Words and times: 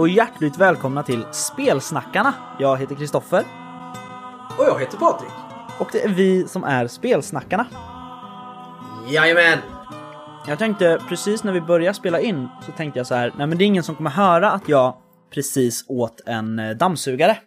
Och 0.00 0.08
hjärtligt 0.08 0.58
välkomna 0.58 1.02
till 1.02 1.26
Spelsnackarna. 1.32 2.34
Jag 2.58 2.76
heter 2.76 2.94
Kristoffer 2.94 3.44
Och 4.58 4.64
jag 4.64 4.80
heter 4.80 4.98
Patrik. 4.98 5.30
och 5.80 5.88
det 5.92 6.04
är 6.04 6.08
vi 6.08 6.48
som 6.48 6.64
är 6.64 6.86
Spelsnackarna. 6.86 7.66
Jajamän! 9.08 9.58
Jag 10.46 10.58
tänkte 10.58 11.00
precis 11.08 11.44
när 11.44 11.52
vi 11.52 11.60
började 11.60 11.94
spela 11.94 12.20
in 12.20 12.48
så 12.66 12.72
tänkte 12.72 12.98
jag 12.98 13.06
så 13.06 13.14
här, 13.14 13.32
nej 13.36 13.46
men 13.46 13.58
det 13.58 13.64
är 13.64 13.66
ingen 13.66 13.82
som 13.82 13.94
kommer 13.94 14.10
höra 14.10 14.50
att 14.50 14.68
jag 14.68 14.96
precis 15.34 15.84
åt 15.88 16.20
en 16.26 16.58
eh, 16.58 16.70
dammsugare 16.76 17.38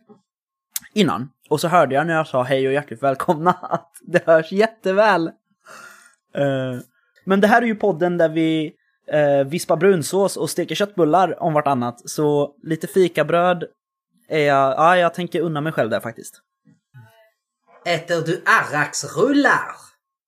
innan. 0.93 1.29
Och 1.49 1.59
så 1.59 1.67
hörde 1.67 1.95
jag 1.95 2.07
när 2.07 2.13
jag 2.13 2.27
sa 2.27 2.43
hej 2.43 2.67
och 2.67 2.73
hjärtligt 2.73 3.03
välkomna 3.03 3.51
att 3.61 3.91
det 4.01 4.25
hörs 4.25 4.51
jätteväl. 4.51 5.27
Eh, 6.35 6.81
men 7.25 7.41
det 7.41 7.47
här 7.47 7.61
är 7.61 7.65
ju 7.65 7.75
podden 7.75 8.17
där 8.17 8.29
vi 8.29 8.73
uh, 9.13 9.43
vispar 9.43 9.75
brunsås 9.77 10.37
och 10.37 10.49
steker 10.49 10.75
köttbullar 10.75 11.43
om 11.43 11.53
vartannat. 11.53 12.09
Så 12.09 12.55
lite 12.63 12.87
fikabröd 12.87 13.63
är 14.27 14.45
jag, 14.47 14.71
ja 14.71 14.97
jag 14.97 15.13
tänker 15.13 15.41
unna 15.41 15.61
mig 15.61 15.73
själv 15.73 15.89
där 15.89 15.99
faktiskt. 15.99 16.41
Äter 17.85 18.21
du 18.21 18.43
arraksrullar? 18.45 19.75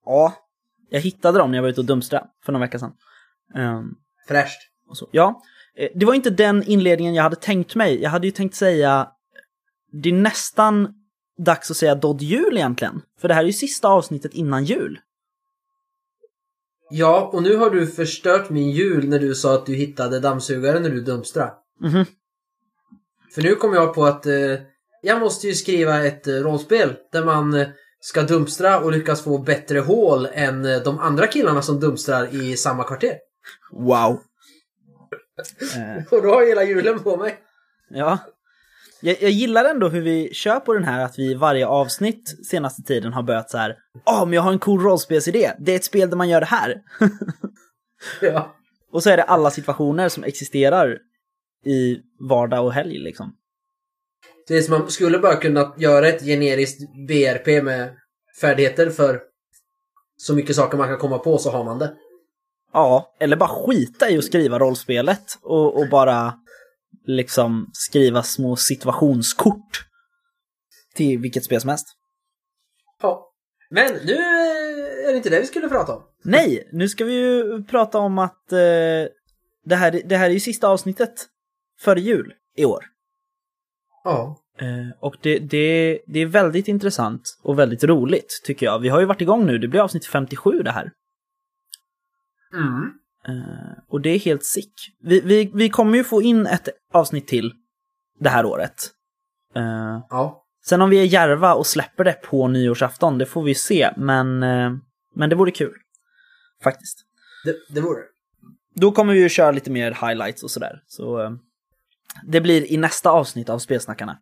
Ja. 0.06 0.34
Jag 0.90 1.02
hittade 1.02 1.40
dem 1.40 1.52
när 1.52 1.58
jag 1.58 1.64
var 1.64 1.70
ute 1.70 1.82
och 1.82 1.86
dumstrade 1.86 2.28
för 2.46 2.52
några 2.52 2.66
veckor 2.66 2.80
sedan. 2.80 2.94
Ehm, 3.56 3.96
Fräscht. 4.28 4.60
Ja, 5.12 5.42
eh, 5.76 5.90
det 5.96 6.06
var 6.06 6.14
inte 6.14 6.30
den 6.30 6.64
inledningen 6.64 7.14
jag 7.14 7.24
hade 7.24 7.36
tänkt 7.36 7.76
mig. 7.76 8.02
Jag 8.02 8.10
hade 8.10 8.28
ju 8.28 8.32
tänkt 8.32 8.56
säga, 8.56 9.12
det 9.92 10.10
är 10.10 10.14
nästan 10.14 10.94
dags 11.38 11.72
att 11.72 11.78
säga 11.78 11.96
Dodd 11.96 12.22
Jul 12.22 12.58
egentligen. 12.58 13.02
För 13.20 13.28
det 13.28 13.34
här 13.34 13.42
är 13.42 13.48
ju 13.48 13.54
sista 13.54 13.88
avsnittet 13.88 14.34
innan 14.34 14.66
jul. 14.66 15.00
Ja, 16.90 17.30
och 17.34 17.44
nu 17.44 17.56
har 17.56 17.70
du 17.70 17.88
förstört 17.88 18.50
min 18.50 18.72
jul 18.72 19.10
när 19.10 19.20
du 19.20 19.36
sa 19.36 19.56
att 19.56 19.66
du 19.66 19.74
hittade 19.76 20.20
dammsugaren 20.20 20.84
när 20.84 20.90
du 20.90 21.02
dumstrade. 21.02 21.54
Mhm. 21.82 22.06
För 23.36 23.42
nu 23.42 23.56
kom 23.56 23.74
jag 23.74 23.94
på 23.94 24.06
att 24.06 24.26
eh, 24.26 24.34
jag 25.02 25.20
måste 25.20 25.48
ju 25.48 25.54
skriva 25.54 26.06
ett 26.06 26.28
eh, 26.28 26.34
rollspel 26.34 26.94
där 27.12 27.26
man 27.26 27.54
eh, 27.54 27.68
ska 28.00 28.22
dumstra 28.22 28.80
och 28.80 28.92
lyckas 28.92 29.24
få 29.24 29.38
bättre 29.38 29.80
hål 29.80 30.28
än 30.34 30.66
eh, 30.66 30.78
de 30.84 31.00
andra 31.00 31.28
killarna 31.28 31.62
som 31.62 31.80
dumstrar 31.80 32.36
i 32.36 32.58
samma 32.58 32.84
kvarter. 32.84 33.18
Wow. 33.72 34.20
Eh, 35.76 36.04
Och 36.12 36.22
då 36.24 36.30
har 36.30 36.42
jag 36.42 36.48
hela 36.50 36.64
julen 36.64 37.00
på 37.00 37.18
mig. 37.18 37.40
ja. 37.90 38.20
Jag, 39.06 39.22
jag 39.22 39.32
gillar 39.32 39.66
ändå 39.66 39.90
hur 39.90 40.02
vi 40.02 40.34
kör 40.34 40.60
på 40.60 40.74
den 40.74 40.84
här 40.84 41.06
att 41.06 41.20
vi 41.20 41.32
i 41.32 41.34
varje 41.34 41.68
avsnitt 41.68 42.46
senaste 42.46 42.82
tiden 42.82 43.14
har 43.14 43.24
börjat 43.24 43.50
så 43.50 43.58
här. 43.58 43.76
Ja, 44.06 44.26
men 44.26 44.34
jag 44.34 44.42
har 44.42 44.52
en 44.52 44.60
cool 44.60 44.82
rollspelsidé. 44.82 45.52
Det 45.60 45.72
är 45.72 45.76
ett 45.76 45.84
spel 45.84 46.10
där 46.10 46.18
man 46.18 46.30
gör 46.30 46.40
det 46.40 46.46
här. 46.46 46.82
Ja. 48.22 48.56
Och 48.92 49.04
så 49.04 49.10
är 49.10 49.18
det 49.18 49.24
alla 49.24 49.52
situationer 49.52 50.10
som 50.10 50.24
existerar 50.24 50.98
i 51.66 51.98
vardag 52.20 52.66
och 52.66 52.74
helg 52.74 52.98
liksom. 53.00 53.36
Som 54.66 54.80
man 54.80 54.92
skulle 54.92 55.20
bara 55.20 55.36
kunna 55.36 55.74
göra 55.78 56.08
ett 56.08 56.24
generiskt 56.24 56.82
BRP 57.08 57.64
med 57.64 57.96
färdigheter 58.42 58.90
för 58.90 59.22
så 60.18 60.36
mycket 60.36 60.56
saker 60.56 60.78
man 60.78 60.88
kan 60.88 60.98
komma 60.98 61.18
på 61.18 61.38
så 61.38 61.52
har 61.52 61.64
man 61.64 61.80
det. 61.80 61.94
Ja, 62.74 63.16
eller 63.20 63.38
bara 63.38 63.50
skita 63.50 64.10
i 64.10 64.18
att 64.18 64.24
skriva 64.24 64.60
rollspelet 64.60 65.40
och, 65.42 65.80
och 65.80 65.90
bara 65.90 66.34
liksom 67.06 67.70
skriva 67.74 68.24
små 68.24 68.56
situationskort 68.56 69.86
till 70.94 71.20
vilket 71.20 71.44
spel 71.44 71.62
som 71.62 71.70
helst. 71.70 71.88
Ja. 73.02 73.32
Men 73.70 73.94
nu 73.94 74.14
är 75.08 75.12
det 75.12 75.18
inte 75.18 75.30
det 75.30 75.40
vi 75.40 75.46
skulle 75.46 75.70
prata 75.70 75.96
om. 75.96 76.04
Nej, 76.24 76.70
nu 76.72 76.90
ska 76.90 77.06
vi 77.06 77.14
ju 77.14 77.64
prata 77.64 77.98
om 77.98 78.18
att 78.18 78.52
eh, 78.52 78.58
det, 79.66 79.76
här, 79.76 80.02
det 80.06 80.18
här 80.18 80.30
är 80.30 80.34
ju 80.34 80.40
sista 80.40 80.68
avsnittet 80.68 81.28
före 81.80 82.00
jul 82.00 82.34
i 82.56 82.66
år. 82.66 82.86
Ja. 84.04 84.38
Eh, 84.60 85.00
och 85.00 85.16
det, 85.22 85.40
det, 85.40 86.00
det 86.08 86.20
är 86.20 86.26
väldigt 86.26 86.68
intressant 86.68 87.40
och 87.44 87.60
väldigt 87.60 87.84
roligt 87.84 88.42
tycker 88.44 88.66
jag. 88.66 88.80
Vi 88.80 88.90
har 88.90 89.00
ju 89.00 89.06
varit 89.06 89.22
igång 89.22 89.46
nu, 89.46 89.58
det 89.58 89.68
blir 89.68 89.82
avsnitt 89.82 90.06
57 90.06 90.52
det 90.64 90.72
här. 90.72 90.92
Mm. 92.54 92.92
Eh, 93.28 93.84
och 93.88 94.02
det 94.02 94.10
är 94.10 94.20
helt 94.20 94.44
sick. 94.44 94.74
Vi, 95.00 95.22
vi, 95.22 95.52
vi 95.54 95.70
kommer 95.70 95.98
ju 95.98 96.04
få 96.04 96.22
in 96.22 96.46
ett 96.48 96.70
avsnitt 96.94 97.28
till 97.28 97.54
det 98.20 98.30
här 98.30 98.46
året. 98.46 98.92
Eh, 99.56 100.00
Ja. 100.10 100.46
sen 100.66 100.82
om 100.82 100.90
vi 100.90 101.00
är 101.00 101.04
järva 101.06 101.54
och 101.54 101.68
släpper 101.68 102.04
det 102.04 102.14
på 102.14 102.48
nyårsafton, 102.48 103.18
det 103.18 103.26
får 103.26 103.44
vi 103.44 103.56
se. 103.56 103.90
Men, 103.98 104.44
eh, 104.44 104.72
men 105.16 105.30
det 105.30 105.36
vore 105.36 105.52
kul. 105.52 105.74
Faktiskt. 106.64 107.06
Det, 107.46 107.56
det 107.70 107.82
vore. 107.82 108.02
Då 108.76 108.92
kommer 108.92 109.14
vi 109.14 109.20
ju 109.20 109.30
köra 109.30 109.52
lite 109.52 109.72
mer 109.72 109.92
highlights 109.92 110.44
och 110.44 110.52
sådär. 110.52 110.84
Så 110.88 111.38
det 112.24 112.42
blir 112.42 112.72
i 112.72 112.78
nästa 112.78 113.10
avsnitt 113.12 113.50
av 113.50 113.60
Spelsnackarna. 113.60 114.20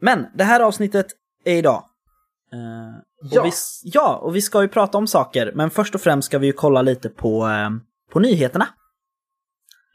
Men 0.00 0.26
det 0.34 0.44
här 0.44 0.60
avsnittet 0.60 1.06
är 1.44 1.56
idag. 1.56 1.87
Eh, 2.52 3.02
Ja. 3.20 3.40
Och 3.40 3.46
vi, 3.46 3.50
ja, 3.82 4.16
och 4.16 4.36
vi 4.36 4.42
ska 4.42 4.62
ju 4.62 4.68
prata 4.68 4.98
om 4.98 5.06
saker, 5.06 5.52
men 5.54 5.70
först 5.70 5.94
och 5.94 6.00
främst 6.00 6.26
ska 6.26 6.38
vi 6.38 6.46
ju 6.46 6.52
kolla 6.52 6.82
lite 6.82 7.08
på, 7.08 7.46
eh, 7.46 7.70
på 8.12 8.20
nyheterna. 8.20 8.68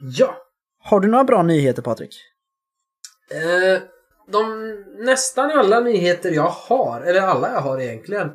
Ja. 0.00 0.36
Har 0.78 1.00
du 1.00 1.08
några 1.08 1.24
bra 1.24 1.42
nyheter 1.42 1.82
Patrik? 1.82 2.16
Eh, 3.30 3.82
de 4.32 4.72
nästan 4.98 5.50
alla 5.50 5.80
nyheter 5.80 6.30
jag 6.30 6.50
har, 6.50 7.00
eller 7.00 7.20
alla 7.20 7.52
jag 7.52 7.60
har 7.60 7.80
egentligen. 7.80 8.30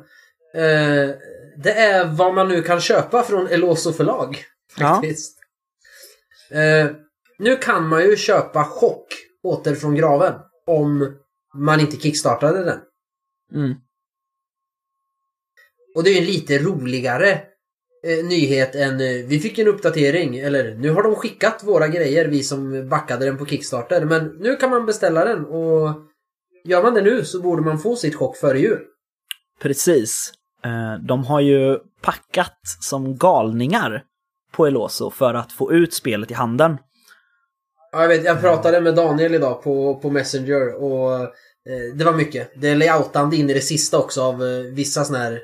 Det 1.56 1.72
är 1.72 2.04
vad 2.04 2.34
man 2.34 2.48
nu 2.48 2.62
kan 2.62 2.80
köpa 2.80 3.22
från 3.22 3.46
Eloso 3.46 3.92
förlag. 3.92 4.44
Ja. 4.78 4.94
Faktiskt. 4.94 5.38
Eh, 6.50 6.90
nu 7.38 7.56
kan 7.56 7.88
man 7.88 8.02
ju 8.02 8.16
köpa 8.16 8.64
Chock 8.64 9.06
åter 9.42 9.74
från 9.74 9.94
graven. 9.94 10.34
Om 10.66 11.14
man 11.54 11.80
inte 11.80 11.96
kickstartade 11.96 12.64
den. 12.64 12.78
Mm. 13.54 13.74
Och 15.96 16.04
det 16.04 16.10
är 16.10 16.18
en 16.18 16.24
lite 16.24 16.58
roligare 16.58 17.30
eh, 18.06 18.24
nyhet 18.24 18.74
än 18.74 19.00
eh, 19.00 19.26
vi 19.26 19.40
fick 19.40 19.58
en 19.58 19.68
uppdatering. 19.68 20.38
Eller 20.38 20.74
nu 20.74 20.90
har 20.90 21.02
de 21.02 21.14
skickat 21.14 21.62
våra 21.64 21.88
grejer, 21.88 22.28
vi 22.28 22.42
som 22.42 22.88
backade 22.88 23.24
den 23.24 23.38
på 23.38 23.46
Kickstarter. 23.46 24.04
Men 24.04 24.26
nu 24.26 24.56
kan 24.56 24.70
man 24.70 24.86
beställa 24.86 25.24
den 25.24 25.44
och 25.44 25.94
gör 26.64 26.82
man 26.82 26.94
det 26.94 27.02
nu 27.02 27.24
så 27.24 27.40
borde 27.40 27.62
man 27.62 27.78
få 27.78 27.96
sitt 27.96 28.14
chock 28.14 28.36
före 28.36 28.58
jul. 28.58 28.80
Precis. 29.62 30.32
Eh, 30.64 31.04
de 31.06 31.24
har 31.24 31.40
ju 31.40 31.78
packat 32.02 32.58
som 32.80 33.16
galningar 33.16 34.02
på 34.52 34.66
Eloso 34.66 35.10
för 35.10 35.34
att 35.34 35.52
få 35.52 35.72
ut 35.72 35.94
spelet 35.94 36.30
i 36.30 36.34
handeln. 36.34 36.78
Ja, 37.92 38.02
jag, 38.02 38.08
vet, 38.08 38.24
jag 38.24 38.40
pratade 38.40 38.80
med 38.80 38.94
Daniel 38.94 39.34
idag 39.34 39.62
på, 39.62 39.94
på 39.94 40.10
Messenger 40.10 40.82
och 40.82 41.20
eh, 41.20 41.94
det 41.94 42.04
var 42.04 42.12
mycket. 42.12 42.52
Det 42.56 42.68
är 42.68 42.76
layoutande 42.76 43.36
in 43.36 43.50
i 43.50 43.54
det 43.54 43.60
sista 43.60 43.98
också 43.98 44.22
av 44.22 44.42
eh, 44.42 44.74
vissa 44.74 45.04
såna 45.04 45.18
här 45.18 45.40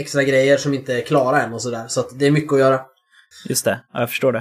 extra 0.00 0.22
grejer 0.24 0.56
som 0.56 0.74
inte 0.74 0.94
är 0.94 1.00
klara 1.00 1.42
än 1.42 1.52
och 1.52 1.62
sådär. 1.62 1.88
Så 1.88 2.00
att 2.00 2.18
det 2.18 2.26
är 2.26 2.30
mycket 2.30 2.52
att 2.52 2.58
göra. 2.58 2.80
Just 3.48 3.64
det, 3.64 3.80
ja, 3.92 4.00
jag 4.00 4.08
förstår 4.08 4.32
det. 4.32 4.38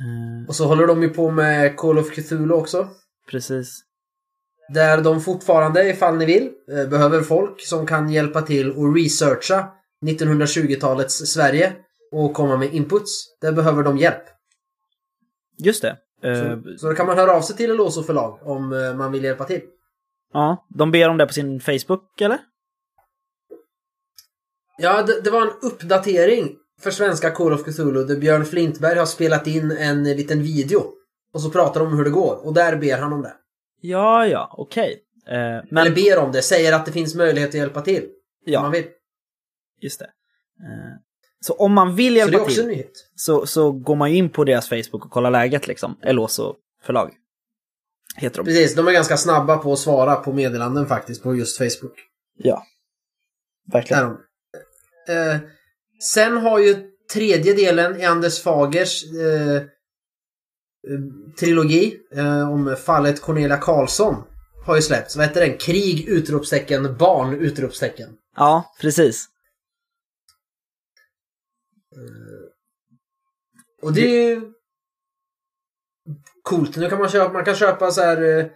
Eh, 0.00 0.48
Och 0.48 0.54
så 0.56 0.66
håller 0.66 0.86
de 0.86 1.02
ju 1.02 1.08
på 1.08 1.30
med 1.30 1.76
Call 1.76 1.98
of 1.98 2.10
Cthulhu 2.10 2.54
också. 2.54 2.88
precis. 3.30 3.80
Där 4.74 5.00
de 5.02 5.20
fortfarande, 5.20 5.88
ifall 5.90 6.16
ni 6.16 6.24
vill, 6.24 6.50
eh, 6.72 6.88
behöver 6.88 7.20
folk 7.22 7.60
som 7.66 7.86
kan 7.86 8.08
hjälpa 8.12 8.42
till 8.42 8.72
och 8.72 8.94
researcha 8.94 9.68
1920-talets 10.04 11.14
Sverige 11.14 11.72
och 12.12 12.34
komma 12.34 12.56
med 12.56 12.74
inputs. 12.74 13.38
Där 13.40 13.52
behöver 13.52 13.82
de 13.82 13.98
hjälp. 13.98 14.22
Just 15.58 15.82
det. 15.82 15.96
Eh, 16.22 16.34
Så, 16.62 16.78
så 16.78 16.88
då 16.88 16.94
kan 16.94 17.06
man 17.06 17.18
höra 17.18 17.32
av 17.32 17.42
sig 17.42 17.56
till 17.56 17.70
Eloso 17.70 18.02
förlag 18.02 18.38
om 18.42 18.68
man 18.98 19.12
vill 19.12 19.24
hjälpa 19.24 19.44
till. 19.44 19.60
Ja, 20.32 20.66
de 20.68 20.90
ber 20.90 21.08
om 21.08 21.16
det 21.16 21.26
på 21.26 21.32
sin 21.32 21.60
Facebook, 21.60 22.20
eller? 22.20 22.38
Ja, 24.82 25.02
det, 25.02 25.20
det 25.20 25.30
var 25.30 25.42
en 25.42 25.52
uppdatering 25.62 26.56
för 26.80 26.90
svenska 26.90 27.30
Call 27.30 27.52
of 27.52 27.64
Cthulhu 27.64 28.04
där 28.04 28.16
Björn 28.16 28.44
Flintberg 28.44 28.98
har 28.98 29.06
spelat 29.06 29.46
in 29.46 29.70
en 29.70 30.04
liten 30.04 30.42
video. 30.42 30.84
Och 31.34 31.42
så 31.42 31.50
pratar 31.50 31.80
de 31.80 31.88
om 31.88 31.96
hur 31.96 32.04
det 32.04 32.10
går 32.10 32.46
och 32.46 32.54
där 32.54 32.76
ber 32.76 32.98
han 32.98 33.12
om 33.12 33.22
det. 33.22 33.34
Ja, 33.80 34.26
ja, 34.26 34.54
okej. 34.58 35.02
Eh, 35.28 35.34
men, 35.70 35.86
Eller 35.86 35.94
ber 35.94 36.18
om 36.18 36.32
det, 36.32 36.42
säger 36.42 36.72
att 36.72 36.86
det 36.86 36.92
finns 36.92 37.14
möjlighet 37.14 37.48
att 37.48 37.54
hjälpa 37.54 37.80
till. 37.80 38.02
Om 38.02 38.08
ja, 38.44 38.62
man 38.62 38.70
vill. 38.72 38.84
just 39.80 39.98
det. 39.98 40.04
Eh, 40.04 40.98
så 41.40 41.52
om 41.54 41.72
man 41.72 41.96
vill 41.96 42.12
Så 42.14 42.18
hjälpa 42.18 42.38
en 42.38 42.46
till 42.46 42.84
så, 43.14 43.46
så 43.46 43.72
går 43.72 43.94
man 43.96 44.10
ju 44.10 44.16
in 44.16 44.30
på 44.30 44.44
deras 44.44 44.68
Facebook 44.68 45.04
och 45.04 45.10
kollar 45.10 45.30
läget 45.30 45.66
liksom. 45.66 45.96
Eloso 46.02 46.54
förlag. 46.82 47.14
Heter 48.16 48.36
de. 48.36 48.44
Precis, 48.44 48.74
de 48.74 48.88
är 48.88 48.92
ganska 48.92 49.16
snabba 49.16 49.56
på 49.56 49.72
att 49.72 49.78
svara 49.78 50.16
på 50.16 50.32
meddelanden 50.32 50.86
faktiskt 50.86 51.22
på 51.22 51.34
just 51.34 51.58
Facebook. 51.58 51.94
Ja. 52.38 52.62
Där 53.66 53.78
Verkligen. 53.78 54.02
de. 54.02 54.18
Eh, 55.08 55.36
sen 56.02 56.36
har 56.36 56.58
ju 56.58 56.90
tredje 57.12 57.54
delen 57.54 58.00
i 58.00 58.04
Anders 58.04 58.42
Fagers 58.42 59.04
eh, 59.04 59.56
eh, 59.56 59.62
trilogi 61.38 61.98
eh, 62.12 62.52
om 62.52 62.76
fallet 62.84 63.20
Cornelia 63.20 63.56
Karlsson 63.56 64.24
har 64.66 64.76
ju 64.76 64.82
släppts. 64.82 65.16
Vad 65.16 65.26
heter 65.26 65.40
den? 65.40 65.58
Krig! 65.58 66.08
Utropstecken. 66.08 66.96
Barn! 66.98 67.34
Utropstecken. 67.34 68.16
Ja, 68.36 68.74
precis. 68.80 69.28
Och 73.82 73.92
det 73.92 74.00
är 74.00 74.30
ju 74.30 74.52
coolt. 76.42 76.76
Nu 76.76 76.88
kan 76.88 76.98
man 76.98 77.08
köpa, 77.08 77.32
man 77.32 77.44
kan 77.44 77.54
köpa 77.54 77.90
så 77.90 78.00
här 78.00 78.38
eh, 78.38 78.46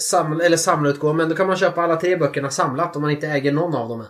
sam, 0.00 0.40
eller 0.40 0.56
samlarutgåvor, 0.56 1.14
men 1.14 1.28
då 1.28 1.36
kan 1.36 1.46
man 1.46 1.56
köpa 1.56 1.82
alla 1.82 1.96
tre 1.96 2.16
böckerna 2.16 2.50
samlat 2.50 2.96
om 2.96 3.02
man 3.02 3.10
inte 3.10 3.28
äger 3.28 3.52
någon 3.52 3.74
av 3.74 3.88
dem 3.88 4.00
än. 4.00 4.06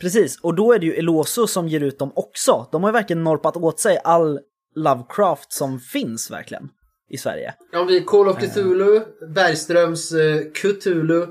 Precis, 0.00 0.40
och 0.40 0.54
då 0.54 0.72
är 0.72 0.78
det 0.78 0.86
ju 0.86 0.94
Eloso 0.94 1.46
som 1.46 1.68
ger 1.68 1.80
ut 1.80 1.98
dem 1.98 2.12
också. 2.14 2.68
De 2.72 2.82
har 2.82 2.90
ju 2.90 2.92
verkligen 2.92 3.24
norpat 3.24 3.56
åt 3.56 3.80
sig 3.80 4.00
all 4.04 4.40
Lovecraft 4.74 5.52
som 5.52 5.80
finns 5.80 6.30
verkligen 6.30 6.68
i 7.10 7.18
Sverige. 7.18 7.54
Ja, 7.72 7.84
vi 7.84 8.00
Call 8.00 8.28
of 8.28 8.38
Cthulhu, 8.38 9.00
Bergströms 9.34 10.12
eh, 10.12 10.42
Cthulhu 10.54 11.26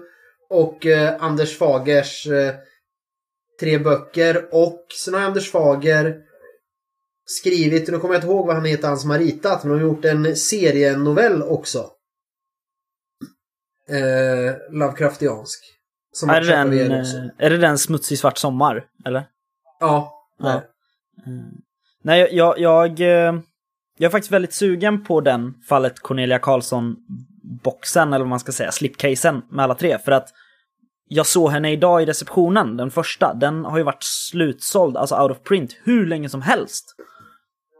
och 0.49 0.85
eh, 0.85 1.23
Anders 1.23 1.57
Fagers 1.57 2.27
eh, 2.27 2.55
tre 3.59 3.77
böcker. 3.77 4.47
Och 4.51 4.85
sen 5.03 5.13
har 5.13 5.21
Anders 5.21 5.51
Fager 5.51 6.15
skrivit, 7.25 7.87
nu 7.87 7.97
kommer 7.97 8.13
jag 8.13 8.23
inte 8.23 8.27
ihåg 8.27 8.47
vad 8.47 8.55
han 8.55 8.65
heter, 8.65 8.87
han 8.87 8.97
som 8.97 9.09
har 9.09 9.19
ritat, 9.19 9.63
men 9.63 9.71
de 9.71 9.79
har 9.79 9.87
gjort 9.87 10.05
en 10.05 10.35
serienovell 10.35 11.41
också. 11.41 11.91
Eh, 13.89 14.55
Lovecraftiansk. 14.71 15.76
Som 16.17 16.29
Är 16.29 16.41
det, 16.41 16.47
den, 16.47 16.91
eh, 16.91 17.05
är 17.37 17.49
det 17.49 17.57
den 17.57 17.77
Smutsig 17.77 18.19
svart 18.19 18.37
sommar? 18.37 18.85
Eller? 19.05 19.23
Ja, 19.79 20.13
Ja. 20.39 20.61
Nej, 22.03 22.19
jag, 22.19 22.33
jag, 22.33 22.59
jag, 22.59 22.99
eh, 22.99 23.39
jag 23.97 24.07
är 24.07 24.09
faktiskt 24.09 24.31
väldigt 24.31 24.53
sugen 24.53 25.03
på 25.03 25.21
den 25.21 25.53
fallet 25.69 25.99
Cornelia 25.99 26.39
Karlsson-boxen, 26.39 28.07
eller 28.13 28.19
vad 28.19 28.27
man 28.27 28.39
ska 28.39 28.51
säga, 28.51 28.71
slipcasen 28.71 29.41
med 29.49 29.63
alla 29.63 29.75
tre. 29.75 29.97
För 29.97 30.11
att 30.11 30.29
jag 31.07 31.25
såg 31.25 31.51
henne 31.51 31.71
idag 31.71 32.03
i 32.03 32.05
receptionen, 32.05 32.77
den 32.77 32.91
första. 32.91 33.33
Den 33.33 33.65
har 33.65 33.77
ju 33.77 33.83
varit 33.83 34.03
slutsåld, 34.03 34.97
alltså 34.97 35.15
out 35.15 35.31
of 35.31 35.43
print, 35.43 35.77
hur 35.83 36.05
länge 36.05 36.29
som 36.29 36.41
helst. 36.41 36.95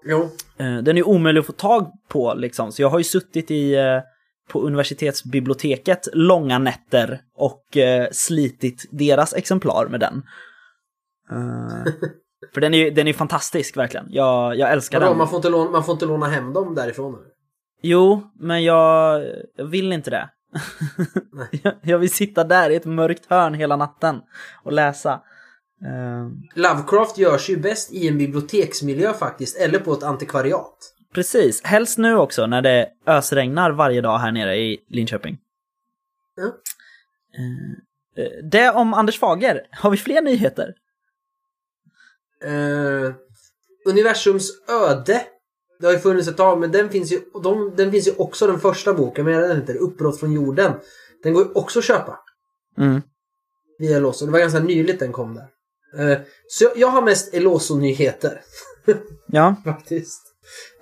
Jo. 0.06 0.30
Eh, 0.58 0.78
Den 0.78 0.98
är 0.98 1.08
omöjlig 1.08 1.40
att 1.40 1.46
få 1.46 1.52
tag 1.52 1.92
på 2.08 2.34
liksom, 2.34 2.72
så 2.72 2.82
jag 2.82 2.90
har 2.90 2.98
ju 2.98 3.04
suttit 3.04 3.52
i 3.52 3.76
eh, 3.76 4.02
på 4.48 4.62
universitetsbiblioteket 4.62 6.08
långa 6.14 6.60
nätter 6.60 7.22
och 7.36 7.78
eh, 7.78 8.08
slitit 8.12 8.86
deras 8.92 9.34
exemplar 9.34 9.88
med 9.88 10.00
den. 10.00 10.24
Eh, 11.32 11.94
för 12.54 12.62
den 12.62 12.74
är 12.74 12.78
ju 12.78 12.90
den 12.92 13.08
är 13.08 13.14
fantastisk 13.14 13.78
verkligen. 13.78 14.06
Jag, 14.10 14.56
jag 14.58 14.72
älskar 14.72 15.00
Vadå, 15.00 15.12
den. 15.12 15.18
man, 15.18 15.28
får 15.28 15.38
inte 15.38 15.50
låna, 15.50 15.72
man 15.72 15.84
får 15.84 15.94
inte 15.94 16.06
låna 16.06 16.26
hem 16.26 16.54
dem 16.54 16.76
därifrån? 16.76 17.14
eller? 17.14 17.28
Jo, 17.82 18.32
men 18.40 18.64
jag, 18.64 19.26
jag 19.56 19.66
vill 19.66 19.94
inte 19.94 20.10
det. 20.10 20.30
jag, 21.64 21.74
jag 21.82 21.98
vill 21.98 22.12
sitta 22.12 22.44
där 22.44 22.70
i 22.70 22.76
ett 22.76 22.86
mörkt 22.86 23.26
hörn 23.30 23.54
hela 23.54 23.76
natten 23.76 24.22
och 24.64 24.72
läsa. 24.72 25.22
Eh, 25.86 26.30
Lovecraft 26.56 27.18
görs 27.18 27.50
ju 27.50 27.58
bäst 27.58 27.94
i 27.94 28.08
en 28.08 28.18
biblioteksmiljö 28.18 29.14
faktiskt, 29.14 29.58
eller 29.58 29.80
på 29.80 29.94
ett 29.94 30.04
antikvariat. 30.04 30.94
Precis, 31.18 31.62
helst 31.64 31.98
nu 31.98 32.16
också 32.16 32.46
när 32.48 32.62
det 32.62 32.90
ösregnar 33.06 33.72
varje 33.72 34.02
dag 34.02 34.18
här 34.18 34.32
nere 34.32 34.58
i 34.58 34.80
Linköping. 34.90 35.38
Ja. 36.36 36.44
Eh, 37.38 38.26
eh, 38.26 38.32
det 38.44 38.70
om 38.70 38.94
Anders 38.94 39.20
Fager. 39.20 39.68
Har 39.72 39.90
vi 39.90 39.98
fler 39.98 40.22
nyheter? 40.22 40.76
Eh, 42.44 43.14
universums 43.86 44.52
öde. 44.70 45.22
Det 45.80 45.86
har 45.86 45.94
ju 45.94 46.00
funnits 46.00 46.28
ett 46.28 46.38
tag, 46.38 46.60
men 46.60 46.72
den 46.72 46.90
finns 46.90 47.12
ju, 47.12 47.20
de, 47.44 47.74
den 47.76 47.92
finns 47.92 48.08
ju 48.08 48.12
också 48.18 48.48
den 48.48 48.60
första 48.60 48.94
boken, 48.94 49.26
men 49.26 49.42
den 49.42 49.62
heter 49.62 49.76
Uppbrott 49.78 50.20
från 50.20 50.34
jorden. 50.34 50.74
Den 51.24 51.34
går 51.34 51.44
ju 51.44 51.52
också 51.54 51.80
att 51.80 51.86
köpa 51.86 52.20
Mm. 52.78 53.02
via 53.80 53.98
Eloso. 53.98 54.26
Det 54.26 54.32
var 54.32 54.40
ganska 54.40 54.60
nyligt 54.60 55.00
den 55.00 55.12
kom 55.12 55.36
där. 55.36 55.48
Eh, 56.12 56.20
så 56.48 56.64
jag, 56.64 56.78
jag 56.78 56.88
har 56.88 57.02
mest 57.02 57.34
Eloso-nyheter 57.34 58.42
Ja, 59.28 59.56
faktiskt. 59.64 60.27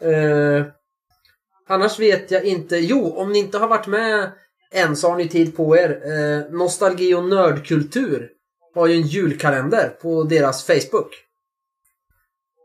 Eh, 0.01 0.65
annars 1.67 1.99
vet 1.99 2.31
jag 2.31 2.43
inte. 2.43 2.77
Jo, 2.77 3.13
om 3.15 3.31
ni 3.31 3.39
inte 3.39 3.57
har 3.57 3.67
varit 3.67 3.87
med 3.87 4.31
än 4.71 4.95
så 4.95 5.09
har 5.09 5.17
ni 5.17 5.29
tid 5.29 5.57
på 5.57 5.77
er. 5.77 5.89
Eh, 5.89 6.57
Nostalgi 6.57 7.13
och 7.13 7.23
nördkultur 7.23 8.29
har 8.75 8.87
ju 8.87 8.95
en 8.95 9.07
julkalender 9.07 9.89
på 10.01 10.23
deras 10.23 10.63
Facebook. 10.63 11.09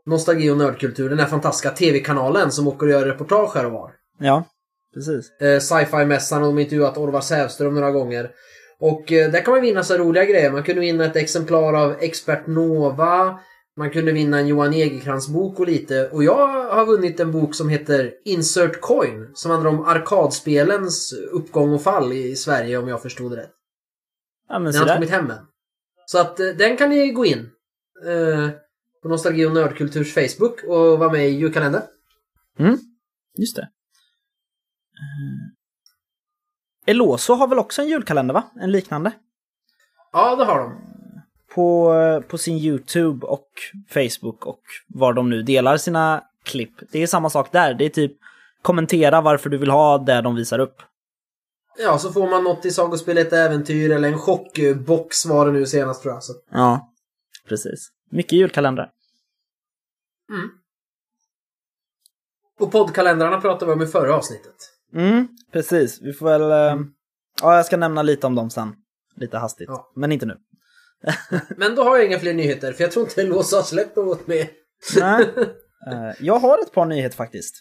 Nostalgi 0.05 0.49
och 0.49 0.57
nördkultur, 0.57 1.09
den 1.09 1.19
här 1.19 1.27
fantastiska 1.27 1.69
tv-kanalen 1.69 2.51
som 2.51 2.67
åker 2.67 2.85
och 2.85 2.91
gör 2.91 3.05
reportage 3.05 3.55
här 3.55 3.65
och 3.65 3.71
var. 3.71 3.91
ja, 4.19 4.43
precis. 4.93 5.41
Eh, 5.41 5.59
Sci-fi-mässan 5.59 6.41
och 6.41 6.47
de 6.47 6.53
har 6.53 6.61
intervjuat 6.61 6.97
Orvar 6.97 7.21
Sävström 7.21 7.75
några 7.75 7.91
gånger. 7.91 8.31
Och 8.79 9.11
eh, 9.11 9.31
där 9.31 9.41
kan 9.41 9.53
man 9.53 9.61
vinna 9.61 9.83
så 9.83 9.97
roliga 9.97 10.25
grejer. 10.25 10.51
Man 10.51 10.63
kunde 10.63 10.81
vinna 10.81 11.05
ett 11.05 11.15
exemplar 11.15 11.73
av 11.73 11.95
Expert 11.99 12.47
Nova. 12.47 13.39
Man 13.77 13.89
kunde 13.89 14.11
vinna 14.11 14.39
en 14.39 14.47
Johan 14.47 14.73
Egerkrans 14.73 15.29
bok 15.29 15.59
och 15.59 15.67
lite. 15.67 16.09
Och 16.09 16.23
jag 16.23 16.47
har 16.73 16.85
vunnit 16.85 17.19
en 17.19 17.31
bok 17.31 17.55
som 17.55 17.69
heter 17.69 18.13
Insert 18.25 18.81
Coin. 18.81 19.31
Som 19.33 19.51
handlar 19.51 19.69
om 19.69 19.85
arkadspelens 19.85 21.13
uppgång 21.13 21.73
och 21.73 21.81
fall 21.81 22.13
i 22.13 22.35
Sverige 22.35 22.77
om 22.77 22.87
jag 22.87 23.01
förstod 23.01 23.31
det 23.31 23.37
rätt. 23.37 23.51
Ja, 24.47 24.59
men 24.59 24.71
Den 24.71 24.81
har 24.81 24.87
inte 24.87 24.95
kommit 24.95 25.09
hem 25.09 25.31
än. 25.31 25.45
Så 26.05 26.19
att 26.19 26.39
eh, 26.39 26.47
den 26.47 26.77
kan 26.77 26.89
ni 26.89 27.11
gå 27.11 27.25
in. 27.25 27.49
Eh, 28.05 28.49
på 29.01 29.09
Nostalgi 29.09 29.45
och 29.45 29.53
Nördkulturs 29.53 30.13
Facebook 30.13 30.63
och 30.63 30.99
vara 30.99 31.11
med 31.11 31.29
i 31.29 31.31
julkalendern. 31.31 31.83
Mm, 32.59 32.77
just 33.37 33.55
det. 33.55 33.61
Eh, 33.61 33.67
Eloso 36.91 37.33
har 37.33 37.47
väl 37.47 37.59
också 37.59 37.81
en 37.81 37.87
julkalender, 37.87 38.33
va? 38.33 38.43
En 38.61 38.71
liknande? 38.71 39.11
Ja, 40.11 40.35
det 40.35 40.45
har 40.45 40.59
de. 40.59 40.81
På, 41.55 41.93
på 42.27 42.37
sin 42.37 42.57
YouTube 42.57 43.25
och 43.25 43.47
Facebook 43.89 44.45
och 44.45 44.61
var 44.87 45.13
de 45.13 45.29
nu 45.29 45.41
delar 45.43 45.77
sina 45.77 46.23
klipp. 46.43 46.73
Det 46.91 47.03
är 47.03 47.07
samma 47.07 47.29
sak 47.29 47.51
där. 47.51 47.73
Det 47.73 47.85
är 47.85 47.89
typ 47.89 48.11
kommentera 48.61 49.21
varför 49.21 49.49
du 49.49 49.57
vill 49.57 49.69
ha 49.71 49.97
det 49.97 50.21
de 50.21 50.35
visar 50.35 50.59
upp. 50.59 50.81
Ja, 51.77 51.97
så 51.97 52.11
får 52.13 52.29
man 52.29 52.43
något 52.43 52.65
i 52.65 52.71
Sagospelet 52.71 53.33
Äventyr 53.33 53.91
eller 53.91 54.07
en 54.07 54.17
chockbox 54.19 55.25
var 55.25 55.45
det 55.45 55.51
nu 55.51 55.65
senast 55.65 56.01
tror 56.01 56.13
jag. 56.13 56.23
Så. 56.23 56.33
Ja, 56.51 56.91
precis. 57.47 57.89
Mycket 58.09 58.31
julkalendrar. 58.33 58.91
Och 62.59 62.71
poddkalendrarna 62.71 63.41
pratade 63.41 63.65
vi 63.65 63.73
om 63.73 63.81
i 63.81 63.87
förra 63.87 64.15
avsnittet. 64.15 64.55
Mm, 64.93 65.27
precis. 65.51 66.01
Vi 66.01 66.13
får 66.13 66.25
väl... 66.25 66.41
eh, 66.41 66.85
Ja, 67.41 67.55
jag 67.55 67.65
ska 67.65 67.77
nämna 67.77 68.01
lite 68.01 68.27
om 68.27 68.35
dem 68.35 68.49
sen. 68.49 68.75
Lite 69.15 69.37
hastigt. 69.37 69.69
Ja. 69.69 69.91
Men 69.95 70.11
inte 70.11 70.25
nu. 70.25 70.37
Men 71.57 71.75
då 71.75 71.83
har 71.83 71.97
jag 71.97 72.05
inga 72.05 72.19
fler 72.19 72.33
nyheter 72.33 72.73
för 72.73 72.83
jag 72.83 72.91
tror 72.91 73.05
inte 73.05 73.23
Låsa 73.23 73.55
har 73.55 73.63
släppt 73.63 73.95
något 73.95 74.27
mer. 74.27 74.49
Nej. 74.99 75.29
Eh, 75.87 76.11
jag 76.19 76.39
har 76.39 76.57
ett 76.57 76.71
par 76.71 76.85
nyheter 76.85 77.15
faktiskt. 77.15 77.55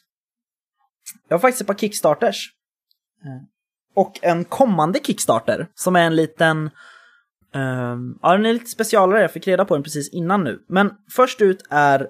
Jag 1.28 1.35
har 1.35 1.40
faktiskt 1.40 1.61
ett 1.61 1.66
par 1.66 1.75
Kickstarters. 1.75 2.52
Eh, 3.25 3.42
och 3.94 4.18
en 4.23 4.44
kommande 4.44 5.00
Kickstarter 5.02 5.68
som 5.75 5.97
är 5.97 6.00
en 6.00 6.16
liten... 6.16 6.70
ehm, 7.54 8.18
ja, 8.23 8.32
den 8.32 8.47
är 8.47 8.52
lite 8.52 8.70
specialare. 8.70 9.23
Jag 9.23 9.32
fick 9.32 9.47
reda 9.47 9.64
på 9.64 9.75
den 9.75 9.82
precis 9.82 10.12
innan 10.12 10.44
nu. 10.44 10.64
Men 10.68 10.90
först 11.11 11.40
ut 11.40 11.66
är 11.70 12.09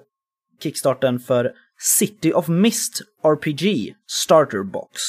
Kickstarten 0.59 1.19
för 1.19 1.51
City 1.79 2.33
of 2.33 2.47
Mist 2.47 3.01
RPG 3.23 3.95
Starter 4.07 4.63
Box. 4.63 5.01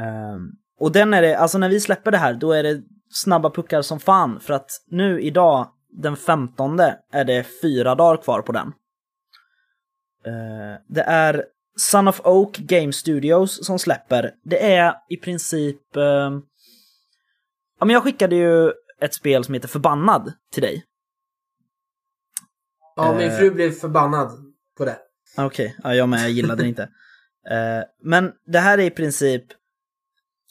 Ehm, 0.00 0.50
och 0.78 0.92
den 0.92 1.14
är 1.14 1.22
det, 1.22 1.38
alltså 1.38 1.58
när 1.58 1.68
vi 1.68 1.80
släpper 1.80 2.10
det 2.10 2.18
här, 2.18 2.34
då 2.34 2.52
är 2.52 2.62
det 2.62 2.82
snabba 3.10 3.50
puckar 3.50 3.82
som 3.82 4.00
fan. 4.00 4.40
För 4.40 4.54
att 4.54 4.70
nu 4.86 5.20
idag, 5.22 5.68
den 5.90 6.16
15, 6.16 6.80
är 7.12 7.24
det 7.24 7.44
fyra 7.62 7.94
dagar 7.94 8.22
kvar 8.22 8.42
på 8.42 8.52
den. 8.52 8.66
Eh, 10.26 10.80
det 10.88 11.02
är 11.02 11.44
Son 11.76 12.08
of 12.08 12.20
Oak 12.24 12.58
Game 12.58 12.92
Studios 12.92 13.66
som 13.66 13.78
släpper. 13.78 14.34
Det 14.44 14.74
är 14.74 14.94
i 15.08 15.16
princip... 15.16 15.96
eh, 15.96 16.02
ja, 17.78 17.84
men 17.84 17.90
jag 17.90 18.02
skickade 18.02 18.36
ju 18.36 18.72
ett 19.00 19.14
spel 19.14 19.44
som 19.44 19.54
heter 19.54 19.68
Förbannad 19.68 20.32
till 20.52 20.62
dig. 20.62 20.84
Ja, 22.96 23.14
min 23.14 23.30
Eh. 23.30 23.38
fru 23.38 23.50
blev 23.50 23.70
förbannad 23.70 24.30
på 24.78 24.84
det. 24.84 24.98
Okej, 25.38 25.76
ja, 25.82 25.94
jag 25.94 26.08
med, 26.08 26.20
jag 26.20 26.30
gillade 26.30 26.62
det 26.62 26.68
inte. 26.68 26.88
Men 28.02 28.32
det 28.46 28.58
här 28.58 28.78
är 28.78 28.82
i 28.82 28.90
princip, 28.90 29.44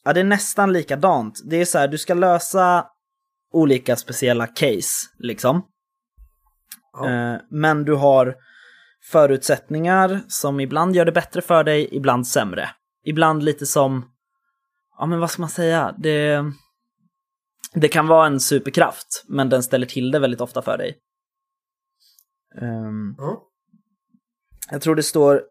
ja 0.05 0.13
det 0.13 0.19
är 0.19 0.23
nästan 0.23 0.73
likadant. 0.73 1.41
Det 1.45 1.61
är 1.61 1.65
så 1.65 1.77
här, 1.77 1.87
du 1.87 1.97
ska 1.97 2.13
lösa 2.13 2.87
olika 3.51 3.95
speciella 3.95 4.47
case, 4.47 5.09
liksom. 5.19 5.65
Ja. 6.93 7.09
Eh, 7.09 7.41
men 7.49 7.85
du 7.85 7.93
har 7.93 8.35
förutsättningar 9.11 10.21
som 10.27 10.59
ibland 10.59 10.95
gör 10.95 11.05
det 11.05 11.11
bättre 11.11 11.41
för 11.41 11.63
dig, 11.63 11.89
ibland 11.91 12.27
sämre. 12.27 12.69
Ibland 13.05 13.43
lite 13.43 13.65
som, 13.65 14.05
ja 14.97 15.05
men 15.05 15.19
vad 15.19 15.31
ska 15.31 15.41
man 15.41 15.49
säga, 15.49 15.95
det, 15.97 16.43
det 17.73 17.87
kan 17.87 18.07
vara 18.07 18.27
en 18.27 18.39
superkraft, 18.39 19.23
men 19.27 19.49
den 19.49 19.63
ställer 19.63 19.85
till 19.85 20.11
det 20.11 20.19
väldigt 20.19 20.41
ofta 20.41 20.61
för 20.61 20.77
dig. 20.77 20.97
Ja. 23.17 23.47
jag 24.71 24.81
tror 24.81 24.95
det 24.95 25.03
står 25.03 25.41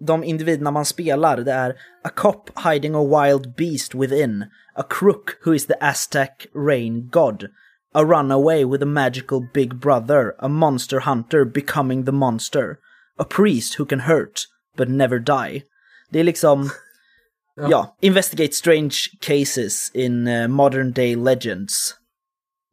de 0.00 0.24
individerna 0.24 0.70
man 0.70 0.84
spelar, 0.84 1.36
det 1.36 1.52
är 1.52 1.74
A 2.04 2.08
cop 2.14 2.50
hiding 2.64 2.94
a 2.94 3.04
wild 3.04 3.54
beast 3.56 3.94
within, 3.94 4.44
a 4.74 4.82
crook 4.82 5.38
who 5.44 5.54
is 5.54 5.66
the 5.66 5.76
Aztec 5.80 6.46
rain 6.54 7.08
god, 7.08 7.48
a 7.94 8.04
runaway 8.04 8.64
with 8.64 8.82
a 8.82 8.86
magical 8.86 9.40
big 9.54 9.74
brother, 9.74 10.34
a 10.38 10.48
monster 10.48 11.00
hunter 11.00 11.44
becoming 11.44 12.04
the 12.04 12.12
monster, 12.12 12.76
a 13.18 13.24
priest 13.24 13.78
who 13.78 13.86
can 13.86 14.00
hurt 14.00 14.46
but 14.76 14.88
never 14.88 15.18
die. 15.18 15.62
Det 16.10 16.20
är 16.20 16.24
liksom, 16.24 16.70
Ja. 17.54 17.66
ja. 17.70 17.96
Investigate 18.00 18.52
strange 18.52 18.96
cases 19.20 19.90
in 19.94 20.28
uh, 20.28 20.48
modern 20.48 20.92
day 20.92 21.16
legends. 21.16 21.94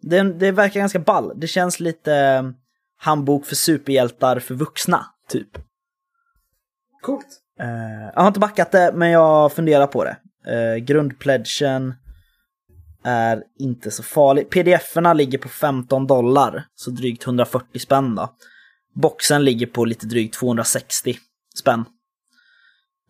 Det, 0.02 0.34
det 0.40 0.52
verkar 0.52 0.80
ganska 0.80 1.00
ball. 1.00 1.40
Det 1.40 1.48
känns 1.48 1.80
lite 1.80 2.38
um, 2.40 2.56
handbok 2.98 3.46
för 3.46 3.56
superhjältar 3.56 4.40
för 4.40 4.56
vuxna, 4.56 5.06
typ. 5.30 5.58
Coolt. 7.02 7.28
Uh, 7.62 8.04
jag 8.14 8.22
har 8.22 8.28
inte 8.28 8.40
backat 8.40 8.72
det, 8.72 8.92
men 8.94 9.10
jag 9.10 9.54
funderar 9.54 9.88
på 9.88 10.04
det. 10.04 10.18
Uh, 10.48 10.78
grundpledgen 10.78 11.94
är 13.04 13.44
inte 13.60 13.92
så 13.92 14.04
farlig. 14.04 14.50
Pdf-erna 14.50 15.14
ligger 15.14 15.38
på 15.38 15.50
15 15.50 16.08
dollar, 16.08 16.66
så 16.76 16.92
drygt 16.92 17.26
140 17.26 17.80
spänn 17.80 18.16
då. 18.16 18.36
Boxen 18.94 19.44
ligger 19.46 19.68
på 19.68 19.86
lite 19.86 20.06
drygt 20.06 20.36
260 20.36 21.18
spänn. 21.60 21.80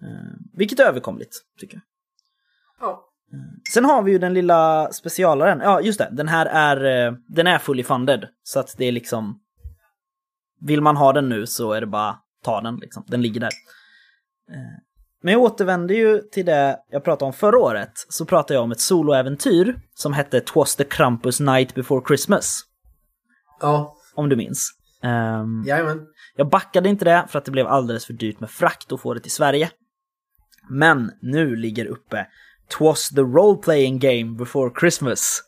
Uh, 0.03 0.36
vilket 0.53 0.79
är 0.79 0.84
överkomligt, 0.84 1.36
tycker 1.60 1.75
jag. 1.75 1.84
Ja. 2.88 3.05
Sen 3.74 3.86
har 3.86 4.03
vi 4.03 4.12
ju 4.12 4.19
den 4.19 4.34
lilla 4.34 4.91
specialaren. 4.91 5.60
Ja, 5.60 5.81
just 5.81 6.00
det. 6.00 6.10
Den 6.12 6.27
här 6.27 6.46
är, 6.46 7.15
den 7.27 7.48
är 7.48 7.58
fully 7.58 7.84
funded. 7.84 8.27
Så 8.43 8.60
att 8.60 8.75
det 8.77 8.86
är 8.86 8.91
liksom... 8.91 9.39
Vill 10.62 10.81
man 10.81 10.98
ha 10.98 11.13
den 11.13 11.29
nu 11.29 11.48
så 11.48 11.74
är 11.74 11.81
det 11.81 11.88
bara 11.88 12.17
ta 12.43 12.62
den 12.62 12.75
liksom. 12.75 13.03
Den 13.08 13.22
ligger 13.22 13.41
där. 13.41 13.50
Men 15.22 15.34
jag 15.34 15.41
återvänder 15.41 15.96
ju 15.96 16.22
till 16.22 16.46
det 16.46 16.79
jag 16.89 17.03
pratade 17.03 17.27
om 17.27 17.34
förra 17.34 17.60
året. 17.60 17.91
Så 18.10 18.25
pratade 18.25 18.53
jag 18.53 18.63
om 18.63 18.72
ett 18.72 18.79
soloäventyr 18.79 19.79
som 19.94 20.13
hette 20.13 20.41
Twas 20.41 20.75
the 20.75 20.84
Krampus 20.84 21.39
Night 21.39 21.75
Before 21.75 22.06
Christmas. 22.08 22.62
Ja. 23.62 23.96
Om 24.15 24.29
du 24.29 24.36
minns. 24.36 24.72
Um, 25.03 25.63
Jajamän. 25.68 26.08
Jag 26.36 26.50
backade 26.50 26.89
inte 26.89 27.06
det 27.06 27.25
för 27.29 27.39
att 27.39 27.46
det 27.46 27.51
blev 27.51 27.68
alldeles 27.68 28.06
för 28.06 28.13
dyrt 28.13 28.39
med 28.39 28.50
frakt 28.50 28.91
att 28.91 29.01
få 29.01 29.13
det 29.13 29.20
till 29.20 29.32
Sverige. 29.32 29.72
Men 30.70 31.12
nu 31.22 31.56
ligger 31.56 31.86
uppe 31.86 32.27
Twas 32.77 33.10
the 33.10 33.22
Role 33.22 33.62
Playing 33.62 34.00
Game 34.00 34.38
Before 34.38 34.72
Christmas. 34.79 35.41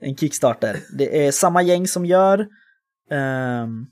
En 0.00 0.16
Kickstarter. 0.16 0.80
Det 0.98 1.26
är 1.26 1.32
samma 1.32 1.62
gäng 1.62 1.88
som 1.88 2.06
gör. 2.06 2.38
Um, 3.10 3.86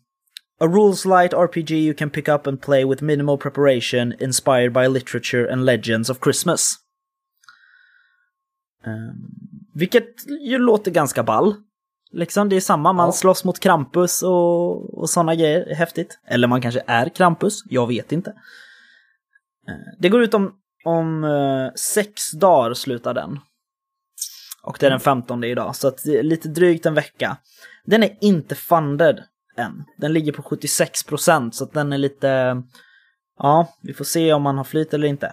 A 0.62 0.66
rules 0.68 1.04
light 1.04 1.32
RPG 1.32 1.70
you 1.70 1.94
can 1.94 2.10
pick 2.10 2.28
up 2.28 2.46
and 2.46 2.62
play 2.62 2.84
with 2.84 3.02
minimal 3.02 3.36
preparation, 3.38 4.14
inspired 4.20 4.72
by 4.72 4.86
literature 4.86 5.52
and 5.52 5.64
legends 5.64 6.10
of 6.10 6.20
Christmas. 6.20 6.76
Um, 8.86 9.30
vilket 9.74 10.06
ju 10.40 10.58
låter 10.58 10.90
ganska 10.90 11.22
ball. 11.22 11.54
Liksom, 12.12 12.48
det 12.48 12.56
är 12.56 12.60
samma, 12.60 12.92
man 12.92 13.06
ja. 13.06 13.12
slåss 13.12 13.44
mot 13.44 13.60
Krampus 13.60 14.22
och, 14.22 14.98
och 14.98 15.10
sådana 15.10 15.34
grejer, 15.34 15.74
häftigt. 15.74 16.18
Eller 16.26 16.48
man 16.48 16.60
kanske 16.60 16.82
är 16.86 17.08
Krampus, 17.08 17.62
jag 17.64 17.86
vet 17.86 18.12
inte. 18.12 18.30
Uh, 18.30 19.94
det 19.98 20.08
går 20.08 20.22
ut 20.22 20.34
om, 20.34 20.54
om 20.84 21.24
uh, 21.24 21.72
sex 21.74 22.30
dagar 22.30 22.74
slutar 22.74 23.14
den. 23.14 23.40
Och 24.62 24.76
det 24.80 24.86
är 24.86 24.90
den 24.90 25.00
15 25.00 25.44
idag, 25.44 25.76
så 25.76 25.88
att 25.88 26.04
lite 26.04 26.48
drygt 26.48 26.86
en 26.86 26.94
vecka. 26.94 27.36
Den 27.84 28.02
är 28.02 28.18
inte 28.20 28.54
funded 28.54 29.24
än. 29.56 29.84
Den 29.96 30.12
ligger 30.12 30.32
på 30.32 30.42
76 30.42 31.04
procent 31.04 31.54
så 31.54 31.64
att 31.64 31.72
den 31.72 31.92
är 31.92 31.98
lite... 31.98 32.62
Ja, 33.38 33.74
vi 33.82 33.94
får 33.94 34.04
se 34.04 34.32
om 34.32 34.42
man 34.42 34.56
har 34.56 34.64
flyt 34.64 34.94
eller 34.94 35.06
inte. 35.06 35.32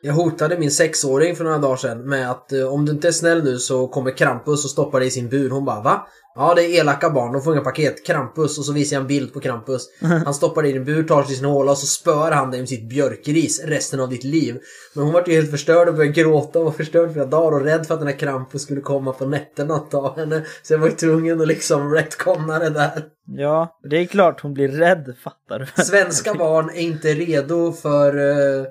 Jag 0.00 0.14
hotade 0.14 0.58
min 0.58 0.70
sexåring 0.70 1.36
för 1.36 1.44
några 1.44 1.58
dagar 1.58 1.76
sedan 1.76 2.08
med 2.08 2.30
att 2.30 2.52
eh, 2.52 2.72
om 2.74 2.84
du 2.84 2.92
inte 2.92 3.08
är 3.08 3.12
snäll 3.12 3.44
nu 3.44 3.58
så 3.58 3.88
kommer 3.88 4.10
Krampus 4.10 4.64
och 4.64 4.70
stoppar 4.70 4.98
dig 4.98 5.08
i 5.08 5.10
sin 5.10 5.28
bur. 5.28 5.50
Hon 5.50 5.64
bara 5.64 5.80
va? 5.80 6.06
Ja 6.34 6.54
det 6.54 6.62
är 6.62 6.80
elaka 6.80 7.10
barn, 7.10 7.32
de 7.32 7.42
får 7.42 7.52
inga 7.52 7.64
paket. 7.64 8.06
Krampus 8.06 8.58
och 8.58 8.64
så 8.64 8.72
visar 8.72 8.96
jag 8.96 9.00
en 9.00 9.06
bild 9.06 9.32
på 9.32 9.40
Krampus. 9.40 9.88
Han 10.24 10.34
stoppar 10.34 10.62
dig 10.62 10.70
i 10.70 10.74
din 10.74 10.84
bur, 10.84 11.02
tar 11.02 11.22
sig 11.22 11.26
till 11.26 11.36
sin 11.36 11.44
håla 11.44 11.70
och 11.70 11.78
så 11.78 11.86
spör 11.86 12.30
han 12.30 12.50
dig 12.50 12.60
med 12.60 12.68
sitt 12.68 12.88
björkris 12.88 13.64
resten 13.64 14.00
av 14.00 14.08
ditt 14.08 14.24
liv. 14.24 14.58
Men 14.94 15.04
hon 15.04 15.12
var 15.12 15.24
ju 15.26 15.34
helt 15.34 15.50
förstörd 15.50 15.88
och 15.88 15.94
började 15.94 16.22
gråta 16.22 16.58
och 16.58 16.64
var 16.64 16.72
förstörd 16.72 17.12
flera 17.12 17.26
dagar 17.26 17.58
och 17.58 17.64
rädd 17.64 17.86
för 17.86 17.94
att 17.94 18.00
den 18.00 18.08
här 18.08 18.18
Krampus 18.18 18.62
skulle 18.62 18.80
komma 18.80 19.12
på 19.12 19.26
nätterna 19.26 19.74
och 19.74 19.90
ta 19.90 20.14
henne. 20.16 20.44
Så 20.62 20.72
jag 20.72 20.78
var 20.78 20.88
ju 20.88 20.94
tvungen 20.94 21.40
att 21.40 21.48
liksom 21.48 21.94
retconna 21.94 22.58
det 22.58 22.70
där. 22.70 23.04
Ja, 23.26 23.78
det 23.90 23.96
är 23.96 24.06
klart 24.06 24.40
hon 24.40 24.54
blir 24.54 24.68
rädd, 24.68 25.14
fattar 25.24 25.58
du? 25.58 25.82
Svenska 25.82 26.34
barn 26.34 26.70
är 26.70 26.80
inte 26.80 27.14
redo 27.14 27.72
för 27.72 28.18
uh, 28.18 28.66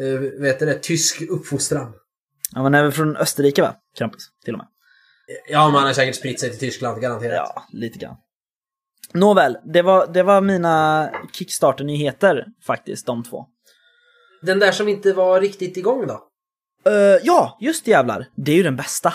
uh, 0.00 0.40
vet 0.40 0.58
du 0.58 0.66
det, 0.66 0.78
tysk 0.82 1.22
uppfostran. 1.30 1.92
Ja, 2.54 2.62
men 2.62 2.74
även 2.74 2.92
från 2.92 3.16
Österrike 3.16 3.62
va? 3.62 3.74
Krampus, 3.98 4.22
till 4.44 4.54
och 4.54 4.58
med. 4.58 4.66
Ja, 5.48 5.70
man 5.70 5.84
har 5.84 5.92
säkert 5.92 6.16
spritt 6.16 6.40
sig 6.40 6.50
till 6.50 6.58
Tyskland, 6.58 7.00
garanterat. 7.02 7.34
Ja, 7.34 7.66
lite 7.72 7.98
grann. 7.98 8.16
Nåväl, 9.14 9.56
det 9.64 9.82
var, 9.82 10.06
det 10.06 10.22
var 10.22 10.40
mina 10.40 11.10
Kickstarter-nyheter 11.32 12.46
faktiskt, 12.66 13.06
de 13.06 13.24
två. 13.24 13.46
Den 14.42 14.58
där 14.58 14.72
som 14.72 14.88
inte 14.88 15.12
var 15.12 15.40
riktigt 15.40 15.76
igång 15.76 16.06
då? 16.06 16.28
Uh, 16.90 17.18
ja, 17.22 17.58
just 17.60 17.84
det 17.84 17.90
jävlar. 17.90 18.26
Det 18.36 18.52
är 18.52 18.56
ju 18.56 18.62
den 18.62 18.76
bästa. 18.76 19.12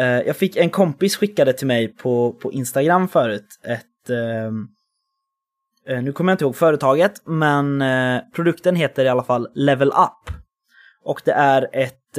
Uh, 0.00 0.06
jag 0.06 0.36
fick 0.36 0.56
en 0.56 0.70
kompis 0.70 1.16
skickade 1.16 1.52
till 1.52 1.66
mig 1.66 1.88
på, 1.88 2.32
på 2.32 2.52
Instagram 2.52 3.08
förut 3.08 3.46
ett... 3.62 4.10
Uh, 4.10 4.52
nu 5.86 6.12
kommer 6.12 6.32
jag 6.32 6.34
inte 6.34 6.44
ihåg 6.44 6.56
företaget, 6.56 7.22
men 7.24 7.84
produkten 8.34 8.76
heter 8.76 9.04
i 9.04 9.08
alla 9.08 9.24
fall 9.24 9.48
Level 9.54 9.88
Up. 9.88 10.34
Och 11.04 11.22
det 11.24 11.32
är 11.32 11.68
ett 11.72 12.18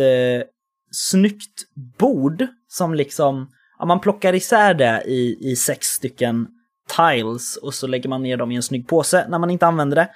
snyggt 0.91 1.73
bord 1.97 2.47
som 2.67 2.93
liksom, 2.93 3.49
ja, 3.79 3.85
man 3.85 3.99
plockar 3.99 4.35
isär 4.35 4.73
det 4.73 5.03
i, 5.05 5.51
i 5.51 5.55
sex 5.55 5.87
stycken 5.87 6.47
tiles 6.87 7.57
och 7.57 7.73
så 7.73 7.87
lägger 7.87 8.09
man 8.09 8.23
ner 8.23 8.37
dem 8.37 8.51
i 8.51 8.55
en 8.55 8.63
snygg 8.63 8.87
påse 8.87 9.25
när 9.29 9.39
man 9.39 9.49
inte 9.49 9.67
använder 9.67 9.95
det. 9.95 10.09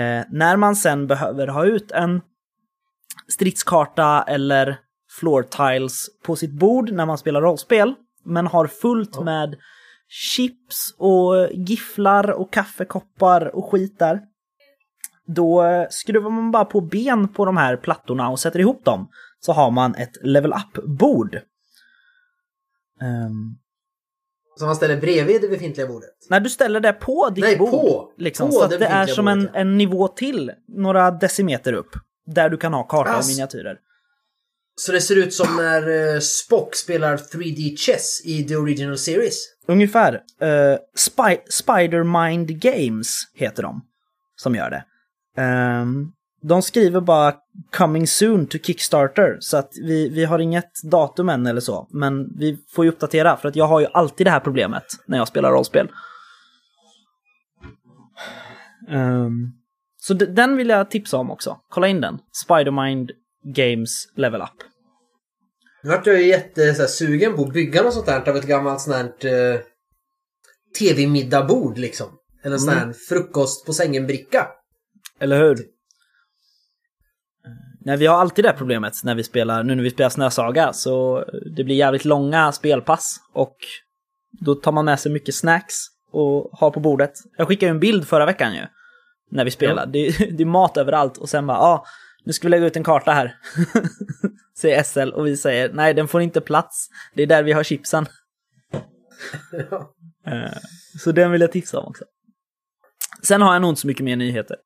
Eh, 0.00 0.24
när 0.30 0.56
man 0.56 0.76
sen 0.76 1.06
behöver 1.06 1.46
ha 1.46 1.64
ut 1.64 1.92
en 1.92 2.20
stridskarta 3.28 4.24
eller 4.26 4.78
floor 5.18 5.42
tiles 5.42 6.06
på 6.22 6.36
sitt 6.36 6.52
bord 6.52 6.92
när 6.92 7.06
man 7.06 7.18
spelar 7.18 7.40
rollspel, 7.40 7.94
men 8.24 8.46
har 8.46 8.66
fullt 8.66 9.20
med 9.20 9.56
chips 10.10 10.94
och 10.98 11.48
gifflar 11.52 12.30
och 12.30 12.52
kaffekoppar 12.52 13.56
och 13.56 13.70
skit 13.70 13.98
där. 13.98 14.20
Då 15.26 15.64
skruvar 15.90 16.30
man 16.30 16.50
bara 16.50 16.64
på 16.64 16.80
ben 16.80 17.28
på 17.28 17.44
de 17.44 17.56
här 17.56 17.76
plattorna 17.76 18.28
och 18.28 18.40
sätter 18.40 18.58
ihop 18.58 18.84
dem. 18.84 19.08
Så 19.40 19.52
har 19.52 19.70
man 19.70 19.94
ett 19.94 20.16
level 20.22 20.52
up-bord. 20.52 21.34
Um, 23.02 23.58
som 24.56 24.66
man 24.66 24.76
ställer 24.76 25.00
bredvid 25.00 25.40
det 25.40 25.48
befintliga 25.48 25.86
bordet? 25.86 26.10
Nej, 26.30 26.40
du 26.40 26.50
ställer 26.50 26.80
det 26.80 26.92
på 26.92 27.30
ditt 27.30 27.44
Nej, 27.44 27.56
bord. 27.56 27.70
På, 27.70 28.12
liksom, 28.18 28.48
på 28.48 28.52
så 28.52 28.64
att 28.64 28.70
det 28.70 28.86
är 28.86 29.06
som 29.06 29.28
en, 29.28 29.48
en 29.54 29.78
nivå 29.78 30.08
till, 30.08 30.52
några 30.68 31.10
decimeter 31.10 31.72
upp. 31.72 31.90
Där 32.26 32.50
du 32.50 32.56
kan 32.56 32.74
ha 32.74 32.82
karta 32.82 33.18
och 33.18 33.26
miniatyrer. 33.26 33.78
Så 34.76 34.92
det 34.92 35.00
ser 35.00 35.16
ut 35.16 35.34
som 35.34 35.56
när 35.56 35.88
uh, 35.88 36.20
Spock 36.20 36.74
spelar 36.74 37.16
3D 37.16 37.76
chess 37.76 38.20
i 38.24 38.44
The 38.44 38.56
Original 38.56 38.98
Series? 38.98 39.46
Ungefär. 39.70 40.20
Eh, 40.40 40.48
uh, 40.48 40.78
Spy 40.96 41.36
Spider-Mind 41.50 42.46
Games 42.46 43.08
heter 43.34 43.62
de. 43.62 43.82
Som 44.36 44.54
gör 44.54 44.70
det. 44.70 44.84
Um, 45.42 46.12
de 46.42 46.62
skriver 46.62 47.00
bara 47.00 47.34
“coming 47.76 48.06
soon 48.06 48.46
to 48.46 48.58
Kickstarter” 48.58 49.36
så 49.40 49.56
att 49.56 49.72
vi, 49.82 50.08
vi 50.08 50.24
har 50.24 50.38
inget 50.38 50.82
datum 50.82 51.28
än 51.28 51.46
eller 51.46 51.60
så. 51.60 51.88
Men 51.90 52.38
vi 52.38 52.58
får 52.68 52.84
ju 52.84 52.90
uppdatera 52.90 53.36
för 53.36 53.48
att 53.48 53.56
jag 53.56 53.64
har 53.64 53.80
ju 53.80 53.86
alltid 53.92 54.26
det 54.26 54.30
här 54.30 54.40
problemet 54.40 54.84
när 55.06 55.18
jag 55.18 55.28
spelar 55.28 55.50
rollspel. 55.50 55.88
Um, 58.88 59.52
så 59.96 60.14
den 60.14 60.56
vill 60.56 60.68
jag 60.68 60.90
tipsa 60.90 61.16
om 61.16 61.30
också. 61.30 61.60
Kolla 61.68 61.88
in 61.88 62.00
den. 62.00 62.18
Spidermind 62.44 63.10
Games 63.44 64.08
Level 64.16 64.42
Up. 64.42 64.69
Nu 65.82 65.90
vart 65.90 66.06
jag 66.06 66.20
ju 66.20 66.26
jättesugen 66.26 67.36
på 67.36 67.42
att 67.42 67.52
bygga 67.52 67.82
något 67.82 67.94
sånt 67.94 68.08
här 68.08 68.28
av 68.28 68.36
ett 68.36 68.46
gammalt 68.46 68.80
sånt 68.80 68.96
här 68.96 69.54
uh, 69.54 69.60
tv-middagabord 70.78 71.78
liksom. 71.78 72.08
Eller 72.44 72.58
sån 72.58 72.74
här 72.74 72.82
mm. 72.82 72.94
frukost 73.08 73.66
på 73.66 73.72
sängen-bricka. 73.72 74.48
Eller 75.20 75.38
hur? 75.38 75.58
Nej, 77.84 77.96
vi 77.96 78.06
har 78.06 78.18
alltid 78.18 78.44
det 78.44 78.52
problemet 78.52 78.92
när 79.04 79.14
vi 79.14 79.22
spelar, 79.22 79.62
nu 79.62 79.74
när 79.74 79.82
vi 79.82 79.90
spelar 79.90 80.10
Snösaga, 80.10 80.72
så 80.72 81.24
det 81.56 81.64
blir 81.64 81.76
jävligt 81.76 82.04
långa 82.04 82.52
spelpass 82.52 83.20
och 83.32 83.56
då 84.40 84.54
tar 84.54 84.72
man 84.72 84.84
med 84.84 85.00
sig 85.00 85.12
mycket 85.12 85.34
snacks 85.34 85.74
och 86.12 86.50
har 86.52 86.70
på 86.70 86.80
bordet. 86.80 87.12
Jag 87.36 87.48
skickade 87.48 87.66
ju 87.66 87.70
en 87.70 87.80
bild 87.80 88.08
förra 88.08 88.26
veckan 88.26 88.54
ju, 88.54 88.62
när 89.30 89.44
vi 89.44 89.50
spelar. 89.50 89.82
Ja. 89.82 89.86
Det, 89.86 90.30
det, 90.36 90.42
är 90.42 90.46
mat 90.46 90.76
överallt 90.76 91.16
och 91.16 91.28
sen 91.28 91.46
bara, 91.46 91.58
ja, 91.58 91.62
ah, 91.62 91.84
nu 92.24 92.32
ska 92.32 92.46
vi 92.46 92.50
lägga 92.50 92.66
ut 92.66 92.76
en 92.76 92.84
karta 92.84 93.12
här. 93.12 93.38
säger 94.56 94.82
SL 94.82 95.12
och 95.12 95.26
vi 95.26 95.36
säger, 95.36 95.72
nej 95.72 95.94
den 95.94 96.08
får 96.08 96.22
inte 96.22 96.40
plats, 96.40 96.88
det 97.14 97.22
är 97.22 97.26
där 97.26 97.42
vi 97.42 97.52
har 97.52 97.62
chipsen. 97.62 98.06
ja. 99.70 99.94
Eh, 100.26 100.58
så 100.98 101.12
den 101.12 101.32
vill 101.32 101.40
jag 101.40 101.52
tipsa 101.52 101.78
om 101.78 101.88
också. 101.88 102.04
Sen 103.22 103.42
har 103.42 103.52
jag 103.52 103.62
nog 103.62 103.70
inte 103.70 103.80
så 103.80 103.86
mycket 103.86 104.04
mer 104.04 104.16
nyheter. 104.16 104.56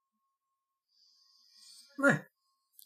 Nej. 1.99 2.19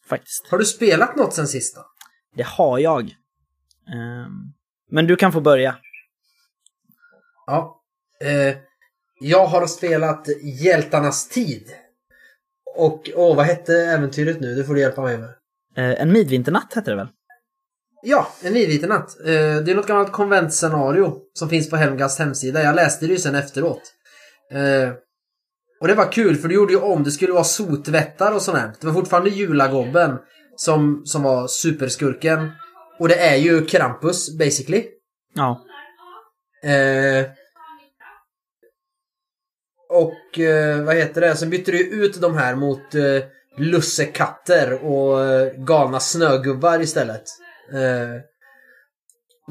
Faktiskt. 0.08 0.48
Har 0.50 0.58
du 0.58 0.64
spelat 0.64 1.16
något 1.16 1.34
sen 1.34 1.48
sist 1.48 1.76
då? 1.76 1.86
Det 2.34 2.46
har 2.46 2.78
jag. 2.78 3.02
Um, 3.04 4.54
men 4.90 5.06
du 5.06 5.16
kan 5.16 5.32
få 5.32 5.40
börja. 5.40 5.76
Ja. 7.46 7.82
Uh, 8.24 8.56
jag 9.20 9.46
har 9.46 9.66
spelat 9.66 10.28
Hjältarnas 10.42 11.28
tid. 11.28 11.72
Och, 12.78 13.10
åh, 13.14 13.36
vad 13.36 13.46
hette 13.46 13.74
äventyret 13.74 14.40
nu? 14.40 14.54
Det 14.54 14.64
får 14.64 14.74
du 14.74 14.80
hjälpa 14.80 15.02
mig 15.02 15.18
med. 15.18 15.28
Eh, 15.76 16.02
en 16.02 16.12
midvinternatt 16.12 16.74
hette 16.74 16.90
det 16.90 16.96
väl? 16.96 17.08
Ja, 18.02 18.28
En 18.42 18.54
vidvitenatt. 18.54 19.20
Eh, 19.20 19.26
det 19.64 19.70
är 19.70 19.74
något 19.74 19.86
gammalt 19.86 20.12
konventscenario 20.12 21.16
som 21.34 21.48
finns 21.48 21.70
på 21.70 21.76
Helmgasts 21.76 22.18
hemsida. 22.18 22.62
Jag 22.62 22.76
läste 22.76 23.06
det 23.06 23.12
ju 23.12 23.18
sen 23.18 23.34
efteråt. 23.34 23.82
Eh, 24.52 24.92
och 25.80 25.88
det 25.88 25.94
var 25.94 26.12
kul 26.12 26.36
för 26.36 26.48
du 26.48 26.54
gjorde 26.54 26.72
ju 26.72 26.78
om. 26.78 27.04
Det 27.04 27.10
skulle 27.10 27.32
vara 27.32 27.44
sotvättar 27.44 28.32
och 28.32 28.42
sånt 28.42 28.58
här. 28.58 28.72
Det 28.80 28.86
var 28.86 28.94
fortfarande 28.94 29.30
julagobben 29.30 30.18
som, 30.56 31.02
som 31.04 31.22
var 31.22 31.46
superskurken. 31.46 32.50
Och 32.98 33.08
det 33.08 33.20
är 33.28 33.36
ju 33.36 33.64
Krampus 33.66 34.38
basically. 34.38 34.84
Ja. 35.34 35.64
Eh, 36.64 37.26
och 39.88 40.38
eh, 40.38 40.84
vad 40.84 40.96
heter 40.96 41.20
det? 41.20 41.36
Sen 41.36 41.50
bytte 41.50 41.70
du 41.72 41.88
ut 41.88 42.20
de 42.20 42.36
här 42.36 42.54
mot 42.54 42.94
eh, 42.94 43.22
lussekatter 43.56 44.84
och 44.84 45.24
eh, 45.24 45.52
galna 45.52 46.00
snögubbar 46.00 46.80
istället. 46.80 47.22
Eh, 47.72 48.20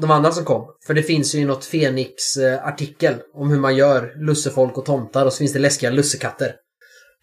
de 0.00 0.10
andra 0.10 0.32
som 0.32 0.44
kom. 0.44 0.76
För 0.86 0.94
det 0.94 1.02
finns 1.02 1.34
ju 1.34 1.46
något 1.46 1.64
Fenix-artikel 1.64 3.14
om 3.34 3.50
hur 3.50 3.60
man 3.60 3.76
gör 3.76 4.14
lussefolk 4.16 4.78
och 4.78 4.86
tomtar 4.86 5.26
och 5.26 5.32
så 5.32 5.38
finns 5.38 5.52
det 5.52 5.58
läskiga 5.58 5.90
lussekatter. 5.90 6.56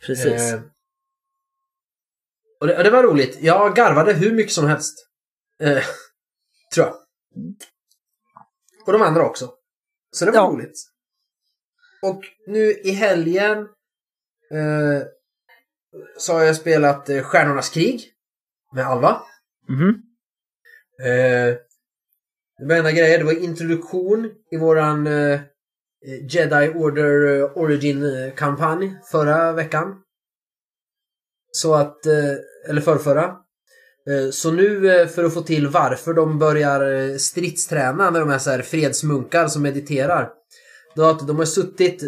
Precis. 0.06 0.54
Eh, 0.54 0.60
och, 2.60 2.68
det, 2.68 2.78
och 2.78 2.84
det 2.84 2.90
var 2.90 3.04
roligt. 3.04 3.38
Jag 3.42 3.76
garvade 3.76 4.14
hur 4.14 4.32
mycket 4.34 4.54
som 4.54 4.66
helst. 4.68 5.08
Eh, 5.62 5.84
tror 6.74 6.86
jag. 6.88 6.96
Och 8.86 8.94
de 8.94 9.02
andra 9.02 9.26
också. 9.26 9.50
Så 10.12 10.26
det 10.26 10.32
var 10.32 10.38
Ja. 10.40 10.48
roligt. 10.48 10.92
Och 12.10 12.24
nu 12.48 12.72
i 12.72 12.92
helgen 12.92 13.58
eh, 14.52 15.08
så 16.18 16.34
har 16.34 16.44
jag 16.44 16.56
spelat 16.56 17.10
eh, 17.10 17.24
Stjärnornas 17.24 17.70
krig 17.70 18.12
med 18.74 18.86
Alva. 18.88 19.22
Mhm. 19.70 19.90
Eh, 21.02 21.56
det 22.60 22.66
var 22.66 22.76
enda 22.76 22.92
grejer. 22.92 23.18
Det 23.18 23.24
var 23.24 23.44
introduktion 23.44 24.32
i 24.52 24.58
våran 24.58 25.08
eh, 25.08 25.40
Jedi 26.30 26.70
Order 26.76 27.40
eh, 27.40 27.58
Origin-kampanj 27.58 28.98
förra 29.12 29.52
veckan. 29.52 30.02
Så 31.52 31.76
att, 31.76 32.06
eh, 32.06 32.70
eller 32.70 32.82
förrförra. 32.82 33.24
Eh, 34.10 34.30
Så 34.32 34.52
nu 34.52 34.96
eh, 34.96 35.08
för 35.08 35.24
att 35.24 35.34
få 35.34 35.42
till 35.42 35.68
varför 35.68 36.14
de 36.14 36.40
börjar 36.40 36.92
eh, 36.92 37.16
stridsträna 37.16 38.10
när 38.10 38.20
de 38.20 38.30
är 38.30 38.38
så 38.38 38.50
här 38.50 38.62
fredsmunkar 38.62 39.48
som 39.48 39.62
mediterar. 39.62 40.30
Då 40.96 41.04
att 41.04 41.28
de 41.28 41.38
har 41.38 41.46
suttit, 41.46 42.04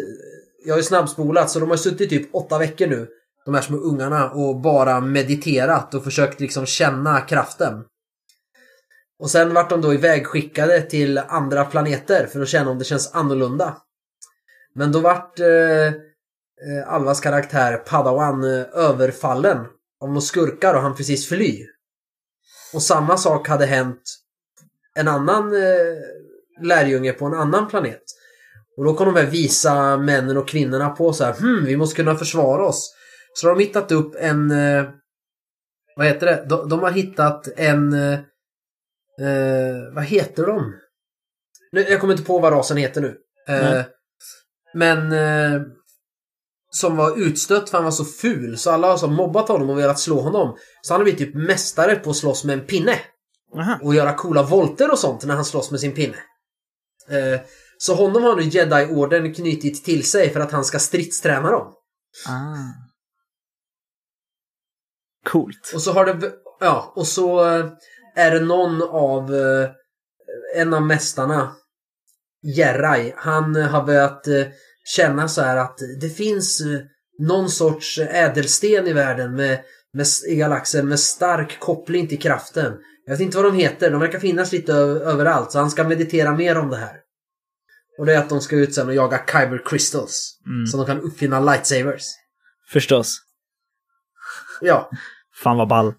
jag 0.66 0.74
har 0.74 0.78
ju 0.78 0.84
snabbspolat, 0.84 1.50
så 1.50 1.60
de 1.60 1.70
har 1.70 1.78
suttit 1.78 2.10
typ 2.10 2.36
åtta 2.36 2.58
veckor 2.58 2.88
nu. 2.88 3.08
De 3.46 3.54
här 3.54 3.62
små 3.62 3.78
ungarna 3.78 4.32
och 4.32 4.62
bara 4.62 5.00
mediterat 5.00 5.94
och 5.94 6.04
försökt 6.04 6.40
liksom 6.40 6.66
känna 6.66 7.22
kraften. 7.22 7.84
Och 9.20 9.30
sen 9.30 9.54
vart 9.54 9.70
de 9.70 9.82
då 9.82 9.94
ivägskickade 9.94 10.82
till 10.82 11.18
andra 11.18 11.66
planeter 11.66 12.28
för 12.28 12.42
att 12.42 12.48
känna 12.48 12.72
om 12.72 12.80
det 12.80 12.86
känns 12.86 13.16
annorlunda. 13.16 13.78
Men 14.76 14.92
då 14.92 15.00
vart 15.00 15.40
eh, 15.40 15.88
eh 15.88 15.94
Alvas 16.88 17.20
karaktär 17.20 17.78
Padawan 17.78 18.44
eh, 18.44 18.66
överfallen 18.74 19.58
av 20.02 20.08
några 20.08 20.22
skurkar 20.22 20.74
och 20.74 20.82
han 20.82 20.96
precis 20.96 21.28
fly. 21.30 21.66
Och 22.74 22.82
samma 22.82 23.18
sak 23.18 23.48
hade 23.48 23.66
hänt 23.66 24.02
en 24.94 25.08
annan 25.08 25.56
eh, 25.56 25.98
lärjunge 26.62 27.14
på 27.14 27.26
en 27.26 27.34
annan 27.34 27.68
planet. 27.68 28.04
Och 28.78 28.84
då 28.84 28.94
kom 28.94 29.14
de 29.14 29.16
här 29.16 29.26
visa 29.26 29.98
männen 29.98 30.38
och 30.38 30.48
kvinnorna 30.48 30.90
på 30.90 31.14
så 31.14 31.24
här, 31.24 31.34
hmm, 31.34 31.66
vi 31.66 31.78
måste 31.78 31.96
kunna 31.96 32.16
försvara 32.16 32.66
oss. 32.66 32.94
Så 33.34 33.48
de 33.48 33.54
har 33.54 33.60
hittat 33.60 33.92
upp 33.92 34.16
en, 34.20 34.52
eh, 34.52 34.86
vad 35.96 36.08
heter 36.08 36.26
det? 36.26 36.46
De, 36.50 36.70
de 36.70 36.80
har 36.80 36.92
hittat 36.92 37.48
en, 37.58 37.94
eh, 37.94 38.14
eh, 39.22 39.94
vad 39.94 40.04
heter 40.04 40.46
de? 40.46 40.74
Nu, 41.72 41.82
jag 41.82 42.00
kommer 42.02 42.14
inte 42.14 42.26
på 42.26 42.40
vad 42.40 42.54
rasen 42.54 42.78
heter 42.78 43.02
nu. 43.02 43.18
Eh, 43.48 43.86
men 44.74 45.12
eh, 45.12 45.62
som 46.72 46.98
var 46.98 47.20
utstött 47.20 47.70
för 47.70 47.78
han 47.78 47.86
var 47.86 47.92
så 47.92 48.06
ful 48.06 48.58
så 48.58 48.72
alla 48.72 48.88
har 48.88 48.98
så 48.98 49.08
mobbat 49.08 49.48
honom 49.48 49.70
och 49.70 49.80
velat 49.80 50.00
slå 50.00 50.22
honom. 50.22 50.58
Så 50.82 50.94
han 50.94 51.00
har 51.00 51.04
blivit 51.04 51.20
typ 51.20 51.36
mästare 51.36 51.96
på 51.96 52.10
att 52.10 52.16
slåss 52.16 52.44
med 52.44 52.54
en 52.54 52.66
pinne. 52.66 53.00
Aha. 53.58 53.80
Och 53.82 53.96
göra 53.96 54.14
coola 54.14 54.44
volter 54.44 54.92
och 54.92 55.00
sånt 55.00 55.26
när 55.26 55.36
han 55.36 55.46
slåss 55.46 55.72
med 55.72 55.80
sin 55.80 55.96
pinne. 55.96 56.18
Så 57.78 57.96
honom 57.96 58.24
har 58.24 58.36
nu 58.36 58.42
Jedi-orden 58.42 59.34
knutit 59.34 59.86
till 59.86 60.10
sig 60.10 60.30
för 60.30 60.40
att 60.40 60.52
han 60.52 60.66
ska 60.66 60.80
stridsträna 60.80 61.52
dem. 61.52 61.74
Ah. 62.28 62.88
Coolt. 65.30 65.72
Och 65.74 65.82
så 65.82 65.92
har 65.92 66.06
det... 66.06 66.32
Ja, 66.60 66.94
och 66.96 67.08
så 67.08 67.46
eh, 67.46 67.72
är 68.16 68.32
det 68.32 68.40
någon 68.40 68.82
av... 68.82 69.36
eh, 69.36 69.70
En 70.56 70.74
av 70.74 70.82
mästarna, 70.82 71.56
Jerai, 72.42 73.14
han 73.18 73.56
eh, 73.56 73.68
har 73.68 73.84
börjat 73.84 74.26
känna 74.84 75.28
så 75.28 75.42
här 75.42 75.58
att 75.58 75.78
det 76.02 76.10
finns 76.10 76.62
någon 77.20 77.50
sorts 77.50 78.00
ädelsten 78.00 78.88
i 78.88 78.94
världen 78.94 79.36
med, 79.36 79.60
med, 79.94 80.06
i 80.28 80.36
galaxen 80.36 80.88
med 80.88 81.00
stark 81.00 81.60
koppling 81.60 82.08
till 82.08 82.22
kraften. 82.22 82.74
Jag 83.06 83.14
vet 83.14 83.22
inte 83.22 83.38
vad 83.38 83.46
de 83.46 83.56
heter, 83.56 83.92
de 83.92 84.00
verkar 84.00 84.20
finnas 84.20 84.52
lite 84.52 84.74
överallt 84.74 85.52
så 85.52 85.60
han 85.60 85.72
ska 85.72 85.84
meditera 85.84 86.36
mer 86.36 86.58
om 86.58 86.70
det 86.70 86.78
här. 86.78 87.00
Och 87.98 88.06
det 88.06 88.14
är 88.14 88.20
att 88.20 88.30
de 88.30 88.42
ska 88.42 88.56
ut 88.56 88.76
sen 88.76 88.88
och 88.88 88.94
jaga 88.94 89.18
Kyber 89.32 89.62
Crystals. 89.66 90.40
Mm. 90.46 90.68
Så 90.68 90.78
de 90.78 90.86
kan 90.86 91.02
uppfinna 91.02 91.40
lightsabers. 91.40 92.04
Förstås. 92.72 93.22
Ja, 94.62 94.90
Fan 95.44 95.58
vad 95.58 95.68
ball. 95.68 95.94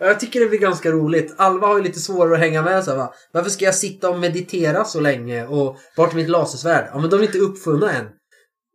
Jag 0.00 0.20
tycker 0.20 0.40
det 0.40 0.46
blir 0.46 0.58
ganska 0.58 0.90
roligt. 0.90 1.34
Alva 1.36 1.66
har 1.66 1.76
ju 1.76 1.82
lite 1.82 2.00
svårare 2.00 2.34
att 2.34 2.40
hänga 2.40 2.62
med. 2.62 2.84
Så 2.84 2.90
här, 2.90 2.98
va? 2.98 3.14
Varför 3.32 3.50
ska 3.50 3.64
jag 3.64 3.74
sitta 3.74 4.10
och 4.10 4.18
meditera 4.18 4.84
så 4.84 5.00
länge? 5.00 5.46
Och 5.46 5.78
vart 5.96 6.12
är 6.12 6.16
mitt 6.16 6.28
lasersvärd? 6.28 6.88
Ja, 6.92 7.00
men 7.00 7.10
de 7.10 7.20
är 7.20 7.24
inte 7.24 7.38
uppfunna 7.38 7.92
än. 7.92 8.08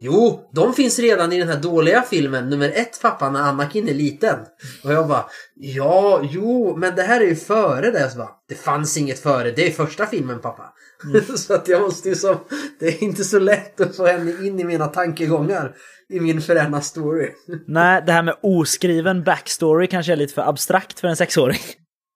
Jo, 0.05 0.49
de 0.53 0.73
finns 0.73 0.99
redan 0.99 1.33
i 1.33 1.39
den 1.39 1.47
här 1.47 1.61
dåliga 1.61 2.01
filmen 2.01 2.49
nummer 2.49 2.71
ett 2.75 3.01
pappa 3.01 3.29
när 3.29 3.41
Anakin 3.41 3.89
är 3.89 3.93
liten. 3.93 4.39
Och 4.83 4.93
jag 4.93 5.07
bara, 5.07 5.25
ja, 5.55 6.21
jo, 6.31 6.75
men 6.77 6.95
det 6.95 7.01
här 7.01 7.21
är 7.21 7.25
ju 7.25 7.35
före 7.35 7.91
det. 7.91 8.09
Så 8.09 8.17
bara, 8.17 8.29
det 8.49 8.55
fanns 8.55 8.97
inget 8.97 9.19
före, 9.19 9.51
det 9.51 9.67
är 9.67 9.71
första 9.71 10.05
filmen 10.05 10.39
pappa. 10.39 10.73
så 11.37 11.53
att 11.53 11.67
jag 11.67 11.81
måste 11.81 12.09
ju 12.09 12.15
som, 12.15 12.37
det 12.79 12.87
är 12.87 13.03
inte 13.03 13.23
så 13.23 13.39
lätt 13.39 13.81
att 13.81 13.95
få 13.95 14.05
henne 14.05 14.31
in 14.47 14.59
i 14.59 14.63
mina 14.63 14.87
tankegångar 14.87 15.75
i 16.09 16.19
min 16.19 16.41
förändra 16.41 16.81
story. 16.81 17.29
Nej, 17.67 18.03
det 18.05 18.11
här 18.11 18.23
med 18.23 18.35
oskriven 18.43 19.23
backstory 19.23 19.87
kanske 19.87 20.11
är 20.11 20.15
lite 20.15 20.33
för 20.33 20.41
abstrakt 20.49 20.99
för 20.99 21.07
en 21.07 21.15
sexåring. 21.15 21.61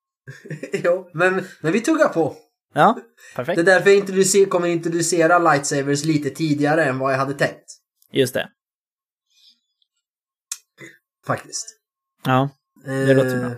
jo, 0.84 1.10
men, 1.14 1.44
men 1.62 1.74
vi 1.74 1.82
tuggar 1.82 2.08
på. 2.08 2.36
Ja, 2.74 2.98
Det 2.98 3.36
perfekt. 3.36 3.60
är 3.60 3.64
därför 3.64 3.90
jag 3.90 3.98
introducer, 3.98 4.46
kommer 4.46 4.68
introducera 4.68 5.40
lightsabers 5.40 6.06
lite 6.06 6.30
tidigare 6.30 6.86
än 6.86 7.00
vad 7.00 7.14
jag 7.14 7.18
hade 7.18 7.34
tänkt. 7.34 7.77
Just 8.12 8.34
det. 8.34 8.50
Faktiskt. 11.28 11.66
Ja. 12.26 12.50
Det 12.86 13.14
låter 13.14 13.40
bra. 13.40 13.50
Eh, 13.52 13.58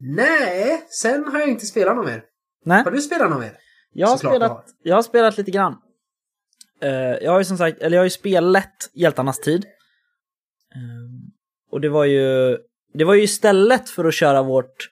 Nej, 0.00 0.86
sen 0.90 1.24
har 1.24 1.38
jag 1.38 1.48
inte 1.48 1.66
spelat 1.66 1.96
något 1.96 2.06
mer. 2.06 2.24
Nej, 2.64 2.84
Har 2.84 2.90
du 2.90 3.00
spelat 3.00 3.30
något 3.30 3.40
mer? 3.40 3.56
jag 3.92 4.08
har, 4.08 4.16
Såklart 4.16 4.32
spelat, 4.32 4.50
har. 4.50 4.64
jag 4.82 4.94
har 4.94 5.02
spelat 5.02 5.38
lite 5.38 5.50
grann. 5.50 5.76
Eh, 6.82 6.90
jag 6.90 7.32
har 7.32 7.38
ju 7.38 7.44
som 7.44 7.58
sagt, 7.58 7.78
eller 7.82 7.96
jag 7.96 8.00
har 8.00 8.06
ju 8.06 8.10
spelat 8.10 8.90
Hjältarnas 8.94 9.38
tid. 9.40 9.64
Eh, 10.74 11.70
och 11.70 11.80
det 11.80 11.88
var 11.88 12.04
ju, 12.04 12.58
det 12.94 13.04
var 13.04 13.14
ju 13.14 13.22
istället 13.22 13.90
för 13.90 14.04
att 14.04 14.14
köra 14.14 14.42
vårt 14.42 14.88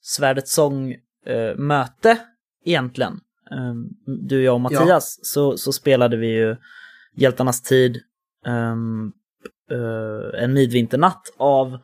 Svärdets 0.00 0.52
sång-möte 0.52 2.18
egentligen. 2.64 3.20
Eh, 3.50 3.74
du, 4.28 4.42
jag 4.42 4.54
och 4.54 4.60
Mattias, 4.60 5.18
så, 5.22 5.56
så 5.56 5.72
spelade 5.72 6.16
vi 6.16 6.26
ju 6.26 6.56
Hjältarnas 7.16 7.62
tid, 7.62 8.00
ehm, 8.46 9.12
eh, 9.70 10.42
en 10.42 10.52
midvinternatt 10.52 11.22
av 11.36 11.78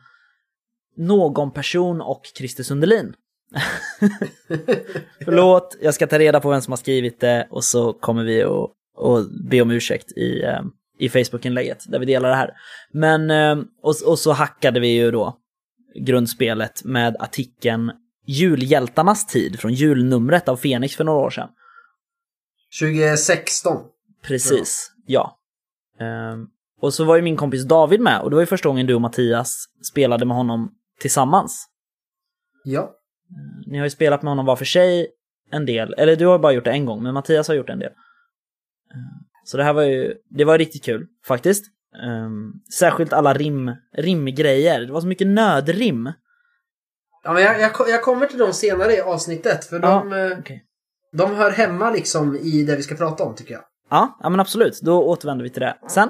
någon 0.97 1.51
person 1.51 2.01
och 2.01 2.21
Christer 2.37 2.63
Sundelin. 2.63 3.13
Förlåt, 5.25 5.77
jag 5.81 5.93
ska 5.93 6.07
ta 6.07 6.19
reda 6.19 6.39
på 6.39 6.49
vem 6.49 6.61
som 6.61 6.71
har 6.71 6.77
skrivit 6.77 7.19
det 7.19 7.47
och 7.49 7.63
så 7.63 7.93
kommer 7.93 8.23
vi 8.23 8.43
att, 8.43 8.71
att 8.97 9.49
be 9.49 9.61
om 9.61 9.71
ursäkt 9.71 10.11
i, 10.11 10.43
eh, 10.43 10.61
i 10.99 11.09
Facebook-inlägget 11.09 11.91
där 11.91 11.99
vi 11.99 12.05
delar 12.05 12.29
det 12.29 12.35
här. 12.35 12.51
Men, 12.93 13.31
eh, 13.31 13.65
och, 13.81 13.95
och 14.05 14.19
så 14.19 14.31
hackade 14.31 14.79
vi 14.79 14.87
ju 14.87 15.11
då 15.11 15.37
grundspelet 15.95 16.83
med 16.83 17.15
artikeln 17.19 17.91
Julhjältarnas 18.25 19.27
tid 19.27 19.59
från 19.59 19.73
julnumret 19.73 20.49
av 20.49 20.57
Fenix 20.57 20.95
för 20.95 21.03
några 21.03 21.19
år 21.19 21.29
sedan. 21.29 21.49
2016. 22.79 23.77
Precis, 24.23 24.92
ja. 25.05 25.39
Ehm, 25.99 26.47
och 26.81 26.93
så 26.93 27.03
var 27.03 27.15
ju 27.15 27.21
min 27.21 27.37
kompis 27.37 27.63
David 27.63 28.01
med 28.01 28.21
och 28.21 28.29
det 28.29 28.35
var 28.35 28.41
ju 28.41 28.45
första 28.47 28.69
gången 28.69 28.85
du 28.87 28.95
och 28.95 29.01
Mattias 29.01 29.65
spelade 29.91 30.25
med 30.25 30.37
honom 30.37 30.71
tillsammans. 30.99 31.65
Ja. 32.63 32.91
Ni 33.65 33.77
har 33.77 33.85
ju 33.85 33.89
spelat 33.89 34.21
med 34.21 34.31
honom 34.31 34.45
var 34.45 34.55
för 34.55 34.65
sig 34.65 35.07
en 35.51 35.65
del, 35.65 35.93
eller 35.97 36.15
du 36.15 36.25
har 36.25 36.39
bara 36.39 36.51
gjort 36.51 36.63
det 36.63 36.71
en 36.71 36.85
gång, 36.85 37.03
men 37.03 37.13
Mattias 37.13 37.47
har 37.47 37.55
gjort 37.55 37.69
en 37.69 37.79
del. 37.79 37.91
Eh, 37.91 38.97
Så 39.43 39.57
det 39.57 39.63
här 39.63 39.73
var 39.73 39.83
ju, 39.83 40.13
det 40.29 40.45
var 40.45 40.57
riktigt 40.57 40.83
kul 40.83 41.07
faktiskt. 41.27 41.65
Um, 42.07 42.53
särskilt 42.79 43.13
alla 43.13 43.33
rim, 43.33 43.71
rimgrejer. 43.97 44.81
Det 44.85 44.93
var 44.93 45.01
så 45.01 45.07
mycket 45.07 45.27
nödrim. 45.27 46.11
Ja, 47.23 47.33
men 47.33 47.43
jag, 47.43 47.59
jag, 47.61 47.71
jag 47.87 48.03
kommer 48.03 48.25
till 48.25 48.37
dem 48.37 48.53
senare 48.53 48.93
i 48.93 49.01
avsnittet 49.01 49.65
för 49.65 49.79
de, 49.79 50.11
Ja, 50.11 50.19
eh, 50.31 50.39
okej. 50.39 50.65
de 51.11 51.35
hör 51.35 51.51
hemma 51.51 51.91
liksom 51.91 52.35
i 52.35 52.63
det 52.63 52.75
vi 52.75 52.83
ska 52.83 52.95
prata 52.95 53.23
om 53.23 53.35
tycker 53.35 53.53
jag. 53.53 53.63
Ja, 53.93 54.17
ja 54.23 54.29
men 54.29 54.39
absolut. 54.39 54.81
Då 54.81 55.03
återvänder 55.03 55.43
vi 55.43 55.49
till 55.49 55.61
det. 55.61 55.77
Sen, 55.89 56.09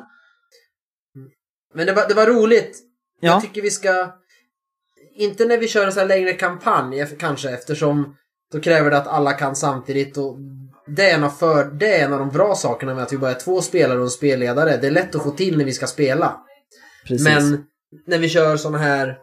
Men 1.74 1.86
det 1.86 1.94
var, 1.94 2.08
det 2.08 2.14
var 2.14 2.26
roligt. 2.26 2.80
Ja. 3.20 3.32
Jag 3.32 3.42
tycker 3.42 3.62
vi 3.62 3.72
ska... 3.72 4.14
Inte 5.16 5.46
när 5.46 5.58
vi 5.58 5.68
kör 5.68 5.86
en 5.86 5.92
sån 5.92 6.00
här 6.00 6.08
längre 6.08 6.34
kampanj 6.34 7.08
kanske 7.20 7.50
eftersom 7.50 8.16
då 8.52 8.60
kräver 8.60 8.92
det 8.92 8.98
att 8.98 9.08
alla 9.08 9.34
kan 9.34 9.56
samtidigt 9.56 10.18
och 10.18 10.38
det 10.88 11.10
är, 11.10 11.16
en 11.16 11.24
av 11.24 11.30
för, 11.30 11.66
det 11.66 11.96
är 11.96 12.06
en 12.06 12.14
av 12.14 12.20
de 12.20 12.30
bra 12.30 12.56
sakerna 12.56 12.94
med 12.94 13.04
att 13.04 13.14
vi 13.14 13.18
bara 13.18 13.32
är 13.32 13.40
två 13.40 13.62
spelare 13.62 13.98
och 13.98 14.04
en 14.04 14.10
spelledare. 14.10 14.78
Det 14.78 14.88
är 14.88 14.92
lätt 14.92 15.16
att 15.16 15.24
få 15.24 15.32
till 15.32 15.58
när 15.58 15.66
vi 15.66 15.74
ska 15.74 15.88
spela. 15.88 16.42
precis. 17.08 17.28
Men 17.28 17.66
när 18.08 18.18
vi 18.18 18.30
kör 18.30 18.58
såna 18.58 18.78
här... 18.78 19.18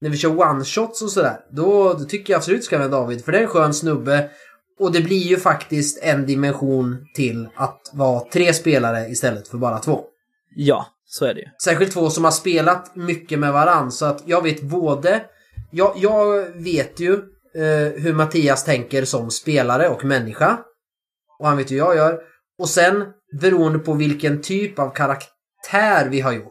När 0.00 0.10
vi 0.10 0.16
kör 0.16 0.30
one-shots 0.30 1.02
och 1.02 1.10
sådär. 1.10 1.40
Då, 1.50 1.92
då 1.92 2.04
tycker 2.04 2.32
jag 2.32 2.38
absolut 2.38 2.64
ska 2.64 2.78
ha 2.78 2.88
David. 2.88 3.24
För 3.24 3.32
det 3.32 3.38
är 3.38 3.42
en 3.42 3.48
skön 3.48 3.74
snubbe. 3.74 4.30
Och 4.78 4.92
det 4.92 5.00
blir 5.00 5.22
ju 5.22 5.36
faktiskt 5.36 6.02
en 6.02 6.26
dimension 6.26 7.06
till 7.14 7.48
att 7.54 7.90
vara 7.92 8.20
tre 8.20 8.52
spelare 8.52 9.08
istället 9.08 9.48
för 9.48 9.58
bara 9.58 9.78
två. 9.78 10.04
Ja, 10.56 10.86
så 11.06 11.24
är 11.24 11.34
det 11.34 11.40
ju. 11.40 11.46
Särskilt 11.64 11.92
två 11.92 12.10
som 12.10 12.24
har 12.24 12.30
spelat 12.30 12.96
mycket 12.96 13.38
med 13.38 13.52
varann. 13.52 13.92
Så 13.92 14.06
att 14.06 14.22
jag 14.26 14.42
vet 14.42 14.62
både... 14.62 15.24
Jag, 15.70 15.92
jag 15.96 16.44
vet 16.54 17.00
ju 17.00 17.12
eh, 17.54 18.02
hur 18.02 18.12
Mattias 18.12 18.64
tänker 18.64 19.04
som 19.04 19.30
spelare 19.30 19.88
och 19.88 20.04
människa. 20.04 20.58
Och 21.38 21.48
han 21.48 21.56
vet 21.56 21.70
hur 21.70 21.76
jag 21.76 21.96
gör. 21.96 22.20
Och 22.58 22.68
sen 22.68 23.04
beroende 23.40 23.78
på 23.78 23.92
vilken 23.92 24.42
typ 24.42 24.78
av 24.78 24.90
karaktär 24.90 26.08
vi 26.10 26.20
har 26.20 26.32
gjort. 26.32 26.50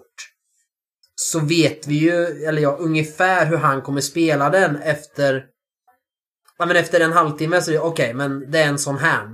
Så 1.16 1.40
vet 1.40 1.88
vi 1.88 1.96
ju, 1.96 2.26
eller 2.26 2.62
ja, 2.62 2.78
ungefär 2.80 3.46
hur 3.46 3.58
han 3.58 3.82
kommer 3.82 4.02
spela 4.02 4.50
den 4.50 4.76
efter... 4.76 5.46
Ja 6.58 6.66
men 6.66 6.76
efter 6.76 7.00
en 7.00 7.12
halvtimme 7.14 7.62
så 7.62 7.72
är 7.72 7.76
det 7.76 7.80
okej, 7.82 8.14
men 8.14 8.52
det 8.52 8.60
är 8.60 8.68
en 8.68 8.80
sån 8.80 8.98
här. 8.98 9.30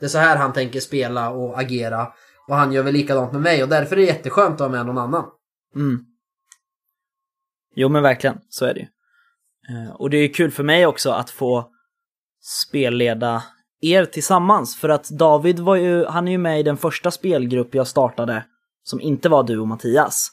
Det 0.00 0.04
är 0.06 0.08
så 0.08 0.18
här 0.18 0.36
han 0.36 0.52
tänker 0.52 0.80
spela 0.80 1.30
och 1.30 1.60
agera. 1.60 2.12
Och 2.48 2.54
han 2.56 2.72
gör 2.72 2.82
väl 2.82 2.92
likadant 2.94 3.32
med 3.32 3.42
mig 3.42 3.62
och 3.62 3.68
därför 3.68 3.96
är 3.96 4.00
det 4.00 4.06
jätteskönt 4.06 4.54
att 4.54 4.60
ha 4.60 4.68
med 4.68 4.86
någon 4.86 4.98
annan. 4.98 5.24
Mm. 5.74 6.04
Jo 7.74 7.88
men 7.88 8.02
verkligen, 8.02 8.38
så 8.48 8.64
är 8.64 8.74
det 8.74 8.80
ju. 8.80 8.86
Eh, 9.76 9.90
Och 9.94 10.10
det 10.10 10.16
är 10.16 10.22
ju 10.22 10.28
kul 10.28 10.50
för 10.50 10.62
mig 10.64 10.86
också 10.86 11.10
att 11.10 11.30
få 11.30 11.70
spelleda 12.42 13.42
er 13.80 14.04
tillsammans. 14.04 14.76
För 14.76 14.88
att 14.88 15.08
David 15.08 15.58
var 15.58 15.76
ju, 15.76 16.04
han 16.04 16.28
är 16.28 16.32
ju 16.32 16.38
med 16.38 16.60
i 16.60 16.62
den 16.62 16.76
första 16.76 17.10
spelgrupp 17.10 17.74
jag 17.74 17.86
startade 17.86 18.44
som 18.82 19.00
inte 19.00 19.28
var 19.28 19.42
du 19.44 19.58
och 19.58 19.68
Mattias. 19.68 20.30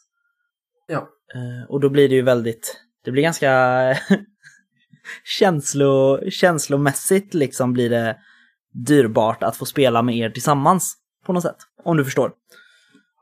Ja. 0.87 0.97
Eh, 1.35 1.69
Och 1.69 1.79
då 1.79 1.89
blir 1.89 2.09
det 2.09 2.15
ju 2.15 2.21
väldigt, 2.21 2.81
det 3.03 3.11
blir 3.11 3.23
ganska 3.23 3.49
känslo, 5.23 6.19
känslomässigt 6.29 7.33
liksom 7.33 7.73
blir 7.73 7.89
det 7.89 8.17
dyrbart 8.71 9.43
att 9.43 9.57
få 9.57 9.65
spela 9.65 10.01
med 10.01 10.17
er 10.17 10.29
tillsammans 10.29 10.97
på 11.25 11.33
något 11.33 11.43
sätt. 11.43 11.57
Om 11.83 11.97
du 11.97 12.03
förstår 12.05 12.33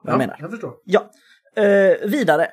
vad 0.04 0.13
jag 0.13 0.17
menar. 0.17 0.38
jag 0.39 0.52
förstår. 0.52 0.74
Ja, 0.86 1.12
eh, 1.56 2.10
vidare. 2.10 2.43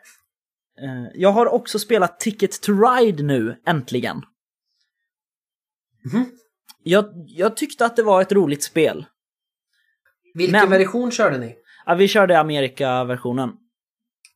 Eh, 0.83 1.11
jag 1.15 1.33
har 1.33 1.47
också 1.47 1.79
spelat 1.79 2.21
Ticket 2.21 2.63
to 2.63 2.73
Ride 2.73 3.23
nu, 3.23 3.61
äntligen. 3.67 4.23
Mhm. 6.13 6.25
Jag, 6.83 7.05
jag 7.27 7.57
tyckte 7.57 7.87
att 7.87 7.97
det 7.97 8.03
var 8.03 8.23
ett 8.23 8.33
roligt 8.33 8.63
spel. 8.63 9.07
Vilken 10.35 10.69
Men- 10.69 10.71
version 10.79 11.11
körde 11.11 11.39
ni? 11.39 11.57
Ja, 11.87 11.95
vi 11.95 12.09
körde 12.09 12.41
Amerika-versionen. 12.41 13.51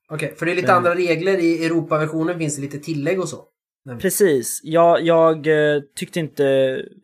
Okej, 0.09 0.35
för 0.39 0.47
det 0.47 0.53
är 0.53 0.57
lite 0.57 0.67
Men- 0.69 0.77
andra 0.77 0.95
regler. 0.95 1.39
I 1.39 1.65
Europa-versionen 1.67 2.39
finns 2.39 2.57
det 2.57 2.63
lite 2.63 2.79
tillägg 2.79 3.21
och 3.21 3.29
så. 3.29 3.45
Precis. 4.01 4.61
Jag, 4.63 5.03
jag 5.03 5.47
eh, 5.47 5.81
tyckte 5.97 6.21
inte 6.21 6.45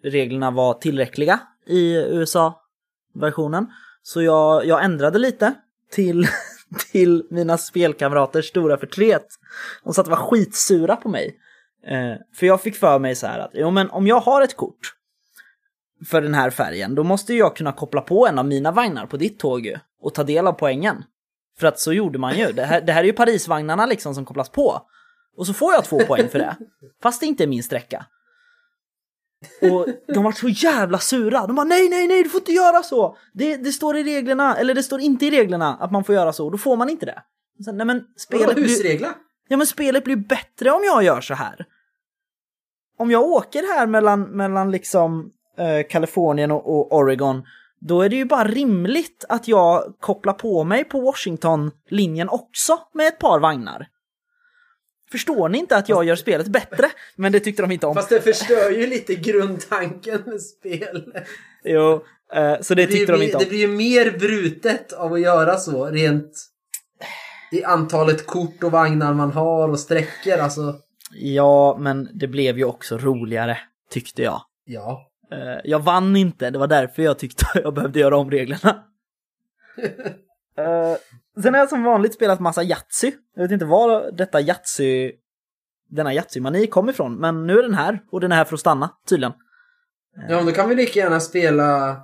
reglerna 0.02 0.50
var 0.50 0.74
tillräckliga 0.74 1.40
i 1.66 1.94
USA-versionen. 1.94 3.66
Så 4.02 4.22
jag, 4.22 4.66
jag 4.66 4.84
ändrade 4.84 5.18
lite 5.18 5.54
till, 5.92 6.26
till 6.92 7.26
mina 7.30 7.58
spelkamraters 7.58 8.48
stora 8.48 8.76
förtret. 8.76 9.26
De 9.84 9.94
satt 9.94 10.06
och 10.06 10.10
var 10.10 10.16
skitsura 10.16 10.96
på 10.96 11.08
mig. 11.08 11.36
Eh, 11.86 12.14
för 12.36 12.46
jag 12.46 12.62
fick 12.62 12.76
för 12.76 12.98
mig 12.98 13.14
så 13.14 13.26
här 13.26 13.38
att, 13.38 13.50
jo 13.54 13.70
men 13.70 13.90
om 13.90 14.06
jag 14.06 14.20
har 14.20 14.42
ett 14.42 14.56
kort 14.56 14.94
för 16.06 16.22
den 16.22 16.34
här 16.34 16.50
färgen, 16.50 16.94
då 16.94 17.04
måste 17.04 17.34
jag 17.34 17.56
kunna 17.56 17.72
koppla 17.72 18.00
på 18.00 18.26
en 18.26 18.38
av 18.38 18.46
mina 18.46 18.72
vagnar 18.72 19.06
på 19.06 19.16
ditt 19.16 19.38
tåg 19.38 19.66
ju, 19.66 19.78
och 20.02 20.14
ta 20.14 20.24
del 20.24 20.46
av 20.46 20.52
poängen. 20.52 21.04
För 21.58 21.66
att 21.66 21.80
så 21.80 21.92
gjorde 21.92 22.18
man 22.18 22.38
ju. 22.38 22.52
Det 22.52 22.64
här, 22.64 22.80
det 22.80 22.92
här 22.92 23.00
är 23.00 23.06
ju 23.06 23.12
Parisvagnarna 23.12 23.86
liksom 23.86 24.14
som 24.14 24.24
kopplas 24.24 24.48
på. 24.48 24.82
Och 25.36 25.46
så 25.46 25.54
får 25.54 25.72
jag 25.72 25.84
två 25.84 26.00
poäng 26.00 26.28
för 26.28 26.38
det. 26.38 26.56
Fast 27.02 27.20
det 27.20 27.26
inte 27.26 27.42
är 27.42 27.48
min 27.48 27.62
sträcka. 27.62 28.06
Och 29.62 29.86
de 30.14 30.24
var 30.24 30.32
så 30.32 30.48
jävla 30.48 30.98
sura. 30.98 31.46
De 31.46 31.56
bara 31.56 31.64
nej, 31.64 31.88
nej, 31.88 32.08
nej, 32.08 32.22
du 32.22 32.28
får 32.28 32.40
inte 32.40 32.52
göra 32.52 32.82
så. 32.82 33.16
Det, 33.32 33.56
det 33.56 33.72
står 33.72 33.96
i 33.96 34.04
reglerna, 34.04 34.56
eller 34.56 34.74
det 34.74 34.82
står 34.82 35.00
inte 35.00 35.26
i 35.26 35.30
reglerna 35.30 35.76
att 35.80 35.90
man 35.90 36.04
får 36.04 36.14
göra 36.14 36.32
så. 36.32 36.50
Då 36.50 36.58
får 36.58 36.76
man 36.76 36.90
inte 36.90 37.06
det. 37.06 37.22
Så, 37.64 37.72
nej 37.72 37.86
men 37.86 38.04
spelet 38.16 38.54
blir, 38.54 38.64
husregler? 38.64 39.10
ja, 39.48 39.56
men 39.56 39.66
spelet 39.66 40.04
blir 40.04 40.16
bättre 40.16 40.70
om 40.70 40.84
jag 40.84 41.02
gör 41.02 41.20
så 41.20 41.34
här. 41.34 41.66
Om 42.98 43.10
jag 43.10 43.22
åker 43.22 43.76
här 43.76 43.86
mellan, 43.86 44.22
mellan 44.22 44.70
liksom 44.70 45.30
eh, 45.58 45.86
Kalifornien 45.90 46.50
och, 46.50 46.68
och 46.68 46.98
Oregon, 46.98 47.42
då 47.80 48.02
är 48.02 48.08
det 48.08 48.16
ju 48.16 48.24
bara 48.24 48.44
rimligt 48.44 49.24
att 49.28 49.48
jag 49.48 49.94
kopplar 50.00 50.32
på 50.32 50.64
mig 50.64 50.84
på 50.84 51.00
Washington-linjen 51.00 52.28
också 52.28 52.78
med 52.94 53.06
ett 53.06 53.18
par 53.18 53.40
vagnar. 53.40 53.86
Förstår 55.12 55.48
ni 55.48 55.58
inte 55.58 55.76
att 55.76 55.88
jag 55.88 56.04
gör 56.04 56.16
spelet 56.16 56.46
bättre? 56.48 56.90
Men 57.16 57.32
det 57.32 57.40
tyckte 57.40 57.62
de 57.62 57.70
inte 57.72 57.86
om. 57.86 57.94
Fast 57.94 58.08
det 58.08 58.20
förstör 58.20 58.70
ju 58.70 58.86
lite 58.86 59.14
grundtanken 59.14 60.22
med 60.26 60.42
spel. 60.42 61.12
Jo, 61.64 62.04
eh, 62.34 62.60
så 62.60 62.74
det 62.74 62.82
Det 62.82 62.86
blir, 62.86 62.96
tyckte 62.96 63.12
de 63.12 63.22
inte 63.22 63.36
om. 63.36 63.42
det 63.42 63.48
blir 63.48 63.58
ju 63.58 63.68
mer 63.68 64.18
brutet 64.18 64.92
av 64.92 65.12
att 65.12 65.20
göra 65.20 65.56
så, 65.56 65.86
rent 65.86 66.32
i 67.52 67.64
antalet 67.64 68.26
kort 68.26 68.62
och 68.62 68.70
vagnar 68.72 69.14
man 69.14 69.32
har 69.32 69.68
och 69.68 69.80
sträckor. 69.80 70.38
Alltså, 70.38 70.74
Ja, 71.12 71.76
men 71.80 72.08
det 72.14 72.26
blev 72.26 72.58
ju 72.58 72.64
också 72.64 72.98
roligare, 72.98 73.58
tyckte 73.90 74.22
jag. 74.22 74.42
ja. 74.64 75.06
Eh, 75.32 75.60
Jag 75.64 75.78
vann 75.78 76.16
inte, 76.16 76.50
det 76.50 76.58
var 76.58 76.66
därför 76.66 77.02
jag 77.02 77.18
tyckte 77.18 77.44
jag 77.64 77.74
behövde 77.74 78.00
göra 78.00 78.16
om 78.16 78.30
reglerna. 78.30 78.84
Eh, 80.64 80.96
Sen 81.42 81.54
har 81.54 81.60
jag 81.60 81.68
som 81.68 81.82
vanligt 81.82 82.14
spelat 82.14 82.40
massa 82.40 82.62
Yatzy. 82.62 83.12
Jag 83.34 83.42
vet 83.42 83.52
inte 83.52 83.64
var 83.64 84.12
detta 84.12 84.40
Yatzy, 84.40 85.12
denna 85.88 86.14
Yatzy-mani 86.14 86.66
kom 86.66 86.88
ifrån, 86.88 87.14
men 87.16 87.46
nu 87.46 87.58
är 87.58 87.62
den 87.62 87.74
här 87.74 88.02
och 88.10 88.20
den 88.20 88.32
är 88.32 88.36
här 88.36 88.44
för 88.44 88.54
att 88.54 88.60
stanna, 88.60 88.90
tydligen. 89.08 89.32
Ja, 90.28 90.36
men 90.36 90.46
då 90.46 90.52
kan 90.52 90.68
vi 90.68 90.74
lika 90.74 91.00
gärna 91.00 91.20
spela 91.20 92.00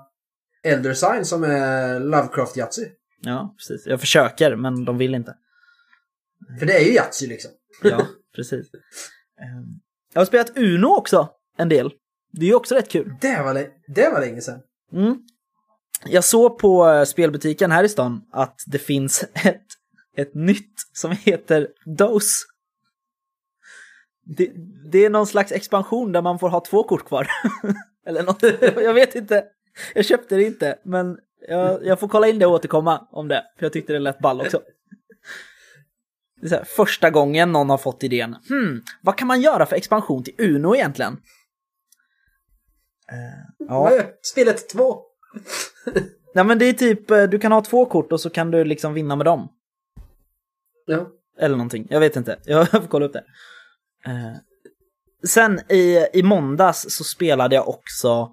Elder 0.62 0.94
Sign 0.94 1.24
som 1.24 1.44
är 1.44 2.00
Lovecraft 2.00 2.56
Yatzy. 2.56 2.84
Ja, 3.20 3.54
precis. 3.58 3.86
Jag 3.86 4.00
försöker, 4.00 4.56
men 4.56 4.84
de 4.84 4.98
vill 4.98 5.14
inte. 5.14 5.34
För 6.58 6.66
det 6.66 6.72
är 6.72 6.84
ju 6.84 6.92
Yatzy 6.92 7.26
liksom. 7.26 7.50
Ja, 7.82 8.06
precis. 8.36 8.74
Eh, 8.74 9.46
Jag 10.12 10.20
har 10.20 10.26
spelat 10.26 10.56
Uno 10.58 10.86
också, 10.86 11.28
en 11.58 11.68
del. 11.68 11.92
Det 12.32 12.46
är 12.46 12.48
ju 12.48 12.54
också 12.54 12.74
rätt 12.74 12.88
kul. 12.90 13.14
Det 13.20 13.42
var, 13.42 13.54
det 13.94 14.08
var 14.12 14.20
länge 14.20 14.40
sedan. 14.40 14.60
Mm. 14.92 15.16
Jag 16.04 16.24
såg 16.24 16.58
på 16.58 16.88
eh, 16.88 17.04
spelbutiken 17.04 17.70
här 17.70 17.84
i 17.84 17.88
stan 17.88 18.22
att 18.32 18.60
det 18.66 18.78
finns 18.78 19.22
ett, 19.44 19.66
ett 20.16 20.34
nytt 20.34 20.74
som 20.92 21.12
heter 21.12 21.68
Dose. 21.84 22.44
Det, 24.24 24.52
det 24.92 25.04
är 25.04 25.10
någon 25.10 25.26
slags 25.26 25.52
expansion 25.52 26.12
där 26.12 26.22
man 26.22 26.38
får 26.38 26.48
ha 26.48 26.60
två 26.60 26.82
kort 26.82 27.04
kvar. 27.04 27.28
Eller 28.06 28.22
något. 28.22 28.42
Jag 28.60 28.94
vet 28.94 29.14
inte. 29.14 29.44
Jag 29.94 30.04
köpte 30.04 30.36
det 30.36 30.42
inte, 30.42 30.78
men 30.82 31.18
jag, 31.48 31.86
jag 31.86 32.00
får 32.00 32.08
kolla 32.08 32.28
in 32.28 32.38
det 32.38 32.46
och 32.46 32.52
återkomma 32.52 33.08
om 33.10 33.28
det. 33.28 33.44
För 33.58 33.66
jag 33.66 33.72
tyckte 33.72 33.92
det 33.92 33.98
lät 33.98 34.18
ball 34.18 34.40
också. 34.40 34.60
Det 36.40 36.46
är 36.46 36.48
så 36.48 36.54
här, 36.54 36.64
första 36.64 37.10
gången 37.10 37.52
någon 37.52 37.70
har 37.70 37.78
fått 37.78 38.02
idén. 38.02 38.36
Hmm, 38.48 38.82
vad 39.02 39.18
kan 39.18 39.28
man 39.28 39.40
göra 39.40 39.66
för 39.66 39.76
expansion 39.76 40.24
till 40.24 40.34
Uno 40.38 40.74
egentligen? 40.74 41.12
Uh, 43.12 43.66
ja. 43.68 44.00
Spelet 44.22 44.68
2. 44.68 45.02
Nej 46.36 46.44
men 46.44 46.58
det 46.58 46.64
är 46.64 46.72
typ, 46.72 47.10
eh, 47.10 47.22
du 47.22 47.38
kan 47.38 47.52
ha 47.52 47.64
två 47.64 47.86
kort 47.86 48.12
och 48.12 48.20
så 48.20 48.30
kan 48.30 48.50
du 48.50 48.64
liksom 48.64 48.94
vinna 48.94 49.16
med 49.16 49.26
dem. 49.26 49.48
Ja. 50.86 51.08
Eller 51.38 51.56
någonting, 51.56 51.86
jag 51.90 52.00
vet 52.00 52.16
inte. 52.16 52.38
Jag 52.44 52.70
får 52.70 52.80
kolla 52.80 53.06
upp 53.06 53.12
det. 53.12 53.24
Eh, 54.04 54.36
sen 55.26 55.60
i, 55.68 56.06
i 56.12 56.22
måndags 56.22 56.86
så 56.88 57.04
spelade 57.04 57.54
jag 57.54 57.68
också 57.68 58.32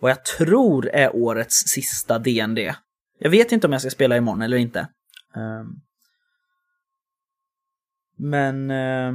vad 0.00 0.10
jag 0.10 0.24
tror 0.24 0.88
är 0.88 1.16
årets 1.16 1.54
sista 1.54 2.18
DND. 2.18 2.58
Jag 3.18 3.30
vet 3.30 3.52
inte 3.52 3.66
om 3.66 3.72
jag 3.72 3.80
ska 3.80 3.90
spela 3.90 4.16
imorgon 4.16 4.42
eller 4.42 4.56
inte. 4.56 4.88
Ehm. 5.36 5.66
men 8.16 8.70
eh, 8.70 9.12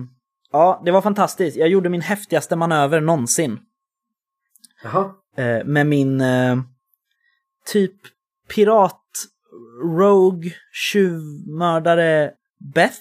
ja, 0.52 0.82
det 0.86 0.92
var 0.92 1.02
fantastiskt. 1.02 1.58
Jag 1.58 1.70
gjorde 1.70 1.90
min 1.90 2.02
häftigaste 2.02 2.56
manöver 2.56 3.02
någonsin. 3.02 3.60
Jaha. 4.84 5.14
med 5.66 5.88
min 5.88 6.22
typ 7.72 7.96
pirat 8.56 9.02
Rogue 9.98 10.52
tjuvmördare 10.72 12.32
Beth. 12.74 13.00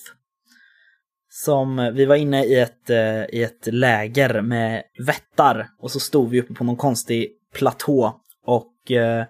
Som, 1.30 1.92
vi 1.94 2.04
var 2.04 2.16
inne 2.16 2.44
i 2.44 2.60
ett, 2.60 2.90
eh, 2.90 3.24
i 3.24 3.42
ett 3.42 3.66
läger 3.66 4.42
med 4.42 4.82
vättar 5.06 5.68
och 5.78 5.90
så 5.90 6.00
stod 6.00 6.30
vi 6.30 6.40
uppe 6.40 6.54
på 6.54 6.64
någon 6.64 6.76
konstig 6.76 7.28
platå 7.54 8.20
och 8.46 8.90
eh, 8.90 9.26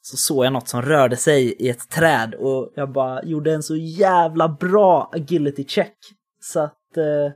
så 0.00 0.16
såg 0.16 0.44
jag 0.44 0.52
något 0.52 0.68
som 0.68 0.82
rörde 0.82 1.16
sig 1.16 1.52
i 1.52 1.68
ett 1.68 1.90
träd 1.90 2.34
och 2.34 2.72
jag 2.74 2.92
bara 2.92 3.22
gjorde 3.24 3.52
en 3.52 3.62
så 3.62 3.76
jävla 3.76 4.48
bra 4.48 5.10
agility 5.12 5.64
check 5.64 5.96
så 6.40 6.60
att 6.60 6.96
eh, 6.96 7.32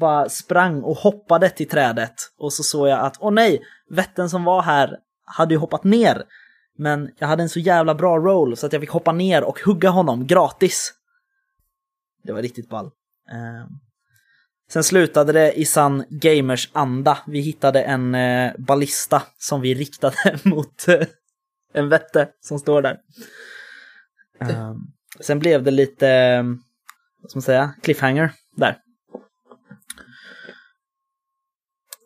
bara 0.00 0.28
sprang 0.28 0.82
och 0.82 0.96
hoppade 0.96 1.50
till 1.50 1.68
trädet 1.68 2.14
och 2.38 2.52
så 2.52 2.62
såg 2.62 2.88
jag 2.88 3.00
att 3.00 3.16
åh 3.20 3.32
nej, 3.32 3.62
vätten 3.90 4.30
som 4.30 4.44
var 4.44 4.62
här 4.62 4.98
hade 5.26 5.54
ju 5.54 5.58
hoppat 5.58 5.84
ner. 5.84 6.24
Men 6.78 7.10
jag 7.18 7.28
hade 7.28 7.42
en 7.42 7.48
så 7.48 7.58
jävla 7.58 7.94
bra 7.94 8.18
roll 8.18 8.56
så 8.56 8.66
att 8.66 8.72
jag 8.72 8.82
fick 8.82 8.90
hoppa 8.90 9.12
ner 9.12 9.44
och 9.44 9.60
hugga 9.60 9.90
honom 9.90 10.26
gratis. 10.26 10.92
Det 12.22 12.32
var 12.32 12.42
riktigt 12.42 12.68
ball. 12.68 12.86
Eh, 13.30 13.70
sen 14.70 14.84
slutade 14.84 15.32
det 15.32 15.52
i 15.52 15.64
sann 15.64 16.04
gamers 16.08 16.70
anda. 16.72 17.18
Vi 17.26 17.40
hittade 17.40 17.82
en 17.82 18.14
eh, 18.14 18.52
ballista 18.58 19.22
som 19.38 19.60
vi 19.60 19.74
riktade 19.74 20.38
mot 20.44 20.88
eh, 20.88 21.06
en 21.72 21.88
vätte 21.88 22.28
som 22.40 22.58
står 22.58 22.82
där. 22.82 22.98
Eh, 24.40 24.74
sen 25.20 25.38
blev 25.38 25.62
det 25.62 25.70
lite, 25.70 26.08
eh, 26.08 26.42
vad 27.22 27.30
ska 27.30 27.36
man 27.36 27.42
säga, 27.42 27.74
cliffhanger 27.82 28.32
där. 28.56 28.78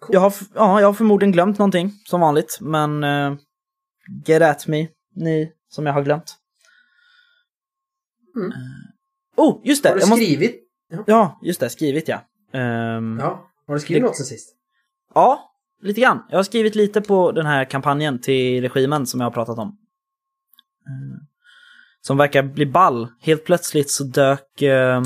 Jag 0.09 0.21
har, 0.21 0.33
ja, 0.55 0.81
jag 0.81 0.89
har 0.89 0.93
förmodligen 0.93 1.33
glömt 1.33 1.59
någonting, 1.59 1.93
som 2.05 2.21
vanligt, 2.21 2.59
men 2.61 3.05
uh, 3.05 3.37
get 4.27 4.43
at 4.43 4.67
me, 4.67 4.89
ni 5.17 5.53
som 5.69 5.87
jag 5.87 5.93
har 5.93 6.03
glömt. 6.03 6.37
Mm. 8.37 8.47
Uh, 8.49 8.55
oh, 9.37 9.61
just 9.65 9.83
det! 9.83 9.89
Har 9.89 9.97
du 9.97 10.01
måste- 10.01 10.17
skrivit? 10.25 10.57
Ja, 11.07 11.39
just 11.43 11.61
det, 11.61 11.71
skrivit 11.71 12.09
ja. 12.09 12.21
Ehm, 12.53 13.19
Ja. 13.21 13.47
Har 13.67 13.75
du 13.75 13.81
skrivit 13.81 14.03
Det- 14.03 14.07
något 14.07 14.17
sen 14.17 14.27
sist? 14.27 14.57
Ja, 15.15 15.53
lite 15.83 16.01
grann. 16.01 16.23
Jag 16.31 16.39
har 16.39 16.43
skrivit 16.43 16.75
lite 16.75 17.01
på 17.01 17.33
den 17.33 17.47
här 17.47 17.65
kampanjen 17.65 18.21
till 18.21 18.63
regimen 18.63 19.07
som 19.07 19.21
jag 19.21 19.27
har 19.27 19.31
pratat 19.33 19.59
om. 19.59 19.69
Eh, 20.87 21.19
Som 22.03 22.17
verkar 22.17 22.43
bli 22.43 22.67
ball. 22.67 23.09
Helt 23.21 23.45
plötsligt 23.45 23.91
så 23.91 24.05
dök, 24.05 24.63
eh, 24.63 25.03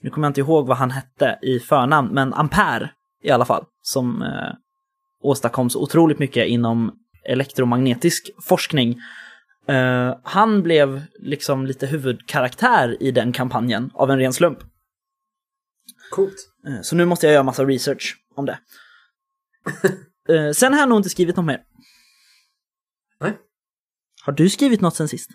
nu 0.00 0.10
kommer 0.10 0.26
jag 0.26 0.30
inte 0.30 0.40
ihåg 0.40 0.66
vad 0.66 0.76
han 0.76 0.90
hette 0.90 1.38
i 1.42 1.58
förnamn, 1.60 2.08
men 2.14 2.34
Ampere 2.34 2.90
i 3.26 3.30
alla 3.30 3.44
fall, 3.44 3.64
som 3.82 4.22
eh, 4.22 4.52
åstadkom 5.22 5.70
så 5.70 5.82
otroligt 5.82 6.18
mycket 6.18 6.46
inom 6.48 6.92
elektromagnetisk 7.24 8.30
forskning. 8.42 8.98
Eh, 9.68 10.18
han 10.24 10.62
blev 10.62 11.02
liksom 11.18 11.66
lite 11.66 11.86
huvudkaraktär 11.86 13.02
i 13.02 13.10
den 13.10 13.32
kampanjen 13.32 13.90
av 13.94 14.10
en 14.10 14.18
ren 14.18 14.32
slump. 14.32 14.58
Coolt. 16.10 16.34
Eh, 16.68 16.80
Så 16.82 16.96
nu 16.96 17.04
måste 17.04 17.26
jag 17.26 17.32
göra 17.34 17.42
massa 17.42 17.64
research 17.64 18.16
om 18.34 18.46
det. 18.46 18.58
Eh, 20.28 20.52
Sen 20.52 20.72
har 20.72 20.80
jag 20.80 20.88
nog 20.88 20.98
inte 20.98 21.08
skrivit 21.08 21.36
något 21.36 21.44
mer. 21.46 21.62
Nej. 23.20 23.38
Har 24.24 24.32
du 24.32 24.50
skrivit 24.50 24.80
något 24.80 24.96
sen 24.96 25.08
sist? 25.08 25.30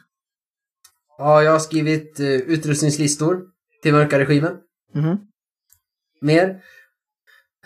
Ja, 1.17 1.43
jag 1.43 1.51
har 1.51 1.59
skrivit 1.59 2.19
uh, 2.19 2.27
utrustningslistor 2.27 3.41
till 3.83 3.93
mörka 3.93 4.19
regimen. 4.19 4.57
Mhm. 4.93 5.17
Mer. 6.21 6.61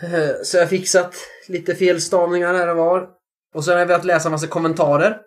Eh, 0.02 0.30
så 0.42 0.56
jag 0.56 0.62
har 0.62 0.68
fixat 0.68 1.14
lite 1.48 1.74
felstavningar 1.74 2.54
här 2.54 2.68
och 2.68 2.76
var. 2.76 3.08
Och 3.54 3.64
sen 3.64 3.72
har 3.72 3.78
jag 3.78 3.86
velat 3.86 4.04
läsa 4.04 4.28
en 4.28 4.32
massa 4.32 4.46
kommentarer. 4.46 5.20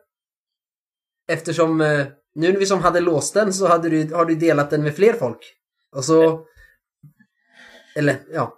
Eftersom 1.28 1.82
eh, 1.82 2.06
nu 2.36 2.52
när 2.52 2.60
vi 2.60 2.66
som 2.66 2.80
hade 2.80 3.00
låst 3.00 3.34
den 3.34 3.54
så 3.54 3.68
hade 3.68 3.90
du, 3.90 4.14
har 4.14 4.26
du 4.26 4.36
delat 4.36 4.70
den 4.70 4.84
med 4.84 4.96
fler 4.96 5.14
folk. 5.14 5.40
Och 5.96 6.06
så... 6.06 6.46
Eller 7.96 8.16
ja. 8.34 8.54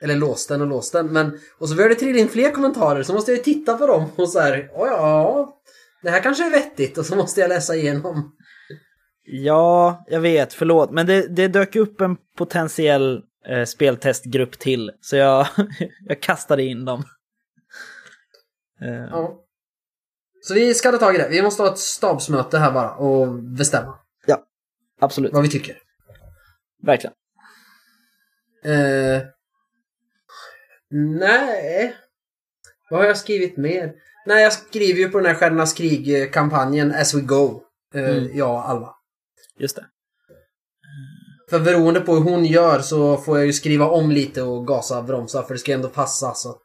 Eller 0.00 0.16
låst 0.16 0.48
den 0.48 0.60
och 0.60 0.66
låst 0.66 0.92
den. 0.92 1.06
Men, 1.12 1.38
och 1.58 1.68
så 1.68 1.74
började 1.74 1.94
det 1.94 2.00
trilla 2.00 2.18
in 2.18 2.28
fler 2.28 2.50
kommentarer 2.50 3.02
så 3.02 3.12
måste 3.12 3.30
jag 3.30 3.36
ju 3.38 3.44
titta 3.44 3.78
på 3.78 3.86
dem 3.86 4.04
och 4.16 4.28
så 4.28 4.40
här. 4.40 4.70
"Åh, 4.74 4.88
ja, 4.88 5.60
det 6.02 6.10
här 6.10 6.22
kanske 6.22 6.46
är 6.46 6.50
vettigt 6.50 6.98
och 6.98 7.06
så 7.06 7.16
måste 7.16 7.40
jag 7.40 7.48
läsa 7.48 7.76
igenom. 7.76 8.36
Ja, 9.24 10.04
jag 10.08 10.20
vet, 10.20 10.52
förlåt. 10.52 10.90
Men 10.90 11.06
det, 11.06 11.36
det 11.36 11.48
dök 11.48 11.76
upp 11.76 12.00
en 12.00 12.16
potentiell 12.38 13.22
eh, 13.48 13.64
speltestgrupp 13.64 14.58
till, 14.58 14.92
så 15.00 15.16
jag, 15.16 15.46
jag 16.06 16.20
kastade 16.22 16.62
in 16.62 16.84
dem. 16.84 17.04
Eh, 18.80 18.88
Ja. 19.10 19.44
Så 20.42 20.54
vi 20.54 20.74
ska 20.74 20.90
ta 20.90 20.98
tag 20.98 21.14
i 21.14 21.18
det. 21.18 21.28
Vi 21.28 21.42
måste 21.42 21.62
ha 21.62 21.72
ett 21.72 21.78
stabsmöte 21.78 22.58
här 22.58 22.72
bara 22.72 22.94
och 22.94 23.34
bestämma 23.42 23.98
absolut, 25.00 25.32
vad 25.32 25.42
vi 25.42 25.48
tycker. 25.48 25.78
verkligen. 26.82 27.14
Eh, 28.64 29.22
nej. 30.90 31.96
Vad 32.90 33.00
har 33.00 33.06
jag 33.06 33.18
skrivit 33.18 33.56
mer? 33.56 33.92
Nej, 34.26 34.42
jag 34.42 34.52
skriver 34.52 34.98
ju 35.00 35.08
på 35.08 35.18
den 35.18 35.26
här 35.26 35.34
Stjärnornas 35.34 35.72
krig-kampanjen 35.74 36.92
As 36.94 37.14
We 37.14 37.20
Go. 37.20 37.62
Eh, 37.94 38.00
Mm. 38.18 38.36
Jag 38.36 38.50
och 38.50 38.68
Alva. 38.68 38.94
Just 39.58 39.76
det. 39.76 39.86
För 41.50 41.60
beroende 41.60 42.00
på 42.00 42.14
hur 42.14 42.22
hon 42.22 42.44
gör 42.44 42.80
så 42.80 43.16
får 43.16 43.38
jag 43.38 43.46
ju 43.46 43.52
skriva 43.52 43.88
om 43.88 44.10
lite 44.10 44.42
och 44.42 44.66
gasa 44.66 44.98
och 44.98 45.04
bromsa 45.04 45.42
för 45.42 45.54
det 45.54 45.58
ska 45.58 45.72
ändå 45.72 45.88
passa 45.88 46.34
så 46.34 46.50
att... 46.50 46.62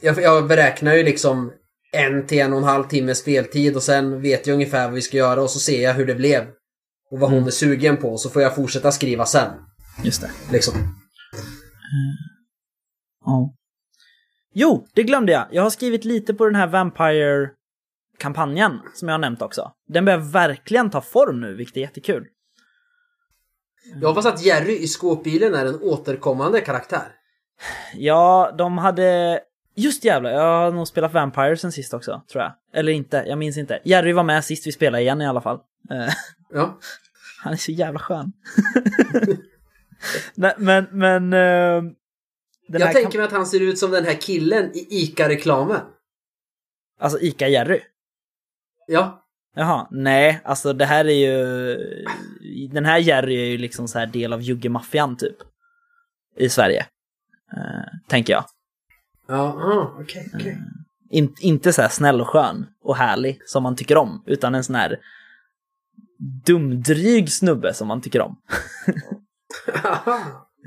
Jag, 0.00 0.22
jag 0.22 0.48
beräknar 0.48 0.94
ju 0.94 1.02
liksom 1.02 1.52
en 1.92 2.26
till 2.26 2.38
en 2.38 2.52
och 2.52 2.58
en 2.58 2.64
halv 2.64 2.84
timme 2.84 3.14
speltid 3.14 3.76
och 3.76 3.82
sen 3.82 4.22
vet 4.22 4.46
jag 4.46 4.54
ungefär 4.54 4.84
vad 4.84 4.94
vi 4.94 5.02
ska 5.02 5.16
göra 5.16 5.42
och 5.42 5.50
så 5.50 5.58
ser 5.58 5.82
jag 5.82 5.94
hur 5.94 6.06
det 6.06 6.14
blev. 6.14 6.46
Och 7.10 7.18
vad 7.18 7.30
hon 7.30 7.38
Mm. 7.38 7.46
är 7.46 7.50
sugen 7.50 7.96
på 7.96 8.16
så 8.16 8.30
får 8.30 8.42
jag 8.42 8.54
fortsätta 8.54 8.92
skriva 8.92 9.26
sen. 9.26 9.50
Just 10.04 10.20
det. 10.20 10.30
Liksom. 10.52 10.74
Ja. 13.24 13.54
Jo, 14.54 14.86
det 14.94 15.02
glömde 15.02 15.32
jag. 15.32 15.46
Jag 15.50 15.62
har 15.62 15.70
skrivit 15.70 16.04
lite 16.04 16.34
på 16.34 16.44
den 16.44 16.54
här 16.54 16.66
Vampire-kampanjen 16.66 18.78
som 18.94 19.08
jag 19.08 19.14
har 19.14 19.18
nämnt 19.18 19.42
också. 19.42 19.72
Den 19.88 20.04
börjar 20.04 20.18
verkligen 20.18 20.90
ta 20.90 21.00
form 21.00 21.40
nu, 21.40 21.54
vilket 21.54 21.76
är 21.76 21.80
jättekul. 21.80 22.26
Jag 24.00 24.08
hoppas 24.08 24.26
att 24.26 24.42
Jerry 24.42 24.78
i 24.78 24.88
skåpbilen 24.88 25.54
är 25.54 25.66
en 25.66 25.82
återkommande 25.82 26.60
karaktär. 26.60 27.12
Ja, 27.94 28.54
de 28.58 28.78
hade... 28.78 29.40
Just 29.74 30.04
jävlar, 30.04 30.30
jag 30.30 30.42
har 30.42 30.72
nog 30.72 30.88
spelat 30.88 31.12
Vampire 31.12 31.56
sen 31.56 31.72
sist 31.72 31.94
också, 31.94 32.22
tror 32.32 32.42
jag. 32.42 32.52
Eller 32.72 32.92
inte, 32.92 33.24
jag 33.26 33.38
minns 33.38 33.56
inte. 33.56 33.80
Jerry 33.84 34.12
var 34.12 34.22
med 34.22 34.44
sist 34.44 34.66
vi 34.66 34.72
spelade 34.72 35.02
igen 35.02 35.22
i 35.22 35.26
alla 35.26 35.40
fall. 35.40 35.58
Eh, 35.90 36.14
Ja. 36.52 36.78
Han 37.42 37.52
är 37.52 37.56
så 37.56 37.72
jävla 37.72 37.98
skön. 37.98 38.32
Nej, 40.34 40.54
men, 40.58 40.86
men... 40.90 41.30
den 41.30 41.96
jag 42.68 42.92
tänker 42.92 43.18
mig 43.18 43.26
att 43.26 43.32
han 43.32 43.46
ser 43.46 43.60
ut 43.60 43.78
som 43.78 43.90
den 43.90 44.04
här 44.04 44.14
killen 44.14 44.70
i 44.74 44.86
ICA-reklamen. 44.90 45.80
Alltså 47.00 47.18
Ica-Jerry. 47.18 47.80
Ja. 48.86 49.26
Jaha, 49.54 49.88
nej, 49.90 50.40
alltså 50.44 50.72
det 50.72 50.84
här 50.84 51.04
är 51.04 51.14
ju... 51.14 51.76
Den 52.72 52.84
här 52.84 52.98
Jerry 52.98 53.34
är 53.34 53.44
ju 53.44 53.58
liksom 53.58 53.88
så 53.88 53.98
här 53.98 54.06
del 54.06 54.32
av 54.32 54.42
juggemaffian 54.42 55.16
typ. 55.16 55.36
I 56.36 56.48
Sverige. 56.48 56.86
Eh, 57.56 58.08
tänker 58.08 58.32
jag. 58.32 58.44
Ja, 59.28 59.42
ah, 59.42 59.96
okej, 60.00 60.30
okej. 60.34 60.58
In, 61.10 61.34
inte 61.40 61.72
så 61.72 61.82
här 61.82 61.88
snäll 61.88 62.20
och 62.20 62.28
skön 62.28 62.66
och 62.82 62.96
härlig 62.96 63.38
som 63.46 63.62
man 63.62 63.76
tycker 63.76 63.96
om, 63.96 64.22
utan 64.26 64.54
en 64.54 64.64
sån 64.64 64.74
här 64.74 64.98
dumdryg 66.46 67.32
snubbe 67.32 67.74
som 67.74 67.88
man 67.88 68.00
tycker 68.00 68.20
om. 68.20 68.36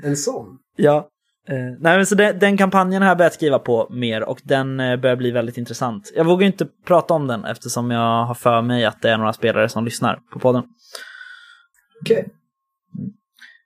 En 0.02 0.16
sån. 0.16 0.58
Ja. 0.76 1.08
Eh, 1.48 1.56
nej 1.80 1.96
men 1.96 2.06
så 2.06 2.14
det, 2.14 2.32
den 2.32 2.56
kampanjen 2.56 3.02
har 3.02 3.08
jag 3.08 3.18
börjat 3.18 3.34
skriva 3.34 3.58
på 3.58 3.88
mer 3.90 4.22
och 4.22 4.40
den 4.44 4.80
eh, 4.80 4.96
börjar 4.96 5.16
bli 5.16 5.30
väldigt 5.30 5.58
intressant. 5.58 6.12
Jag 6.16 6.24
vågar 6.24 6.46
inte 6.46 6.66
prata 6.86 7.14
om 7.14 7.26
den 7.26 7.44
eftersom 7.44 7.90
jag 7.90 8.24
har 8.24 8.34
för 8.34 8.62
mig 8.62 8.84
att 8.84 9.02
det 9.02 9.10
är 9.10 9.18
några 9.18 9.32
spelare 9.32 9.68
som 9.68 9.84
lyssnar 9.84 10.18
på 10.32 10.38
podden. 10.38 10.62
Okej. 12.00 12.28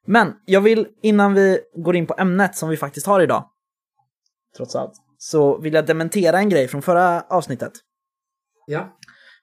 Men 0.07 0.35
jag 0.45 0.61
vill 0.61 0.89
innan 1.03 1.35
vi 1.35 1.61
går 1.75 1.97
in 1.97 2.07
på 2.07 2.15
ämnet 2.19 2.57
som 2.57 2.69
vi 2.69 2.77
faktiskt 2.77 3.07
har 3.07 3.21
idag, 3.21 3.45
trots 4.57 4.77
allt, 4.77 4.93
så 5.19 5.59
vill 5.59 5.75
jag 5.75 5.87
dementera 5.87 6.39
en 6.39 6.49
grej 6.49 6.69
från 6.69 6.83
förra 6.83 7.21
avsnittet. 7.21 7.73
Ja. 8.67 8.99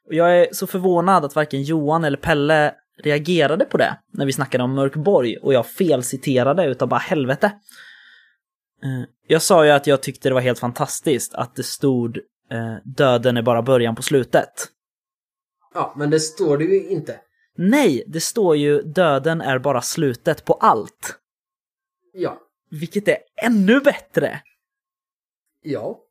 Jag 0.10 0.38
är 0.42 0.48
så 0.52 0.68
förvånad 0.68 1.26
att 1.26 1.36
varken 1.36 1.64
Johan 1.64 2.04
eller 2.04 2.18
Pelle 2.18 2.76
reagerade 3.04 3.66
på 3.66 3.78
det 3.78 3.98
när 4.14 4.26
vi 4.26 4.34
snackade 4.34 4.64
om 4.64 4.74
Mörkborg 4.76 5.38
och 5.38 5.54
jag 5.54 5.68
felciterade 5.68 6.66
utav 6.66 6.88
bara 6.88 7.00
helvete. 7.00 7.46
Eh, 8.84 9.10
Jag 9.28 9.42
sa 9.42 9.66
ju 9.66 9.72
att 9.72 9.88
jag 9.88 10.02
tyckte 10.04 10.30
det 10.30 10.34
var 10.34 10.42
helt 10.42 10.60
fantastiskt 10.60 11.34
att 11.34 11.56
det 11.56 11.64
stod 11.64 12.18
eh, 12.52 12.76
döden 12.84 13.38
är 13.38 13.42
bara 13.42 13.62
början 13.62 13.96
på 13.96 14.02
slutet. 14.02 14.68
Ja, 15.74 15.94
men 15.98 16.10
det 16.10 16.20
står 16.20 16.58
det 16.58 16.64
ju 16.64 16.90
inte. 16.90 17.20
Nej, 17.58 18.04
det 18.08 18.22
står 18.22 18.56
ju 18.56 18.82
döden 18.82 19.42
är 19.42 19.60
bara 19.60 19.82
slutet 19.82 20.46
på 20.46 20.54
allt. 20.54 21.20
Ja. 22.14 22.38
Vilket 22.72 23.08
är 23.08 23.18
ännu 23.42 23.80
bättre. 23.80 24.42
Ja. 25.64 26.02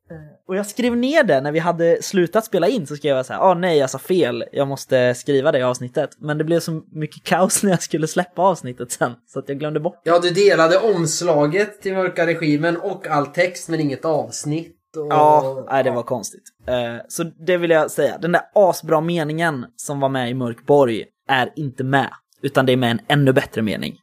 Och 0.47 0.55
jag 0.55 0.65
skrev 0.65 0.97
ner 0.97 1.23
det 1.23 1.41
när 1.41 1.51
vi 1.51 1.59
hade 1.59 2.03
slutat 2.03 2.45
spela 2.45 2.67
in 2.67 2.87
så 2.87 2.95
skrev 2.95 3.15
jag 3.15 3.25
så 3.25 3.33
här, 3.33 3.39
ah 3.39 3.53
nej 3.53 3.77
jag 3.77 3.89
sa 3.89 3.97
fel, 3.97 4.43
jag 4.51 4.67
måste 4.67 5.15
skriva 5.15 5.51
det 5.51 5.59
i 5.59 5.63
avsnittet. 5.63 6.09
Men 6.17 6.37
det 6.37 6.43
blev 6.43 6.59
så 6.59 6.81
mycket 6.91 7.23
kaos 7.23 7.63
när 7.63 7.71
jag 7.71 7.81
skulle 7.83 8.07
släppa 8.07 8.41
avsnittet 8.41 8.91
sen, 8.91 9.11
så 9.27 9.39
att 9.39 9.49
jag 9.49 9.59
glömde 9.59 9.79
bort 9.79 10.01
Ja, 10.03 10.19
du 10.19 10.29
delade 10.29 10.77
omslaget 10.77 11.81
till 11.81 11.93
Mörka 11.93 12.27
Regimen 12.27 12.77
och 12.77 13.07
all 13.07 13.27
text 13.27 13.69
men 13.69 13.79
inget 13.79 14.05
avsnitt. 14.05 14.75
Och... 14.97 15.07
Ja, 15.09 15.65
nej 15.69 15.83
det 15.83 15.91
var 15.91 16.03
konstigt. 16.03 16.43
Eh, 16.67 16.95
Så 17.07 17.23
det 17.23 17.57
vill 17.57 17.71
jag 17.71 17.91
säga, 17.91 18.17
den 18.17 18.31
där 18.31 18.41
asbra 18.53 19.01
meningen 19.01 19.65
som 19.75 19.99
var 19.99 20.09
med 20.09 20.29
i 20.29 20.33
Mörkborg 20.33 21.05
är 21.27 21.53
inte 21.55 21.83
med, 21.83 22.13
utan 22.41 22.65
det 22.65 22.71
är 22.73 22.77
med 22.77 22.91
en 22.91 22.99
ännu 23.07 23.33
bättre 23.33 23.61
mening. 23.61 23.97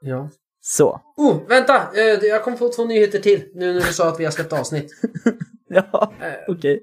Ja. 0.00 0.30
Så. 0.60 1.00
Oh, 1.16 1.48
vänta! 1.48 1.92
Eh, 1.94 2.02
Jag 2.04 2.44
kom 2.44 2.56
på 2.58 2.68
två 2.68 2.84
nyheter 2.84 3.18
till 3.18 3.50
nu 3.54 3.72
när 3.74 3.80
du 3.86 3.92
sa 3.92 4.08
att 4.08 4.20
vi 4.20 4.24
har 4.24 4.32
släppt 4.32 4.52
avsnitt. 4.52 4.92
Ja, 5.70 6.12
Eh, 6.20 6.32
okej. 6.54 6.82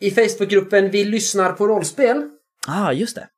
I 0.00 0.10
Facebookgruppen 0.10 0.90
Vi 0.90 1.04
lyssnar 1.04 1.52
på 1.52 1.68
rollspel 1.68 2.30
Ah, 2.66 2.92
just 2.92 3.16
det. 3.16 3.28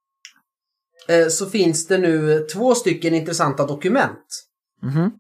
eh, 1.23 1.29
så 1.29 1.47
finns 1.51 1.87
det 1.87 1.99
nu 1.99 2.47
två 2.53 2.75
stycken 2.75 3.15
intressanta 3.15 3.67
dokument. 3.67 4.47
Mhm. 4.83 5.01
Eh, 5.03 5.11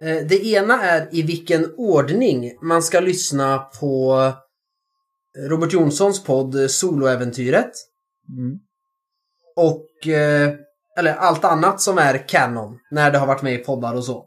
Det 0.00 0.46
ena 0.46 0.82
är 0.82 1.08
i 1.12 1.22
vilken 1.22 1.74
ordning 1.76 2.58
man 2.62 2.82
ska 2.82 3.00
lyssna 3.00 3.58
på 3.58 4.22
Robert 5.38 5.72
Jonssons 5.72 6.24
podd 6.24 6.54
eh, 6.54 6.66
Soloäventyret. 6.66 7.70
Mm. 8.28 8.58
Och 9.56 10.06
eh, 10.06 10.54
eller 10.98 11.14
allt 11.14 11.44
annat 11.44 11.80
som 11.80 11.98
är 11.98 12.28
canon 12.28 12.78
när 12.90 13.10
det 13.10 13.18
har 13.18 13.26
varit 13.26 13.42
med 13.42 13.54
i 13.54 13.58
poddar 13.58 13.94
och 13.94 14.04
så. 14.04 14.26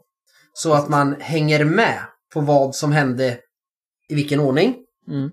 Så 0.52 0.72
att 0.72 0.88
man 0.88 1.16
hänger 1.20 1.64
med 1.64 1.98
på 2.32 2.40
vad 2.40 2.74
som 2.74 2.92
hände 2.92 3.38
i 4.08 4.14
vilken 4.14 4.40
ordning. 4.40 4.76
Mm. 5.08 5.30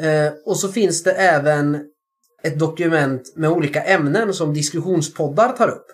Eh, 0.00 0.32
och 0.46 0.56
så 0.56 0.68
finns 0.68 1.02
det 1.02 1.12
även 1.12 1.84
ett 2.42 2.58
dokument 2.58 3.32
med 3.36 3.50
olika 3.50 3.82
ämnen 3.82 4.34
som 4.34 4.54
diskussionspoddar 4.54 5.52
tar 5.52 5.68
upp. 5.68 5.86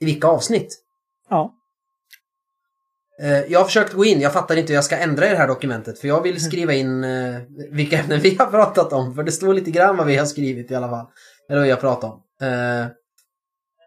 I 0.00 0.04
vilka 0.04 0.28
avsnitt. 0.28 0.82
Ja. 1.28 1.55
Eh, 3.22 3.40
jag 3.52 3.60
har 3.60 3.64
försökt 3.64 3.92
gå 3.92 4.04
in, 4.04 4.20
jag 4.20 4.32
fattar 4.32 4.56
inte 4.56 4.72
hur 4.72 4.74
jag 4.74 4.84
ska 4.84 4.96
ändra 4.96 5.26
i 5.26 5.30
det 5.30 5.36
här 5.36 5.48
dokumentet 5.48 5.98
för 5.98 6.08
jag 6.08 6.22
vill 6.22 6.44
skriva 6.44 6.72
in 6.72 7.04
eh, 7.04 7.40
vilka 7.70 7.98
ämnen 7.98 8.20
vi 8.20 8.36
har 8.38 8.46
pratat 8.46 8.92
om. 8.92 9.14
För 9.14 9.22
det 9.22 9.32
står 9.32 9.54
lite 9.54 9.70
grann 9.70 9.96
vad 9.96 10.06
vi 10.06 10.16
har 10.16 10.26
skrivit 10.26 10.70
i 10.70 10.74
alla 10.74 10.88
fall. 10.88 11.06
Eller 11.50 11.60
vad 11.60 11.70
har 11.70 11.76
pratat 11.76 12.04
om. 12.04 12.22
Eh, 12.48 12.86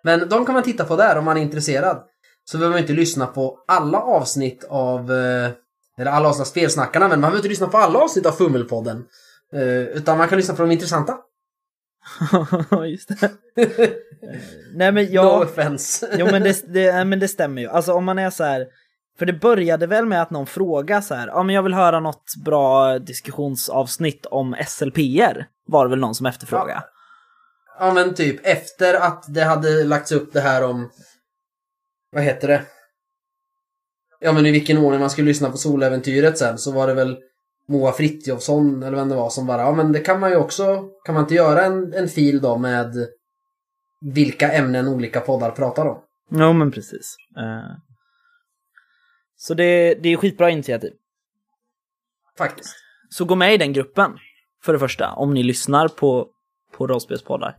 men 0.03 0.29
de 0.29 0.45
kan 0.45 0.53
man 0.53 0.63
titta 0.63 0.85
på 0.85 0.95
där 0.95 1.17
om 1.17 1.25
man 1.25 1.37
är 1.37 1.41
intresserad. 1.41 2.03
Så 2.45 2.57
behöver 2.57 2.75
man 2.75 2.81
inte 2.81 2.93
lyssna 2.93 3.27
på 3.27 3.63
alla 3.67 3.99
avsnitt 3.99 4.63
av, 4.69 5.11
eller 5.11 6.11
alla 6.11 6.29
avsnitt 6.29 6.41
av 6.41 6.49
Spelsnackarna, 6.49 7.07
men 7.07 7.09
man 7.09 7.21
behöver 7.21 7.37
inte 7.37 7.49
lyssna 7.49 7.67
på 7.67 7.77
alla 7.77 7.99
avsnitt 7.99 8.25
av 8.25 8.31
Fummelpodden. 8.31 9.05
Utan 9.93 10.17
man 10.17 10.27
kan 10.27 10.37
lyssna 10.37 10.55
på 10.55 10.61
de 10.61 10.71
intressanta. 10.71 11.17
just 12.85 13.09
det. 13.09 13.31
Nej 14.73 14.91
men 14.91 15.05
No 15.05 15.09
jag... 15.11 15.41
offense. 15.41 16.09
Jo 16.17 16.25
men 16.31 16.43
det, 16.43 16.63
det, 16.73 16.91
nej, 16.91 17.05
men 17.05 17.19
det 17.19 17.27
stämmer 17.27 17.61
ju. 17.61 17.67
Alltså 17.67 17.93
om 17.93 18.05
man 18.05 18.19
är 18.19 18.29
så 18.29 18.43
här. 18.43 18.67
För 19.19 19.25
det 19.25 19.34
började 19.34 19.88
väl 19.88 20.05
med 20.05 20.21
att 20.21 20.29
någon 20.29 20.47
frågade 20.47 21.01
så 21.01 21.15
här, 21.15 21.27
ja 21.27 21.43
men 21.43 21.55
jag 21.55 21.63
vill 21.63 21.73
höra 21.73 21.99
något 21.99 22.36
bra 22.45 22.99
diskussionsavsnitt 22.99 24.25
om 24.25 24.55
SLPR. 24.67 25.45
Var 25.67 25.86
det 25.86 25.89
väl 25.89 25.99
någon 25.99 26.15
som 26.15 26.25
efterfrågade. 26.25 26.84
Ja 27.79 27.93
men 27.93 28.13
typ 28.15 28.45
efter 28.45 28.93
att 28.93 29.34
det 29.34 29.43
hade 29.43 29.84
lagts 29.84 30.12
upp 30.12 30.34
det 30.34 30.41
här 30.41 30.63
om 30.63 30.89
Vad 32.12 32.23
heter 32.23 32.47
det? 32.47 32.62
Ja 34.19 34.32
men 34.32 34.45
i 34.45 34.51
vilken 34.51 34.77
ordning 34.77 34.99
man 34.99 35.10
skulle 35.10 35.27
lyssna 35.27 35.49
på 35.49 35.58
soläventyret 35.58 36.38
sen 36.38 36.58
så 36.58 36.71
var 36.71 36.88
det 36.88 36.93
väl 36.93 37.17
Moa 37.67 37.91
Frithiofsson 37.91 38.84
eller 38.84 38.97
vem 38.97 39.10
det 39.10 39.15
var 39.15 39.29
som 39.29 39.45
bara 39.45 39.62
ja 39.62 39.71
men 39.71 39.91
det 39.91 39.99
kan 39.99 40.19
man 40.19 40.29
ju 40.29 40.36
också 40.36 40.84
Kan 41.05 41.15
man 41.15 41.23
inte 41.23 41.36
göra 41.36 41.65
en, 41.65 41.93
en 41.93 42.08
fil 42.08 42.41
då 42.41 42.58
med 42.58 42.93
Vilka 44.01 44.51
ämnen 44.51 44.88
olika 44.88 45.19
poddar 45.19 45.51
pratar 45.51 45.86
om? 45.86 45.97
Jo 46.32 46.53
men 46.53 46.71
precis. 46.71 47.15
Eh, 47.38 47.88
Så 49.41 49.54
det, 49.54 49.93
det 49.95 50.10
är 50.10 50.17
skitbra 50.17 50.49
initiativ. 50.49 50.93
Faktiskt. 52.38 52.75
Så 53.10 53.25
gå 53.25 53.36
med 53.36 53.54
i 53.54 53.58
den 53.58 53.73
gruppen. 53.73 54.17
För 54.63 54.73
det 54.73 54.80
första, 54.80 55.12
om 55.13 55.34
ni 55.34 55.43
lyssnar 55.43 55.88
på, 55.88 56.30
på 56.73 56.88
rollspelspoddar. 56.88 57.58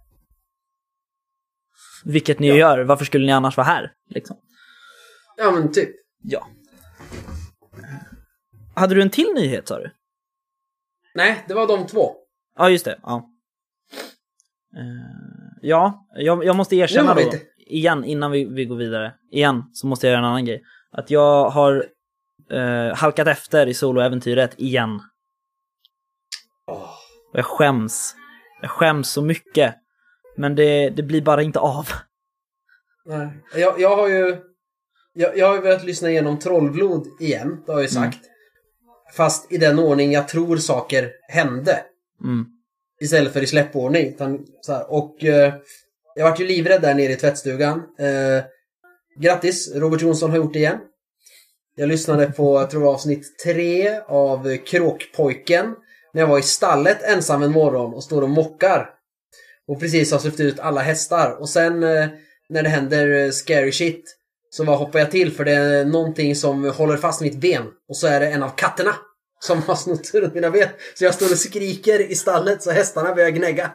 Vilket 2.04 2.38
ni 2.38 2.48
Ja. 2.48 2.54
gör, 2.54 2.84
varför 2.84 3.04
skulle 3.04 3.26
ni 3.26 3.32
annars 3.32 3.56
vara 3.56 3.66
här? 3.66 3.92
Liksom. 4.08 4.36
Ja 5.36 5.50
men 5.50 5.72
typ. 5.72 5.90
Ja. 6.22 6.46
Hade 8.74 8.94
du 8.94 9.02
en 9.02 9.10
till 9.10 9.32
nyhet 9.34 9.68
sa 9.68 9.78
du? 9.78 9.90
Nej, 11.14 11.44
det 11.48 11.54
var 11.54 11.66
de 11.66 11.86
två. 11.86 12.14
Ja, 12.56 12.70
just 12.70 12.84
det. 12.84 12.98
Ja, 13.02 13.26
Eh, 14.76 15.58
ja 15.62 16.06
jag, 16.14 16.44
jag 16.44 16.56
måste 16.56 16.76
erkänna 16.76 17.14
då, 17.14 17.20
igen, 17.56 18.04
innan 18.04 18.30
vi, 18.30 18.44
vi 18.44 18.64
går 18.64 18.76
vidare, 18.76 19.14
igen, 19.30 19.64
så 19.72 19.86
måste 19.86 20.06
jag 20.06 20.12
göra 20.12 20.18
en 20.18 20.24
annan 20.30 20.44
grej. 20.44 20.62
Att 20.92 21.10
jag 21.10 21.50
har 21.50 21.86
eh, 22.50 22.94
halkat 22.96 23.28
efter 23.28 23.66
i 23.66 23.74
soloäventyret 23.74 24.54
igen. 24.56 25.00
Och 26.66 27.38
jag 27.38 27.44
skäms. 27.44 28.14
Jag 28.62 28.70
skäms 28.70 29.10
så 29.12 29.22
mycket. 29.22 29.74
Men 30.36 30.54
det, 30.54 30.90
det 30.90 31.02
blir 31.02 31.22
bara 31.22 31.42
inte 31.42 31.58
av. 31.58 31.88
Nej. 33.04 33.28
Jag, 33.54 33.80
jag 33.80 33.96
har 33.96 34.08
ju 34.08 34.36
jag, 35.12 35.38
jag 35.38 35.46
har 35.48 35.54
ju 35.54 35.60
börjat 35.60 35.84
lyssna 35.84 36.10
igenom 36.10 36.38
Trollblod 36.38 37.06
igen, 37.20 37.62
det 37.66 37.72
har 37.72 37.80
jag 37.80 37.90
ju 37.90 37.96
Mm. 37.98 38.12
sagt. 38.12 38.24
Fast 39.16 39.52
i 39.52 39.58
den 39.58 39.78
ordning 39.78 40.12
jag 40.12 40.28
tror 40.28 40.56
saker 40.56 41.10
hände. 41.28 41.84
Mm. 42.24 42.46
Istället 43.00 43.32
för 43.32 43.42
i 43.42 43.46
släppordning. 43.46 44.06
Utan, 44.08 44.46
så 44.60 44.72
här. 44.72 44.92
Och 44.92 45.24
eh, 45.24 45.54
jag 46.14 46.24
vart 46.30 46.40
ju 46.40 46.46
livrädd 46.46 46.82
där 46.82 46.94
nere 46.94 47.12
i 47.12 47.16
tvättstugan. 47.16 47.78
Eh, 47.98 48.44
grattis, 49.18 49.74
Robert 49.74 50.02
Jonsson 50.02 50.30
har 50.30 50.36
gjort 50.36 50.52
det 50.52 50.58
igen. 50.58 50.78
Jag 51.76 51.88
lyssnade 51.88 52.26
på, 52.26 52.60
jag 52.60 52.70
tror 52.70 52.80
det 52.80 52.86
var 52.86 52.94
avsnitt 52.94 53.38
tre 53.44 54.00
av 54.08 54.56
Kråkpojken. 54.56 55.74
När 56.12 56.22
jag 56.22 56.28
var 56.28 56.38
i 56.38 56.42
stallet 56.42 57.02
ensam 57.02 57.42
en 57.42 57.52
morgon 57.52 57.94
och 57.94 58.04
står 58.04 58.22
och 58.22 58.30
mockar. 58.30 58.90
Och 59.68 59.80
precis 59.80 60.12
har 60.12 60.18
släppt 60.18 60.40
ut 60.40 60.60
alla 60.60 60.80
hästar. 60.80 61.40
Och 61.40 61.48
sen 61.48 61.82
eh, 61.82 62.08
när 62.48 62.62
det 62.62 62.68
händer 62.68 63.24
eh, 63.24 63.30
scary 63.30 63.72
shit 63.72 64.16
så 64.50 64.64
bara 64.64 64.76
hoppar 64.76 64.98
jag 64.98 65.10
till 65.10 65.32
för 65.32 65.44
det 65.44 65.52
är 65.52 65.84
någonting 65.84 66.36
som 66.36 66.64
håller 66.70 66.96
fast 66.96 67.20
mitt 67.20 67.40
ben. 67.40 67.66
Och 67.88 67.96
så 67.96 68.06
är 68.06 68.20
det 68.20 68.30
en 68.30 68.42
av 68.42 68.50
katterna 68.56 68.94
som 69.40 69.62
har 69.62 69.74
snott 69.74 70.14
runt 70.14 70.34
mina 70.34 70.50
ben. 70.50 70.68
Så 70.94 71.04
jag 71.04 71.14
står 71.14 71.32
och 71.32 71.38
skriker 71.38 72.10
i 72.10 72.14
stallet 72.14 72.62
så 72.62 72.70
hästarna 72.70 73.14
börjar 73.14 73.30
gnägga. 73.30 73.72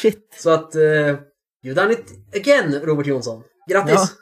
Shit. 0.00 0.34
Så 0.38 0.50
att... 0.50 0.76
Uh, 0.76 1.16
you 1.64 1.74
done 1.74 1.92
it 1.92 2.04
again, 2.36 2.80
Robert 2.82 3.06
Jonsson. 3.06 3.42
Grattis! 3.70 4.14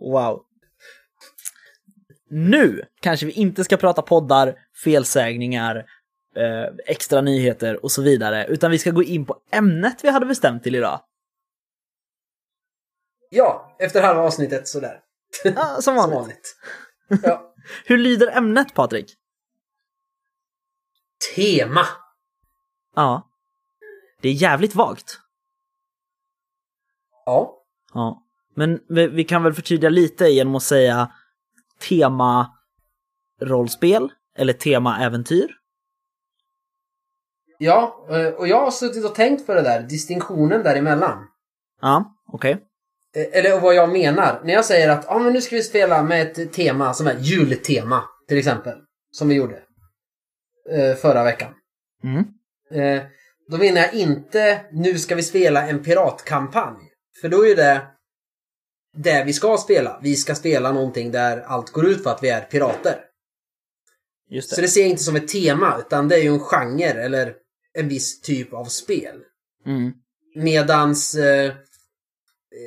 Wow. 0.00 0.44
Nu 2.30 2.82
kanske 3.00 3.26
vi 3.26 3.32
inte 3.32 3.64
ska 3.64 3.76
prata 3.76 4.02
poddar, 4.02 4.54
felsägningar, 4.84 5.76
eh, 6.36 6.74
extra 6.86 7.20
nyheter 7.20 7.84
och 7.84 7.92
så 7.92 8.02
vidare, 8.02 8.46
utan 8.46 8.70
vi 8.70 8.78
ska 8.78 8.90
gå 8.90 9.02
in 9.02 9.26
på 9.26 9.40
ämnet 9.50 10.04
vi 10.04 10.10
hade 10.10 10.26
bestämt 10.26 10.62
till 10.62 10.74
idag. 10.74 11.00
Ja, 13.30 13.76
efter 13.78 14.02
halva 14.02 14.22
avsnittet 14.22 14.68
sådär. 14.68 15.00
Ja, 15.44 15.52
som 15.52 15.82
Som 15.82 15.96
vanligt. 15.96 16.16
vanligt. 16.16 16.56
Ja. 17.24 17.54
Hur 17.84 17.98
lyder 17.98 18.36
ämnet, 18.36 18.74
Patrik? 18.74 19.14
Tema. 21.34 21.86
Ja. 22.94 23.28
Det 24.20 24.28
är 24.28 24.32
jävligt 24.32 24.74
vagt. 24.74 25.18
Ja. 27.26 27.64
Ja. 27.94 28.22
Men 28.54 28.80
vi, 28.88 29.24
kan 29.24 29.42
väl 29.42 29.52
förtydliga 29.54 29.90
lite 29.90 30.24
genom 30.28 30.54
att 30.54 30.62
säga 30.62 31.12
tema 31.88 32.52
rollspel 33.40 34.12
eller 34.38 34.52
tema 34.52 35.04
äventyr. 35.04 35.48
Ja, 37.58 38.06
eh, 38.10 38.26
och 38.28 38.48
jag 38.48 38.60
har 38.60 38.70
suttit 38.70 39.04
och 39.04 39.14
tänkt 39.14 39.46
på 39.46 39.54
det 39.54 39.62
där, 39.62 39.82
distinktionen 39.82 40.62
däremellan. 40.62 41.26
Ja, 41.80 42.14
okej. 42.32 42.52
Eh, 43.16 43.38
Eller 43.38 43.60
vad 43.60 43.74
jag 43.74 43.92
menar. 43.92 44.40
När 44.44 44.52
jag 44.52 44.64
säger 44.64 44.88
att 44.88 45.08
ah, 45.08 45.18
men 45.18 45.32
nu 45.32 45.40
ska 45.40 45.56
vi 45.56 45.62
spela 45.62 46.02
med 46.02 46.22
ett 46.38 46.52
tema 46.52 46.94
som 46.94 47.06
är 47.06 47.14
jultema, 47.18 48.02
till 48.28 48.38
exempel. 48.38 48.78
Som 49.10 49.28
vi 49.28 49.34
gjorde. 49.34 49.62
eh, 50.70 50.94
Förra 50.96 51.24
veckan. 51.24 51.54
Mm. 52.04 52.24
Då 53.48 53.58
menar 53.58 53.80
jag 53.80 53.94
inte 53.94 54.60
nu 54.72 54.98
ska 54.98 55.14
vi 55.14 55.22
spela 55.22 55.68
en 55.68 55.82
piratkampanj. 55.82 56.76
För 57.20 57.28
då 57.28 57.46
är 57.46 57.56
det 57.56 57.86
det 58.96 59.24
vi 59.24 59.32
ska 59.32 59.56
spela. 59.56 60.00
Vi 60.02 60.16
ska 60.16 60.34
spela 60.34 60.72
någonting 60.72 61.10
där 61.10 61.40
allt 61.40 61.70
går 61.70 61.86
ut 61.86 62.04
på 62.04 62.10
att 62.10 62.22
vi 62.22 62.28
är 62.28 62.40
pirater. 62.40 62.96
Just 64.30 64.50
det. 64.50 64.56
Så 64.56 64.62
det 64.62 64.68
ser 64.68 64.80
jag 64.80 64.90
inte 64.90 65.02
som 65.02 65.16
ett 65.16 65.28
tema, 65.28 65.76
utan 65.78 66.08
det 66.08 66.16
är 66.16 66.22
ju 66.22 66.28
en 66.28 66.40
genre 66.40 66.84
eller 67.04 67.34
en 67.78 67.88
viss 67.88 68.20
typ 68.20 68.52
av 68.52 68.64
spel. 68.64 69.16
Mm. 69.66 69.92
Medans 70.34 71.14
eh, 71.14 71.52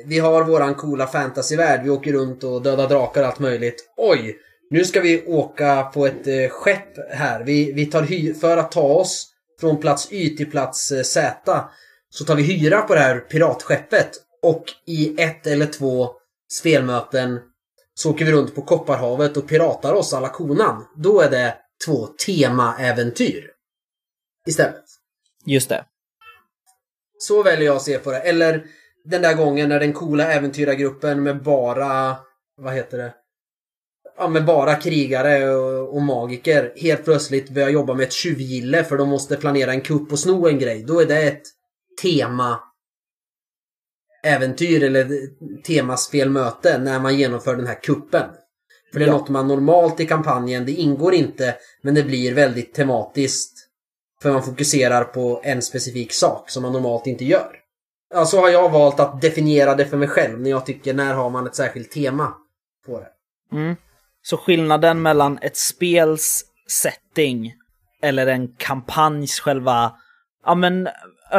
vi 0.04 0.18
har 0.18 0.44
våran 0.44 0.74
coola 0.74 1.06
fantasyvärld. 1.06 1.84
Vi 1.84 1.90
åker 1.90 2.12
runt 2.12 2.44
och 2.44 2.62
dödar 2.62 2.88
drakar 2.88 3.20
och 3.20 3.26
allt 3.26 3.38
möjligt. 3.38 3.92
Oj! 3.96 4.38
Nu 4.70 4.84
ska 4.84 5.00
vi 5.00 5.26
åka 5.26 5.82
på 5.82 6.06
ett 6.06 6.26
eh, 6.26 6.48
skepp 6.48 7.10
här. 7.10 7.44
Vi, 7.44 7.72
vi 7.72 7.86
tar 7.86 8.02
hy- 8.02 8.34
för 8.34 8.56
att 8.56 8.72
ta 8.72 8.82
oss 8.82 9.28
från 9.60 9.80
plats 9.80 10.12
Y 10.12 10.36
till 10.36 10.50
plats 10.50 10.92
eh, 10.92 11.02
Z 11.02 11.64
så 12.10 12.24
tar 12.24 12.36
vi 12.36 12.42
hyra 12.42 12.82
på 12.82 12.94
det 12.94 13.00
här 13.00 13.18
piratskeppet 13.18 14.10
och 14.46 14.64
i 14.86 15.22
ett 15.22 15.46
eller 15.46 15.66
två 15.66 16.10
spelmöten 16.52 17.40
så 17.94 18.10
åker 18.10 18.24
vi 18.24 18.32
runt 18.32 18.54
på 18.54 18.62
Kopparhavet 18.62 19.36
och 19.36 19.48
piratar 19.48 19.92
oss 19.92 20.14
alla 20.14 20.28
konan. 20.28 20.84
Då 20.96 21.20
är 21.20 21.30
det 21.30 21.56
två 21.86 22.06
temaäventyr. 22.06 23.50
Istället. 24.46 24.84
Just 25.46 25.68
det. 25.68 25.84
Så 27.18 27.42
väljer 27.42 27.66
jag 27.66 27.76
att 27.76 27.82
se 27.82 27.98
på 27.98 28.10
det. 28.10 28.18
Eller 28.18 28.64
den 29.04 29.22
där 29.22 29.34
gången 29.34 29.68
när 29.68 29.80
den 29.80 29.92
coola 29.92 30.32
äventyrargruppen 30.32 31.22
med 31.22 31.42
bara, 31.42 32.16
vad 32.56 32.74
heter 32.74 32.98
det? 32.98 33.14
Ja, 34.18 34.28
med 34.28 34.44
bara 34.44 34.74
krigare 34.74 35.54
och, 35.54 35.94
och 35.94 36.02
magiker 36.02 36.72
helt 36.76 37.04
plötsligt 37.04 37.50
börjar 37.50 37.68
jobba 37.68 37.94
med 37.94 38.06
ett 38.06 38.12
tjuvgille 38.12 38.84
för 38.84 38.96
de 38.96 39.08
måste 39.08 39.36
planera 39.36 39.70
en 39.70 39.80
kupp 39.80 40.12
och 40.12 40.18
sno 40.18 40.48
en 40.48 40.58
grej. 40.58 40.82
Då 40.82 41.00
är 41.00 41.06
det 41.06 41.22
ett 41.22 41.42
tema 42.02 42.60
äventyr 44.26 44.82
eller 44.84 45.08
temaspelmöte 45.62 46.78
när 46.78 47.00
man 47.00 47.16
genomför 47.18 47.56
den 47.56 47.66
här 47.66 47.82
kuppen. 47.82 48.30
För 48.92 48.98
det 48.98 49.04
är 49.04 49.08
Ja. 49.08 49.12
något 49.12 49.28
man 49.28 49.48
normalt 49.48 50.00
i 50.00 50.06
kampanjen, 50.06 50.66
det 50.66 50.72
ingår 50.72 51.14
inte, 51.14 51.54
men 51.82 51.94
det 51.94 52.02
blir 52.02 52.34
väldigt 52.34 52.74
tematiskt. 52.74 53.52
För 54.22 54.32
man 54.32 54.42
fokuserar 54.42 55.04
på 55.04 55.40
en 55.44 55.62
specifik 55.62 56.12
sak 56.12 56.50
som 56.50 56.62
man 56.62 56.72
normalt 56.72 57.06
inte 57.06 57.24
gör. 57.24 57.56
Ja, 58.14 58.24
så 58.24 58.40
har 58.40 58.48
jag 58.48 58.70
valt 58.70 59.00
att 59.00 59.20
definiera 59.20 59.74
det 59.74 59.86
för 59.86 59.96
mig 59.96 60.08
själv 60.08 60.40
när 60.40 60.50
jag 60.50 60.66
tycker 60.66 60.94
när 60.94 61.14
har 61.14 61.30
man 61.30 61.46
ett 61.46 61.54
särskilt 61.54 61.90
tema 61.90 62.34
på 62.86 63.00
det. 63.00 63.08
Mm. 63.56 63.76
Så 64.22 64.36
skillnaden 64.36 65.02
mellan 65.02 65.38
ett 65.42 65.56
spels 65.56 66.44
setting 66.68 67.54
eller 68.02 68.26
en 68.26 68.48
kampanjs 68.56 69.40
själva, 69.40 69.92
ja 70.44 70.54
men 70.54 70.88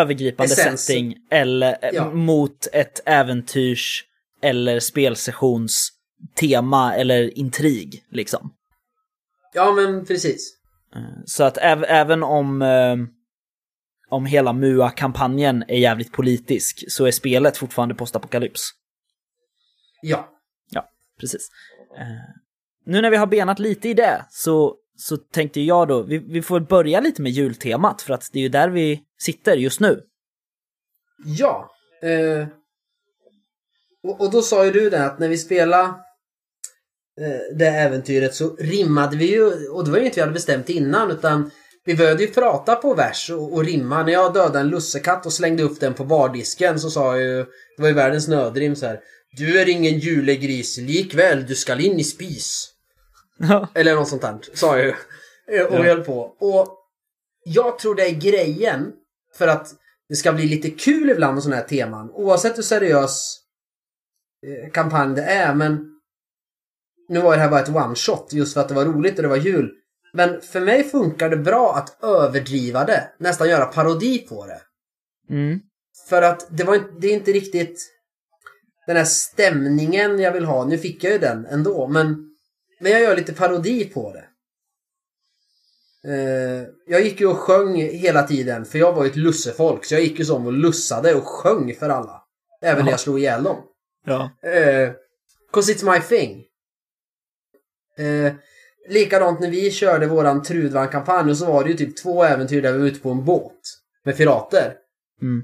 övergripande 0.02 0.54
Essens. 0.54 0.86
setting 0.86 1.16
eller 1.32 1.78
eh, 1.82 1.90
Ja. 1.94 2.12
mot 2.12 2.68
ett 2.74 3.02
äventyrs 3.06 4.04
eller 4.42 4.80
spelsessions 4.80 5.90
tema 6.40 6.96
eller 6.96 7.38
intrig 7.38 8.04
liksom. 8.12 8.54
Ja, 9.54 9.72
men 9.72 10.06
precis. 10.06 10.54
Så 11.26 11.44
att 11.44 11.58
äv- 11.58 11.86
även 11.88 12.24
om, 12.24 12.62
eh, 12.62 12.96
om 14.10 14.26
hela 14.26 14.54
MUA-kampanjen 14.54 15.64
är 15.68 15.78
jävligt 15.78 16.12
politisk 16.12 16.92
så 16.92 17.06
är 17.06 17.12
spelet 17.12 17.58
fortfarande 17.58 17.96
postapokalyps. 17.96 18.62
Ja. 20.02 20.30
Ja, 20.70 20.90
precis. 21.20 21.50
Eh, 21.98 22.06
nu 22.86 23.02
när 23.02 23.10
vi 23.10 23.18
har 23.18 23.28
benat 23.28 23.60
lite 23.60 23.90
i 23.90 23.94
det 23.94 24.26
så, 24.30 24.76
så 24.98 25.18
tänkte 25.18 25.62
jag 25.62 25.88
då, 25.88 26.02
vi, 26.02 26.18
vi 26.18 26.42
får 26.42 26.60
börja 26.60 27.00
lite 27.00 27.22
med 27.22 27.32
jultemat 27.32 28.02
för 28.02 28.14
att 28.14 28.30
det 28.34 28.40
är 28.40 28.44
ju 28.44 28.50
där 28.50 28.70
vi 28.70 29.02
sitter 29.20 29.56
just 29.56 29.80
nu. 29.80 30.02
Ja. 31.26 31.72
Eh, 32.02 32.48
och, 34.04 34.22
och 34.22 34.32
då 34.32 34.42
sa 34.42 34.66
ju 34.66 34.72
du 34.72 34.90
det 34.90 35.06
att 35.06 35.20
när 35.20 35.30
vi 35.30 35.38
spelade 35.38 35.84
eh, 37.22 37.58
det 37.58 37.68
äventyret 37.68 38.36
så 38.36 38.56
rimmade 38.56 39.18
vi 39.18 39.32
ju, 39.32 39.70
och 39.70 39.86
det 39.86 39.92
var 39.92 39.98
ju 39.98 40.06
inte 40.06 40.16
vi 40.16 40.22
hade 40.22 40.34
bestämt 40.34 40.70
innan 40.70 41.12
utan 41.12 41.52
vi 41.86 41.96
började 41.96 42.24
ju 42.24 42.28
prata 42.32 42.76
på 42.76 42.94
vers 42.94 43.30
och, 43.30 43.54
och 43.54 43.66
rimma. 43.66 44.04
När 44.04 44.14
jag 44.14 44.34
dödade 44.34 44.60
en 44.60 44.70
lussekatt 44.70 45.26
och 45.26 45.34
slängde 45.34 45.64
upp 45.64 45.80
den 45.80 45.94
på 45.94 46.04
bardisken 46.06 46.80
så 46.80 46.90
sa 46.90 47.18
jag 47.18 47.26
ju, 47.26 47.46
det 47.78 47.82
var 47.82 47.88
ju 47.88 47.94
världens 47.94 48.28
nödrim 48.28 48.76
så 48.76 48.86
här. 48.86 49.00
Du 49.32 49.60
är 49.60 49.70
ingen 49.70 50.00
julegris, 50.00 50.78
likväl 50.78 51.46
du 51.46 51.56
skall 51.56 51.80
in 51.80 52.00
i 52.00 52.04
spis. 52.04 52.74
Eller 53.76 53.96
något 53.96 54.08
sånt 54.08 54.22
där, 54.22 54.38
sa 54.54 54.78
jag 54.78 54.86
ju. 54.86 54.94
Eh, 55.58 55.66
Och 55.66 55.74
Ja. 55.80 55.84
höll 55.84 56.04
på. 56.04 56.20
Och 56.40 56.68
jag 57.46 57.80
tror 57.80 57.96
det 57.96 58.06
är 58.10 58.16
grejen 58.16 58.94
för 59.38 59.48
att 59.48 59.74
det 60.10 60.16
ska 60.16 60.34
bli 60.34 60.46
lite 60.48 60.70
kul 60.70 61.10
ibland 61.10 61.34
med 61.34 61.44
sådana 61.44 61.62
här 61.62 61.68
teman. 61.68 62.12
Oavsett 62.12 62.58
hur 62.58 62.64
seriös 62.64 63.38
eh, 64.48 64.72
kampanj 64.72 65.16
det 65.16 65.24
är. 65.24 65.54
Men 65.54 65.86
nu 67.10 67.20
var 67.22 67.36
det 67.36 67.42
här 67.42 67.50
bara 67.50 67.62
ett 67.62 67.70
one 67.70 67.96
shot 67.96 68.34
just 68.34 68.54
för 68.54 68.62
att 68.62 68.68
det 68.68 68.74
var 68.74 68.86
roligt 68.86 69.16
och 69.16 69.22
det 69.24 69.28
var 69.30 69.38
jul. 69.38 69.72
Men 70.14 70.42
för 70.42 70.60
mig 70.60 70.84
funkar 70.84 71.30
det 71.30 71.38
bra 71.38 71.76
att 71.76 72.04
överdriva 72.04 72.86
det. 72.86 73.10
Nästan 73.20 73.50
göra 73.50 73.66
parodi 73.66 74.20
på 74.20 74.46
det. 74.46 74.62
Mm. 75.30 75.60
För 76.10 76.22
att 76.22 76.48
det 76.50 76.64
var 76.64 76.76
inte, 76.76 76.90
det 77.00 77.08
är 77.08 77.14
inte 77.14 77.32
riktigt 77.32 77.94
den 78.88 78.98
här 78.98 79.04
stämningen 79.04 80.20
jag 80.20 80.32
vill 80.32 80.46
ha. 80.46 80.66
Nu 80.66 80.78
fick 80.78 81.04
jag 81.04 81.14
ju 81.14 81.20
den 81.20 81.46
ändå, 81.46 81.88
men, 81.88 82.27
men 82.80 82.92
jag 82.92 83.02
gör 83.02 83.16
lite 83.16 83.34
parodi 83.34 83.86
på 83.86 84.14
det. 84.14 84.26
Eh, 86.14 86.68
jag 86.88 87.02
gick 87.02 87.20
ju 87.22 87.28
och 87.28 87.38
sjöng 87.38 87.76
hela 87.76 88.24
tiden, 88.24 88.66
för 88.66 88.80
jag 88.80 88.94
var 88.94 89.04
ju 89.04 89.10
ett 89.10 89.16
lussefolk. 89.16 89.86
Så 89.86 89.94
jag 89.94 90.02
gick 90.02 90.20
ju 90.20 90.26
som 90.26 90.46
och 90.46 90.54
lussade 90.54 91.16
och 91.16 91.24
sjöng 91.28 91.76
för 91.76 91.90
alla. 91.90 92.24
Även 92.62 92.80
när 92.86 92.92
Ja. 92.92 92.94
jag 92.94 93.00
slog 93.00 93.20
ihjäl 93.20 93.44
dem. 93.44 93.58
Ja. 94.06 94.30
Eh, 94.50 94.92
Cause 95.54 95.74
it's 95.74 95.94
my 95.94 96.00
thing. 96.02 96.44
Eh, 97.98 98.34
likadant 98.90 99.40
när 99.40 99.50
vi 99.50 99.72
körde 99.72 100.08
våran 100.08 100.44
Trudvang-kampanj 100.44 101.32
och 101.32 101.38
så 101.38 101.46
var 101.46 101.64
det 101.64 101.70
ju 101.70 101.78
typ 101.78 101.98
två 101.98 102.24
äventyr 102.24 102.62
där 102.62 102.72
vi 102.72 102.78
var 102.80 102.86
ute 102.86 103.00
på 103.00 103.10
en 103.12 103.26
båt. 103.26 103.60
Med 104.04 104.18
pirater. 104.18 104.74
Mm. 105.22 105.44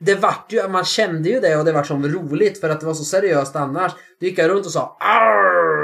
Det 0.00 0.14
vart 0.14 0.52
ju, 0.52 0.68
man 0.68 0.84
kände 0.84 1.28
ju 1.28 1.40
det 1.40 1.56
och 1.56 1.64
det 1.64 1.72
var 1.72 1.82
som 1.84 2.08
roligt 2.08 2.60
för 2.60 2.68
att 2.70 2.80
det 2.80 2.86
var 2.86 2.94
så 2.94 3.04
seriöst 3.04 3.56
annars. 3.56 3.92
Då 4.20 4.26
gick 4.26 4.38
jag 4.38 4.50
runt 4.50 4.66
och 4.66 4.72
sa 4.72 4.96
Arr! 5.00 5.81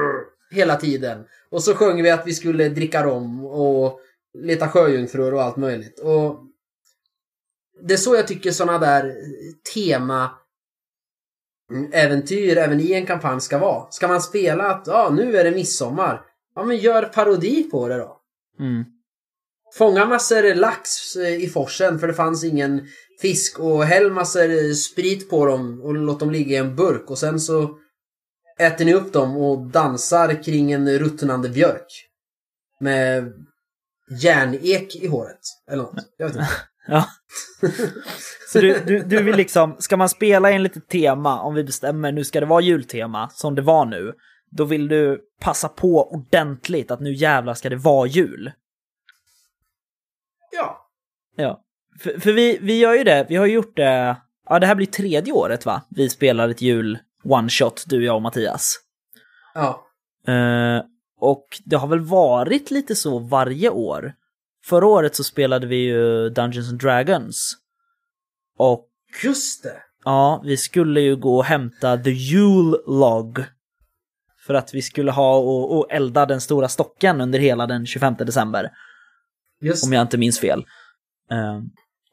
Hela 0.51 0.77
tiden. 0.77 1.25
Och 1.51 1.63
så 1.63 1.75
sjöng 1.75 2.03
vi 2.03 2.11
att 2.11 2.27
vi 2.27 2.35
skulle 2.35 2.69
dricka 2.69 3.05
rom 3.05 3.45
och 3.45 4.01
leta 4.39 4.69
sjöjungfrur 4.69 5.35
och 5.35 5.43
allt 5.43 5.57
möjligt. 5.57 6.01
Och 6.01 6.45
det 7.83 7.95
är 7.95 7.99
så 7.99 8.15
jag 8.15 8.29
tycker 8.29 8.51
sådana 8.51 8.79
där 8.79 9.15
tema 9.75 10.31
mm, 11.73 11.91
äventyr 11.93 12.57
även 12.57 12.81
i 12.81 12.93
en 12.93 13.07
kampanj 13.07 13.41
ska 13.41 13.59
vara. 13.59 13.91
Ska 13.91 14.09
man 14.09 14.23
spela 14.23 14.71
att 14.71 14.87
ja, 14.87 15.11
nu 15.13 15.37
är 15.37 15.45
det 15.45 15.51
midsommar. 15.51 16.23
Ja, 16.55 16.65
men 16.65 16.77
gör 16.77 17.03
parodi 17.03 17.63
på 17.71 17.89
det 17.89 17.97
då. 17.97 18.21
Mm. 18.61 18.85
Fånga 19.75 20.07
massor 20.07 20.55
lax 20.55 21.17
eh, 21.17 21.45
i 21.45 21.49
forsen 21.49 21.99
för 21.99 22.07
det 22.07 22.15
fanns 22.15 22.45
ingen 22.45 22.87
fisk 23.21 23.61
och 23.61 23.85
häll 23.85 24.13
massor 24.13 24.75
sprit 24.75 25.31
på 25.31 25.47
dem 25.47 25.81
och 25.83 25.95
låt 25.95 26.21
dem 26.21 26.31
ligga 26.31 26.57
i 26.57 26.59
en 26.59 26.77
burk 26.77 27.11
och 27.11 27.19
sen 27.19 27.41
så 27.41 27.79
äter 28.59 28.85
ni 28.85 28.95
upp 28.95 29.13
dem 29.13 29.37
och 29.37 29.59
dansar 29.59 30.43
kring 30.43 30.73
en 30.73 30.99
ruttnande 30.99 31.49
björk. 31.49 32.05
Med 32.81 33.33
järnek 34.11 34.97
i 34.97 35.07
håret. 35.07 35.41
Eller 35.71 35.83
något. 35.83 35.95
Jag 36.17 36.27
vet 36.27 36.37
inte. 36.37 36.49
Ja. 36.91 37.05
Så 38.53 38.61
du, 38.61 38.81
du, 38.87 39.03
du 39.03 39.23
vill 39.23 39.37
liksom, 39.37 39.77
ska 39.79 39.97
man 39.97 40.09
spela 40.09 40.51
enligt 40.51 40.77
ett 40.77 40.89
tema, 40.89 41.41
om 41.41 41.55
vi 41.55 41.65
bestämmer 41.65 42.13
nu 42.13 42.25
ska 42.25 42.41
det 42.41 42.47
vara 42.47 42.61
jultema, 42.61 43.29
som 43.29 43.55
det 43.55 43.63
var 43.63 43.85
nu, 43.85 44.13
då 44.51 44.65
vill 44.65 44.89
du 44.89 45.21
passa 45.41 45.69
på 45.69 46.13
ordentligt 46.13 46.91
att 46.91 47.01
nu 47.01 47.13
jävlar 47.13 47.55
ska 47.55 47.69
det 47.69 47.77
vara 47.77 48.07
jul. 48.07 48.53
Ja. 50.53 50.89
Ja. 51.37 51.63
För, 52.01 52.21
för 52.21 52.33
vi, 52.33 52.59
vi 52.61 52.79
gör 52.79 52.95
ju 52.95 53.05
det, 53.05 53.27
vi 53.29 53.37
har 53.37 53.47
ju 53.47 53.53
gjort 53.53 53.77
det, 53.77 54.17
ja 54.49 54.59
det 54.59 54.67
här 54.67 54.75
blir 54.75 54.87
tredje 54.87 55.33
året 55.33 55.67
va? 55.67 55.83
Vi 55.91 56.09
spelar 56.11 56.49
ett 56.49 56.63
jul 56.63 56.99
one-shot, 57.29 57.85
du, 57.87 58.05
jag 58.05 58.17
och 58.17 58.23
Mattias. 58.23 58.81
Ja. 59.55 59.87
Eh, 60.33 60.83
och 61.21 61.47
det 61.65 61.77
har 61.77 61.89
väl 61.89 62.01
varit 62.01 62.71
lite 62.71 62.95
så 62.95 63.19
varje 63.19 63.71
år. 63.71 64.15
Förra 64.65 64.87
året 64.87 65.17
så 65.17 65.25
spelade 65.25 65.67
vi 65.67 65.77
ju 65.77 66.31
Dungeons 66.31 66.71
and 66.71 66.81
Dragons. 66.81 67.57
Och 68.59 68.89
Just 69.25 69.63
det. 69.63 69.77
ja, 70.05 70.43
vi 70.45 70.57
skulle 70.57 71.01
ju 71.01 71.17
gå 71.17 71.37
och 71.37 71.45
hämta 71.45 71.97
The 71.97 72.11
Yule 72.11 72.79
Log. 72.87 73.45
För 74.47 74.55
att 74.55 74.75
vi 74.75 74.83
skulle 74.83 75.11
ha 75.11 75.37
och, 75.37 75.79
och 75.79 75.87
elda 75.93 76.27
den 76.27 76.41
stora 76.41 76.69
stocken 76.69 77.21
under 77.21 77.39
hela 77.39 77.67
den 77.67 77.87
25 77.87 78.15
december. 78.15 78.71
Just 79.61 79.85
Om 79.87 79.93
jag 79.93 80.03
inte 80.03 80.19
minns 80.19 80.41
fel. 80.41 80.65
Eh, 81.31 81.61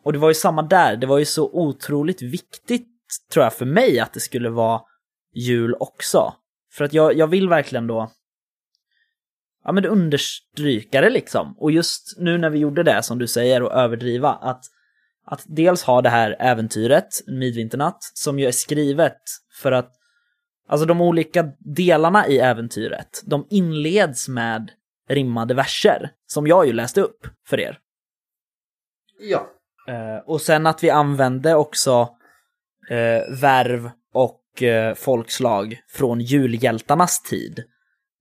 och 0.04 0.14
det 0.14 0.20
var 0.20 0.28
ju 0.28 0.34
samma 0.34 0.62
där, 0.62 0.98
det 0.98 1.08
var 1.08 1.18
ju 1.18 1.26
så 1.26 1.50
otroligt 1.54 2.22
viktigt 2.22 2.88
tror 3.32 3.44
jag 3.44 3.54
för 3.54 3.66
mig 3.66 4.00
att 4.00 4.14
det 4.14 4.20
skulle 4.20 4.50
vara 4.50 4.82
jul 5.36 5.76
också. 5.80 6.34
För 6.72 6.86
att 6.86 6.94
jag, 6.94 7.14
jag 7.14 7.28
vill 7.28 7.50
verkligen 7.50 7.88
då 7.88 8.12
ja 9.66 9.72
men 9.72 9.86
understryka 9.86 11.02
det 11.02 11.10
liksom. 11.10 11.56
Och 11.58 11.72
just 11.72 12.16
nu 12.18 12.38
när 12.38 12.50
vi 12.50 12.60
gjorde 12.60 12.84
det 12.84 13.04
som 13.04 13.20
du 13.20 13.28
säger 13.28 13.64
och 13.64 13.74
överdriva 13.74 14.30
att, 14.34 14.66
att 15.26 15.44
dels 15.46 15.84
ha 15.84 16.02
det 16.02 16.10
här 16.10 16.36
äventyret, 16.40 17.08
Midvinternatt, 17.28 17.98
som 18.14 18.40
ju 18.40 18.48
är 18.48 18.52
skrivet 18.52 19.18
för 19.62 19.72
att 19.72 19.92
alltså 20.68 20.86
de 20.86 21.02
olika 21.02 21.52
delarna 21.60 22.28
i 22.28 22.40
äventyret, 22.40 23.22
de 23.26 23.48
inleds 23.50 24.28
med 24.28 24.72
rimmade 25.10 25.54
verser 25.54 26.12
som 26.28 26.48
jag 26.48 26.68
ju 26.68 26.74
läste 26.74 27.02
upp 27.02 27.28
för 27.48 27.60
er. 27.60 27.80
Ja. 29.20 29.48
Eh, 29.88 30.18
och 30.26 30.42
sen 30.42 30.68
att 30.68 30.84
vi 30.84 30.90
använde 30.90 31.56
också 31.56 32.10
eh, 32.90 33.40
värv 33.42 33.92
och 34.14 34.42
folkslag 34.96 35.78
från 35.90 36.20
julhjältarnas 36.22 37.22
tid. 37.22 37.64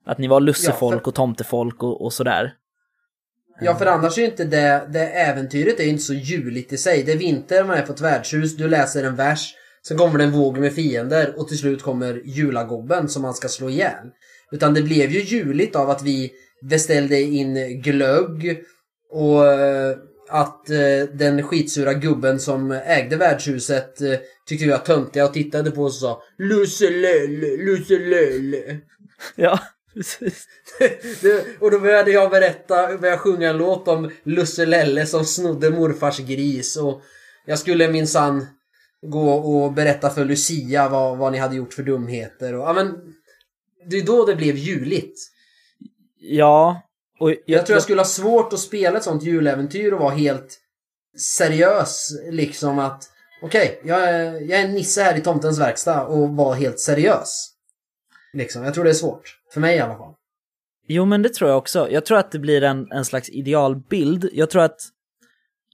Att 0.07 0.19
ni 0.19 0.27
var 0.29 0.41
lussefolk 0.41 0.95
Ja, 0.95 1.01
för- 1.01 1.09
och 1.09 1.15
tomtefolk 1.15 1.83
och, 1.83 2.05
och 2.05 2.13
sådär. 2.13 2.53
Ja, 3.61 3.75
för 3.75 3.87
annars 3.87 4.19
är 4.19 4.23
ju 4.23 4.29
inte 4.29 4.45
det, 4.45 4.87
det 4.93 5.07
äventyret 5.09 5.81
är 5.81 5.85
ju 5.85 5.91
inte 5.91 6.03
så 6.03 6.15
juligt 6.15 6.73
i 6.73 6.79
sig. 6.79 7.03
Det 7.03 7.13
är 7.13 7.17
vinter, 7.17 7.65
man 7.65 7.77
är 7.79 7.83
på 7.83 7.93
ett 7.93 8.01
värdshus, 8.01 8.57
du 8.57 8.69
läser 8.69 9.05
en 9.05 9.17
vers, 9.17 9.55
sen 9.89 9.99
kommer 9.99 10.19
det 10.19 10.25
en 10.25 10.33
våg 10.33 10.59
med 10.59 10.73
fiender 10.73 11.35
och 11.37 11.49
till 11.49 11.59
slut 11.59 11.83
kommer 11.83 12.23
julagobben 12.25 13.09
som 13.09 13.23
man 13.23 13.35
ska 13.35 13.49
slå 13.49 13.71
ihjäl. 13.71 14.07
Utan 14.53 14.75
det 14.75 14.83
blev 14.83 15.11
ju 15.11 15.21
juligt 15.21 15.77
av 15.77 15.91
att 15.91 16.03
vi 16.03 16.33
beställde 16.63 17.21
in 17.21 17.83
glögg 17.83 18.59
och 19.13 19.47
eh, 19.47 19.97
att 20.29 20.71
eh, 20.71 21.09
den 21.13 21.43
skitsura 21.43 21.95
gubben 21.95 22.41
som 22.41 22.71
ägde 22.71 23.17
värdshuset 23.17 24.01
eh, 24.01 24.19
tyckte 24.47 24.65
vi 24.65 24.71
var 24.71 24.79
töntiga 24.79 25.25
och 25.25 25.35
tittade 25.35 25.71
på 25.71 25.85
oss 25.85 26.03
och 26.03 26.09
sa 26.09 26.23
Lusselelle, 26.39 27.57
lusselelle. 27.57 28.81
Ja, 29.37 29.59
precis. 29.95 30.47
Och 31.61 31.71
då 31.71 31.79
började 31.81 32.11
jag 32.11 32.31
berätta, 32.31 32.99
började 32.99 33.19
sjunga 33.19 33.51
en 33.51 33.57
låt 33.57 33.89
om 33.89 34.11
Lusselelle 34.25 35.07
som 35.07 35.25
snodde 35.25 35.71
morfars 35.71 36.19
gris 36.19 36.77
och 36.77 37.03
jag 37.47 37.59
skulle 37.59 37.89
minsann 37.89 38.47
gå 39.07 39.33
och 39.33 39.73
berätta 39.73 40.11
för 40.11 40.25
Lucia 40.25 40.89
vad, 40.89 41.19
vad 41.19 41.33
ni 41.33 41.39
hade 41.39 41.57
gjort 41.57 41.75
för 41.75 41.83
dumheter 41.83 42.55
och 42.55 42.69
ja 42.69 42.73
men 42.73 42.95
det 43.91 43.97
är 43.97 44.07
då 44.07 44.27
det 44.27 44.37
blev 44.37 44.57
juligt. 44.57 45.21
Ja, 46.19 46.83
och 47.25 47.31
jag, 47.31 47.39
Jag 47.47 47.67
tror 47.67 47.77
jag 47.77 47.83
skulle 47.83 48.01
ha 48.01 48.07
svårt 48.07 48.53
att 48.53 48.61
spela 48.61 48.99
ett 48.99 49.05
sånt 49.05 49.23
juläventyr 49.23 49.93
och 49.93 50.01
vara 50.01 50.15
helt 50.15 50.61
seriös 51.19 52.11
liksom 52.31 52.79
att 52.79 53.05
okej, 53.43 53.81
jag, 53.85 54.09
är, 54.09 54.33
jag 54.33 54.61
är 54.61 54.65
en 54.65 54.75
nisse 54.75 55.03
här 55.03 55.19
i 55.19 55.21
tomtens 55.21 55.61
verkstad 55.61 56.07
och 56.07 56.29
vara 56.29 56.55
helt 56.55 56.81
seriös. 56.81 57.51
Liksom, 58.33 58.65
jag 58.65 58.75
tror 58.75 58.85
det 58.85 58.91
är 58.91 58.95
svårt. 58.95 59.39
För 59.53 59.61
mig 59.61 59.77
i 59.77 59.81
alla 59.81 59.97
fall. 59.97 60.15
Jo, 60.87 61.05
men 61.05 61.23
det 61.23 61.29
tror 61.29 61.51
jag 61.51 61.59
också. 61.59 61.91
Jag 61.91 62.07
tror 62.07 62.19
att 62.19 62.33
det 62.33 62.39
blir 62.39 62.63
en, 62.63 62.93
en 62.93 63.05
slags 63.05 63.29
idealbild. 63.29 64.29
Jag 64.33 64.51
tror 64.51 64.63
att 64.63 64.81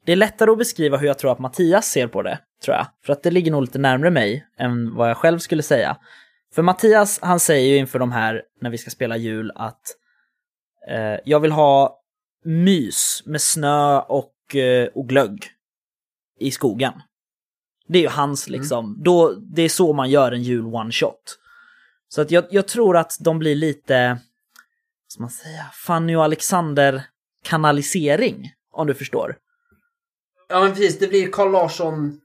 det 0.06 0.12
är 0.12 0.16
lättare 0.16 0.50
att 0.50 0.58
beskriva 0.58 0.96
hur 0.96 1.06
jag 1.06 1.18
tror 1.18 1.32
att 1.32 1.38
Mattias 1.38 1.86
ser 1.86 2.06
på 2.06 2.22
det, 2.22 2.38
tror 2.64 2.76
jag. 2.76 2.86
För 3.06 3.12
att 3.12 3.22
det 3.22 3.30
ligger 3.30 3.50
nog 3.50 3.62
lite 3.62 3.78
närmare 3.78 4.10
mig 4.10 4.46
än 4.58 4.94
vad 4.94 5.10
jag 5.10 5.16
själv 5.16 5.38
skulle 5.38 5.62
säga. 5.62 5.96
För 6.54 6.62
Mattias, 6.62 7.18
han 7.22 7.40
säger 7.40 7.68
ju 7.68 7.76
inför 7.76 7.98
de 7.98 8.12
här, 8.12 8.42
när 8.60 8.70
vi 8.70 8.78
ska 8.78 8.90
spela 8.90 9.16
jul, 9.16 9.52
att 9.54 9.82
jag 11.24 11.40
vill 11.40 11.52
ha 11.52 12.00
mys 12.44 13.22
med 13.26 13.42
snö 13.42 14.00
och, 14.00 14.56
eh, 14.56 14.88
och 14.94 15.08
glögg 15.08 15.46
i 16.38 16.50
skogen. 16.50 16.92
Det 17.88 17.98
är 17.98 18.02
ju 18.02 18.08
hans 18.08 18.48
liksom, 18.48 18.96
då, 19.02 19.32
det 19.32 19.62
är 19.62 19.68
så 19.68 19.92
man 19.92 20.10
gör 20.10 20.32
en 20.32 20.42
jul 20.42 20.64
one 20.64 20.92
shot. 20.92 21.38
Så 22.08 22.20
att 22.20 22.30
jag, 22.30 22.44
jag 22.50 22.68
tror 22.68 22.96
att 22.96 23.16
de 23.20 23.38
blir 23.38 23.54
lite, 23.54 24.08
vad 24.08 25.12
ska 25.12 25.22
man 25.22 25.30
säga, 25.30 25.66
Fanny 25.72 26.14
och 26.14 26.24
Alexander 26.24 27.02
kanalisering, 27.42 28.52
om 28.72 28.86
du 28.86 28.94
förstår. 28.94 29.36
Ja 30.48 30.60
men 30.60 30.70
precis, 30.70 30.98
det 30.98 31.08
blir 31.08 31.30
Carl 31.30 31.52
Larsson 31.52 32.20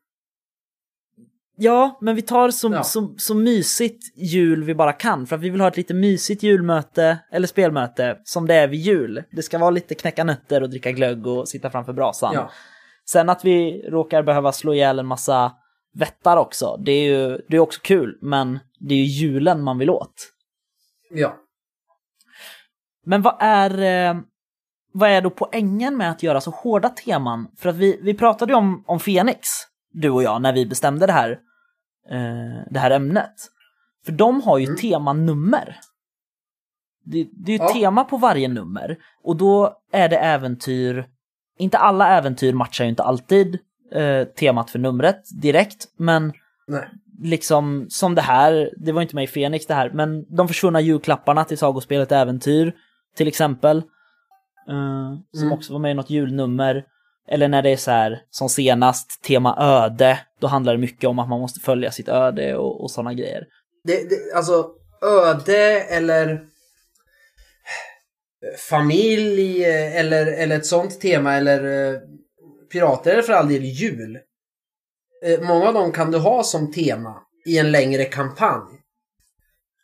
Ja, 1.57 1.97
men 2.01 2.15
vi 2.15 2.21
tar 2.21 2.49
så, 2.51 2.73
Ja. 2.73 2.83
så, 2.83 3.13
så 3.17 3.35
mysigt 3.35 4.17
jul 4.17 4.63
vi 4.63 4.75
bara 4.75 4.93
kan, 4.93 5.27
för 5.27 5.35
att 5.35 5.41
vi 5.41 5.49
vill 5.49 5.61
ha 5.61 5.67
ett 5.67 5.77
lite 5.77 5.93
mysigt 5.93 6.43
julmöte, 6.43 7.19
eller 7.31 7.47
spelmöte, 7.47 8.17
som 8.23 8.47
det 8.47 8.53
är 8.55 8.67
vid 8.67 8.79
jul. 8.79 9.23
Det 9.31 9.43
ska 9.43 9.57
vara 9.57 9.69
lite 9.69 9.95
knäcka 9.95 10.23
nötter 10.23 10.61
och 10.63 10.69
dricka 10.69 10.91
glögg 10.91 11.27
och 11.27 11.47
sitta 11.47 11.69
framför 11.69 11.93
brasan. 11.93 12.33
Ja. 12.33 12.49
Sen 13.09 13.29
att 13.29 13.45
vi 13.45 13.81
råkar 13.89 14.23
behöva 14.23 14.51
slå 14.51 14.73
ihjäl 14.73 14.99
en 14.99 15.05
massa 15.05 15.51
vättar 15.93 16.37
också, 16.37 16.77
det 16.85 16.91
är 16.91 17.03
ju 17.09 17.41
det 17.47 17.55
är 17.55 17.59
också 17.59 17.81
kul, 17.83 18.17
men 18.21 18.59
det 18.79 18.93
är 18.93 18.97
ju 18.97 19.03
julen 19.03 19.61
man 19.61 19.77
vill 19.77 19.89
åt. 19.89 20.31
Ja. 21.09 21.35
Men 23.05 23.21
vad 23.21 23.35
är, 23.39 23.79
eh, 24.09 24.21
vad 24.93 25.09
är 25.09 25.21
då 25.21 25.29
poängen 25.29 25.97
med 25.97 26.11
att 26.11 26.23
göra 26.23 26.41
så 26.41 26.51
hårda 26.51 26.89
teman? 26.89 27.47
För 27.57 27.69
att 27.69 27.75
vi, 27.75 27.99
vi 28.01 28.13
pratade 28.13 28.51
ju 28.53 28.57
om, 28.57 28.83
om 28.87 28.99
Fenix, 28.99 29.47
du 30.01 30.09
och 30.09 30.23
jag, 30.23 30.41
när 30.41 30.53
vi 30.53 30.65
bestämde 30.65 31.05
det 31.05 31.13
här, 31.13 31.31
eh, 32.11 32.63
det 32.71 32.79
här 32.79 32.91
ämnet. 32.91 33.33
För 34.05 34.11
de 34.11 34.41
har 34.41 34.57
ju 34.57 34.75
temanummer. 34.75 35.75
Det, 37.05 37.27
det 37.33 37.51
är 37.53 37.57
ju 37.57 37.63
Ja. 37.63 37.73
tema 37.73 38.03
på 38.03 38.17
varje 38.17 38.47
nummer. 38.47 38.97
Och 39.23 39.35
då 39.37 39.77
är 39.91 40.09
det 40.09 40.17
äventyr, 40.17 41.05
inte 41.57 41.77
alla 41.77 42.07
äventyr 42.17 42.53
matchar 42.53 42.83
ju 42.85 42.89
inte 42.89 43.03
alltid 43.03 43.59
eh, 43.91 44.23
temat 44.23 44.69
för 44.71 44.79
numret 44.79 45.21
direkt, 45.41 45.85
men 45.97 46.33
Nej. 46.67 46.89
liksom 47.21 47.85
som 47.89 48.15
det 48.15 48.21
här, 48.21 48.69
det 48.77 48.91
var 48.91 49.01
inte 49.01 49.15
med 49.15 49.23
i 49.23 49.27
Fenix 49.27 49.65
det 49.65 49.73
här, 49.73 49.89
men 49.93 50.35
de 50.35 50.47
försvunna 50.47 50.81
julklapparna 50.81 51.43
till 51.45 51.57
sagospelet 51.57 52.11
Äventyr 52.11 52.73
till 53.17 53.27
exempel. 53.27 53.77
eh, 54.67 55.13
som 55.31 55.41
Mm. 55.43 55.51
också 55.53 55.73
var 55.73 55.79
med 55.79 55.91
i 55.91 55.93
något 55.93 56.09
julnummer. 56.09 56.85
Eller 57.27 57.47
när 57.47 57.61
det 57.61 57.69
är 57.69 57.77
så 57.77 57.91
här, 57.91 58.21
som 58.29 58.49
senast, 58.49 59.23
tema 59.23 59.57
öde, 59.59 60.19
då 60.41 60.47
handlar 60.47 60.73
det 60.73 60.79
mycket 60.79 61.09
om 61.09 61.19
att 61.19 61.29
man 61.29 61.39
måste 61.39 61.59
följa 61.59 61.91
sitt 61.91 62.09
öde 62.09 62.55
och, 62.55 62.83
och 62.83 62.91
sådana 62.91 63.13
grejer. 63.13 63.43
Det, 63.83 64.09
det, 64.09 64.35
alltså 64.35 64.69
öde 65.01 65.81
eller 65.81 66.45
familj 68.69 69.65
eller, 69.65 70.27
eller 70.27 70.57
ett 70.57 70.65
sånt 70.65 71.01
tema 71.01 71.33
eller 71.33 71.93
eh, 71.93 71.99
pirater 72.71 73.11
eller 73.11 73.21
för 73.21 73.33
all 73.33 73.49
del 73.49 73.63
jul. 73.63 74.19
Eh, 75.25 75.41
många 75.41 75.67
av 75.67 75.73
dem 75.73 75.91
kan 75.91 76.11
du 76.11 76.17
ha 76.17 76.43
som 76.43 76.71
tema 76.71 77.21
i 77.45 77.57
en 77.57 77.71
längre 77.71 78.05
kampanj. 78.05 78.81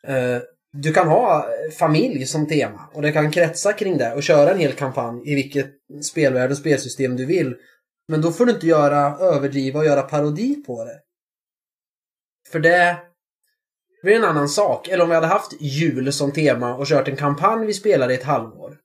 Eh, 0.08 0.42
du 0.74 0.94
kan 0.94 1.08
ha 1.08 1.48
familj 1.80 2.26
som 2.26 2.48
tema 2.48 2.90
och 2.94 3.02
det 3.02 3.12
kan 3.12 3.32
kretsa 3.32 3.74
kring 3.74 3.98
det 3.98 4.14
och 4.14 4.24
köra 4.24 4.52
en 4.52 4.60
hel 4.60 4.74
kampanj 4.74 5.32
i 5.32 5.36
vilket 5.36 5.72
spelvärld 6.04 6.52
och 6.52 6.58
spelsystem 6.58 7.16
du 7.16 7.26
vill. 7.26 7.56
Men 8.08 8.22
då 8.22 8.32
får 8.32 8.46
du 8.46 8.52
inte 8.52 8.68
göra 8.68 9.18
överdriva 9.18 9.80
och 9.80 9.86
göra 9.86 10.02
parodi 10.02 10.64
på 10.68 10.84
det. 10.84 11.00
För 12.52 12.60
det 12.60 12.98
blir 14.04 14.16
en 14.16 14.24
annan 14.24 14.50
sak. 14.50 14.88
Eller 14.88 15.04
om 15.04 15.10
vi 15.10 15.16
hade 15.16 15.28
haft 15.28 15.62
jul 15.62 16.14
som 16.14 16.32
tema 16.32 16.76
och 16.76 16.88
kört 16.88 17.08
en 17.08 17.16
kampanj 17.16 17.66
vi 17.66 17.74
spelade 17.74 18.14
i 18.14 18.18
ett 18.18 18.24
halvår. 18.24 18.78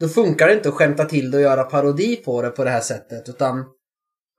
Då 0.00 0.08
funkar 0.08 0.46
det 0.46 0.54
inte 0.54 0.68
att 0.68 0.74
skämta 0.74 1.04
till 1.04 1.30
det 1.30 1.36
och 1.36 1.42
göra 1.42 1.64
parodi 1.64 2.16
på 2.16 2.42
det 2.42 2.50
på 2.50 2.64
det 2.64 2.70
här 2.70 2.80
sättet. 2.80 3.28
Utan 3.28 3.64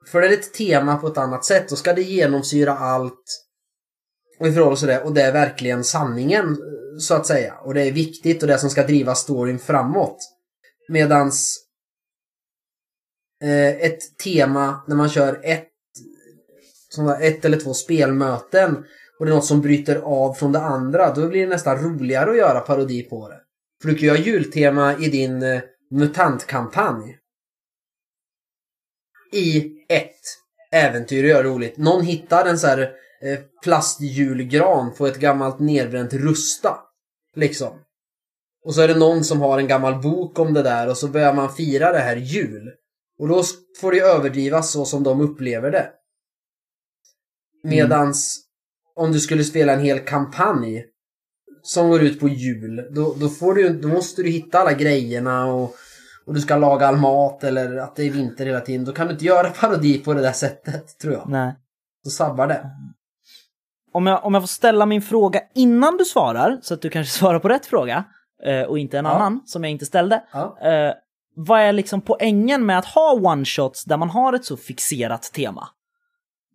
för 0.08 0.22
det 0.22 0.28
är 0.28 0.34
ett 0.34 0.54
tema 0.54 0.98
på 0.98 1.08
ett 1.08 1.18
annat 1.18 1.46
sätt. 1.46 1.70
Då 1.70 1.76
ska 1.76 1.94
det 1.94 2.02
genomsyra 2.02 2.78
allt. 2.78 3.49
Och 4.40 4.48
i 4.48 4.52
förhållande 4.52 4.80
till 4.80 4.88
det. 4.88 5.02
Och 5.02 5.14
det 5.14 5.22
är 5.22 5.32
verkligen 5.32 5.84
sanningen. 5.84 6.58
Så 7.00 7.14
att 7.14 7.28
säga. 7.28 7.54
Och 7.54 7.74
det 7.74 7.82
är 7.82 7.92
viktigt 7.92 8.42
och 8.42 8.48
det 8.48 8.58
som 8.58 8.70
ska 8.70 8.84
driva 8.84 9.16
storyn 9.16 9.60
framåt. 9.60 10.18
Medans 10.90 11.66
eh, 13.44 13.68
ett 13.68 14.18
tema 14.24 14.84
när 14.88 14.96
man 14.96 15.10
kör 15.10 15.42
ett, 15.44 15.70
som 16.90 17.06
var 17.06 17.22
ett 17.22 17.46
eller 17.46 17.60
två 17.60 17.74
spelmöten 17.74 18.86
och 19.20 19.26
det 19.26 19.32
är 19.32 19.36
något 19.36 19.46
som 19.46 19.62
bryter 19.62 19.96
av 19.96 20.34
från 20.34 20.52
det 20.52 20.60
andra, 20.60 21.14
då 21.14 21.28
blir 21.28 21.42
det 21.42 21.48
nästan 21.48 21.78
roligare 21.78 22.30
att 22.30 22.38
göra 22.38 22.60
parodi 22.60 23.04
på 23.04 23.30
det. 23.30 23.42
För 23.82 23.90
du 23.90 23.96
kan 23.96 24.04
ju 24.04 24.10
ha 24.10 24.18
jultema 24.18 24.98
i 24.98 25.10
din 25.10 25.44
eh, 25.44 25.62
MUTANT-kampanj. 25.92 27.18
I 29.32 29.72
ett 29.90 30.22
äventyr 30.72 31.24
och 31.24 31.30
gör 31.30 31.44
det 31.44 31.50
roligt. 31.50 31.78
Någon 31.78 32.04
hittar 32.04 32.46
en 32.46 32.60
så 32.60 32.68
här 32.68 32.92
plastjulgran 33.64 34.94
på 34.94 35.08
ett 35.08 35.20
gammalt 35.20 35.60
nedbränt 35.60 36.14
rusta. 36.14 36.78
Liksom. 37.36 37.80
Och 38.66 38.76
så 38.76 38.82
är 38.82 38.88
det 38.88 38.98
någon 38.98 39.24
som 39.24 39.42
har 39.42 39.60
en 39.60 39.68
gammal 39.68 40.02
bok 40.02 40.40
om 40.40 40.54
det 40.54 40.64
där 40.64 40.90
och 40.90 40.98
så 40.98 41.08
börjar 41.08 41.34
man 41.34 41.54
fira 41.54 41.92
det 41.92 42.00
här 42.00 42.16
jul. 42.16 42.72
Och 43.20 43.28
då 43.28 43.44
får 43.82 43.92
det 43.92 44.00
överdrivas 44.00 44.72
så 44.72 44.86
som 44.86 45.04
de 45.04 45.22
upplever 45.22 45.72
det. 45.72 45.90
Medans 47.64 48.50
om 48.96 49.12
du 49.12 49.20
skulle 49.20 49.44
spela 49.44 49.74
en 49.74 49.80
hel 49.80 50.00
kampanj 50.00 50.86
som 51.62 51.90
går 51.90 52.02
ut 52.02 52.20
på 52.20 52.30
jul, 52.30 52.90
då, 52.92 53.16
då, 53.20 53.30
får 53.30 53.54
du, 53.54 53.70
då 53.70 53.88
måste 53.88 54.24
du 54.24 54.30
hitta 54.30 54.60
alla 54.60 54.74
grejerna 54.74 55.46
och, 55.46 55.76
och 56.26 56.34
du 56.34 56.42
ska 56.42 56.58
laga 56.58 56.88
all 56.88 56.98
mat 56.98 57.44
eller 57.44 57.78
att 57.78 57.96
det 57.96 58.04
är 58.04 58.12
vinter 58.12 58.46
hela 58.46 58.62
tiden. 58.62 58.86
Då 58.86 58.92
kan 58.92 59.08
du 59.08 59.14
inte 59.14 59.26
göra 59.26 59.50
parodi 59.60 59.98
på 59.98 60.14
det 60.14 60.22
där 60.22 60.32
sättet, 60.32 60.98
tror 61.02 61.14
jag. 61.14 61.30
Nej. 61.30 61.56
Då 62.04 62.10
sabbar 62.10 62.48
det. 62.48 62.70
Om 63.92 64.08
jag, 64.08 64.26
om 64.26 64.34
jag 64.34 64.44
får 64.44 64.48
ställa 64.48 64.86
min 64.86 65.02
fråga 65.02 65.42
innan 65.56 65.98
du 65.98 66.06
svarar, 66.06 66.60
så 66.62 66.74
att 66.74 66.82
du 66.82 66.90
kanske 66.90 67.14
svarar 67.20 67.40
på 67.40 67.50
rätt 67.50 67.66
fråga, 67.66 68.04
eh, 68.46 68.62
och 68.62 68.80
inte 68.80 69.00
en 69.00 69.06
Ja. 69.06 69.12
annan 69.12 69.42
som 69.46 69.64
jag 69.64 69.72
inte 69.72 69.86
ställde. 69.86 70.24
Ja. 70.32 70.58
Eh, 70.62 70.94
vad 71.36 71.60
är 71.62 71.74
liksom 71.74 72.02
poängen 72.02 72.66
med 72.66 72.78
att 72.78 72.86
ha 72.86 73.14
one-shots 73.14 73.84
där 73.86 73.98
man 73.98 74.10
har 74.10 74.34
ett 74.34 74.46
så 74.46 74.58
fixerat 74.58 75.22
tema? 75.24 75.68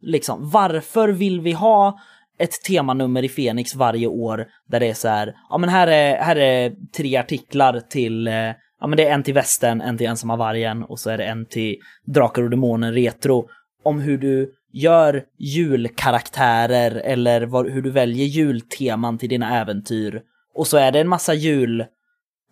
Liksom, 0.01 0.51
varför 0.51 1.09
vill 1.09 1.41
vi 1.41 1.53
ha 1.53 1.99
ett 2.39 2.63
temanummer 2.63 3.23
i 3.25 3.29
Fenix 3.29 3.75
varje 3.75 4.07
år 4.07 4.47
där 4.69 4.81
det 4.81 4.87
är 4.91 4.95
så 4.95 5.09
här, 5.09 5.35
ja 5.51 5.59
men 5.59 5.69
här 5.69 5.87
är, 5.87 6.17
här 6.17 6.37
är 6.37 6.73
tre 6.97 7.17
artiklar 7.17 7.81
till, 7.81 8.27
eh, 8.27 8.35
ja 8.81 8.87
men 8.87 8.97
det 8.97 9.09
är 9.09 9.15
en 9.15 9.23
till 9.23 9.35
västern, 9.35 9.81
en 9.81 9.99
till 9.99 10.07
ensamma 10.07 10.37
vargen 10.37 10.83
och 10.85 10.99
så 11.01 11.11
är 11.11 11.19
det 11.19 11.25
en 11.25 11.47
till 11.47 11.77
Drakar 12.07 12.43
och 12.43 12.51
Demoner 12.51 12.93
Retro 12.93 13.49
om 13.85 14.01
hur 14.01 14.19
du 14.19 14.53
gör 14.75 15.25
julkaraktärer 15.39 16.91
eller 16.91 17.43
vad, 17.43 17.71
hur 17.71 17.83
du 17.83 17.91
väljer 17.91 18.27
julteman 18.27 19.19
till 19.19 19.29
dina 19.29 19.61
äventyr. 19.61 20.23
Och 20.55 20.67
så 20.67 20.77
är 20.77 20.93
det 20.93 21.01
en 21.01 21.09
massa 21.09 21.35
jul 21.35 21.85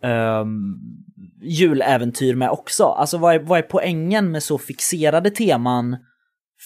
um, 0.03 0.81
juläventyr 1.43 2.35
med 2.35 2.51
också. 2.51 2.85
Alltså 2.85 3.19
vad 3.19 3.35
är, 3.35 3.39
vad 3.39 3.59
är 3.59 3.63
poängen 3.63 4.31
med 4.31 4.43
så 4.43 4.59
fixerade 4.59 5.31
teman 5.31 5.97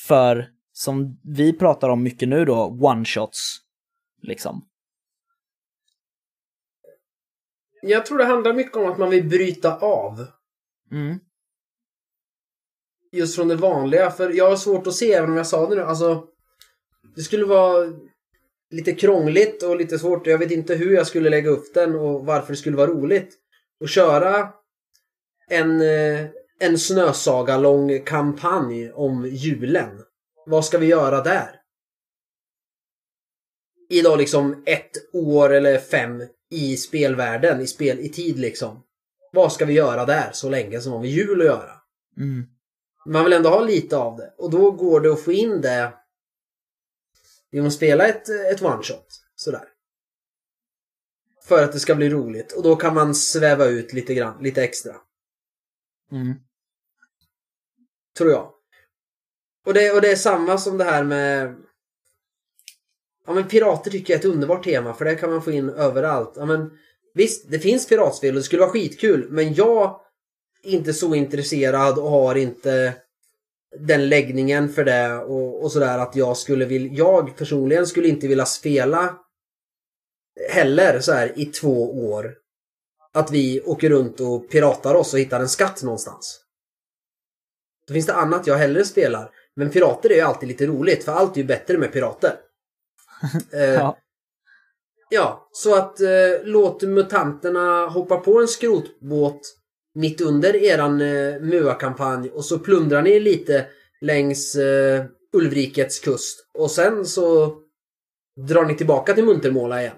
för, 0.06 0.48
som 0.72 1.20
vi 1.22 1.52
pratar 1.52 1.88
om 1.88 2.02
mycket 2.02 2.28
nu 2.28 2.44
då, 2.44 2.68
one-shots, 2.68 3.56
liksom? 4.22 4.68
Jag 7.82 8.06
tror 8.06 8.18
det 8.18 8.24
handlar 8.24 8.52
mycket 8.52 8.76
om 8.76 8.92
att 8.92 8.98
man 8.98 9.10
vill 9.10 9.28
bryta 9.28 9.76
av. 9.76 10.26
Mm. 10.92 11.18
Just 13.16 13.36
från 13.36 13.48
det 13.48 13.56
vanliga, 13.56 14.10
för 14.10 14.30
jag 14.30 14.50
har 14.50 14.56
svårt 14.56 14.86
att 14.86 14.94
se, 14.94 15.12
även 15.12 15.30
om 15.30 15.36
jag 15.36 15.46
sa 15.46 15.68
det 15.68 15.74
nu, 15.74 15.82
alltså 15.82 16.24
det 17.16 17.22
skulle 17.22 17.44
vara 17.44 17.92
lite 18.70 18.92
krångligt 18.92 19.62
och 19.62 19.76
lite 19.76 19.98
svårt. 19.98 20.26
Jag 20.26 20.38
vet 20.38 20.50
inte 20.50 20.74
hur 20.74 20.94
jag 20.94 21.06
skulle 21.06 21.30
lägga 21.30 21.50
upp 21.50 21.74
den 21.74 21.94
och 21.94 22.26
varför 22.26 22.52
det 22.52 22.56
skulle 22.56 22.76
vara 22.76 22.90
roligt. 22.90 23.34
Att 23.84 23.90
köra 23.90 24.48
en, 25.50 25.80
eh, 25.80 26.26
en 26.58 26.78
snösaga 26.78 27.58
lång 27.58 28.02
kampanj 28.04 28.92
om 28.92 29.26
julen. 29.26 30.02
Vad 30.46 30.64
ska 30.64 30.78
vi 30.78 30.86
göra 30.86 31.22
där? 31.22 31.60
I 33.88 34.02
då 34.02 34.16
liksom 34.16 34.62
ett 34.66 34.90
år 35.12 35.52
eller 35.52 35.78
fem 35.78 36.22
i 36.50 36.76
spelvärlden, 36.76 37.60
i 37.60 37.66
spel 37.66 37.98
i 37.98 38.08
tid 38.08 38.38
liksom. 38.38 38.82
Vad 39.32 39.52
ska 39.52 39.64
vi 39.64 39.72
göra 39.72 40.04
där 40.04 40.30
så 40.32 40.48
länge 40.48 40.80
som 40.80 40.92
har 40.92 41.00
med 41.00 41.10
jul 41.10 41.40
att 41.40 41.46
göra? 41.46 41.72
Mm. 42.16 42.46
Man 43.06 43.24
vill 43.24 43.32
ändå 43.32 43.50
ha 43.50 43.60
lite 43.60 43.96
av 43.96 44.16
det 44.16 44.34
och 44.38 44.50
då 44.50 44.70
går 44.70 45.00
det 45.00 45.12
att 45.12 45.22
få 45.24 45.32
in 45.32 45.60
det 45.60 45.94
genom 47.50 47.66
att 47.66 47.74
spela 47.74 48.06
ett, 48.06 48.28
ett 48.28 48.62
one-shot. 48.62 49.22
Sådär. 49.34 49.68
För 51.42 51.64
att 51.64 51.72
det 51.72 51.80
ska 51.80 51.94
bli 51.94 52.08
roligt 52.08 52.52
och 52.52 52.62
då 52.62 52.76
kan 52.76 52.94
man 52.94 53.14
sväva 53.14 53.66
ut 53.66 53.92
lite 53.92 54.14
grann, 54.14 54.42
lite 54.42 54.64
extra. 54.64 54.94
Mm. 56.12 56.34
Tror 58.18 58.30
jag. 58.30 58.52
Och 59.64 59.74
det, 59.74 59.90
och 59.92 60.00
det 60.00 60.12
är 60.12 60.16
samma 60.16 60.58
som 60.58 60.78
det 60.78 60.84
här 60.84 61.04
med 61.04 61.56
Ja 63.26 63.32
men 63.32 63.48
pirater 63.48 63.90
tycker 63.90 64.14
jag 64.14 64.24
är 64.24 64.28
ett 64.28 64.34
underbart 64.34 64.64
tema 64.64 64.94
för 64.94 65.04
det 65.04 65.14
kan 65.14 65.30
man 65.30 65.42
få 65.42 65.50
in 65.50 65.70
överallt. 65.70 66.32
Ja, 66.36 66.46
men, 66.46 66.70
visst, 67.14 67.50
det 67.50 67.58
finns 67.58 67.88
piratspel 67.88 68.30
och 68.30 68.36
det 68.36 68.42
skulle 68.42 68.62
vara 68.62 68.70
skitkul 68.70 69.30
men 69.30 69.54
jag 69.54 70.00
inte 70.66 70.92
så 70.92 71.14
intresserad 71.14 71.98
och 71.98 72.10
har 72.10 72.34
inte 72.34 72.94
den 73.78 74.08
läggningen 74.08 74.68
för 74.68 74.84
det 74.84 75.18
och, 75.18 75.64
och 75.64 75.72
sådär 75.72 75.98
att 75.98 76.16
jag 76.16 76.36
skulle 76.36 76.64
vilja, 76.64 76.92
jag 76.92 77.36
personligen 77.36 77.86
skulle 77.86 78.08
inte 78.08 78.28
vilja 78.28 78.46
spela 78.46 79.18
heller 80.50 81.00
så 81.00 81.12
här 81.12 81.38
i 81.38 81.44
två 81.44 82.08
år. 82.10 82.34
Att 83.12 83.30
vi 83.30 83.60
åker 83.60 83.90
runt 83.90 84.20
och 84.20 84.50
piratar 84.50 84.94
oss 84.94 85.14
och 85.14 85.20
hittar 85.20 85.40
en 85.40 85.48
skatt 85.48 85.82
någonstans. 85.82 86.40
Då 87.86 87.94
finns 87.94 88.06
det 88.06 88.14
annat 88.14 88.46
jag 88.46 88.56
hellre 88.56 88.84
spelar. 88.84 89.30
Men 89.56 89.70
pirater 89.70 90.10
är 90.10 90.14
ju 90.14 90.20
alltid 90.20 90.48
lite 90.48 90.66
roligt 90.66 91.04
för 91.04 91.12
allt 91.12 91.36
är 91.36 91.40
ju 91.40 91.46
bättre 91.46 91.78
med 91.78 91.92
pirater. 91.92 92.36
eh, 93.52 93.74
Ja. 93.74 93.98
Ja, 95.08 95.48
så 95.52 95.74
att 95.74 96.00
eh, 96.00 96.08
låt 96.44 96.82
mutanterna 96.82 97.86
hoppa 97.86 98.16
på 98.16 98.40
en 98.40 98.48
skrotbåt 98.48 99.40
mitt 99.96 100.20
under 100.20 100.56
eran 100.64 101.00
eh, 101.00 101.40
MUA-kampanj 101.40 102.30
och 102.30 102.44
så 102.44 102.58
plundrar 102.58 103.02
ni 103.02 103.20
lite 103.20 103.66
längs 104.00 104.56
eh, 104.56 105.04
Ulvrikets 105.32 106.00
kust 106.00 106.38
och 106.58 106.70
sen 106.70 107.04
så 107.04 107.54
drar 108.48 108.64
ni 108.64 108.74
tillbaka 108.74 109.14
till 109.14 109.24
Muntermåla 109.24 109.80
igen. 109.82 109.96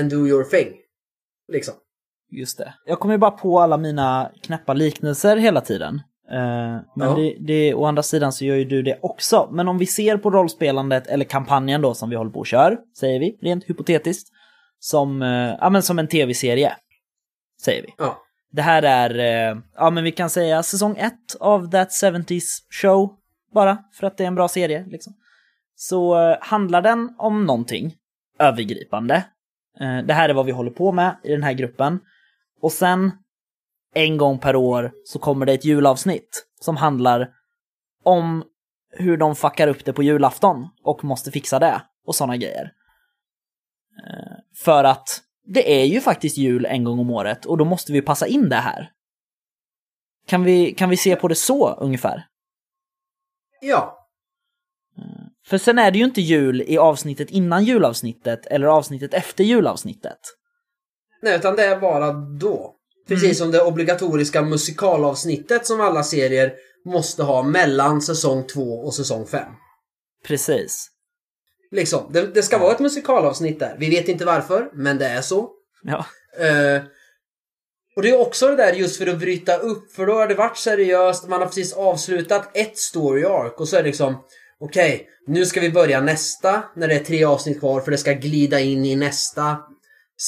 And 0.00 0.10
do 0.10 0.26
your 0.26 0.44
thing. 0.44 0.68
Liksom. 1.52 1.74
Just 2.30 2.58
det. 2.58 2.74
Jag 2.86 3.00
kommer 3.00 3.14
ju 3.14 3.18
bara 3.18 3.30
på 3.30 3.60
alla 3.60 3.76
mina 3.76 4.30
knäppa 4.42 4.72
liknelser 4.74 5.36
hela 5.36 5.60
tiden. 5.60 5.94
Eh, 6.30 6.80
men 6.96 7.08
Ja. 7.08 7.14
det, 7.16 7.36
det, 7.40 7.74
å 7.74 7.84
andra 7.84 8.02
sidan 8.02 8.32
så 8.32 8.44
gör 8.44 8.56
ju 8.56 8.64
du 8.64 8.82
det 8.82 8.98
också. 9.02 9.48
Men 9.52 9.68
om 9.68 9.78
vi 9.78 9.86
ser 9.86 10.16
på 10.16 10.30
rollspelandet, 10.30 11.06
eller 11.06 11.24
kampanjen 11.24 11.82
då 11.82 11.94
som 11.94 12.10
vi 12.10 12.16
håller 12.16 12.30
på 12.30 12.38
och 12.40 12.46
kör, 12.46 12.78
säger 13.00 13.20
vi, 13.20 13.38
rent 13.42 13.64
hypotetiskt, 13.64 14.28
som, 14.78 15.22
eh, 15.22 15.54
ja, 15.60 15.70
men 15.70 15.82
som 15.82 15.98
en 15.98 16.08
tv-serie. 16.08 16.76
Säger 17.64 17.82
vi. 17.82 17.94
Ja. 17.98 18.22
Det 18.52 18.62
här 18.62 18.82
är, 18.82 19.18
eh, 19.18 19.58
ja 19.74 19.90
men 19.90 20.04
vi 20.04 20.12
kan 20.12 20.30
säga 20.30 20.62
säsong 20.62 20.96
ett 20.96 21.36
av 21.40 21.70
That 21.70 21.88
70s 21.88 22.44
Show, 22.82 23.16
bara 23.54 23.78
för 23.92 24.06
att 24.06 24.16
det 24.16 24.24
är 24.24 24.28
en 24.28 24.34
bra 24.34 24.48
serie. 24.48 24.84
Liksom. 24.86 25.12
Så 25.74 26.30
eh, 26.30 26.36
handlar 26.40 26.82
den 26.82 27.14
om 27.18 27.44
någonting 27.44 27.94
övergripande. 28.38 29.24
Eh, 29.80 29.98
det 29.98 30.14
här 30.14 30.28
är 30.28 30.34
vad 30.34 30.46
vi 30.46 30.52
håller 30.52 30.70
på 30.70 30.92
med 30.92 31.16
i 31.24 31.28
den 31.32 31.42
här 31.42 31.52
gruppen. 31.52 32.00
Och 32.60 32.72
sen, 32.72 33.10
en 33.94 34.16
gång 34.16 34.38
per 34.38 34.56
år, 34.56 34.92
så 35.04 35.18
kommer 35.18 35.46
det 35.46 35.52
ett 35.52 35.64
julavsnitt 35.64 36.46
som 36.60 36.76
handlar 36.76 37.28
om 38.04 38.44
hur 38.90 39.16
de 39.16 39.36
fuckar 39.36 39.68
upp 39.68 39.84
det 39.84 39.92
på 39.92 40.02
julafton 40.02 40.68
och 40.82 41.04
måste 41.04 41.30
fixa 41.30 41.58
det 41.58 41.82
och 42.06 42.14
sådana 42.14 42.36
grejer. 42.36 42.72
För 44.64 44.84
att 44.84 45.22
det 45.52 45.80
är 45.80 45.84
ju 45.84 46.00
faktiskt 46.00 46.36
jul 46.36 46.66
en 46.66 46.84
gång 46.84 46.98
om 46.98 47.10
året 47.10 47.46
och 47.46 47.58
då 47.58 47.64
måste 47.64 47.92
vi 47.92 48.02
passa 48.02 48.26
in 48.26 48.48
det 48.48 48.56
här. 48.56 48.90
Kan 50.26 50.44
vi, 50.44 50.74
kan 50.74 50.90
vi 50.90 50.96
se 50.96 51.16
på 51.16 51.28
det 51.28 51.34
så 51.34 51.74
ungefär? 51.74 52.26
Ja. 53.60 54.08
För 55.46 55.58
sen 55.58 55.78
är 55.78 55.90
det 55.90 55.98
ju 55.98 56.04
inte 56.04 56.20
jul 56.20 56.62
i 56.62 56.78
avsnittet 56.78 57.30
innan 57.30 57.64
julavsnittet 57.64 58.46
eller 58.46 58.66
avsnittet 58.66 59.14
efter 59.14 59.44
julavsnittet. 59.44 60.18
Nej, 61.22 61.36
utan 61.36 61.56
det 61.56 61.64
är 61.64 61.80
bara 61.80 62.12
då. 62.12 62.74
Precis 63.08 63.38
som 63.38 63.50
det 63.50 63.62
obligatoriska 63.62 64.42
musikalavsnittet 64.42 65.66
som 65.66 65.80
alla 65.80 66.02
serier 66.02 66.52
måste 66.84 67.22
ha 67.22 67.42
mellan 67.42 68.02
säsong 68.02 68.46
2 68.46 68.60
och 68.60 68.94
säsong 68.94 69.26
5. 69.26 69.52
Precis. 70.24 70.88
Liksom, 71.72 72.10
det, 72.12 72.26
det 72.34 72.42
ska 72.42 72.58
vara 72.58 72.72
ett 72.72 72.80
musikalavsnitt 72.80 73.60
där. 73.60 73.76
Vi 73.78 73.90
vet 73.90 74.08
inte 74.08 74.24
varför, 74.24 74.70
men 74.74 74.98
det 74.98 75.06
är 75.06 75.20
så. 75.20 75.50
Ja. 75.82 76.06
Eh, 76.38 76.82
och 77.96 78.02
det 78.02 78.10
är 78.10 78.20
också 78.20 78.48
det 78.48 78.56
där 78.56 78.72
just 78.72 78.96
för 78.96 79.06
att 79.06 79.18
bryta 79.18 79.56
upp, 79.56 79.92
för 79.92 80.06
då 80.06 80.12
har 80.12 80.26
det 80.26 80.34
varit 80.34 80.56
seriöst, 80.56 81.28
man 81.28 81.40
har 81.40 81.46
precis 81.46 81.72
avslutat 81.72 82.56
ett 82.56 82.78
story 82.78 83.24
arc 83.24 83.52
och 83.56 83.68
så 83.68 83.76
är 83.76 83.82
det 83.82 83.88
liksom 83.88 84.24
Okej, 84.64 85.08
nu 85.26 85.46
ska 85.46 85.60
vi 85.60 85.70
börja 85.70 86.00
nästa 86.00 86.62
när 86.76 86.88
det 86.88 86.94
är 86.94 87.04
tre 87.04 87.24
avsnitt 87.24 87.58
kvar 87.58 87.80
för 87.80 87.90
det 87.90 87.98
ska 87.98 88.12
glida 88.12 88.60
in 88.60 88.84
i 88.84 88.96
nästa 88.96 89.58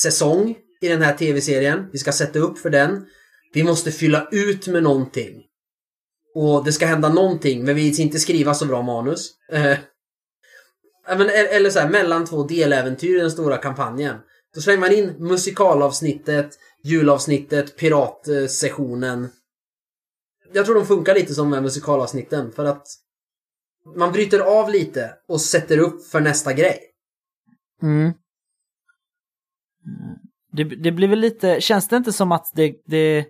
säsong 0.02 0.56
i 0.80 0.88
den 0.88 1.02
här 1.02 1.16
tv-serien. 1.16 1.88
Vi 1.92 1.98
ska 1.98 2.12
sätta 2.12 2.38
upp 2.38 2.58
för 2.58 2.70
den. 2.70 3.06
Vi 3.52 3.64
måste 3.64 3.92
fylla 3.92 4.28
ut 4.32 4.66
med 4.66 4.82
någonting. 4.82 5.42
Och 6.34 6.64
det 6.64 6.72
ska 6.72 6.86
hända 6.86 7.08
någonting, 7.08 7.64
men 7.64 7.74
vi 7.74 7.90
vill 7.90 8.00
inte 8.00 8.18
skriva 8.18 8.54
så 8.54 8.66
bra 8.66 8.82
manus. 8.82 9.30
Men, 11.06 11.20
e- 11.20 11.32
eller 11.32 11.70
så 11.70 11.78
här, 11.78 11.88
mellan 11.88 12.26
två 12.26 12.42
deläventyr 12.42 13.18
i 13.18 13.20
den 13.20 13.30
stora 13.30 13.56
kampanjen. 13.56 14.16
Då 14.54 14.60
slänger 14.60 14.80
man 14.80 14.92
in 14.92 15.14
musikalavsnittet, 15.18 16.58
julavsnittet, 16.84 17.76
piratsessionen. 17.76 19.28
Jag 20.52 20.64
tror 20.64 20.74
de 20.74 20.86
funkar 20.86 21.14
lite 21.14 21.34
som 21.34 21.50
med 21.50 21.62
musikalavsnitten 21.62 22.52
för 22.52 22.64
att 22.64 22.86
man 23.96 24.12
bryter 24.12 24.40
av 24.40 24.70
lite 24.70 25.14
och 25.28 25.40
sätter 25.40 25.78
upp 25.78 26.06
för 26.06 26.20
nästa 26.20 26.52
grej. 26.52 26.78
Mm. 27.82 28.12
Det, 30.52 30.64
det 30.64 30.92
blir 30.92 31.08
väl 31.08 31.20
lite, 31.20 31.60
känns 31.60 31.88
det 31.88 31.96
inte 31.96 32.12
som 32.12 32.32
att 32.32 32.52
det, 32.54 32.74
det, 32.86 33.26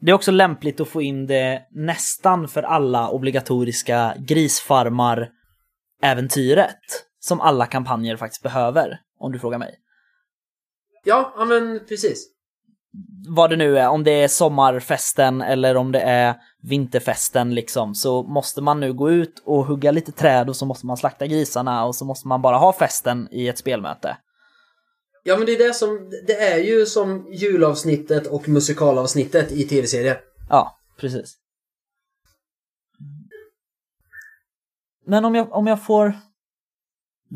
det 0.00 0.10
är 0.10 0.14
också 0.14 0.30
lämpligt 0.30 0.80
att 0.80 0.88
få 0.88 1.02
in 1.02 1.26
det 1.26 1.62
nästan 1.70 2.48
för 2.48 2.62
alla 2.62 3.08
obligatoriska 3.08 4.14
grisfarmar-äventyret 4.18 7.11
som 7.24 7.40
alla 7.40 7.66
kampanjer 7.66 8.16
faktiskt 8.16 8.42
behöver, 8.42 9.00
om 9.18 9.32
du 9.32 9.38
frågar 9.38 9.58
mig. 9.58 9.78
Ja, 11.04 11.34
ja 11.36 11.44
men 11.44 11.80
precis. 11.88 12.28
Vad 13.28 13.50
det 13.50 13.56
nu 13.56 13.78
är, 13.78 13.88
om 13.88 14.04
det 14.04 14.10
är 14.10 14.28
sommarfesten 14.28 15.42
eller 15.42 15.76
om 15.76 15.92
det 15.92 16.00
är 16.00 16.34
vinterfesten 16.62 17.54
liksom, 17.54 17.94
så 17.94 18.22
måste 18.22 18.60
man 18.60 18.80
nu 18.80 18.92
gå 18.92 19.10
ut 19.10 19.42
och 19.44 19.66
hugga 19.66 19.90
lite 19.90 20.12
träd 20.12 20.48
och 20.48 20.56
så 20.56 20.66
måste 20.66 20.86
man 20.86 20.96
slakta 20.96 21.26
grisarna 21.26 21.84
och 21.84 21.94
så 21.94 22.04
måste 22.04 22.28
man 22.28 22.42
bara 22.42 22.56
ha 22.56 22.72
festen 22.72 23.28
i 23.30 23.48
ett 23.48 23.58
spelmöte. 23.58 24.16
Ja 25.22 25.36
men 25.36 25.46
det 25.46 25.52
är 25.52 25.66
det 25.68 25.74
som, 25.74 26.10
det 26.26 26.36
är 26.36 26.58
ju 26.58 26.86
som 26.86 27.32
julavsnittet 27.32 28.26
och 28.26 28.48
musikalavsnittet 28.48 29.52
i 29.52 29.64
tv-serier. 29.64 30.20
Ja, 30.48 30.78
precis. 31.00 31.34
Men 35.06 35.24
om 35.24 35.34
jag, 35.34 35.52
om 35.52 35.66
jag 35.66 35.82
får 35.86 36.14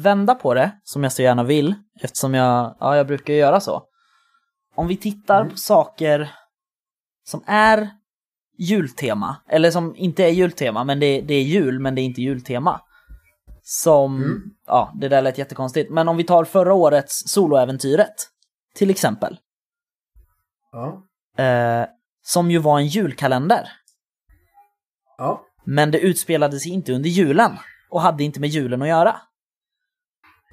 vända 0.03 0.34
på 0.34 0.55
det, 0.55 0.70
som 0.84 1.03
jag 1.03 1.12
så 1.12 1.22
gärna 1.22 1.42
vill, 1.44 1.74
eftersom 2.01 2.34
jag, 2.34 2.76
ja, 2.80 2.97
jag 2.97 3.07
brukar 3.07 3.34
göra 3.34 3.61
så. 3.61 3.82
Om 4.74 4.86
vi 4.88 4.97
tittar 4.97 5.40
Mm. 5.40 5.51
på 5.53 5.57
saker 5.57 6.32
som 7.24 7.42
är 7.47 7.90
jultema. 8.59 9.36
Eller 9.49 9.70
som 9.70 9.97
inte 9.97 10.24
är 10.24 10.28
jultema, 10.30 10.84
men 10.84 11.01
det, 11.01 11.20
det 11.20 11.34
är 11.34 11.42
jul, 11.42 11.78
men 11.80 11.94
det 11.94 12.01
är 12.01 12.05
inte 12.05 12.22
jultema. 12.22 12.80
Som, 13.62 14.16
Mm. 14.16 14.42
ja, 14.66 14.92
det 14.94 15.09
där 15.09 15.22
lät 15.22 15.38
jättekonstigt. 15.38 15.90
Men 15.90 16.09
om 16.09 16.16
vi 16.16 16.24
tar 16.24 16.44
förra 16.44 16.74
årets 16.74 17.22
soloäventyret, 17.28 18.14
till 18.74 18.90
exempel. 18.90 19.38
Ja. 20.72 21.03
Eh, 21.44 21.86
som 22.22 22.51
ju 22.51 22.59
var 22.59 22.78
en 22.78 22.86
julkalender. 22.86 23.68
Ja. 25.18 25.42
Men 25.64 25.90
det 25.90 25.99
utspelade 25.99 26.61
sig 26.61 26.72
inte 26.72 26.92
under 26.92 27.11
julen 27.11 27.53
och 27.90 28.01
hade 28.01 28.24
inte 28.24 28.40
med 28.40 28.49
julen 28.49 28.82
att 28.82 28.88
göra. 28.88 29.16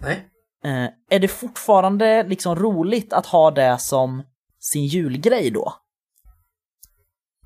Nej. 0.03 0.29
Eh, 0.63 0.89
är 1.09 1.19
det 1.19 1.27
fortfarande 1.27 2.23
liksom 2.23 2.55
roligt 2.55 3.13
att 3.13 3.25
ha 3.25 3.51
det 3.51 3.77
som 3.79 4.23
sin 4.59 4.85
julgrej 4.85 5.51
då? 5.51 5.73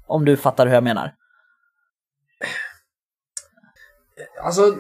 Om 0.07 0.25
du 0.25 0.37
fattar 0.37 0.67
hur 0.67 0.73
jag 0.73 0.83
menar. 0.83 1.15
Alltså, 4.41 4.77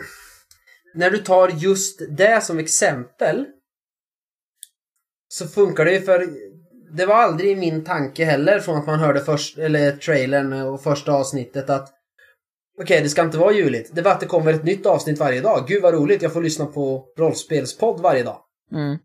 när 0.93 1.11
du 1.11 1.17
tar 1.17 1.49
just 1.49 2.01
det 2.09 2.43
som 2.43 2.59
exempel 2.59 3.45
så 5.27 5.47
funkar 5.47 5.85
det 5.85 5.91
ju 5.91 6.01
för 6.01 6.27
det 6.91 7.05
var 7.05 7.15
aldrig 7.15 7.57
min 7.57 7.83
tanke 7.83 8.25
heller 8.25 8.59
från 8.59 8.77
att 8.77 8.87
man 8.87 8.99
hörde 8.99 9.19
först, 9.19 9.57
eller 9.57 9.91
trailern 9.91 10.53
och 10.53 10.83
första 10.83 11.11
avsnittet 11.11 11.69
att 11.69 11.96
okej, 12.81 13.01
det 13.01 13.09
ska 13.09 13.21
inte 13.21 13.37
vara 13.37 13.53
juligt. 13.53 13.95
Det 13.95 14.01
var 14.01 14.11
att 14.11 14.19
det 14.19 14.25
kommer 14.25 14.53
ett 14.53 14.63
nytt 14.63 14.85
avsnitt 14.85 15.19
varje 15.19 15.41
dag. 15.41 15.67
Gud 15.67 15.81
vad 15.81 15.93
roligt, 15.93 16.21
jag 16.21 16.33
får 16.33 16.41
lyssna 16.41 16.65
på 16.65 17.05
rollspelspodd 17.17 18.01
varje 18.01 18.23
dag. 18.23 18.41
Mm. 18.71 18.97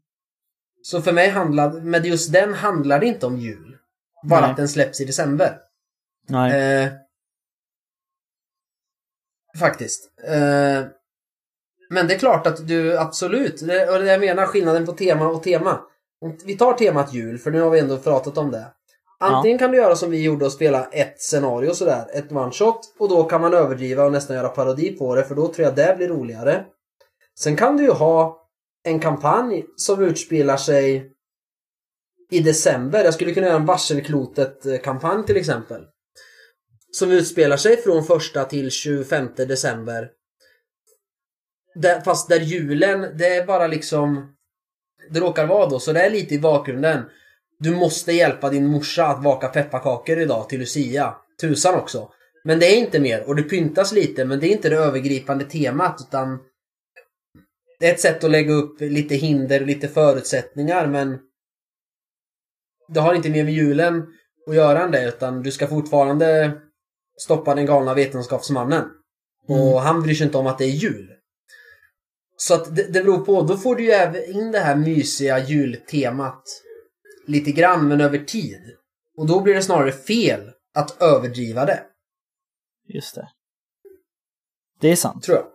Så 0.82 1.02
för 1.02 1.12
mig 1.12 1.28
handlar, 1.28 1.80
med 1.80 2.06
just 2.06 2.32
den 2.32 2.54
handlar 2.54 3.00
det 3.00 3.06
inte 3.06 3.26
om 3.26 3.36
jul. 3.38 3.76
Bara 4.24 4.40
Nej. 4.40 4.50
att 4.50 4.56
den 4.56 4.68
släpps 4.68 5.00
i 5.00 5.04
december. 5.04 5.58
Nej. 6.28 6.82
Eh, 6.82 6.92
faktiskt. 9.58 10.10
Eh, 10.24 10.86
men 11.90 12.08
det 12.08 12.14
är 12.14 12.18
klart 12.18 12.46
att 12.46 12.68
du 12.68 12.98
absolut, 12.98 13.60
och 13.62 13.66
det 13.98 14.06
jag 14.06 14.20
menar 14.20 14.46
skillnaden 14.46 14.86
på 14.86 14.92
tema 14.92 15.28
och 15.28 15.42
tema. 15.42 15.80
Vi 16.44 16.56
tar 16.56 16.72
temat 16.72 17.14
jul, 17.14 17.38
för 17.38 17.50
nu 17.50 17.60
har 17.60 17.70
vi 17.70 17.78
ändå 17.80 17.98
pratat 17.98 18.38
om 18.38 18.50
det. 18.50 18.66
Antingen 19.22 19.58
kan 19.58 19.70
du 19.70 19.76
göra 19.76 19.96
som 19.96 20.10
vi 20.10 20.22
gjorde 20.22 20.44
och 20.44 20.52
spela 20.52 20.84
ett 20.84 21.20
scenario 21.20 21.74
sådär, 21.74 22.06
ett 22.12 22.32
one 22.32 22.52
shot 22.52 22.94
och 22.98 23.08
då 23.08 23.24
kan 23.24 23.40
man 23.40 23.54
överdriva 23.54 24.04
och 24.04 24.12
nästan 24.12 24.36
göra 24.36 24.48
parodi 24.48 24.96
på 24.96 25.14
det 25.14 25.24
för 25.24 25.34
då 25.34 25.52
tror 25.52 25.66
jag 25.66 25.76
det 25.76 25.96
blir 25.96 26.08
roligare. 26.08 26.64
Sen 27.38 27.56
kan 27.56 27.76
du 27.76 27.82
ju 27.82 27.90
ha 27.90 28.48
en 28.84 29.00
kampanj 29.00 29.64
som 29.76 30.02
utspelar 30.02 30.56
sig 30.56 31.12
i 32.30 32.40
december. 32.40 33.04
Jag 33.04 33.14
skulle 33.14 33.34
kunna 33.34 33.46
göra 33.46 33.56
en 33.56 33.66
Varselklotet-kampanj 33.66 35.26
till 35.26 35.36
exempel. 35.36 35.82
Som 36.90 37.10
utspelar 37.10 37.56
sig 37.56 37.76
från 37.76 38.04
första 38.04 38.44
till 38.44 38.70
25 38.70 39.28
december. 39.36 40.10
Där, 41.74 42.00
fast 42.00 42.28
där 42.28 42.40
julen, 42.40 43.18
det 43.18 43.26
är 43.26 43.46
bara 43.46 43.66
liksom... 43.66 44.34
Det 45.10 45.20
råkar 45.20 45.46
vara 45.46 45.68
då, 45.68 45.80
så 45.80 45.92
det 45.92 46.00
är 46.00 46.10
lite 46.10 46.34
i 46.34 46.38
bakgrunden. 46.38 47.02
Du 47.62 47.76
måste 47.76 48.12
hjälpa 48.12 48.50
din 48.50 48.66
morsa 48.66 49.06
att 49.06 49.22
baka 49.22 49.48
pepparkakor 49.48 50.18
idag 50.18 50.48
till 50.48 50.60
Lucia. 50.60 51.14
Tusan 51.40 51.74
också. 51.74 52.08
Men 52.44 52.58
det 52.58 52.66
är 52.66 52.76
inte 52.76 53.00
mer, 53.00 53.28
och 53.28 53.36
det 53.36 53.42
pyntas 53.42 53.92
lite, 53.92 54.24
men 54.24 54.40
det 54.40 54.46
är 54.46 54.52
inte 54.52 54.68
det 54.68 54.76
övergripande 54.76 55.44
temat 55.44 56.00
utan... 56.00 56.38
Det 57.80 57.88
är 57.88 57.92
ett 57.92 58.00
sätt 58.00 58.24
att 58.24 58.30
lägga 58.30 58.52
upp 58.52 58.80
lite 58.80 59.14
hinder 59.14 59.60
och 59.60 59.66
lite 59.66 59.88
förutsättningar 59.88 60.86
men... 60.86 61.18
Det 62.88 63.00
har 63.00 63.14
inte 63.14 63.30
mer 63.30 63.44
med 63.44 63.54
julen 63.54 64.06
att 64.48 64.54
göra 64.54 64.82
än 64.82 64.90
det 64.90 65.08
utan 65.08 65.42
du 65.42 65.50
ska 65.50 65.66
fortfarande 65.66 66.52
stoppa 67.18 67.54
den 67.54 67.66
galna 67.66 67.94
vetenskapsmannen. 67.94 68.84
Och 69.48 69.80
han 69.80 70.02
bryr 70.02 70.14
sig 70.14 70.26
inte 70.26 70.38
om 70.38 70.46
att 70.46 70.58
det 70.58 70.64
är 70.64 70.68
jul. 70.68 71.12
Så 72.36 72.54
att 72.54 72.76
det, 72.76 72.82
det 72.82 73.02
beror 73.02 73.24
på, 73.24 73.42
då 73.42 73.56
får 73.56 73.76
du 73.76 73.84
ju 73.84 73.90
även 73.90 74.24
in 74.24 74.52
det 74.52 74.58
här 74.58 74.76
mysiga 74.76 75.38
jultemat 75.38 76.44
lite 77.26 77.52
grann 77.52 77.88
men 77.88 78.00
över 78.00 78.18
tid. 78.18 78.76
Och 79.16 79.26
då 79.26 79.40
blir 79.40 79.54
det 79.54 79.62
snarare 79.62 79.92
fel 79.92 80.50
att 80.74 81.02
överdriva 81.02 81.64
det, 81.64 81.82
Just 82.88 83.14
det. 83.14 83.28
Det 84.80 84.88
är 84.88 84.96
sant. 84.96 85.24
tror 85.24 85.36
jag. 85.36 85.46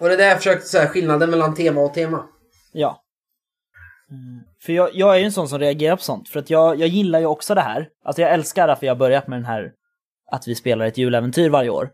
Och 0.00 0.08
det 0.08 0.14
är 0.14 0.18
där 0.18 0.28
jag 0.28 0.36
försökte 0.36 0.68
säga 0.68 0.88
skillnaden 0.88 1.30
mellan 1.30 1.54
tema 1.54 1.80
och 1.80 1.94
tema. 1.94 2.28
Ja. 2.72 3.02
Mm. 4.10 4.44
För 4.62 4.72
jag, 4.72 4.90
jag 4.94 5.14
är 5.14 5.18
ju 5.18 5.24
en 5.24 5.32
sån 5.32 5.48
som 5.48 5.58
reagerar 5.58 5.96
på 5.96 6.02
sånt, 6.02 6.28
för 6.28 6.40
att 6.40 6.50
jag, 6.50 6.80
jag 6.80 6.88
gillar 6.88 7.20
ju 7.20 7.26
också 7.26 7.54
det 7.54 7.60
här. 7.60 7.88
Alltså 8.04 8.22
jag 8.22 8.32
älskar 8.32 8.68
att 8.68 8.82
vi 8.82 8.88
har 8.88 8.96
börjat 8.96 9.28
med 9.28 9.38
den 9.38 9.44
här, 9.46 9.72
att 10.30 10.48
vi 10.48 10.54
spelar 10.54 10.86
ett 10.86 10.98
juläventyr 10.98 11.50
varje 11.50 11.70
år. 11.70 11.90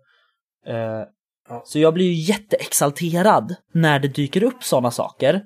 Eh, 0.66 1.04
Ja. 1.48 1.62
Så 1.64 1.78
jag 1.78 1.94
blir 1.94 2.06
ju 2.06 2.12
jätteexalterad 2.12 3.54
när 3.72 3.98
det 3.98 4.08
dyker 4.08 4.42
upp 4.42 4.64
sådana 4.64 4.90
saker. 4.90 5.42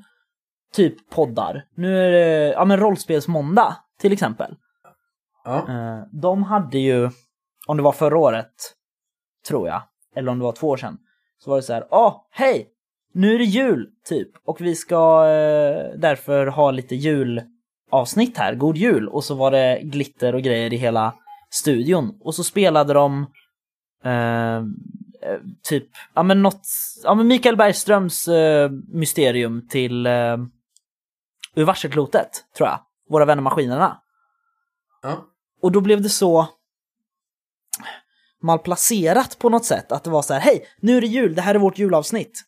Typ 0.72 1.10
poddar. 1.10 1.64
Nu 1.74 1.98
är 1.98 2.10
det, 2.10 2.52
ja 2.52 2.64
men 2.64 2.80
rollspelsmåndag 2.80 3.76
till 4.00 4.12
exempel. 4.12 4.56
Ja. 5.44 5.56
Eh, 5.68 6.02
de 6.12 6.42
hade 6.42 6.78
ju, 6.78 7.10
om 7.66 7.76
det 7.76 7.82
var 7.82 7.92
förra 7.92 8.18
året, 8.18 8.52
tror 9.48 9.68
jag, 9.68 9.82
eller 10.16 10.32
om 10.32 10.38
det 10.38 10.44
var 10.44 10.52
två 10.52 10.68
år 10.68 10.76
sedan, 10.76 10.98
så 11.38 11.50
var 11.50 11.56
det 11.56 11.62
så 11.62 11.72
här, 11.72 11.86
åh, 11.90 12.16
hej! 12.30 12.68
Nu 13.14 13.34
är 13.34 13.38
det 13.38 13.44
jul, 13.44 13.90
typ, 14.08 14.30
och 14.44 14.60
vi 14.60 14.74
ska 14.74 15.24
eh, 15.24 15.98
därför 15.98 16.46
ha 16.46 16.70
lite 16.70 16.94
julavsnitt 16.94 18.38
här, 18.38 18.54
god 18.54 18.76
jul, 18.76 19.08
och 19.08 19.24
så 19.24 19.34
var 19.34 19.50
det 19.50 19.80
glitter 19.82 20.34
och 20.34 20.42
grejer 20.42 20.72
i 20.72 20.76
hela 20.76 21.14
studion, 21.50 22.18
och 22.20 22.34
så 22.34 22.44
spelade 22.44 22.92
de 22.92 23.26
eh, 24.04 24.56
eh, 24.56 25.40
typ, 25.62 25.88
ja 26.14 26.22
men 26.22 26.42
något, 26.42 26.66
ja 27.04 27.14
men 27.14 27.26
Mikael 27.28 27.56
Bergströms 27.56 28.28
eh, 28.28 28.70
mysterium 28.88 29.68
till 29.68 30.06
eh, 30.06 30.36
ur 31.54 31.64
varselklotet, 31.64 32.44
tror 32.56 32.68
jag, 32.68 32.80
Våra 33.08 33.24
vänner 33.24 33.42
maskinerna. 33.42 34.00
Ja. 35.02 35.26
Och 35.62 35.72
då 35.72 35.80
blev 35.80 36.02
det 36.02 36.08
så 36.08 36.48
malplacerat 38.42 39.38
på 39.38 39.48
något 39.48 39.64
sätt. 39.64 39.92
Att 39.92 40.04
det 40.04 40.10
var 40.10 40.22
så 40.22 40.34
här, 40.34 40.40
hej, 40.40 40.66
nu 40.80 40.96
är 40.96 41.00
det 41.00 41.06
jul, 41.06 41.34
det 41.34 41.42
här 41.42 41.54
är 41.54 41.58
vårt 41.58 41.78
julavsnitt. 41.78 42.44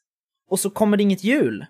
Och 0.48 0.60
så 0.60 0.70
kommer 0.70 0.96
det 0.96 1.02
inget 1.02 1.24
jul. 1.24 1.66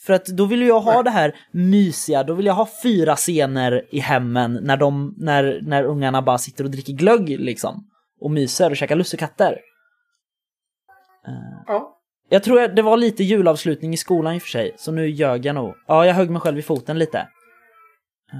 För 0.00 0.12
att 0.12 0.26
då 0.26 0.44
vill 0.44 0.62
jag 0.62 0.80
ha 0.80 1.02
det 1.02 1.10
här 1.10 1.36
mysiga, 1.50 2.22
då 2.22 2.34
vill 2.34 2.46
jag 2.46 2.54
ha 2.54 2.68
fyra 2.82 3.16
scener 3.16 3.86
i 3.90 3.98
hemmen 3.98 4.58
när, 4.62 4.76
de, 4.76 5.14
när, 5.18 5.60
när 5.62 5.84
ungarna 5.84 6.22
bara 6.22 6.38
sitter 6.38 6.64
och 6.64 6.70
dricker 6.70 6.92
glögg 6.92 7.40
liksom. 7.40 7.90
Och 8.20 8.30
myser 8.30 8.70
och 8.70 8.76
käkar 8.76 8.96
lussekatter. 8.96 9.60
Ja. 11.66 11.95
Jag 12.28 12.42
tror 12.42 12.62
att 12.62 12.76
det 12.76 12.82
var 12.82 12.96
lite 12.96 13.24
julavslutning 13.24 13.94
i 13.94 13.96
skolan 13.96 14.34
i 14.34 14.38
och 14.38 14.42
för 14.42 14.48
sig, 14.48 14.74
så 14.76 14.92
nu 14.92 15.06
ljög 15.08 15.46
jag 15.46 15.54
nog. 15.54 15.74
Ja, 15.86 16.06
jag 16.06 16.14
högg 16.14 16.30
mig 16.30 16.40
själv 16.40 16.58
i 16.58 16.62
foten 16.62 16.98
lite. 16.98 17.18
Eh, 18.32 18.38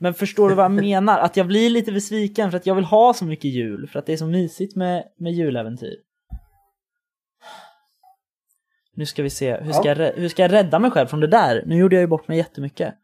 Men 0.00 0.14
förstår 0.14 0.48
du 0.48 0.54
vad 0.54 0.64
jag 0.64 0.72
menar? 0.84 1.18
Att 1.18 1.36
jag 1.36 1.46
blir 1.46 1.70
lite 1.70 1.92
besviken 1.92 2.50
för 2.50 2.56
att 2.58 2.66
jag 2.66 2.74
vill 2.74 2.84
ha 2.84 3.14
så 3.14 3.24
mycket 3.24 3.50
jul, 3.50 3.88
för 3.88 3.98
att 3.98 4.06
det 4.06 4.12
är 4.12 4.16
så 4.16 4.26
mysigt 4.26 4.76
med, 4.76 5.04
med 5.18 5.32
juläventyr. 5.32 5.96
Nu 8.94 9.06
ska 9.06 9.22
vi 9.22 9.30
se, 9.30 9.56
hur 9.60 9.72
ska, 9.72 9.88
Ja. 9.88 9.94
jag, 10.04 10.12
hur 10.12 10.28
ska 10.28 10.42
jag 10.42 10.52
rädda 10.52 10.78
mig 10.78 10.90
själv 10.90 11.06
från 11.06 11.20
det 11.20 11.26
där? 11.26 11.62
Nu 11.66 11.76
gjorde 11.76 11.94
jag 11.96 12.00
ju 12.00 12.06
bort 12.06 12.28
mig 12.28 12.38
jättemycket. 12.38 12.94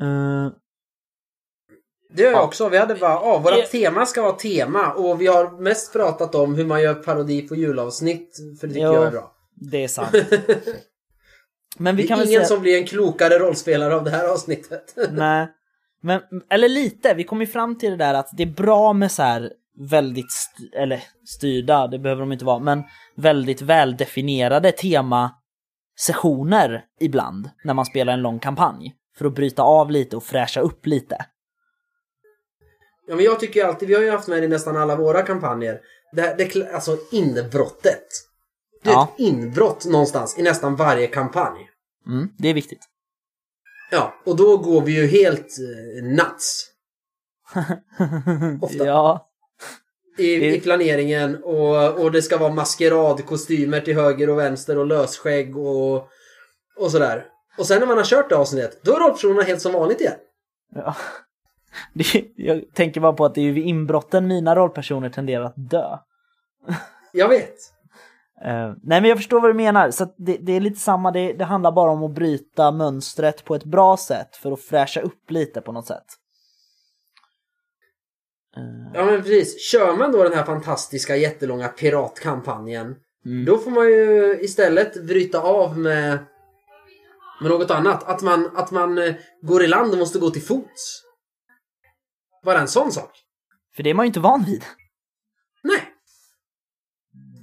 Eh, 0.00 0.48
Det 2.14 2.22
gör 2.22 2.30
jag 2.30 2.38
Ja. 2.38 2.42
också. 2.44 2.68
Vi 2.68 2.78
hade 2.78 2.94
bara, 2.94 3.10
ja, 3.12 3.38
våra 3.38 3.56
tema 3.56 4.06
ska 4.06 4.22
vara 4.22 4.32
tema 4.32 4.92
och 4.92 5.20
vi 5.20 5.26
har 5.26 5.60
mest 5.62 5.92
pratat 5.92 6.34
om 6.34 6.54
hur 6.54 6.64
man 6.64 6.82
gör 6.82 6.94
parodi 6.94 7.48
på 7.48 7.54
julavsnitt, 7.56 8.36
för 8.60 8.66
det 8.66 8.72
tycker 8.74 8.86
Jo. 8.86 8.94
jag 8.94 9.06
är 9.06 9.10
bra. 9.10 9.32
det 9.54 9.84
är 9.84 9.88
sant. 9.88 10.10
Men 11.78 11.96
vi 11.96 12.02
det 12.02 12.08
kan 12.08 12.18
är 12.18 12.22
väl 12.22 12.28
ingen 12.28 12.40
säga... 12.40 12.48
som 12.48 12.60
blir 12.62 12.78
en 12.78 12.86
klokare 12.86 13.38
rollspelare 13.38 13.94
av 13.94 14.04
det 14.04 14.10
här 14.10 14.28
avsnittet. 14.32 14.94
Nej. 15.10 15.48
Men, 16.02 16.20
eller 16.50 16.68
lite, 16.68 17.14
vi 17.14 17.24
kom 17.24 17.40
ju 17.40 17.46
fram 17.46 17.78
till 17.78 17.90
det 17.90 17.96
där 17.96 18.14
att 18.14 18.28
det 18.36 18.42
är 18.42 18.46
bra 18.46 18.92
med 18.92 19.12
så 19.12 19.22
här 19.22 19.52
väldigt, 19.90 20.30
st- 20.30 20.76
eller 20.78 21.02
styrda, 21.36 21.86
det 21.86 21.98
behöver 21.98 22.20
de 22.20 22.32
inte 22.32 22.44
vara, 22.44 22.58
men 22.58 22.82
väldigt 23.16 23.62
väldefinierade 23.62 24.72
temasessioner 24.72 26.82
ibland 27.00 27.50
när 27.64 27.74
man 27.74 27.86
spelar 27.86 28.12
en 28.12 28.22
lång 28.22 28.38
kampanj. 28.38 28.94
För 29.18 29.24
att 29.26 29.34
bryta 29.34 29.62
av 29.62 29.90
lite 29.90 30.16
och 30.16 30.24
fräscha 30.24 30.60
upp 30.60 30.86
lite. 30.86 31.16
Ja, 33.10 33.16
men 33.16 33.24
jag 33.24 33.40
tycker 33.40 33.64
alltid, 33.64 33.88
vi 33.88 33.94
har 33.94 34.02
ju 34.02 34.10
haft 34.10 34.28
med 34.28 34.42
det 34.42 34.44
i 34.44 34.48
nästan 34.48 34.76
alla 34.76 34.96
våra 34.96 35.22
kampanjer. 35.22 35.80
Det, 36.12 36.34
det, 36.38 36.72
alltså 36.74 36.98
inbrottet. 37.12 38.04
Det 38.82 38.90
är 38.90 38.92
Ja. 38.94 39.08
ett 39.14 39.20
inbrott 39.20 39.84
någonstans 39.84 40.38
i 40.38 40.42
nästan 40.42 40.76
varje 40.76 41.06
kampanj. 41.06 41.70
Mm, 42.06 42.28
det 42.38 42.48
är 42.48 42.54
viktigt. 42.54 42.80
Ja, 43.90 44.14
och 44.26 44.36
då 44.36 44.56
går 44.56 44.82
vi 44.82 44.92
ju 44.92 45.06
helt 45.06 45.46
eh, 45.58 46.04
nuts 46.04 46.66
Ofta. 48.62 48.84
ja, 48.86 49.28
i, 50.18 50.54
i 50.54 50.60
planeringen 50.60 51.42
och, 51.44 51.94
och 52.00 52.12
det 52.12 52.22
ska 52.22 52.38
vara 52.38 52.52
maskeradkostymer 52.52 53.80
till 53.80 53.94
höger 53.94 54.30
och 54.30 54.38
vänster 54.38 54.78
och 54.78 54.86
lösskägg 54.86 55.56
och, 55.56 56.08
och 56.76 56.90
sådär. 56.90 57.26
Och 57.58 57.66
sen 57.66 57.80
när 57.80 57.86
man 57.86 57.96
har 57.96 58.04
kört 58.04 58.28
det 58.28 58.36
avsnittet, 58.36 58.80
då 58.82 58.94
är 58.96 59.00
rollpersonerna 59.00 59.42
helt 59.42 59.60
som 59.62 59.72
vanligt 59.72 60.00
igen. 60.00 60.18
ja. 60.74 60.96
det, 61.94 62.24
jag 62.36 62.74
tänker 62.74 63.00
bara 63.00 63.12
på 63.12 63.24
att 63.24 63.34
det 63.34 63.40
är 63.40 63.44
ju 63.44 63.52
vid 63.52 63.64
inbrotten 63.64 64.26
mina 64.26 64.56
rollpersoner 64.56 65.10
tenderar 65.10 65.44
att 65.44 65.70
dö. 65.70 65.98
Jag 67.12 67.28
vet. 67.28 67.56
Uh, 68.46 68.74
nej 68.82 69.00
men 69.00 69.04
jag 69.04 69.18
förstår 69.18 69.40
vad 69.40 69.50
du 69.50 69.54
menar, 69.54 69.90
så 69.90 70.14
det, 70.16 70.36
det, 70.36 70.52
är 70.52 70.60
lite 70.60 70.80
samma, 70.80 71.10
det, 71.10 71.32
det, 71.32 71.44
handlar 71.44 71.72
bara 71.72 71.90
om 71.90 72.04
att 72.04 72.14
bryta 72.14 72.72
mönstret 72.72 73.44
på 73.44 73.54
ett 73.54 73.64
bra 73.64 73.96
sätt 73.96 74.36
för 74.36 74.52
att 74.52 74.60
fräscha 74.60 75.00
upp 75.00 75.30
lite 75.30 75.60
på 75.60 75.72
något 75.72 75.86
sätt. 75.86 76.06
Uh... 78.56 78.90
Ja 78.94 79.04
men 79.04 79.22
precis, 79.22 79.60
kör 79.70 79.96
man 79.96 80.12
då 80.12 80.22
den 80.22 80.32
här 80.32 80.44
fantastiska 80.44 81.16
jättelånga 81.16 81.68
piratkampanjen 81.68 82.94
mm. 83.26 83.44
då 83.44 83.58
får 83.58 83.70
man 83.70 83.86
ju 83.86 84.38
istället 84.40 85.06
bryta 85.06 85.40
av 85.40 85.78
med, 85.78 86.18
med 87.40 87.50
något 87.50 87.70
annat. 87.70 88.08
Att 88.08 88.22
man, 88.22 88.50
att 88.54 88.70
man 88.70 88.98
eh, 88.98 89.14
går 89.42 89.62
i 89.62 89.66
land 89.66 89.92
och 89.92 89.98
måste 89.98 90.18
gå 90.18 90.30
till 90.30 90.42
fots. 90.42 91.02
Bara 92.42 92.60
en 92.60 92.68
sån 92.68 92.92
sak. 92.92 93.10
För 93.76 93.82
det 93.82 93.90
är 93.90 93.94
man 93.94 94.04
ju 94.04 94.06
inte 94.06 94.20
van 94.20 94.44
vid. 94.44 94.64
Nej. 95.62 95.80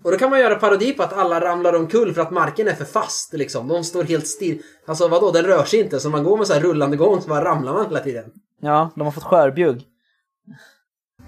Och 0.03 0.11
då 0.11 0.17
kan 0.17 0.29
man 0.29 0.39
göra 0.39 0.55
parodi 0.55 0.93
på 0.93 1.03
att 1.03 1.13
alla 1.13 1.41
ramlar 1.41 1.73
omkull 1.73 2.13
för 2.13 2.21
att 2.21 2.31
marken 2.31 2.67
är 2.67 2.73
för 2.73 2.85
fast 2.85 3.33
liksom. 3.33 3.67
De 3.67 3.83
står 3.83 4.03
helt 4.03 4.27
still. 4.27 4.61
Alltså 4.85 5.07
vadå, 5.07 5.31
den 5.31 5.45
rör 5.45 5.63
sig 5.63 5.79
inte. 5.79 5.99
Så 5.99 6.09
man 6.09 6.23
går 6.23 6.37
med 6.37 6.47
så 6.47 6.53
här 6.53 6.61
rullande 6.61 6.97
gång 6.97 7.21
så 7.21 7.29
bara 7.29 7.45
ramlar 7.45 7.73
man 7.73 7.85
hela 7.85 7.99
tiden. 7.99 8.31
Ja, 8.61 8.91
de 8.95 9.01
har 9.01 9.11
fått 9.11 9.23
skörbjugg. 9.23 9.85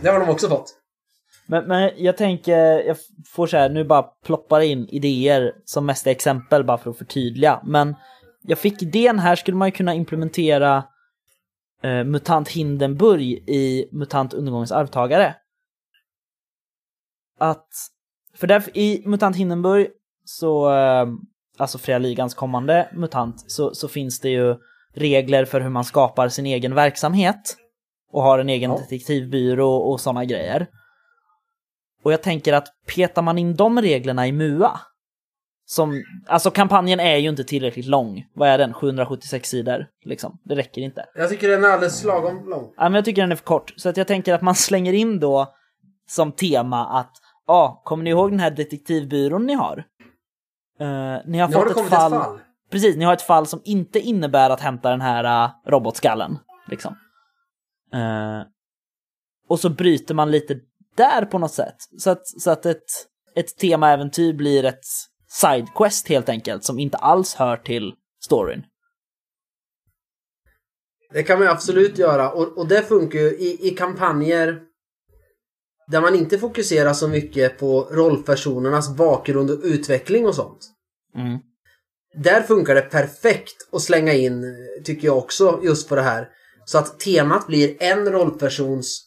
Det 0.01 0.09
har 0.09 0.19
de 0.19 0.29
också 0.29 0.49
fått. 0.49 0.75
Men, 1.45 1.67
men 1.67 1.91
jag 1.97 2.17
tänker, 2.17 2.57
jag 2.59 2.97
får 3.27 3.47
så 3.47 3.57
här, 3.57 3.69
nu 3.69 3.83
bara 3.83 4.03
ploppar 4.03 4.61
in 4.61 4.87
idéer 4.89 5.53
som 5.65 5.85
mest 5.85 6.07
exempel 6.07 6.63
bara 6.63 6.77
för 6.77 6.89
att 6.89 6.97
förtydliga. 6.97 7.61
Men 7.63 7.95
jag 8.41 8.57
fick 8.57 8.81
idén 8.81 9.19
här, 9.19 9.35
skulle 9.35 9.57
man 9.57 9.67
ju 9.67 9.71
kunna 9.71 9.93
implementera 9.93 10.83
eh, 11.83 12.03
MUTANT 12.03 12.49
Hindenburg 12.49 13.23
i 13.47 13.89
MUTANT 13.91 14.33
Undergångens 14.33 14.71
arvtagare. 14.71 15.35
Att 17.39 17.67
för 18.33 18.47
där, 18.47 18.77
i 18.77 19.03
MUTANT 19.05 19.35
Hindenburg 19.35 19.87
så, 20.25 20.73
eh, 20.73 21.07
alltså 21.57 21.77
Fria 21.77 21.97
Ligans 21.97 22.33
kommande 22.33 22.89
MUTANT, 22.93 23.51
så, 23.51 23.73
så 23.73 23.87
finns 23.87 24.19
det 24.19 24.29
ju 24.29 24.55
regler 24.93 25.45
för 25.45 25.61
hur 25.61 25.69
man 25.69 25.85
skapar 25.85 26.29
sin 26.29 26.45
egen 26.45 26.75
verksamhet 26.75 27.57
och 28.11 28.23
har 28.23 28.39
en 28.39 28.49
egen 28.49 28.71
ja. 28.71 28.77
detektivbyrå 28.77 29.75
och 29.75 30.01
sådana 30.01 30.25
grejer. 30.25 30.67
Och 32.03 32.13
jag 32.13 32.23
tänker 32.23 32.53
att 32.53 32.67
petar 32.95 33.21
man 33.21 33.37
in 33.37 33.55
de 33.55 33.81
reglerna 33.81 34.27
i 34.27 34.31
MUA, 34.31 34.79
som, 35.71 36.03
alltså 36.27 36.51
kampanjen 36.51 36.99
är 36.99 37.17
ju 37.17 37.29
inte 37.29 37.43
tillräckligt 37.43 37.85
lång. 37.85 38.25
Vad 38.33 38.49
är 38.49 38.57
den? 38.57 38.73
776 38.73 39.49
sidor, 39.49 39.87
liksom. 40.05 40.37
Det 40.43 40.55
räcker 40.55 40.81
inte. 40.81 41.05
Jag 41.15 41.29
tycker 41.29 41.49
den 41.49 41.63
är 41.63 41.69
alldeles 41.69 42.03
lagom 42.03 42.49
lång. 42.49 42.73
Ja, 42.77 42.83
men 42.83 42.93
jag 42.93 43.05
tycker 43.05 43.21
den 43.21 43.31
är 43.31 43.35
för 43.35 43.43
kort. 43.43 43.73
Så 43.75 43.89
att 43.89 43.97
jag 43.97 44.07
tänker 44.07 44.33
att 44.33 44.41
man 44.41 44.55
slänger 44.55 44.93
in 44.93 45.19
då 45.19 45.53
som 46.07 46.31
tema 46.31 46.85
att 46.99 47.11
ah, 47.45 47.81
kommer 47.83 48.03
ni 48.03 48.09
ihåg 48.09 48.31
den 48.31 48.39
här 48.39 48.51
detektivbyrån 48.51 49.45
ni 49.45 49.53
har? 49.53 49.77
Uh, 50.81 51.17
ni 51.25 51.39
har 51.39 51.47
nu 51.47 51.53
fått 51.53 51.75
har 51.75 51.83
ett, 51.83 51.89
fall... 51.89 52.13
ett 52.13 52.19
fall. 52.19 52.39
Precis, 52.71 52.95
ni 52.95 53.05
har 53.05 53.13
ett 53.13 53.21
fall 53.21 53.47
som 53.47 53.61
inte 53.63 53.99
innebär 53.99 54.49
att 54.49 54.61
hämta 54.61 54.89
den 54.89 55.01
här 55.01 55.45
uh, 55.45 55.51
robotskallen. 55.71 56.39
Liksom. 56.67 56.95
Uh, 57.95 58.41
och 59.49 59.59
så 59.59 59.69
bryter 59.69 60.13
man 60.13 60.31
lite 60.31 60.55
där 60.97 61.25
på 61.25 61.37
något 61.39 61.53
sätt. 61.53 61.77
Så 61.97 62.09
att, 62.09 62.27
så 62.27 62.51
att 62.51 62.65
ett, 62.65 62.85
ett 63.35 63.57
temaäventyr 63.57 64.33
blir 64.33 64.65
ett 64.65 64.85
sidequest 65.31 66.07
helt 66.07 66.29
enkelt, 66.29 66.63
som 66.63 66.79
inte 66.79 66.97
alls 66.97 67.35
hör 67.35 67.57
till 67.57 67.93
storyn. 68.21 68.63
Det 71.11 71.23
kan 71.23 71.39
man 71.39 71.47
absolut 71.47 71.97
göra 71.97 72.31
och, 72.31 72.57
och 72.57 72.67
det 72.67 72.83
funkar 72.83 73.19
ju 73.19 73.29
i, 73.29 73.67
i 73.67 73.69
kampanjer 73.69 74.61
där 75.87 76.01
man 76.01 76.15
inte 76.15 76.39
fokuserar 76.39 76.93
så 76.93 77.07
mycket 77.07 77.59
på 77.59 77.87
rollpersonernas 77.91 78.95
bakgrund 78.95 79.51
och 79.51 79.59
utveckling 79.63 80.25
och 80.25 80.35
sånt. 80.35 80.67
Mm. 81.15 81.39
Där 82.13 82.41
funkar 82.41 82.75
det 82.75 82.81
perfekt 82.81 83.67
att 83.71 83.81
slänga 83.81 84.13
in, 84.13 84.55
tycker 84.83 85.07
jag 85.07 85.17
också, 85.17 85.59
just 85.63 85.89
på 85.89 85.95
det 85.95 86.01
här. 86.01 86.27
Så 86.65 86.77
att 86.77 86.99
temat 86.99 87.47
blir 87.47 87.83
en 87.83 88.11
rollpersons 88.11 89.05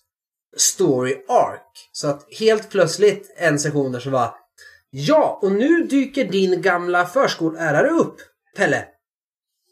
story 0.56 1.24
arc. 1.28 1.88
Så 1.92 2.08
att 2.08 2.26
helt 2.38 2.70
plötsligt 2.70 3.34
en 3.36 3.58
session 3.58 3.92
där 3.92 4.00
så 4.00 4.10
var 4.10 4.34
Ja, 4.94 5.38
och 5.42 5.52
nu 5.52 5.86
dyker 5.86 6.24
din 6.24 6.62
gamla 6.62 7.06
förskollärare 7.06 7.90
upp, 7.90 8.16
Pelle. 8.56 8.84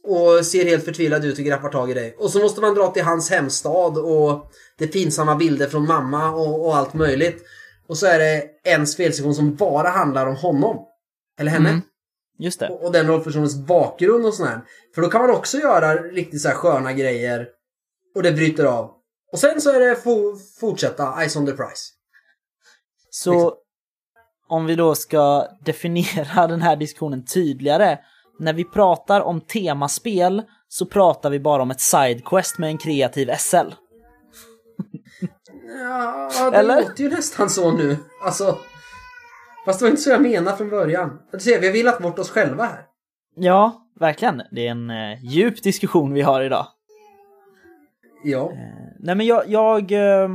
Och 0.02 0.46
ser 0.46 0.64
helt 0.64 0.84
förtvivlad 0.84 1.24
ut 1.24 1.38
och 1.38 1.44
grappar 1.44 1.68
tag 1.68 1.90
i 1.90 1.94
dig. 1.94 2.16
Och 2.18 2.30
så 2.30 2.38
måste 2.38 2.60
man 2.60 2.74
dra 2.74 2.90
till 2.90 3.02
hans 3.02 3.30
hemstad 3.30 3.98
och 3.98 4.52
det 4.78 4.84
är 4.84 4.88
pinsamma 4.88 5.36
bilder 5.36 5.66
från 5.66 5.86
mamma 5.86 6.30
och, 6.30 6.66
och 6.66 6.76
allt 6.76 6.94
möjligt. 6.94 7.42
Och 7.88 7.98
så 7.98 8.06
är 8.06 8.18
det 8.18 8.50
en 8.64 8.86
spelsektion 8.86 9.34
som 9.34 9.54
bara 9.54 9.88
handlar 9.88 10.26
om 10.26 10.36
honom. 10.36 10.86
Eller 11.38 11.50
henne. 11.50 11.68
Mm. 11.68 11.82
Just 12.38 12.60
det. 12.60 12.68
Och, 12.68 12.84
och 12.84 12.92
den 12.92 13.06
rollpersonens 13.06 13.56
bakgrund 13.56 14.26
och 14.26 14.34
sådär. 14.34 14.60
För 14.94 15.02
då 15.02 15.08
kan 15.08 15.20
man 15.20 15.30
också 15.30 15.58
göra 15.58 15.94
riktigt 15.94 16.42
så 16.42 16.48
här 16.48 16.54
sköna 16.54 16.92
grejer. 16.92 17.48
Och 18.14 18.22
det 18.22 18.32
bryter 18.32 18.64
av. 18.64 18.90
Och 19.32 19.38
sen 19.38 19.60
så 19.60 19.70
är 19.70 19.80
det 19.80 19.96
fo 19.96 20.36
fortsätta 20.60 21.28
Ice 21.28 21.36
on 21.36 21.46
the 21.46 21.52
Price. 21.52 21.92
Så 23.10 23.32
liksom. 23.32 23.52
Om 24.50 24.66
vi 24.66 24.74
då 24.74 24.94
ska 24.94 25.46
definiera 25.64 26.46
den 26.46 26.62
här 26.62 26.76
diskussionen 26.76 27.24
tydligare 27.24 27.98
när 28.38 28.52
vi 28.52 28.64
pratar 28.64 29.20
om 29.20 29.40
temaspel 29.40 30.42
så 30.68 30.86
pratar 30.86 31.30
vi 31.30 31.40
bara 31.40 31.62
om 31.62 31.70
ett 31.70 31.80
sidequest 31.80 32.58
med 32.58 32.70
en 32.70 32.78
kreativ 32.78 33.30
SL. 33.38 33.56
ja, 35.80 36.50
det 36.50 36.56
Eller? 36.56 36.82
låter 36.82 37.04
ju 37.04 37.10
nästan 37.10 37.50
så 37.50 37.72
nu. 37.72 37.96
Alltså, 38.24 38.58
fast 39.66 39.78
det 39.78 39.84
var 39.84 39.90
inte 39.90 40.02
så 40.02 40.10
jag 40.10 40.22
menade 40.22 40.56
från 40.56 40.70
början. 40.70 41.18
Du 41.32 41.40
ser, 41.40 41.60
vi 41.60 41.66
har 41.66 41.72
vilat 41.72 41.98
bort 41.98 42.18
oss 42.18 42.30
själva 42.30 42.64
här. 42.64 42.82
Ja, 43.34 43.88
verkligen. 44.00 44.42
Det 44.50 44.66
är 44.66 44.70
en 44.70 44.90
eh, 44.90 45.24
djup 45.24 45.62
diskussion 45.62 46.12
vi 46.12 46.22
har 46.22 46.42
idag. 46.42 46.66
Ja. 48.24 48.50
Eh, 48.50 48.56
nej 48.98 49.14
men 49.14 49.26
jag, 49.26 49.48
jag, 49.48 49.92
eh, 49.92 50.28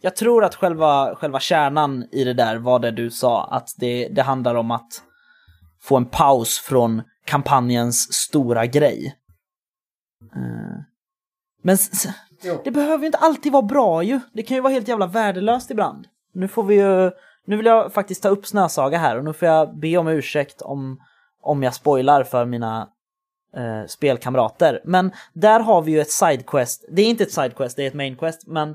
jag 0.00 0.16
tror 0.16 0.44
att 0.44 0.54
själva, 0.54 1.14
själva 1.14 1.40
kärnan 1.40 2.08
i 2.12 2.24
det 2.24 2.34
där 2.34 2.56
var 2.56 2.78
det 2.78 2.90
du 2.90 3.10
sa, 3.10 3.44
att 3.44 3.74
det, 3.76 4.08
det 4.08 4.22
handlar 4.22 4.54
om 4.54 4.70
att 4.70 5.02
få 5.82 5.96
en 5.96 6.06
paus 6.06 6.58
från 6.58 7.02
kampanjens 7.24 8.12
stora 8.12 8.66
grej. 8.66 9.16
Uh, 10.36 10.82
men 11.62 11.76
det 12.64 12.70
behöver 12.70 12.98
ju 12.98 13.06
inte 13.06 13.18
alltid 13.18 13.52
vara 13.52 13.62
bra 13.62 14.02
ju. 14.02 14.20
Det 14.32 14.42
kan 14.42 14.54
ju 14.54 14.60
vara 14.60 14.72
helt 14.72 14.88
jävla 14.88 15.06
värdelöst 15.06 15.70
ibland. 15.70 16.06
Nu 16.34 16.48
får 16.48 16.62
vi 16.62 16.74
ju, 16.74 17.10
nu 17.46 17.56
vill 17.56 17.66
jag 17.66 17.92
faktiskt 17.92 18.22
ta 18.22 18.28
upp 18.28 18.46
Snösaga 18.46 18.98
här 18.98 19.18
och 19.18 19.24
nu 19.24 19.32
får 19.32 19.48
jag 19.48 19.78
be 19.78 19.96
om 19.96 20.08
ursäkt 20.08 20.62
om, 20.62 21.00
om 21.42 21.62
jag 21.62 21.74
spoilar 21.74 22.24
för 22.24 22.44
mina 22.44 22.88
uh, 23.56 23.86
spelkamrater. 23.86 24.80
Men 24.84 25.12
där 25.32 25.60
har 25.60 25.82
vi 25.82 25.92
ju 25.92 26.00
ett 26.00 26.10
sidequest. 26.10 26.84
Det 26.90 27.02
är 27.02 27.06
inte 27.06 27.24
ett 27.24 27.32
sidequest, 27.32 27.76
det 27.76 27.82
är 27.82 27.86
ett 27.86 27.94
mainquest, 27.94 28.46
men 28.46 28.74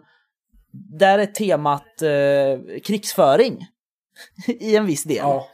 där 0.71 1.19
är 1.19 1.25
temat 1.25 2.01
uh, 2.01 2.79
krigsföring 2.79 3.67
i 4.47 4.75
en 4.75 4.85
viss 4.85 5.03
del. 5.03 5.17
Ja. 5.17 5.47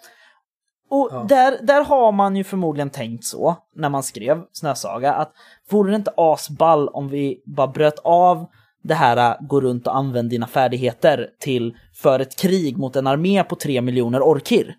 Och 0.89 1.09
ja. 1.11 1.25
där, 1.29 1.57
där 1.61 1.83
har 1.83 2.11
man 2.11 2.35
ju 2.35 2.43
förmodligen 2.43 2.89
tänkt 2.89 3.25
så, 3.25 3.55
när 3.75 3.89
man 3.89 4.03
skrev 4.03 4.43
Snösaga, 4.51 5.13
att 5.13 5.33
vore 5.69 5.91
det 5.91 5.95
inte 5.95 6.13
asball 6.17 6.87
om 6.87 7.09
vi 7.09 7.41
bara 7.45 7.67
bröt 7.67 7.99
av 8.03 8.45
det 8.83 8.93
här 8.93 9.17
äh, 9.17 9.47
gå 9.47 9.61
runt 9.61 9.87
och 9.87 9.95
använd 9.95 10.29
dina 10.29 10.47
färdigheter 10.47 11.29
till 11.39 11.77
för 11.93 12.19
ett 12.19 12.35
krig 12.35 12.77
mot 12.77 12.95
en 12.95 13.07
armé 13.07 13.43
på 13.43 13.55
tre 13.55 13.81
miljoner 13.81 14.21
orkir. 14.21 14.75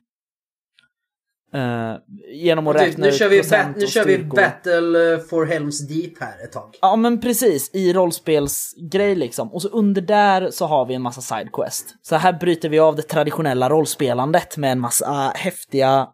Uh, 1.55 1.97
genom 2.33 2.67
att 2.67 2.77
räkna 2.77 3.03
nu 3.03 3.09
ut 3.09 3.19
kör 3.19 3.29
vi 3.29 3.39
procent 3.39 3.77
Nu 3.77 3.87
kör 3.87 4.05
vi 4.05 4.19
Battle 4.19 5.19
for 5.19 5.47
Helms 5.47 5.89
Deep 5.89 6.21
här 6.21 6.45
ett 6.45 6.53
tag. 6.53 6.79
Ja 6.81 6.97
men 6.97 7.21
precis, 7.21 7.71
i 7.75 7.93
rollspelsgrej 7.93 9.15
liksom. 9.15 9.53
Och 9.53 9.63
så 9.63 9.69
under 9.69 10.03
där 10.03 10.51
så 10.51 10.67
har 10.67 10.87
vi 10.87 10.95
en 10.95 11.03
massa 11.03 11.21
sidequest. 11.21 11.95
Så 12.03 12.17
här 12.17 12.33
bryter 12.33 12.69
vi 12.69 12.79
av 12.79 12.97
det 12.97 13.03
traditionella 13.03 13.69
rollspelandet 13.69 14.57
med 14.57 14.73
en 14.73 14.81
massa 14.81 15.33
häftiga 15.35 16.09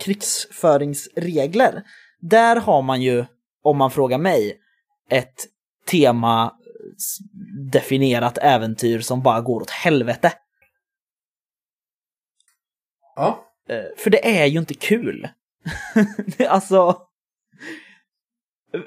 krigsföringsregler. 0.00 1.82
Där 2.20 2.56
har 2.56 2.82
man 2.82 3.02
ju, 3.02 3.24
om 3.62 3.76
man 3.76 3.90
frågar 3.90 4.18
mig, 4.18 4.58
ett 5.10 5.46
tema 5.90 6.52
definierat 7.72 8.38
äventyr 8.38 9.00
som 9.00 9.22
bara 9.22 9.40
går 9.40 9.60
åt 9.60 9.70
helvete. 9.70 10.32
Ja. 13.16 13.44
Eh, 13.68 13.84
för 13.96 14.10
det 14.10 14.40
är 14.40 14.46
ju 14.46 14.58
inte 14.58 14.74
kul. 14.74 15.28
alltså... 16.48 16.98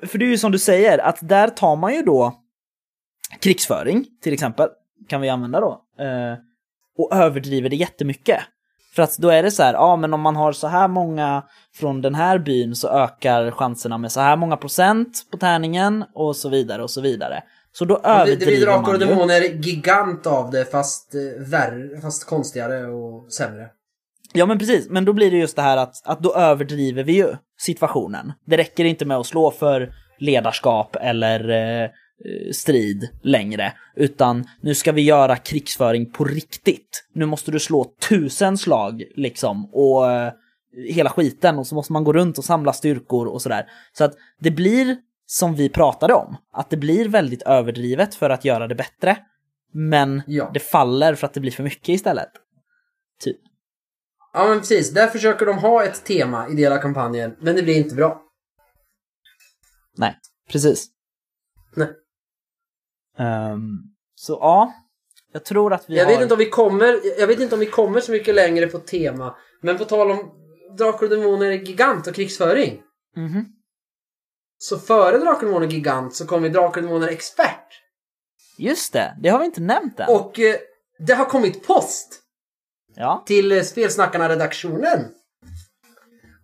För 0.04 0.18
det 0.18 0.26
är 0.26 0.30
ju 0.30 0.38
som 0.38 0.52
du 0.52 0.60
säger, 0.60 0.98
att 0.98 1.18
där 1.22 1.48
tar 1.48 1.76
man 1.76 1.96
ju 1.96 2.02
då 2.02 2.42
krigsföring, 3.40 4.06
till 4.22 4.34
exempel, 4.34 4.70
kan 5.08 5.22
vi 5.22 5.30
använda 5.30 5.60
då, 5.60 5.82
eh, 6.00 6.38
och 6.98 7.16
överdriver 7.16 7.70
det 7.70 7.76
jättemycket. 7.76 8.40
För 8.96 9.04
att 9.04 9.18
då 9.18 9.30
är 9.30 9.44
det 9.44 9.52
så 9.52 9.64
här, 9.64 9.74
ja 9.74 9.96
men 9.96 10.14
om 10.14 10.22
man 10.22 10.36
har 10.36 10.52
så 10.52 10.68
här 10.68 10.88
många 10.88 11.44
från 11.74 12.02
den 12.02 12.16
här 12.16 12.40
byn 12.40 12.76
så 12.76 12.88
ökar 12.90 13.52
chanserna 13.52 13.98
med 13.98 14.12
så 14.12 14.20
här 14.20 14.36
många 14.36 14.58
procent 14.58 15.28
på 15.32 15.38
tärningen 15.38 16.06
och 16.14 16.36
så 16.36 16.50
vidare 16.50 16.84
och 16.84 16.92
så 16.92 17.02
vidare. 17.02 17.44
Så 17.72 17.86
då 17.86 17.96
Det, 17.96 18.02
det 18.02 18.10
överdriver 18.10 18.46
blir 18.46 18.66
Drakar 18.66 18.94
och 18.94 19.00
man 19.00 19.00
ju. 19.00 19.06
Demoner 19.06 19.42
gigant 19.42 20.28
av 20.28 20.52
det 20.52 20.66
fast 20.66 21.16
eh, 21.16 21.48
värre, 21.48 22.02
fast 22.02 22.26
konstigare 22.26 22.86
och 22.86 23.34
sämre. 23.34 23.70
Ja 24.34 24.46
men 24.46 24.60
precis, 24.60 24.90
men 24.90 25.06
då 25.06 25.14
blir 25.14 25.32
det 25.32 25.38
just 25.38 25.56
det 25.56 25.62
här 25.62 25.78
att, 25.78 26.08
att 26.08 26.20
då 26.24 26.36
överdriver 26.36 27.04
vi 27.04 27.14
ju 27.14 27.36
situationen. 27.58 28.34
Det 28.46 28.58
räcker 28.58 28.86
inte 28.86 29.06
med 29.06 29.18
att 29.18 29.26
slå 29.26 29.52
för 29.52 29.94
ledarskap 30.20 30.96
eller 30.96 31.50
eh, 31.50 31.90
strid 32.54 33.10
längre, 33.24 33.74
utan 33.96 34.48
nu 34.62 34.76
ska 34.76 34.92
vi 34.92 35.02
göra 35.02 35.36
krigsföring 35.36 36.12
på 36.12 36.24
riktigt. 36.24 37.08
Nu 37.14 37.26
måste 37.26 37.52
du 37.52 37.60
slå 37.60 37.86
tusen 38.10 38.58
slag 38.58 39.04
liksom 39.16 39.70
och 39.74 40.12
eh, 40.12 40.32
hela 40.90 41.10
skiten 41.10 41.58
och 41.60 41.68
så 41.68 41.76
måste 41.76 41.94
man 41.94 42.04
gå 42.04 42.14
runt 42.14 42.38
och 42.38 42.46
samla 42.46 42.74
styrkor 42.74 43.28
och 43.28 43.42
sådär. 43.42 43.66
Så 43.94 44.04
att 44.04 44.14
det 44.40 44.52
blir 44.52 44.98
som 45.26 45.56
vi 45.56 45.70
pratade 45.70 46.14
om, 46.14 46.38
att 46.54 46.70
det 46.70 46.78
blir 46.78 47.10
väldigt 47.10 47.42
överdrivet 47.42 48.16
för 48.16 48.30
att 48.30 48.46
göra 48.46 48.68
det 48.68 48.76
bättre. 48.76 49.18
Men 49.74 50.22
Ja. 50.28 50.52
det 50.54 50.60
faller 50.60 51.16
för 51.16 51.28
att 51.28 51.34
det 51.34 51.40
blir 51.40 51.52
för 51.52 51.64
mycket 51.64 51.90
istället. 51.90 52.30
Typ. 53.24 53.38
Ja 54.34 54.48
men 54.48 54.60
precis, 54.60 54.94
där 54.94 55.08
försöker 55.08 55.46
de 55.46 55.58
ha 55.58 55.84
ett 55.84 56.06
tema 56.06 56.50
i 56.50 56.54
del 56.54 56.74
av 56.74 56.78
kampanjen, 56.78 57.36
men 57.40 57.56
det 57.56 57.64
blir 57.64 57.78
inte 57.78 57.96
bra. 57.96 58.22
Nej, 59.98 60.18
precis. 60.52 60.88
Nej. 61.76 61.90
Ehm, 63.18 63.78
så 64.16 64.34
ja, 64.34 64.74
jag 65.34 65.46
tror 65.46 65.74
att 65.74 65.90
vi 65.90 65.98
Jag 65.98 66.06
har... 66.06 66.12
vet, 66.12 66.22
inte 66.22 66.34
om 66.34 66.40
vi 66.40 66.50
kommer, 66.50 67.20
jag 67.20 67.28
vet 67.28 67.40
inte 67.40 67.56
om 67.56 67.60
vi 67.60 67.66
kommer 67.66 68.00
så 68.00 68.12
mycket 68.12 68.36
längre 68.36 68.68
på 68.68 68.80
tema, 68.80 69.36
men 69.62 69.78
på 69.78 69.86
tal 69.86 70.12
om 70.12 70.32
Drakar 70.78 71.04
och 71.04 71.10
Demoner 71.10 71.52
Gigant 71.52 72.08
och 72.08 72.16
krigsföring. 72.16 72.82
Mhm. 73.16 73.46
Så 74.58 74.80
före 74.80 75.18
Drakar 75.18 75.34
och 75.34 75.46
Demoner 75.46 75.68
Gigant 75.68 76.16
så 76.16 76.28
kom 76.28 76.44
vi 76.44 76.50
Drakar 76.50 76.82
och 76.82 76.88
Demoner 76.88 77.08
Expert. 77.08 77.68
Just 78.58 78.94
det, 78.94 79.18
det 79.22 79.30
har 79.30 79.40
vi 79.40 79.46
inte 79.46 79.62
nämnt 79.62 80.00
än. 80.00 80.10
Och 80.10 80.40
eh, 80.40 80.56
det 81.00 81.14
har 81.14 81.26
kommit 81.26 81.68
post 81.68 82.22
Ja, 82.98 83.24
till 83.26 83.52
eh, 83.52 83.62
Spelsnackarna-redaktionen. 83.62 85.06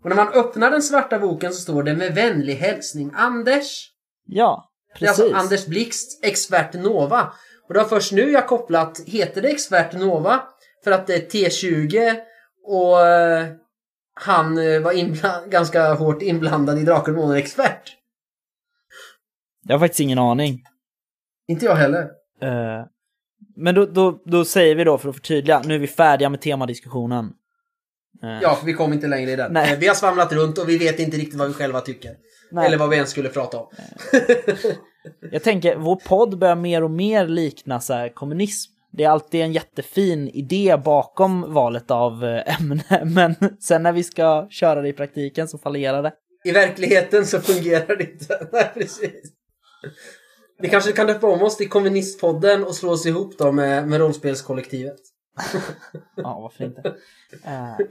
Och 0.03 0.09
när 0.09 0.15
man 0.15 0.27
öppnar 0.27 0.71
den 0.71 0.81
svarta 0.81 1.19
boken 1.19 1.53
så 1.53 1.61
står 1.61 1.83
det 1.83 1.95
med 1.95 2.15
vänlig 2.15 2.55
hälsning 2.55 3.11
Anders. 3.15 3.91
ja, 4.25 4.71
Det 4.99 5.05
är 5.05 5.07
precis. 5.07 5.23
alltså 5.23 5.35
Anders 5.37 5.65
Blixt, 5.67 6.25
Expert 6.25 6.73
Nova. 6.73 7.33
Och 7.67 7.73
det 7.73 7.79
var 7.79 7.87
först 7.87 8.11
nu 8.11 8.31
jag 8.31 8.47
kopplat, 8.47 8.99
heter 9.05 9.41
det 9.41 9.49
Expert 9.49 9.93
Nova? 9.93 10.43
För 10.83 10.91
att 10.91 11.07
det 11.07 11.15
är 11.15 11.49
T20 11.49 12.15
och 12.63 13.07
eh, 13.07 13.47
han 14.13 14.57
eh, 14.57 14.81
var 14.81 15.49
ganska 15.49 15.93
hårt 15.93 16.21
inblandad 16.21 16.79
i 16.79 16.83
Drakar 16.83 17.17
och 17.17 17.37
Expert. 17.37 17.97
Jag 19.63 19.75
har 19.75 19.79
faktiskt 19.79 19.99
ingen 19.99 20.19
aning. 20.19 20.63
Inte 21.47 21.65
jag 21.65 21.75
heller. 21.75 22.01
Eh, 22.41 22.85
men 23.55 23.75
då, 23.75 23.85
då, 23.85 24.21
då 24.25 24.45
säger 24.45 24.75
vi 24.75 24.83
då 24.83 24.97
för 24.97 25.09
att 25.09 25.15
förtydliga, 25.15 25.61
nu 25.65 25.75
är 25.75 25.79
vi 25.79 25.87
färdiga 25.87 26.29
med 26.29 26.41
temadiskussionen. 26.41 27.25
Eh, 28.23 28.39
Ja, 28.41 28.55
för 28.55 28.65
vi 28.65 28.73
kom 28.73 28.93
inte 28.93 29.07
längre 29.07 29.31
i 29.31 29.35
den. 29.35 29.53
Nej. 29.53 29.73
Eh, 29.73 29.79
Vi 29.79 29.87
har 29.87 29.95
svamlat 29.95 30.33
runt 30.33 30.57
och 30.57 30.69
vi 30.69 30.77
vet 30.77 30.99
inte 30.99 31.17
riktigt 31.17 31.39
vad 31.39 31.47
vi 31.47 31.53
själva 31.53 31.81
tycker. 31.81 32.11
nej. 32.51 32.67
Eller 32.67 32.77
vad 32.77 32.89
vi 32.89 32.95
ens 32.95 33.09
skulle 33.09 33.29
prata 33.29 33.57
om. 33.57 33.67
Jag 35.31 35.43
tänker, 35.43 35.75
vår 35.75 35.95
podd 35.95 36.37
börjar 36.39 36.55
mer 36.55 36.83
och 36.83 36.91
mer 36.91 37.27
likna 37.27 37.79
så 37.79 37.93
här, 37.93 38.09
kommunism. 38.09 38.71
Det 38.91 39.03
är 39.03 39.09
alltid 39.09 39.41
en 39.41 39.53
jättefin 39.53 40.29
idé 40.29 40.77
bakom 40.85 41.53
valet 41.53 41.91
av 41.91 42.25
eh, 42.25 42.61
ämne, 42.61 42.83
men 43.05 43.35
sen 43.59 43.83
när 43.83 43.91
vi 43.91 44.03
ska 44.03 44.47
köra 44.49 44.81
det 44.81 44.89
i 44.89 44.93
praktiken 44.93 45.47
så 45.47 45.57
fallerar 45.57 46.03
det. 46.03 46.13
I 46.45 46.51
verkligheten 46.51 47.25
så 47.25 47.39
fungerar 47.41 47.95
det 47.95 48.03
inte. 48.11 48.47
Nej, 48.51 48.71
precis. 48.73 49.31
Vi 50.59 50.69
kanske 50.69 50.91
kan 50.91 51.07
döpa 51.07 51.27
om 51.27 51.41
oss 51.43 51.57
till 51.57 51.69
Kommunistpodden 51.69 52.63
och 52.63 52.75
slå 52.75 52.91
oss 52.91 53.05
ihop 53.05 53.37
då 53.37 53.51
med, 53.51 53.87
med 53.87 53.99
rollspelskollektivet. 53.99 54.95
Ja, 56.15 56.39
varför 56.41 56.63
inte? 56.63 56.87
Eh, 57.43 57.85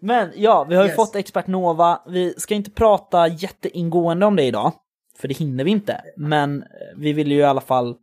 Men 0.00 0.30
ja, 0.34 0.64
vi 0.68 0.74
har 0.74 0.82
ju 0.82 0.88
Yes. 0.88 0.96
fått 0.96 1.16
Expert 1.16 1.46
Nova. 1.46 2.02
Vi 2.06 2.34
ska 2.36 2.54
inte 2.54 2.70
prata 2.70 3.26
jätteingående 3.28 4.26
om 4.26 4.36
det 4.36 4.42
idag, 4.42 4.72
för 5.18 5.28
det 5.28 5.34
hinner 5.34 5.64
vi 5.64 5.70
inte. 5.70 6.00
Men 6.16 6.62
eh, 6.62 6.68
vi 6.96 7.12
vill 7.12 7.32
ju 7.32 7.38
i 7.38 7.42
alla 7.42 7.60
fall 7.60 7.96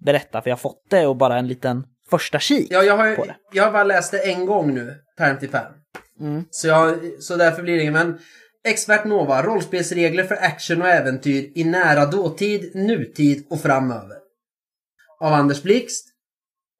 berätta, 0.00 0.42
för 0.42 0.50
jag 0.50 0.56
har 0.56 0.60
fått 0.60 0.82
det 0.90 1.06
och 1.06 1.16
bara 1.16 1.38
en 1.38 1.48
liten 1.48 1.84
första 2.10 2.38
kik 2.38 2.66
Ja, 2.70 2.82
jag 2.82 2.98
på 3.16 3.22
har, 3.22 3.26
det. 3.26 3.36
jag 3.52 3.64
har 3.64 3.72
bara 3.72 3.84
läst 3.84 4.10
det 4.12 4.18
en 4.32 4.46
gång 4.46 4.74
nu, 4.74 4.94
pärm 5.18 5.38
till 5.38 5.48
pärm. 5.48 5.72
Mm. 6.20 6.44
Så, 6.50 6.68
jag, 6.68 6.98
så 7.20 7.36
därför 7.36 7.62
blir 7.62 7.76
det 7.76 7.82
inget. 7.82 7.94
Men 7.94 8.18
Expert 8.64 9.04
Nova, 9.04 9.42
rollspelsregler 9.42 10.24
för 10.24 10.34
action 10.34 10.82
och 10.82 10.88
äventyr 10.88 11.52
i 11.54 11.64
nära 11.64 12.06
dåtid, 12.06 12.70
nutid 12.74 13.46
och 13.50 13.60
framöver. 13.60 14.16
Av 15.20 15.32
Anders 15.32 15.62
Blixt. 15.62 16.08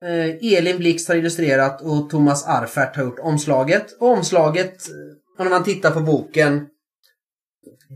Eh, 0.05 0.55
Elin 0.59 0.79
Blixt 0.79 1.09
har 1.09 1.15
illustrerat 1.15 1.83
och 1.83 2.11
Thomas 2.11 2.47
Arfert 2.47 2.97
har 2.97 3.05
gjort 3.05 3.19
omslaget. 3.19 3.97
Och 4.01 4.09
omslaget, 4.09 4.89
eh, 4.89 5.45
när 5.45 5.51
man 5.51 5.65
tittar 5.65 5.91
på 5.91 6.01
boken, 6.01 6.67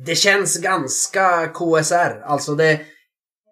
det 0.06 0.14
känns 0.14 0.60
ganska 0.60 1.46
KSR. 1.46 2.22
Alltså 2.24 2.54
det 2.54 2.64
är 2.64 2.84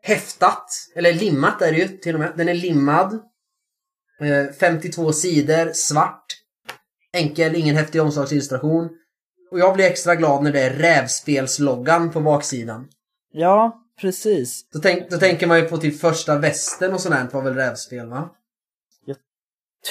häftat, 0.03 0.67
eller 0.97 1.13
limmat 1.13 1.63
är 1.63 1.73
det 1.73 1.79
ju 1.79 1.89
till 1.89 2.15
och 2.15 2.21
med. 2.21 2.33
Den 2.37 2.49
är 2.49 2.55
limmad. 2.55 3.13
Eh, 4.21 4.53
52 4.61 5.13
sidor, 5.13 5.73
svart. 5.73 6.25
Enkel, 7.13 7.57
ingen 7.57 7.77
häftig 7.77 8.03
omslagsillustration. 8.03 8.91
Och 9.55 9.61
jag 9.61 9.75
blir 9.75 9.85
extra 9.85 10.15
glad 10.15 10.43
när 10.43 10.53
det 10.53 10.61
är 10.61 10.71
rävspelsloggan 10.71 12.11
på 12.11 12.21
baksidan. 12.21 12.89
Ja, 13.33 13.85
precis. 14.01 14.71
Då, 14.71 14.79
tänk, 14.79 15.11
då 15.11 15.19
tänker 15.19 15.47
man 15.47 15.59
ju 15.59 15.69
på 15.69 15.77
typ 15.77 16.01
första 16.01 16.39
västen 16.39 16.95
och 16.95 17.01
sånt 17.01 17.33
var 17.33 17.43
väl 17.43 17.55
rävspel 17.55 18.09
va? 18.09 18.31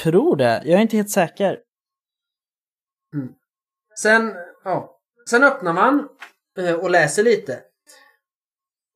Tror 0.04 0.36
det. 0.36 0.62
Jag 0.66 0.78
är 0.78 0.82
inte 0.82 0.98
helt 0.98 1.10
säker. 1.10 1.60
Sen, 4.00 4.34
ja. 4.64 5.00
Sen 5.30 5.44
öppnar 5.44 5.74
man 5.74 6.08
eh, 6.58 6.74
och 6.74 6.90
läser 6.90 7.24
lite. 7.24 7.60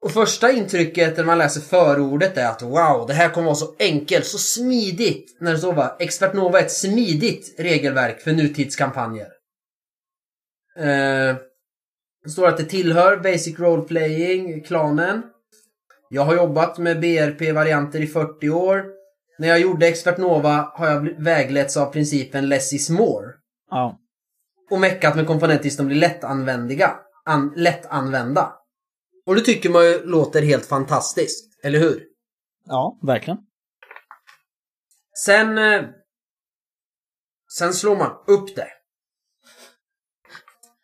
Och 0.01 0.11
första 0.11 0.51
intrycket 0.51 1.18
när 1.18 1.24
man 1.24 1.38
läser 1.38 1.61
förordet 1.61 2.38
är 2.38 2.47
att 2.47 2.61
wow, 2.61 3.07
det 3.07 3.13
här 3.13 3.30
kommer 3.30 3.45
vara 3.45 3.55
så 3.55 3.76
enkelt, 3.80 4.26
så 4.26 4.38
smidigt. 4.38 5.38
När 5.39 5.51
det 5.51 5.57
står 5.57 5.74
bara 5.74 5.95
Expert 5.99 6.34
Nova 6.34 6.59
är 6.59 6.63
ett 6.63 6.72
smidigt 6.72 7.59
regelverk 7.59 8.22
för 8.22 8.32
nutidskampanjer. 8.32 9.36
Eh, 10.78 11.36
det 12.23 12.30
står 12.30 12.47
att 12.47 12.57
det 12.57 12.63
tillhör 12.65 13.17
Basic 13.17 13.59
Role 13.59 13.84
Playing-klanen. 13.84 15.23
Jag 16.09 16.21
har 16.21 16.36
jobbat 16.36 16.78
med 16.78 16.99
BRP-varianter 16.99 18.01
i 18.01 18.07
40 18.07 18.49
år. 18.49 18.86
När 19.39 19.47
jag 19.47 19.59
gjorde 19.59 19.88
Expert 19.88 20.17
Nova 20.17 20.71
har 20.73 20.88
jag 20.88 21.23
vägletts 21.23 21.78
av 21.78 21.91
principen 21.91 22.49
less 22.49 22.73
is 22.73 22.89
more 22.89 23.25
Ja. 23.69 23.99
och 24.71 24.80
meckat 24.80 25.15
med 25.15 25.28
komponenter 25.28 25.78
de 25.78 25.88
blir 25.88 25.97
lättanvändiga. 25.97 26.99
An, 27.25 27.53
lättanvända. 27.55 28.53
Och 29.25 29.36
det 29.36 29.41
tycker 29.41 29.69
man 29.69 29.86
ju 29.86 30.03
låter 30.05 30.41
helt 30.41 30.65
fantastiskt, 30.65 31.63
eller 31.63 31.80
hur? 31.80 32.03
Ja, 32.65 32.99
verkligen. 33.03 33.38
Sen... 35.25 35.57
Eh, 35.57 35.84
sen 37.57 37.73
slår 37.73 37.95
man 37.95 38.11
upp 38.28 38.55
det. 38.55 38.67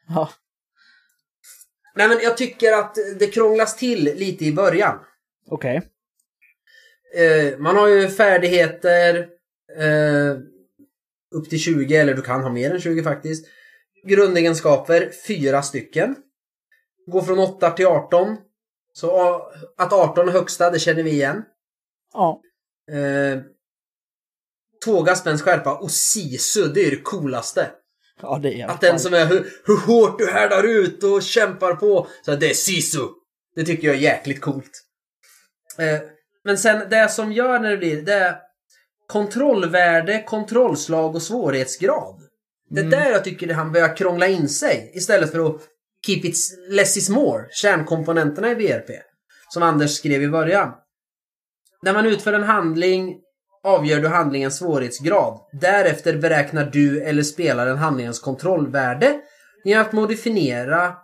Ja. 0.07 0.29
Nej 1.95 2.07
men 2.07 2.19
jag 2.21 2.37
tycker 2.37 2.73
att 2.73 2.95
det 3.19 3.27
krånglas 3.27 3.77
till 3.77 4.03
lite 4.03 4.45
i 4.45 4.53
början. 4.53 4.99
Okej. 5.47 5.81
Eh, 7.15 7.57
man 7.59 7.75
har 7.75 7.87
ju 7.87 8.09
färdigheter 8.09 9.29
eh, 9.77 10.37
upp 11.35 11.49
till 11.49 11.59
20, 11.59 11.95
eller 11.95 12.13
du 12.13 12.21
kan 12.21 12.43
ha 12.43 12.49
mer 12.49 12.71
än 12.71 12.81
20 12.81 13.03
faktiskt. 13.03 13.47
Grundegenskaper, 14.03 15.11
fyra 15.27 15.61
stycken. 15.61 16.15
Går 17.07 17.21
från 17.21 17.39
8 17.39 17.71
till 17.71 17.87
18. 17.87 18.37
Så 18.93 19.41
att 19.77 19.93
18 19.93 20.27
är 20.27 20.31
högsta, 20.31 20.69
det 20.69 20.79
känner 20.79 21.03
vi 21.03 21.11
igen. 21.11 21.43
Ja. 22.13 22.41
Eh, 22.91 23.41
Tåga 24.85 25.15
spänns 25.15 25.41
skärpa 25.41 25.77
och 25.77 25.91
sisu, 25.91 26.67
det 26.67 26.87
är 26.87 26.91
det 26.91 27.01
coolaste. 27.01 27.71
Ja, 28.21 28.39
det 28.43 28.61
är 28.61 28.67
Att 28.67 28.81
den 28.81 28.99
som 28.99 29.13
är 29.13 29.25
hur, 29.25 29.45
hur 29.65 29.77
hårt 29.77 30.19
du 30.19 30.31
härdar 30.31 30.63
ut 30.63 31.03
och 31.03 31.23
kämpar 31.23 31.75
på. 31.75 32.07
Så 32.25 32.35
det 32.35 32.49
är 32.49 32.53
sisu. 32.53 33.07
Det 33.55 33.63
tycker 33.63 33.87
jag 33.87 33.95
är 33.95 34.01
jäkligt 34.01 34.41
coolt. 34.41 34.71
Eh, 35.77 35.99
men 36.43 36.57
sen 36.57 36.89
det 36.89 37.09
som 37.09 37.31
gör 37.31 37.59
när 37.59 37.71
det 37.71 37.77
blir, 37.77 38.01
det 38.01 38.13
är 38.13 38.35
kontrollvärde, 39.07 40.23
kontrollslag 40.23 41.15
och 41.15 41.21
svårighetsgrad. 41.21 42.19
Det 42.69 42.81
är 42.81 42.85
där 42.85 43.11
jag 43.11 43.23
tycker 43.23 43.53
han 43.53 43.71
börjar 43.71 43.95
krångla 43.95 44.27
in 44.27 44.49
sig. 44.49 44.91
Istället 44.93 45.31
för 45.31 45.39
att 45.39 45.61
keep 46.05 46.21
it 46.23 46.35
less 46.69 46.97
is 46.97 47.09
more. 47.09 47.47
Kärnkomponenterna 47.51 48.51
i 48.51 48.55
BRP. 48.55 48.89
Som 49.49 49.63
Anders 49.63 49.91
skrev 49.91 50.23
i 50.23 50.27
början. 50.27 50.73
När 51.81 51.93
man 51.93 52.05
utför 52.05 52.33
en 52.33 52.43
handling 52.43 53.15
avgör 53.63 54.01
du 54.01 54.07
handlingens 54.07 54.57
svårighetsgrad. 54.57 55.39
Därefter 55.51 56.17
beräknar 56.17 56.65
du 56.65 57.03
eller 57.03 57.23
spelaren 57.23 57.77
handlingens 57.77 58.19
kontrollvärde 58.19 59.21
genom 59.63 59.85
att 59.85 59.93
modifiera 59.93 60.95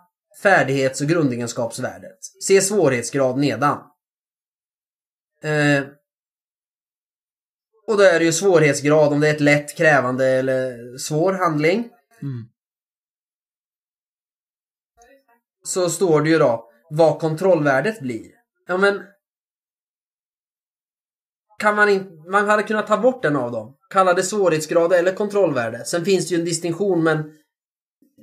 färdighets 0.42 1.00
och 1.00 1.06
grundegenskapsvärdet. 1.06 2.18
Se 2.46 2.60
svårighetsgrad 2.60 3.38
nedan. 3.38 3.78
Eh, 5.42 5.84
och 7.86 7.96
då 7.96 8.02
är 8.02 8.18
det 8.18 8.24
ju 8.24 8.32
svårighetsgrad 8.32 9.12
om 9.12 9.20
det 9.20 9.28
är 9.28 9.34
ett 9.34 9.40
lätt, 9.40 9.76
krävande 9.76 10.26
eller 10.26 10.98
svår 10.98 11.32
handling. 11.32 11.78
Mm. 12.22 12.48
Så 15.64 15.90
står 15.90 16.22
det 16.22 16.30
ju 16.30 16.38
då 16.38 16.70
vad 16.90 17.20
kontrollvärdet 17.20 18.00
blir. 18.00 18.30
Ja 18.66 18.76
men... 18.76 19.02
Kan 21.60 21.76
man 21.76 21.88
inte... 21.88 22.10
Man 22.30 22.48
hade 22.48 22.62
kunnat 22.62 22.86
ta 22.86 22.96
bort 22.96 23.24
en 23.24 23.36
av 23.36 23.52
dem. 23.52 23.76
Kalla 23.90 24.14
det 24.14 24.22
svårighetsgrad 24.22 24.92
eller 24.92 25.12
kontrollvärde. 25.12 25.84
Sen 25.84 26.04
finns 26.04 26.28
det 26.28 26.34
ju 26.34 26.38
en 26.38 26.44
distinktion 26.46 27.02
men... 27.02 27.32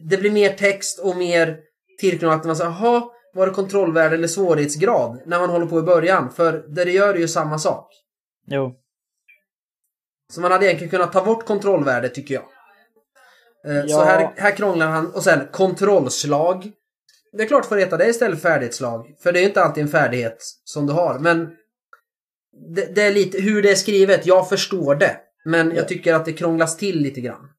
Det 0.09 0.17
blir 0.17 0.31
mer 0.31 0.49
text 0.49 0.99
och 0.99 1.15
mer 1.17 1.59
tillknöat 1.99 2.38
när 2.43 2.47
man 2.47 2.55
säger 2.55 2.69
jaha, 2.71 3.03
var 3.33 3.47
det 3.47 3.53
kontrollvärde 3.53 4.15
eller 4.15 4.27
svårighetsgrad? 4.27 5.21
När 5.25 5.39
man 5.39 5.49
håller 5.49 5.65
på 5.65 5.79
i 5.79 5.81
början. 5.81 6.31
För 6.31 6.65
det 6.67 6.85
det 6.85 6.91
gör 6.91 7.13
är 7.13 7.17
ju 7.19 7.27
samma 7.27 7.59
sak. 7.59 7.88
Jo. 8.47 8.75
Så 10.33 10.41
man 10.41 10.51
hade 10.51 10.65
egentligen 10.65 10.91
kunnat 10.91 11.13
ta 11.13 11.25
bort 11.25 11.45
kontrollvärde 11.45 12.09
tycker 12.09 12.33
jag. 12.35 12.43
Eh, 13.75 13.81
Så 13.85 13.91
Ja. 13.91 14.03
här, 14.03 14.33
här 14.38 14.51
krånglar 14.51 14.88
han. 14.88 15.11
Och 15.11 15.23
sen 15.23 15.47
kontrollslag. 15.51 16.71
Det 17.31 17.43
är 17.43 17.47
klart 17.47 17.65
får 17.65 17.77
heta 17.77 17.97
det 17.97 18.07
istället 18.09 18.41
för 18.41 18.49
färdighetslag. 18.49 19.15
För 19.23 19.31
det 19.31 19.39
är 19.39 19.41
ju 19.41 19.47
inte 19.47 19.63
alltid 19.63 19.83
en 19.83 19.89
färdighet 19.89 20.38
som 20.63 20.88
du 20.88 20.93
har. 20.93 21.19
Men 21.19 21.57
det, 22.76 22.95
det 22.95 23.01
är 23.01 23.14
lite 23.14 23.41
hur 23.41 23.62
det 23.62 23.72
är 23.72 23.76
skrivet. 23.76 24.26
Jag 24.26 24.49
förstår 24.49 24.95
det. 24.95 25.18
Men 25.45 25.76
jag 25.76 25.88
tycker 25.88 26.14
att 26.14 26.26
det 26.26 26.34
krånglas 26.34 26.78
till 26.78 26.99
lite 26.99 27.22
grann. 27.22 27.49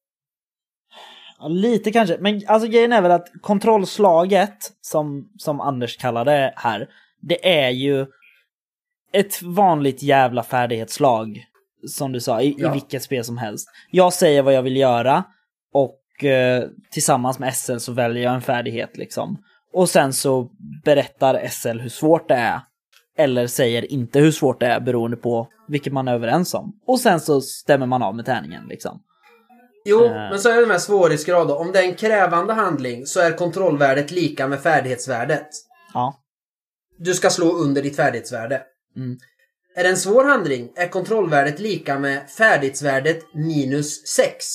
Ja, 1.39 1.47
lite 1.47 1.91
kanske. 1.91 2.17
Men 2.19 2.41
alltså 2.47 2.67
grejen 2.69 2.93
är 2.93 3.01
väl 3.01 3.11
att 3.11 3.27
kontrollslaget, 3.41 4.57
som, 4.81 5.29
som 5.37 5.61
Anders 5.61 5.97
kallar 5.97 6.25
det 6.25 6.53
här, 6.55 6.87
det 7.21 7.49
är 7.65 7.69
ju 7.69 8.05
ett 9.13 9.41
vanligt 9.41 10.03
jävla 10.03 10.43
färdighetslag. 10.43 11.45
Som 11.87 12.11
du 12.11 12.19
sa, 12.19 12.41
i, 12.41 12.55
Ja. 12.57 12.69
i 12.69 12.73
vilket 12.73 13.03
spel 13.03 13.23
som 13.23 13.37
helst. 13.37 13.67
Jag 13.91 14.13
säger 14.13 14.41
vad 14.41 14.53
jag 14.53 14.61
vill 14.61 14.77
göra 14.77 15.23
och 15.73 16.23
eh, 16.23 16.63
tillsammans 16.91 17.39
med 17.39 17.55
SL 17.55 17.77
så 17.77 17.91
väljer 17.91 18.23
jag 18.23 18.33
en 18.33 18.41
färdighet 18.41 18.97
liksom. 18.97 19.43
Och 19.73 19.89
sen 19.89 20.13
så 20.13 20.49
berättar 20.83 21.47
SL 21.47 21.79
hur 21.79 21.89
svårt 21.89 22.27
det 22.27 22.35
är. 22.35 22.61
Eller 23.19 23.47
säger 23.47 23.91
inte 23.91 24.19
hur 24.19 24.31
svårt 24.31 24.59
det 24.59 24.65
är 24.65 24.79
beroende 24.79 25.17
på 25.17 25.47
vilket 25.67 25.93
man 25.93 26.07
är 26.07 26.13
överens 26.13 26.53
om. 26.53 26.79
Och 26.87 26.99
sen 26.99 27.19
så 27.19 27.41
stämmer 27.41 27.85
man 27.85 28.03
av 28.03 28.15
med 28.15 28.25
tärningen 28.25 28.67
liksom. 28.67 29.03
Jo, 29.85 30.05
Eh. 30.05 30.11
men 30.11 30.39
så 30.39 30.49
är 30.49 30.61
det 30.61 30.67
med 30.67 30.81
svårighetsgrad 30.81 31.47
då. 31.47 31.55
Om 31.55 31.71
det 31.71 31.79
är 31.79 31.83
en 31.83 31.95
krävande 31.95 32.53
handling 32.53 33.05
så 33.05 33.19
är 33.19 33.37
kontrollvärdet 33.37 34.11
lika 34.11 34.47
med 34.47 34.59
färdighetsvärdet. 34.61 35.47
Ja. 35.93 36.23
Du 36.97 37.13
ska 37.13 37.29
slå 37.29 37.51
under 37.51 37.81
ditt 37.81 37.95
färdighetsvärde. 37.95 38.61
Mm. 38.95 39.17
Är 39.75 39.83
det 39.83 39.89
en 39.89 39.97
svår 39.97 40.23
handling 40.23 40.71
är 40.75 40.87
kontrollvärdet 40.87 41.59
lika 41.59 41.99
med 41.99 42.29
färdighetsvärdet 42.29 43.33
minus 43.33 44.07
6. 44.07 44.45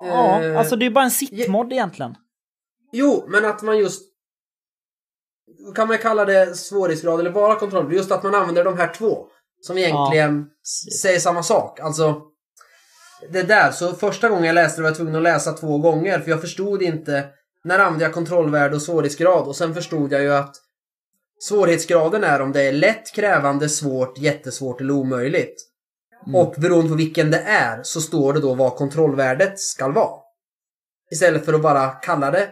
Ja, 0.00 0.42
Eh, 0.44 0.58
alltså 0.58 0.76
det 0.76 0.86
är 0.86 0.90
bara 0.90 1.04
en 1.04 1.10
sittmod 1.10 1.72
egentligen. 1.72 2.14
Jo, 2.92 3.24
men 3.28 3.44
att 3.44 3.62
man 3.62 3.78
just... 3.78 4.09
Kan 5.76 5.88
man 5.88 5.98
kalla 5.98 6.24
det 6.24 6.56
svårighetsgrad 6.56 7.20
eller 7.20 7.30
bara 7.30 7.56
kontroll? 7.56 7.92
Just 7.94 8.12
att 8.12 8.22
man 8.22 8.34
använder 8.34 8.64
de 8.64 8.78
här 8.78 8.94
två. 8.94 9.26
Som 9.60 9.78
egentligen 9.78 10.46
s- 10.64 11.00
säger 11.02 11.18
samma 11.18 11.42
sak. 11.42 11.80
Alltså... 11.80 12.22
Det 13.32 13.42
där, 13.42 13.70
så 13.70 13.92
första 13.92 14.28
gången 14.28 14.44
jag 14.44 14.54
läste 14.54 14.78
det 14.78 14.82
var 14.82 14.88
jag 14.90 14.96
tvungen 14.96 15.16
att 15.16 15.22
läsa 15.22 15.52
två 15.52 15.78
gånger 15.78 16.18
för 16.20 16.30
jag 16.30 16.40
förstod 16.40 16.82
inte 16.82 17.28
när 17.64 17.78
använde 17.78 18.04
jag 18.04 18.14
kontrollvärde 18.14 18.74
och 18.76 18.82
svårighetsgrad 18.82 19.48
och 19.48 19.56
sen 19.56 19.74
förstod 19.74 20.12
jag 20.12 20.22
ju 20.22 20.32
att 20.34 20.56
svårighetsgraden 21.40 22.24
är 22.24 22.40
om 22.40 22.52
det 22.52 22.62
är 22.62 22.72
lätt, 22.72 23.12
krävande, 23.14 23.68
svårt, 23.68 24.18
jättesvårt 24.18 24.80
eller 24.80 24.94
omöjligt. 24.94 25.54
Och 26.34 26.54
beroende 26.58 26.88
på 26.88 26.94
vilken 26.96 27.30
det 27.30 27.40
är 27.46 27.80
så 27.82 28.00
står 28.00 28.32
det 28.32 28.40
då 28.40 28.54
vad 28.54 28.76
kontrollvärdet 28.76 29.58
ska 29.60 29.88
vara. 29.88 30.20
Istället 31.12 31.44
för 31.44 31.52
att 31.52 31.62
bara 31.62 31.88
kalla 31.88 32.30
det 32.30 32.48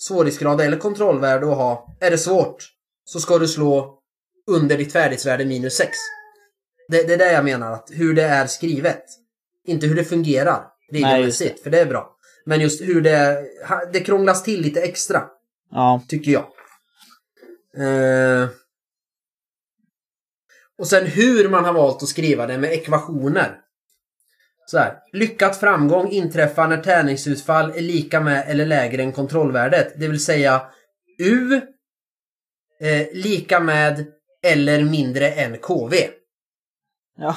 svårighetsgrad 0.00 0.60
eller 0.60 0.76
kontrollvärde 0.76 1.46
och 1.46 1.56
ha, 1.56 1.96
är 2.00 2.10
det 2.10 2.18
svårt 2.18 2.68
så 3.04 3.20
ska 3.20 3.38
du 3.38 3.48
slå 3.48 3.98
under 4.46 4.78
ditt 4.78 4.92
färdighetsvärde 4.92 5.44
minus 5.44 5.74
6. 5.76 5.90
Det, 6.88 7.02
det 7.02 7.14
är 7.14 7.18
det 7.18 7.32
jag 7.32 7.44
menar, 7.44 7.72
att 7.72 7.88
hur 7.92 8.14
det 8.14 8.22
är 8.22 8.46
skrivet. 8.46 9.04
Inte 9.64 9.86
hur 9.86 9.94
det 9.94 10.04
fungerar 10.04 10.64
regelmässigt, 10.92 11.62
för 11.62 11.70
det 11.70 11.80
är 11.80 11.86
bra. 11.86 12.16
Men 12.44 12.60
just 12.60 12.80
hur 12.80 13.00
det, 13.00 13.46
det 13.92 14.00
krånglas 14.00 14.42
till 14.42 14.60
lite 14.60 14.80
extra, 14.82 15.22
Ja. 15.70 16.02
tycker 16.08 16.32
jag. 16.32 16.44
Eh, 17.76 18.48
och 20.78 20.86
sen 20.86 21.06
hur 21.06 21.48
man 21.48 21.64
har 21.64 21.72
valt 21.72 22.02
att 22.02 22.08
skriva 22.08 22.46
det 22.46 22.58
med 22.58 22.72
ekvationer. 22.72 23.58
Så 24.70 24.78
här. 24.78 24.98
Lyckat 25.12 25.56
framgång 25.56 26.10
inträffar 26.10 26.68
när 26.68 26.76
tärningsutfall 26.76 27.70
är 27.70 27.80
lika 27.80 28.20
med 28.20 28.44
eller 28.48 28.66
lägre 28.66 29.02
än 29.02 29.12
kontrollvärdet. 29.12 29.92
Det 29.96 30.08
vill 30.08 30.24
säga 30.24 30.62
U 31.18 31.60
eh, 32.80 33.06
lika 33.12 33.60
med 33.60 34.06
eller 34.42 34.84
mindre 34.84 35.30
än 35.30 35.58
KV. 35.58 35.96
Ja. 37.16 37.36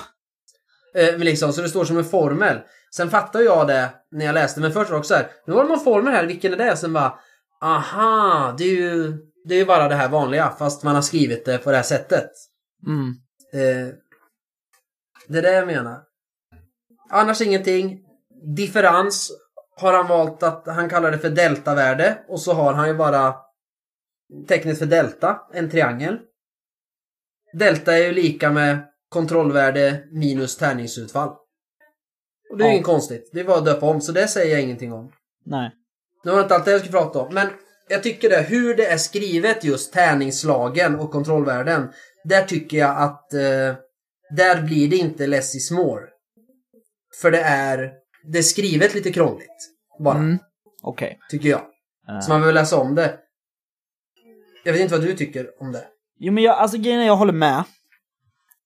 Eh, 0.96 1.12
men 1.12 1.26
liksom, 1.26 1.54
så 1.54 1.62
det 1.62 1.70
står 1.70 1.86
som 1.86 1.98
en 1.98 2.04
formel. 2.04 2.60
Sen 2.96 3.10
fattar 3.10 3.40
jag 3.40 3.68
det 3.68 3.90
när 4.12 4.26
jag 4.26 4.34
läste, 4.34 4.62
men 4.62 4.72
först 4.72 4.90
var 4.90 4.96
det 4.96 5.00
också 5.00 5.14
så 5.14 5.16
här. 5.16 5.28
Nu 5.48 5.54
har 5.54 5.64
någon 5.64 5.84
formel 5.84 6.14
här, 6.14 6.26
vilken 6.26 6.54
är 6.54 6.58
det? 6.58 6.78
Sen 6.78 6.94
bara, 6.94 7.20
aha, 7.62 8.56
det 8.58 8.64
är 8.64 8.76
ju, 8.76 9.18
det 9.46 9.56
är 9.56 9.60
ju 9.60 9.66
bara 9.66 9.88
det 9.88 9.96
här 9.96 10.10
vanliga, 10.10 10.56
fast 10.60 10.84
man 10.84 10.96
har 10.96 11.02
skrivit 11.02 11.46
det 11.46 11.58
på 11.58 11.72
det 11.72 11.76
här 11.76 11.84
sättet. 11.84 12.32
Mm. 12.88 13.10
Eh, 13.54 13.94
det 15.28 15.38
är 15.38 15.42
det 15.42 15.54
jag 15.54 15.68
menar. 15.68 16.13
Annars 17.14 17.42
ingenting. 17.42 18.00
Differens 18.56 19.32
har 19.76 19.94
han 19.94 20.08
valt 20.08 20.44
att 20.44 20.68
han 20.68 20.90
kallar 20.90 21.12
det 21.12 21.20
för 21.20 21.30
deltavärde 21.30 22.18
och 22.28 22.40
så 22.42 22.54
har 22.54 22.74
han 22.74 22.88
ju 22.88 22.94
bara 22.94 23.36
tecknet 24.48 24.80
för 24.80 24.86
delta, 24.86 25.42
en 25.54 25.70
triangel. 25.70 26.20
Delta 27.54 27.94
är 27.98 28.04
ju 28.04 28.12
lika 28.12 28.52
med 28.52 28.78
kontrollvärde 29.10 30.04
minus 30.12 30.58
tärningsutfall. 30.58 31.30
Och 32.52 32.58
det 32.58 32.64
är 32.64 32.68
Ja. 32.68 32.74
inget 32.74 32.86
konstigt. 32.86 33.30
Det 33.34 33.40
är 33.40 33.44
bara 33.44 33.58
att 33.58 33.66
döpa 33.66 33.86
om, 33.86 34.02
så 34.02 34.12
det 34.12 34.28
säger 34.28 34.52
jag 34.54 34.62
ingenting 34.62 34.94
om. 34.94 35.12
Nej. 35.46 35.72
Nu 36.24 36.32
var 36.32 36.38
det 36.38 36.44
inte 36.44 36.56
allt 36.56 36.66
det 36.66 36.72
jag 36.72 36.80
skulle 36.80 37.00
prata 37.00 37.20
om, 37.20 37.34
men 37.34 37.48
jag 37.90 38.04
tycker 38.04 38.30
det, 38.30 38.42
hur 38.42 38.76
det 38.76 38.86
är 38.86 38.98
skrivet 38.98 39.64
just 39.64 39.94
tärningsslagen 39.94 41.00
och 41.00 41.12
kontrollvärden. 41.12 41.92
Där 42.24 42.44
tycker 42.46 42.78
jag 42.78 42.98
att 42.98 43.34
eh, 43.34 43.76
där 44.36 44.62
blir 44.62 44.90
det 44.90 44.96
inte 44.96 45.28
less 45.28 45.56
is 45.56 45.72
more. 45.72 46.02
För 47.22 47.32
det 47.32 47.42
är, 47.42 47.92
det 48.24 48.38
är 48.38 48.44
skrivet 48.44 48.94
lite 48.96 49.12
krångligt. 49.12 49.70
Bara, 50.00 50.18
Mm. 50.18 50.38
Okej. 50.82 51.20
tycker 51.30 51.50
jag. 51.50 51.62
Eh. 52.10 52.20
Så 52.20 52.30
man 52.32 52.40
behöver 52.42 52.54
läsa 52.54 52.78
om 52.78 52.96
det. 52.96 53.20
Jag 54.64 54.74
vet 54.74 54.82
inte 54.82 54.94
vad 54.98 55.04
du 55.06 55.14
tycker 55.14 55.62
om 55.62 55.72
det. 55.72 55.84
Jo 56.20 56.34
men 56.34 56.44
jag, 56.44 56.58
alltså 56.58 56.78
grejen 56.78 57.00
är 57.02 57.06
jag 57.06 57.16
håller 57.16 57.34
med. 57.34 57.64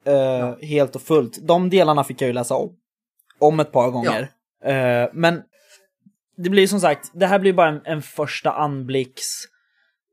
Eh, 0.05 0.55
Helt 0.61 0.95
och 0.95 1.01
fullt. 1.01 1.37
De 1.47 1.69
delarna 1.69 2.03
fick 2.03 2.21
jag 2.21 2.27
ju 2.27 2.33
läsa 2.33 2.55
om. 2.55 2.75
Om 3.39 3.59
ett 3.59 3.71
par 3.71 3.89
gånger. 3.91 4.31
Eh, 4.63 5.09
men 5.13 5.41
det 6.37 6.49
blir 6.49 6.67
som 6.67 6.79
sagt, 6.79 7.11
det 7.13 7.25
här 7.25 7.39
blir 7.39 7.53
bara 7.53 7.69
en, 7.69 7.81
en 7.85 8.01
första 8.01 8.51
anblicks 8.51 9.23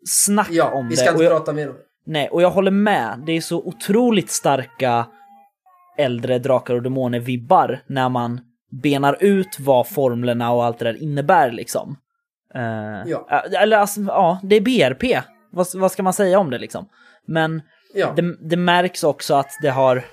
snack 0.07 0.49
Ja, 0.51 0.71
om 0.71 0.89
vi 0.89 0.95
det. 0.95 1.01
ska 1.01 1.11
inte 1.11 1.19
och 1.19 1.25
jag, 1.25 1.31
prata 1.33 1.53
mer 1.53 1.69
om 1.69 1.75
det. 1.75 1.81
Nej, 2.07 2.29
och 2.29 2.43
jag 2.43 2.51
håller 2.51 2.71
med. 2.71 3.23
Det 3.27 3.33
är 3.33 3.41
så 3.41 3.59
otroligt 3.59 4.31
starka 4.31 5.07
äldre 5.99 6.39
Drakar 6.39 6.75
och 6.75 6.83
Demoner-vibbar 6.83 7.79
när 7.87 8.09
man 8.09 8.41
benar 8.83 9.17
ut 9.21 9.61
vad 9.61 9.89
formlerna 9.89 10.53
och 10.53 10.65
allt 10.65 10.79
det 10.79 10.85
där 10.85 11.03
innebär 11.03 11.51
liksom. 11.51 11.97
Eh, 12.55 12.63
Ja. 13.07 13.43
Eller 13.61 13.77
alltså, 13.77 14.01
ja, 14.01 14.41
det 14.43 14.57
är 14.57 14.61
BRP. 14.61 15.23
Vad, 15.51 15.67
vad 15.75 15.93
ska 15.93 16.03
man 16.03 16.13
säga 16.13 16.39
om 16.39 16.51
det 16.51 16.59
liksom? 16.59 16.89
Men 17.27 17.63
Ja, 17.95 18.13
det, 18.17 18.37
det 18.41 18.57
märks 18.57 19.05
också 19.05 19.35
att 19.35 19.51
det 19.63 19.71
har... 19.71 20.05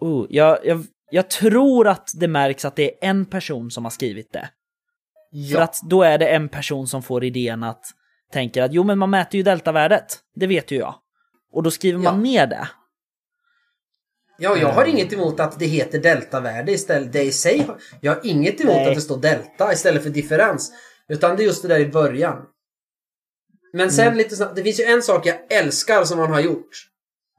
Oh, 0.00 0.26
jag, 0.30 0.58
jag, 0.66 0.84
jag 1.10 1.30
tror 1.30 1.88
att 1.88 2.10
det 2.20 2.28
märks 2.28 2.64
att 2.64 2.76
det 2.76 3.04
är 3.04 3.08
en 3.08 3.24
person 3.24 3.70
som 3.70 3.84
har 3.84 3.90
skrivit 3.90 4.32
det. 4.32 4.48
För 5.52 5.58
ja. 5.58 5.62
att 5.62 5.80
då 5.82 6.02
är 6.02 6.18
det 6.18 6.28
en 6.28 6.48
person 6.48 6.86
som 6.86 7.02
får 7.02 7.24
idén 7.24 7.62
att 7.62 7.84
tänker 8.32 8.62
att 8.62 8.72
jo 8.72 8.82
men 8.84 8.98
man 8.98 9.10
mäter 9.10 9.38
ju 9.38 9.42
deltavärdet, 9.42 10.18
det 10.34 10.46
vet 10.46 10.70
ju 10.70 10.76
jag. 10.76 10.94
Och 11.52 11.62
då 11.62 11.70
skriver 11.70 11.98
man 11.98 12.22
ner 12.22 12.46
det. 12.46 12.68
Ja, 14.40 14.56
jag 14.56 14.68
har 14.68 14.84
inget 14.84 15.12
emot 15.12 15.40
att 15.40 15.58
det 15.58 15.66
heter 15.66 15.98
deltavärde 15.98 16.72
istället. 16.72 17.12
Det 17.12 17.22
i 17.22 17.32
sig, 17.32 17.66
jag 18.00 18.14
har 18.14 18.20
inget 18.26 18.60
emot 18.60 18.74
Nej. 18.74 18.88
att 18.88 18.94
det 18.94 19.00
står 19.00 19.16
delta 19.18 19.72
istället 19.72 20.02
för 20.02 20.10
differens. 20.10 20.72
Utan 21.08 21.36
det 21.36 21.42
är 21.42 21.44
just 21.44 21.62
det 21.62 21.68
där 21.68 21.80
i 21.80 21.86
början. 21.86 22.46
Men 23.72 23.90
sen 23.90 24.06
Mm. 24.06 24.18
lite 24.18 24.36
snabbt, 24.36 24.56
det 24.56 24.62
finns 24.62 24.80
ju 24.80 24.84
en 24.84 25.02
sak 25.02 25.26
jag 25.26 25.36
älskar 25.52 26.04
som 26.04 26.18
man 26.18 26.30
har 26.32 26.40
gjort 26.40 26.70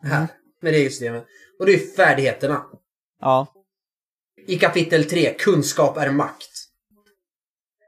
här 0.04 0.16
Mm. 0.18 0.28
med 0.62 0.72
regelsystemet. 0.74 1.26
Och 1.60 1.66
det 1.66 1.74
är 1.74 1.96
färdigheterna. 1.96 2.66
Ja. 3.22 3.48
I 4.48 4.58
kapitel 4.60 5.06
3, 5.10 5.34
kunskap 5.40 5.98
är 5.98 6.12
makt. 6.12 6.50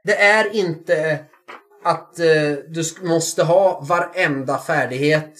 Det 0.04 0.16
är 0.16 0.54
inte 0.54 1.24
att 1.84 2.18
eh, 2.18 2.52
du 2.68 2.82
måste 3.02 3.42
ha 3.42 3.80
varenda 3.80 4.58
färdighet 4.58 5.34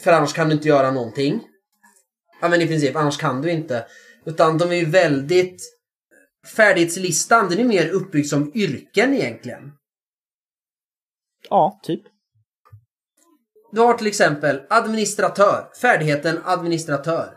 För 0.00 0.12
annars 0.12 0.32
kan 0.32 0.48
du 0.48 0.54
inte 0.54 0.68
göra 0.68 0.90
någonting. 0.90 1.40
Ja 2.42 2.48
men 2.48 2.60
i 2.60 2.66
princip, 2.66 2.96
annars 2.96 3.18
kan 3.18 3.42
du 3.42 3.50
inte. 3.50 3.86
Utan 4.24 4.58
de 4.58 4.70
är 4.70 4.76
ju 4.76 4.84
väldigt... 4.84 5.78
Färdighetslistan, 6.56 7.48
den 7.48 7.58
är 7.58 7.64
mer 7.64 7.88
uppbyggd 7.88 8.26
som 8.26 8.52
yrken 8.54 9.14
egentligen. 9.14 9.72
Ja, 11.48 11.80
typ. 11.82 12.02
Du 13.72 13.80
har 13.80 13.94
till 13.94 14.06
exempel 14.06 14.62
administratör. 14.68 15.68
Färdigheten 15.80 16.40
administratör. 16.44 17.34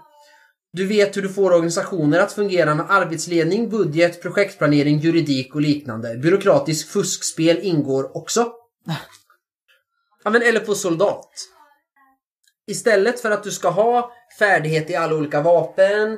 Du 0.73 0.87
vet 0.87 1.17
hur 1.17 1.21
du 1.21 1.29
får 1.29 1.51
organisationer 1.51 2.19
att 2.19 2.33
fungera 2.33 2.75
med 2.75 2.85
arbetsledning, 2.89 3.69
budget, 3.69 4.21
projektplanering, 4.21 4.99
juridik 4.99 5.55
och 5.55 5.61
liknande. 5.61 6.17
Byråkratisk 6.17 6.89
fuskspel 6.89 7.59
ingår 7.59 8.17
också. 8.17 8.51
Ja 10.23 10.31
men 10.31 10.41
eller 10.41 10.59
på 10.59 10.75
soldat. 10.75 11.29
Istället 12.67 13.19
för 13.19 13.31
att 13.31 13.43
du 13.43 13.51
ska 13.51 13.69
ha 13.69 14.11
färdighet 14.39 14.89
i 14.89 14.95
alla 14.95 15.15
olika 15.15 15.41
vapen, 15.41 16.17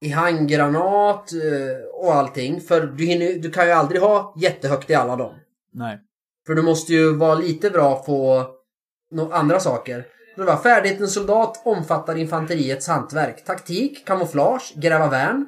i 0.00 0.08
handgranat 0.08 1.32
eh, 1.32 1.84
och 1.92 2.14
allting. 2.14 2.60
För 2.60 2.80
du, 2.86 3.04
hinner, 3.04 3.32
du 3.32 3.50
kan 3.50 3.66
ju 3.66 3.72
aldrig 3.72 4.00
ha 4.00 4.34
jättehögt 4.36 4.90
i 4.90 4.94
alla 4.94 5.16
dem. 5.16 5.34
Nej. 5.72 5.98
För 6.46 6.54
du 6.54 6.62
måste 6.62 6.92
ju 6.92 7.16
vara 7.16 7.34
lite 7.34 7.70
bra 7.70 8.02
på 8.02 8.46
andra 9.32 9.60
saker. 9.60 10.06
Det 10.36 10.44
var 10.44 10.56
färdigheten 10.56 11.08
soldat 11.08 11.62
omfattar 11.64 12.16
infanteriets 12.16 12.88
hantverk, 12.88 13.44
taktik, 13.44 14.06
kamouflage, 14.06 14.72
gräva 14.76 15.10
värn, 15.10 15.46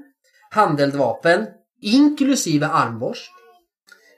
handeldvapen, 0.51 1.47
inklusive 1.81 2.67
armborst, 2.67 3.31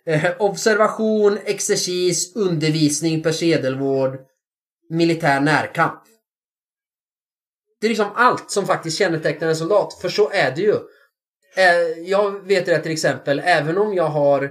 eh, 0.07 0.31
observation, 0.39 1.39
exercis, 1.45 2.37
undervisning, 2.37 3.23
persedelvård, 3.23 4.19
militär 4.91 5.41
närkamp. 5.41 6.01
Det 7.83 7.87
är 7.87 7.89
liksom 7.89 8.11
allt 8.15 8.51
som 8.51 8.67
faktiskt 8.67 8.99
kännetecknar 8.99 9.49
en 9.49 9.57
soldat, 9.57 9.99
för 10.01 10.09
så 10.09 10.31
är 10.31 10.51
det 10.51 10.61
ju. 10.61 10.75
Eh, 11.57 12.03
jag 12.05 12.47
vet 12.47 12.67
det 12.67 12.79
till 12.79 12.93
exempel, 12.93 13.43
även 13.45 13.79
om 13.79 13.95
jag 13.95 14.09
har 14.09 14.51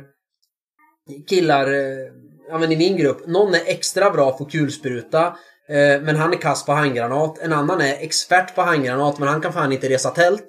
killar 1.30 1.74
eh, 1.74 2.12
ja, 2.50 2.58
men 2.58 2.72
i 2.72 2.78
min 2.78 2.98
grupp, 2.98 3.28
någon 3.28 3.54
är 3.54 3.62
extra 3.66 4.10
bra 4.10 4.38
på 4.38 4.46
kulspruta 4.46 5.26
eh, 5.70 6.02
men 6.02 6.16
han 6.16 6.34
är 6.34 6.38
kass 6.38 6.66
på 6.66 6.72
handgranat. 6.72 7.40
En 7.40 7.54
annan 7.54 7.82
är 7.82 7.94
expert 7.94 8.56
på 8.56 8.62
handgranat 8.62 9.20
men 9.20 9.28
han 9.28 9.42
kan 9.42 9.54
fan 9.54 9.72
inte 9.72 9.90
resa 9.90 10.10
tält. 10.10 10.48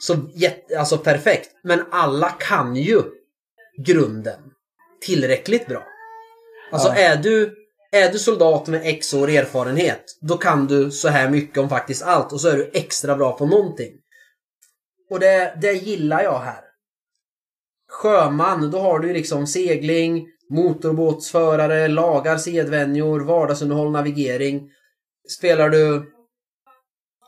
Så 0.00 0.16
alltså 0.78 0.98
perfekt. 0.98 1.50
Men 1.62 1.84
alla 1.90 2.30
kan 2.30 2.76
ju 2.76 3.02
grunden 3.86 4.40
tillräckligt 5.00 5.66
bra. 5.66 5.82
Alltså 6.70 6.88
Ja. 6.88 6.94
är 6.94 7.16
du 7.16 7.63
är 7.94 8.12
du 8.12 8.18
soldat 8.18 8.68
med 8.68 8.80
X 8.84 9.14
år 9.14 9.30
erfarenhet, 9.30 10.18
då 10.20 10.36
kan 10.36 10.66
du 10.66 10.90
så 10.90 11.08
här 11.08 11.30
mycket 11.30 11.58
om 11.58 11.68
faktiskt 11.68 12.02
allt 12.02 12.32
och 12.32 12.40
så 12.40 12.48
är 12.48 12.56
du 12.56 12.70
extra 12.74 13.16
bra 13.16 13.38
på 13.38 13.46
någonting. 13.46 13.92
Och 15.10 15.20
det, 15.20 15.58
det 15.60 15.72
gillar 15.72 16.22
jag 16.22 16.38
här. 16.38 16.64
Sjöman, 17.90 18.70
då 18.70 18.78
har 18.78 18.98
du 18.98 19.08
ju 19.08 19.14
liksom 19.14 19.46
segling, 19.46 20.26
motorbåtsförare, 20.50 21.88
lagar, 21.88 22.36
sedvänjor, 22.36 23.20
vardagsunderhåll, 23.20 23.90
navigering. 23.90 24.70
Spelar 25.38 25.70
du 25.70 26.12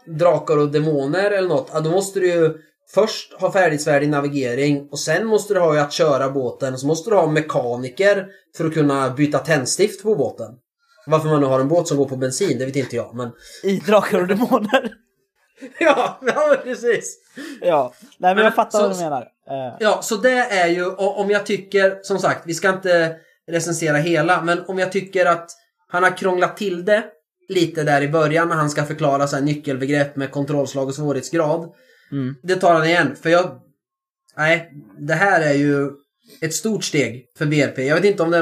Drakar 0.06 0.58
och 0.58 0.68
Demoner 0.68 1.30
eller 1.30 1.48
något, 1.48 1.70
ja, 1.72 1.80
då 1.80 1.90
måste 1.90 2.20
du 2.20 2.26
ju 2.26 2.58
först 2.94 3.32
ha 3.40 3.52
färdighetsvärdig 3.52 4.08
navigering 4.08 4.88
och 4.90 4.98
sen 4.98 5.26
måste 5.26 5.54
du 5.54 5.60
ha 5.60 5.80
att 5.80 5.92
köra 5.92 6.30
båten, 6.30 6.78
så 6.78 6.86
måste 6.86 7.10
du 7.10 7.16
ha 7.16 7.26
mekaniker 7.26 8.26
för 8.56 8.64
att 8.64 8.74
kunna 8.74 9.10
byta 9.10 9.38
tändstift 9.38 10.02
på 10.02 10.14
båten. 10.14 10.50
Varför 11.06 11.28
man 11.28 11.40
nu 11.40 11.46
har 11.46 11.60
en 11.60 11.68
båt 11.68 11.88
som 11.88 11.96
går 11.96 12.08
på 12.08 12.16
bensin, 12.16 12.58
det 12.58 12.66
vet 12.66 12.76
inte 12.76 12.96
jag, 12.96 13.14
men... 13.14 13.30
I 13.62 13.76
Drakar 13.76 14.20
och 14.20 14.26
Demoner. 14.26 14.92
Ja, 15.78 16.18
ja 16.22 16.56
precis! 16.64 17.18
ja. 17.60 17.92
Nej 18.18 18.34
men 18.34 18.44
jag 18.44 18.54
fattar 18.54 18.78
så- 18.78 18.86
vad 18.88 18.96
du 18.96 19.00
menar. 19.02 19.22
Eh, 19.22 19.76
Ja, 19.80 20.02
så 20.02 20.16
det 20.16 20.38
är 20.38 20.66
ju, 20.68 20.86
och 20.86 21.20
om 21.20 21.30
jag 21.30 21.46
tycker, 21.46 21.98
som 22.02 22.18
sagt, 22.18 22.42
vi 22.46 22.54
ska 22.54 22.68
inte 22.68 23.16
recensera 23.50 23.96
hela, 23.96 24.42
men 24.42 24.64
om 24.68 24.78
jag 24.78 24.92
tycker 24.92 25.26
att 25.26 25.50
han 25.88 26.02
har 26.02 26.16
krånglat 26.16 26.56
till 26.56 26.84
det 26.84 27.04
lite 27.48 27.82
där 27.82 28.02
i 28.02 28.08
början 28.08 28.48
när 28.48 28.56
han 28.56 28.70
ska 28.70 28.84
förklara 28.84 29.26
så 29.26 29.40
nyckelbegrepp 29.40 30.16
med 30.16 30.30
kontrollslag 30.30 30.88
och 30.88 30.94
svårighetsgrad. 30.94 31.72
Mm. 32.12 32.34
Det 32.42 32.56
tar 32.56 32.74
han 32.74 32.86
igen, 32.86 33.16
för 33.16 33.30
jag... 33.30 33.60
Nej, 34.36 34.72
det 34.98 35.14
här 35.14 35.40
är 35.40 35.54
ju 35.54 35.90
ett 36.40 36.54
stort 36.54 36.84
steg 36.84 37.26
för 37.38 37.46
VRP. 37.46 37.78
Jag 37.78 37.96
vet 37.96 38.04
inte 38.04 38.22
om 38.22 38.30
det 38.30 38.38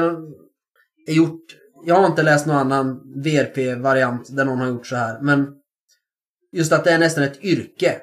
är 1.07 1.15
gjort... 1.15 1.45
Jag 1.85 1.95
har 1.95 2.05
inte 2.05 2.23
läst 2.23 2.45
någon 2.45 2.55
annan 2.55 3.01
VRP-variant 3.23 4.35
där 4.35 4.45
någon 4.45 4.59
har 4.59 4.67
gjort 4.67 4.87
så 4.87 4.95
här, 4.95 5.21
men 5.21 5.47
just 6.51 6.71
att 6.71 6.83
det 6.83 6.91
är 6.91 6.99
nästan 6.99 7.23
ett 7.23 7.43
yrke. 7.43 8.01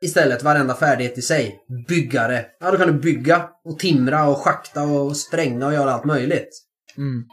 Istället 0.00 0.42
varenda 0.42 0.74
färdighet 0.74 1.18
i 1.18 1.22
sig. 1.22 1.64
Byggare. 1.88 2.46
Ja, 2.60 2.70
då 2.70 2.76
kan 2.76 2.86
du 2.86 2.92
bygga 2.92 3.48
och 3.64 3.78
timra 3.78 4.28
och 4.28 4.36
schakta 4.36 4.82
och 4.82 5.16
spränga 5.16 5.66
och 5.66 5.72
göra 5.72 5.92
allt 5.92 6.04
möjligt. 6.04 6.48
Mm. 6.96 7.24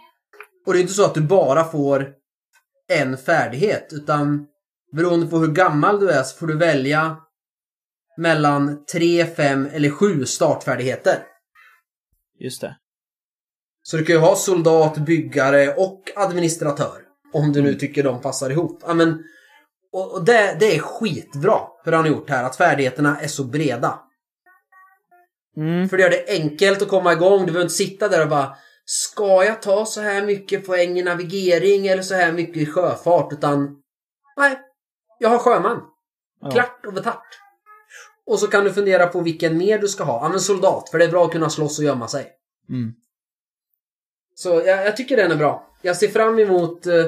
Och 0.65 0.73
det 0.73 0.79
är 0.79 0.81
inte 0.81 0.93
så 0.93 1.05
att 1.05 1.13
du 1.13 1.21
bara 1.21 1.63
får 1.63 2.13
en 2.87 3.17
färdighet, 3.17 3.89
utan 3.91 4.47
beroende 4.91 5.27
på 5.27 5.37
hur 5.37 5.51
gammal 5.51 5.99
du 5.99 6.09
är 6.09 6.23
så 6.23 6.37
får 6.37 6.47
du 6.47 6.57
välja 6.57 7.17
mellan 8.17 8.85
tre, 8.85 9.25
fem 9.25 9.69
eller 9.73 9.89
sju 9.89 10.25
startfärdigheter. 10.25 11.23
Just 12.39 12.61
det. 12.61 12.77
Så 13.83 13.97
du 13.97 14.05
kan 14.05 14.15
ju 14.15 14.21
ha 14.21 14.35
soldat, 14.35 14.97
byggare 14.97 15.73
och 15.73 16.03
administratör. 16.15 17.01
Om 17.33 17.53
du 17.53 17.61
nu 17.61 17.75
tycker 17.75 18.03
de 18.03 18.21
passar 18.21 18.49
ihop. 18.49 18.83
Ja, 18.87 18.93
men, 18.93 19.23
och 19.91 20.13
och 20.13 20.25
det, 20.25 20.57
det 20.59 20.75
är 20.75 20.79
skitbra 20.79 21.59
hur 21.83 21.91
han 21.91 22.01
har 22.01 22.09
gjort 22.09 22.29
här, 22.29 22.43
att 22.43 22.55
färdigheterna 22.55 23.19
är 23.19 23.27
så 23.27 23.43
breda. 23.43 23.99
Mm. 25.57 25.89
För 25.89 25.97
det 25.97 26.03
gör 26.03 26.09
det 26.09 26.29
enkelt 26.29 26.81
att 26.81 26.87
komma 26.87 27.13
igång. 27.13 27.39
Du 27.39 27.45
behöver 27.45 27.61
inte 27.61 27.73
sitta 27.73 28.07
där 28.07 28.23
och 28.23 28.29
bara 28.29 28.55
Ska 28.85 29.43
jag 29.43 29.61
ta 29.61 29.85
så 29.85 30.01
här 30.01 30.25
mycket 30.25 30.65
poäng 30.65 30.99
i 30.99 31.03
navigering 31.03 31.87
eller 31.87 32.03
så 32.03 32.15
här 32.15 32.31
mycket 32.31 32.57
i 32.57 32.65
sjöfart? 32.65 33.33
Utan 33.33 33.77
Nej, 34.37 34.59
jag 35.21 35.29
har 35.29 35.39
sjöman. 35.39 35.81
Ja. 36.41 36.51
Klart 36.51 36.85
och 36.85 36.93
betart. 36.93 37.39
Och 38.25 38.39
så 38.39 38.47
kan 38.47 38.63
du 38.63 38.73
fundera 38.73 39.07
på 39.07 39.21
vilken 39.21 39.57
mer 39.57 39.79
du 39.79 39.87
ska 39.87 40.03
ha. 40.03 40.23
Ja 40.23 40.29
men 40.29 40.39
soldat, 40.39 40.89
för 40.89 40.99
det 40.99 41.05
är 41.05 41.09
bra 41.09 41.25
att 41.25 41.31
kunna 41.31 41.49
slåss 41.49 41.79
och 41.79 41.85
gömma 41.85 42.07
sig. 42.07 42.31
Mm. 42.69 42.93
Så 44.35 44.49
jag, 44.49 44.85
jag 44.85 44.97
tycker 44.97 45.17
den 45.17 45.31
är 45.31 45.35
bra. 45.35 45.67
Jag 45.81 45.97
ser 45.97 46.07
fram 46.07 46.39
emot 46.39 46.85
eh, 46.85 47.05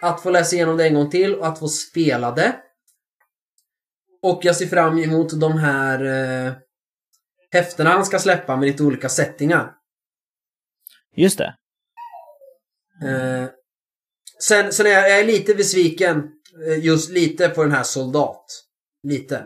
att 0.00 0.22
få 0.22 0.30
läsa 0.30 0.56
igenom 0.56 0.76
det 0.76 0.86
en 0.86 0.94
gång 0.94 1.10
till 1.10 1.34
och 1.34 1.46
att 1.46 1.58
få 1.58 1.68
spela 1.68 2.30
det. 2.30 2.56
Och 4.22 4.40
jag 4.44 4.56
ser 4.56 4.66
fram 4.66 4.98
emot 4.98 5.40
de 5.40 5.58
här 5.58 6.04
eh, 6.04 6.52
häftena 7.50 7.90
han 7.90 8.06
ska 8.06 8.18
släppa 8.18 8.56
med 8.56 8.66
lite 8.66 8.82
olika 8.82 9.08
settingar. 9.08 9.72
Just 11.16 11.38
det. 11.38 11.54
Eh, 13.04 13.48
sen, 14.42 14.72
sen 14.72 14.86
är 14.86 14.90
jag, 14.90 15.10
jag 15.10 15.20
är 15.20 15.24
lite 15.24 15.54
besviken 15.54 16.35
Eh, 16.64 16.84
just 16.84 17.10
lite 17.10 17.48
på 17.48 17.62
den 17.62 17.72
här 17.72 17.82
soldat. 17.82 18.44
Lite. 19.02 19.44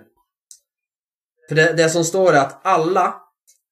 För 1.49 1.55
det, 1.55 1.73
det 1.73 1.89
som 1.89 2.05
står 2.05 2.33
är 2.33 2.39
att 2.41 2.67
alla 2.67 3.15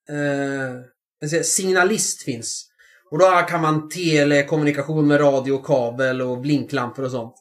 eh, 0.08 1.42
signalist 1.42 2.22
finns. 2.22 2.64
Och 3.10 3.18
då 3.18 3.26
kan 3.48 3.62
man 3.62 3.88
telekommunikation 3.88 5.06
med 5.06 5.20
radio, 5.20 5.58
kabel 5.58 6.22
och 6.22 6.38
blinklampor 6.38 7.04
och 7.04 7.10
sånt. 7.10 7.34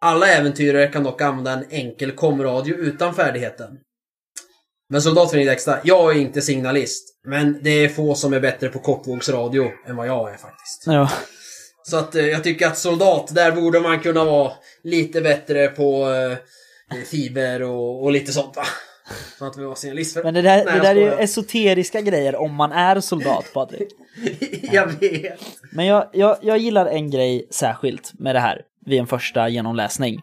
Alla 0.00 0.26
äventyrare 0.26 0.88
kan 0.88 1.04
dock 1.04 1.20
använda 1.20 1.52
en 1.52 1.64
enkel 1.70 2.12
komradio 2.12 2.74
utan 2.74 3.14
färdigheten. 3.14 3.78
Men 4.88 5.02
soldat 5.02 5.30
får 5.30 5.38
extra. 5.38 5.78
Jag 5.84 6.16
är 6.16 6.20
inte 6.20 6.42
signalist. 6.42 7.20
Men 7.24 7.58
det 7.62 7.70
är 7.70 7.88
få 7.88 8.14
som 8.14 8.32
är 8.32 8.40
bättre 8.40 8.68
på 8.68 8.78
kortvågsradio 8.78 9.70
än 9.86 9.96
vad 9.96 10.08
jag 10.08 10.32
är 10.32 10.36
faktiskt. 10.36 10.82
Ja. 10.86 11.10
Så 11.82 11.96
att 11.96 12.14
eh, 12.14 12.26
jag 12.26 12.44
tycker 12.44 12.66
att 12.66 12.78
soldat, 12.78 13.34
där 13.34 13.52
borde 13.52 13.80
man 13.80 14.00
kunna 14.00 14.24
vara 14.24 14.52
lite 14.82 15.20
bättre 15.20 15.68
på 15.68 16.10
eh, 16.10 17.04
fiber 17.10 17.62
och, 17.62 18.02
och 18.02 18.12
lite 18.12 18.32
sånt 18.32 18.56
va. 18.56 18.64
Så 19.38 19.44
att 19.44 19.58
vi 19.58 19.64
var 19.64 19.74
signalist. 19.74 20.14
För... 20.14 20.24
Men 20.24 20.34
det 20.34 20.42
där, 20.42 20.64
Nej, 20.64 20.74
det 20.74 20.80
där 20.80 20.96
är 20.96 21.00
ju 21.00 21.12
esoteriska 21.12 22.00
grejer 22.00 22.36
om 22.36 22.54
man 22.54 22.72
är 22.72 23.00
soldat 23.00 23.44
Patrik. 23.54 23.88
jag 24.72 24.86
vet. 24.86 25.40
Men 25.72 25.86
jag, 25.86 26.08
jag, 26.12 26.38
jag 26.42 26.58
gillar 26.58 26.86
en 26.86 27.10
grej 27.10 27.46
särskilt 27.50 28.12
med 28.18 28.34
det 28.34 28.40
här 28.40 28.62
vid 28.86 29.00
en 29.00 29.06
första 29.06 29.48
genomläsning. 29.48 30.20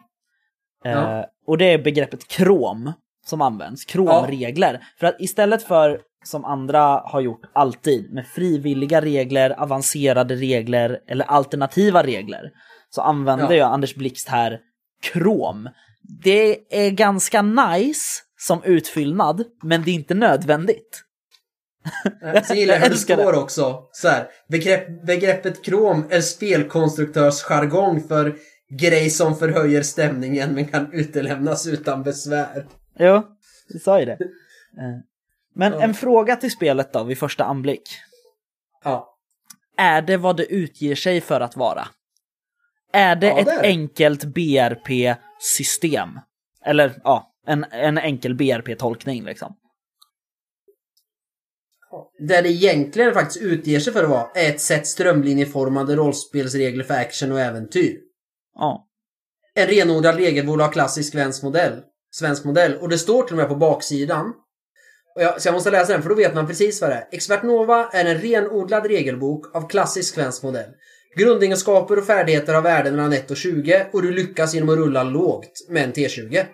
Ja. 0.84 1.18
Eh, 1.18 1.24
och 1.46 1.58
det 1.58 1.64
är 1.64 1.78
begreppet 1.78 2.28
krom 2.28 2.92
som 3.26 3.42
används, 3.42 3.84
kromregler. 3.84 4.80
För 4.98 5.06
att 5.06 5.16
istället 5.20 5.62
för 5.62 6.00
som 6.24 6.44
andra 6.44 6.80
har 7.04 7.20
gjort 7.20 7.50
alltid 7.52 8.12
med 8.12 8.26
frivilliga 8.26 9.00
regler, 9.00 9.50
avancerade 9.60 10.34
regler 10.34 10.98
eller 11.08 11.24
alternativa 11.24 12.02
regler 12.02 12.50
så 12.90 13.00
använder 13.00 13.50
Ja. 13.50 13.54
jag 13.54 13.72
Anders 13.72 13.94
Blixt 13.94 14.28
här 14.28 14.58
krom. 15.02 15.68
Det 16.24 16.58
är 16.86 16.90
ganska 16.90 17.42
nice 17.42 18.22
som 18.38 18.62
utfyllnad, 18.64 19.44
men 19.62 19.82
det 19.82 19.90
är 19.90 19.94
inte 19.94 20.14
nödvändigt. 20.14 21.02
Eh, 22.22 22.42
Sen 22.42 22.56
gillar 22.56 22.74
jag 22.78 22.80
hur 22.82 22.90
det 22.90 22.96
står 22.96 23.38
också. 23.42 23.82
Så 23.92 24.08
här, 24.08 24.26
begrepp, 24.48 25.06
begreppet 25.06 25.64
krom 25.64 26.04
är 26.10 26.20
spelkonstruktörsjargong 26.20 28.02
för 28.08 28.36
grej 28.80 29.10
som 29.10 29.36
förhöjer 29.36 29.82
stämningen 29.82 30.54
men 30.54 30.64
kan 30.68 30.92
utelämnas 30.92 31.66
utan 31.66 32.02
besvär. 32.02 32.66
Jo, 32.98 33.22
du 33.68 33.78
sa 33.78 34.00
ju 34.00 34.06
det. 34.06 34.18
Men 35.54 35.72
en 35.72 35.94
fråga 35.94 36.36
till 36.36 36.50
spelet 36.50 36.92
då, 36.92 37.04
vid 37.04 37.18
första 37.18 37.44
anblick. 37.44 37.82
Ja. 38.84 39.16
Är 39.76 40.02
det 40.02 40.16
vad 40.16 40.36
det 40.36 40.44
utger 40.44 40.94
sig 40.94 41.20
för 41.20 41.40
att 41.40 41.56
vara? 41.56 41.88
Är 42.92 43.16
det 43.16 43.26
Ja, 43.26 43.38
ett 43.38 43.46
det 43.46 43.52
är 43.52 43.62
enkelt 43.62 44.24
BRP-system? 44.24 46.08
Eller 46.64 47.00
ja, 47.04 47.32
en, 47.46 47.64
en 47.70 47.98
enkel 47.98 48.34
BRP-tolkning 48.34 49.24
liksom. 49.24 49.56
Det 52.18 52.40
det 52.40 52.48
egentligen 52.48 53.14
faktiskt 53.14 53.42
utger 53.42 53.80
sig 53.80 53.92
för 53.92 54.04
att 54.04 54.10
vara 54.10 54.30
är 54.34 54.50
ett 54.50 54.60
sätt 54.60 54.86
strömlinjeformade 54.86 55.96
rollspelsregler 55.96 56.84
för 56.84 56.94
action 56.94 57.32
och 57.32 57.40
äventyr. 57.40 57.98
Ja. 58.54 58.86
En 59.54 59.66
renodlad 59.66 60.16
regelbok 60.16 60.60
av 60.60 60.68
klassisk 60.68 61.12
svensk 61.12 61.42
modell. 61.42 61.82
Svensk 62.10 62.44
modell. 62.44 62.76
Och 62.76 62.88
det 62.88 62.98
står 62.98 63.22
till 63.22 63.34
och 63.34 63.38
med 63.38 63.48
på 63.48 63.56
baksidan. 63.56 64.34
Jag, 65.14 65.42
så 65.42 65.48
jag 65.48 65.52
måste 65.52 65.70
läsa 65.70 65.92
den 65.92 66.02
för 66.02 66.08
då 66.08 66.14
vet 66.14 66.34
man 66.34 66.46
precis 66.46 66.80
vad 66.80 66.90
det 66.90 66.94
är. 66.94 67.08
Expert 67.12 67.42
Nova 67.42 67.88
är 67.92 68.04
en 68.04 68.18
renodlad 68.18 68.86
regelbok 68.86 69.56
av 69.56 69.68
klassisk 69.68 70.14
svensk 70.14 70.42
modell. 70.42 70.70
Grundegenskaper 71.16 71.98
och 71.98 72.06
färdigheter 72.06 72.54
har 72.54 72.62
värden 72.62 72.96
mellan 72.96 73.12
1 73.12 73.30
och 73.30 73.36
20 73.36 73.86
och 73.92 74.02
du 74.02 74.10
lyckas 74.12 74.54
genom 74.54 74.68
att 74.68 74.76
rulla 74.76 75.02
lågt 75.02 75.52
med 75.68 75.84
en 75.84 75.92
T20. 75.92 76.46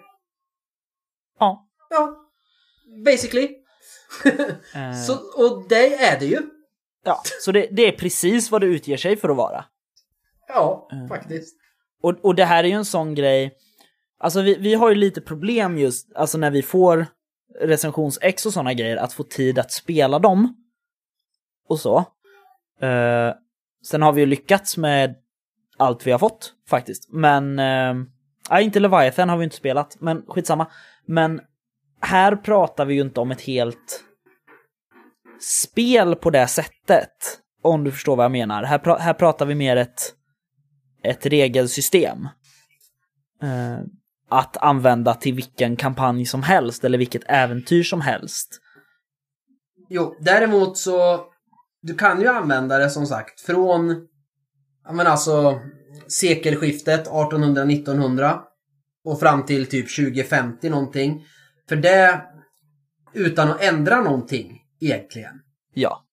Ja. 1.38 1.66
Ja, 1.90 2.16
basically. 3.04 3.48
Eh, 4.74 5.00
Så, 5.06 5.12
och 5.14 5.68
det 5.68 5.94
är 5.94 6.20
det 6.20 6.26
ju. 6.26 6.38
ja. 7.04 7.22
så 7.40 7.52
det, 7.52 7.68
det 7.70 7.82
är 7.88 7.92
precis 7.92 8.50
vad 8.50 8.60
det 8.60 8.66
utger 8.66 8.96
sig 8.96 9.16
för 9.16 9.28
att 9.28 9.36
vara. 9.36 9.64
Ja, 10.48 10.88
Mm. 10.92 11.08
faktiskt. 11.08 11.56
Och, 12.02 12.14
och 12.24 12.34
det 12.34 12.44
här 12.44 12.64
är 12.64 12.68
ju 12.68 12.74
en 12.74 12.84
sån 12.84 13.14
grej, 13.14 13.54
alltså 14.18 14.40
vi, 14.42 14.54
vi 14.60 14.74
har 14.74 14.88
ju 14.88 14.94
lite 14.94 15.20
problem 15.20 15.78
just, 15.78 16.12
alltså 16.14 16.38
när 16.38 16.50
vi 16.50 16.62
får 16.62 17.06
recensions-ex 17.60 18.46
och 18.46 18.52
sådana 18.52 18.74
grejer, 18.74 18.96
att 18.96 19.12
få 19.12 19.22
tid 19.22 19.58
att 19.58 19.72
spela 19.72 20.18
dem. 20.18 20.56
Och 21.68 21.80
så. 21.80 21.98
Eh, 22.80 23.34
sen 23.86 24.02
har 24.02 24.12
vi 24.12 24.20
ju 24.20 24.26
lyckats 24.26 24.76
med 24.76 25.14
allt 25.76 26.06
vi 26.06 26.10
har 26.10 26.18
fått 26.18 26.52
faktiskt. 26.68 27.08
Men, 27.12 27.58
eh, 27.58 27.94
nej, 28.50 28.64
inte 28.64 28.80
Leviathan 28.80 29.28
har 29.28 29.36
vi 29.36 29.44
inte 29.44 29.56
spelat, 29.56 29.96
men 30.00 30.24
skitsamma. 30.28 30.70
Men 31.06 31.40
här 32.00 32.36
pratar 32.36 32.84
vi 32.84 32.94
ju 32.94 33.00
inte 33.00 33.20
om 33.20 33.30
ett 33.30 33.40
helt 33.40 34.04
spel 35.40 36.16
på 36.16 36.30
det 36.30 36.46
sättet. 36.46 37.40
Om 37.62 37.84
du 37.84 37.92
förstår 37.92 38.16
vad 38.16 38.24
jag 38.24 38.32
menar. 38.32 38.62
Här, 38.62 38.78
pra- 38.78 38.98
här 38.98 39.14
pratar 39.14 39.46
vi 39.46 39.54
mer 39.54 39.76
ett 39.76 40.12
ett 41.02 41.26
regelsystem. 41.26 42.28
Eh, 43.42 43.78
att 44.28 44.56
använda 44.56 45.14
till 45.14 45.34
vilken 45.34 45.76
kampanj 45.76 46.26
som 46.26 46.42
helst 46.42 46.84
eller 46.84 46.98
vilket 46.98 47.22
äventyr 47.26 47.82
som 47.82 48.00
helst. 48.00 48.60
Jo, 49.88 50.16
däremot 50.20 50.78
så 50.78 51.24
du 51.82 51.94
kan 51.94 52.20
ju 52.20 52.28
använda 52.28 52.78
det 52.78 52.90
som 52.90 53.06
sagt 53.06 53.40
från 53.40 54.06
ja 54.84 54.92
men 54.92 55.06
alltså 55.06 55.60
sekelskiftet 56.08 57.08
1800-1900 57.08 58.38
och 59.04 59.20
fram 59.20 59.46
till 59.46 59.66
typ 59.66 59.96
2050 59.96 60.70
någonting. 60.70 61.26
För 61.68 61.76
det 61.76 62.22
utan 63.12 63.50
att 63.50 63.62
ändra 63.62 64.00
någonting 64.00 64.62
egentligen. 64.80 65.40
Ja. 65.74 66.04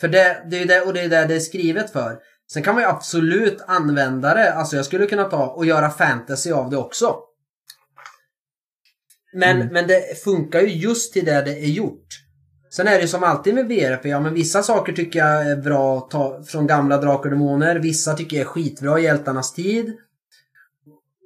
För 0.00 0.08
det, 0.08 0.42
det 0.50 0.56
är 0.56 0.60
ju 0.60 0.66
det, 0.66 0.80
och 0.80 0.94
det 0.94 1.00
är 1.00 1.08
det 1.08 1.26
det 1.26 1.34
är 1.34 1.40
skrivet 1.40 1.92
för. 1.92 2.18
Sen 2.52 2.62
kan 2.62 2.74
man 2.74 2.82
ju 2.84 2.88
absolut 2.88 3.64
använda 3.66 4.34
det, 4.34 4.52
alltså 4.54 4.76
jag 4.76 4.84
skulle 4.84 5.06
kunna 5.06 5.24
ta 5.24 5.46
och 5.46 5.66
göra 5.66 5.90
fantasy 5.90 6.52
av 6.52 6.70
det 6.70 6.76
också. 6.76 7.16
Men, 9.32 9.56
Mm. 9.56 9.72
men 9.72 9.86
det 9.86 10.22
funkar 10.24 10.60
ju 10.60 10.68
just 10.68 11.12
till 11.12 11.24
det 11.24 11.42
det 11.42 11.50
är 11.52 11.68
gjort. 11.68 12.06
Sen 12.70 12.88
är 12.88 12.92
det 12.92 13.00
ju 13.00 13.08
som 13.08 13.24
alltid 13.24 13.54
med 13.54 13.66
BRP, 13.68 14.04
ja 14.08 14.20
men 14.20 14.34
vissa 14.34 14.62
saker 14.62 14.92
tycker 14.92 15.18
jag 15.18 15.50
är 15.50 15.56
bra 15.56 15.98
att 15.98 16.10
ta 16.10 16.42
från 16.42 16.66
gamla 16.66 16.96
Drakar 16.98 17.24
och 17.24 17.30
Demoner, 17.30 17.76
vissa 17.78 18.14
tycker 18.14 18.36
jag 18.36 18.44
är 18.44 18.48
skitbra 18.48 18.98
i 18.98 19.02
Hjältarnas 19.02 19.52
tid. 19.54 19.96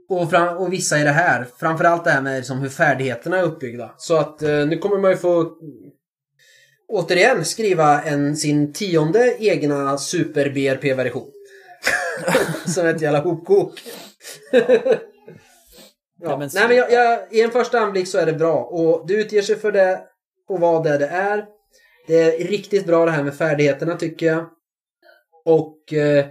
Och, 0.09 0.31
fram, 0.31 0.57
och 0.57 0.73
vissa 0.73 0.99
är 0.99 1.05
det 1.05 1.11
här. 1.11 1.47
Framförallt 1.59 2.05
det 2.05 2.11
här 2.11 2.23
med 2.23 2.37
liksom 2.37 2.59
hur 2.59 2.69
färdigheterna 2.69 3.39
är 3.39 3.43
uppbyggda. 3.43 3.95
Så 3.97 4.17
att 4.17 4.43
eh, 4.43 4.49
nu 4.67 4.79
kommer 4.79 4.99
man 4.99 5.11
ju 5.11 5.17
få 5.17 5.51
återigen 6.93 7.45
skriva 7.45 8.03
en, 8.03 8.37
sin 8.37 8.73
tionde 8.73 9.37
egna 9.39 9.99
super-BRP-version. 9.99 11.31
Som 12.67 12.87
ett 12.87 13.01
jävla 13.01 13.21
hopkok. 13.21 13.81
ja. 16.21 16.37
Nej 16.37 16.69
men 16.69 16.77
jag, 16.77 16.93
jag, 16.93 17.19
i 17.31 17.43
en 17.43 17.51
första 17.51 17.81
anblick 17.81 18.09
så 18.09 18.19
är 18.19 18.27
det 18.27 18.33
bra 18.33 18.65
och 18.65 19.07
det 19.07 19.15
utger 19.15 19.43
sig 19.43 19.57
för 19.57 19.73
det 19.73 20.01
och 20.49 20.61
vad 20.61 20.85
det, 20.85 20.99
det 20.99 21.07
är. 21.07 21.45
Det 22.07 22.43
är 22.43 22.49
riktigt 22.49 22.87
bra 22.87 23.05
det 23.05 23.11
här 23.11 23.23
med 23.23 23.37
färdigheterna 23.37 23.97
tycker 23.97 24.27
jag. 24.27 24.47
Och 25.45 25.93
eh, 25.93 26.27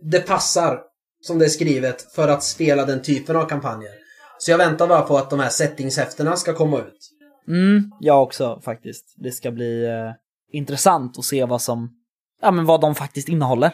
det 0.00 0.20
passar 0.20 0.80
som 1.20 1.38
det 1.38 1.44
är 1.44 1.48
skrivet 1.48 2.12
för 2.14 2.28
att 2.28 2.44
spela 2.44 2.84
den 2.84 3.02
typen 3.02 3.36
av 3.36 3.48
kampanjer. 3.48 3.92
Så 4.38 4.50
jag 4.50 4.58
väntar 4.58 4.86
bara 4.86 5.02
på 5.02 5.18
att 5.18 5.30
de 5.30 5.40
här 5.40 5.48
settingshäftena 5.48 6.36
ska 6.36 6.52
komma 6.52 6.78
ut. 6.78 7.11
Mm, 7.48 7.92
jag 8.00 8.22
också 8.22 8.60
faktiskt. 8.64 9.14
Det 9.16 9.32
ska 9.32 9.50
bli 9.50 9.84
eh, 9.84 10.12
intressant 10.52 11.18
att 11.18 11.24
se 11.24 11.44
vad 11.44 11.62
som, 11.62 11.96
ja 12.40 12.50
men 12.50 12.64
vad 12.64 12.80
de 12.80 12.94
faktiskt 12.94 13.28
innehåller. 13.28 13.72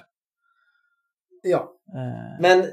Ja. 1.42 1.72
Eh, 1.94 2.40
Men 2.40 2.64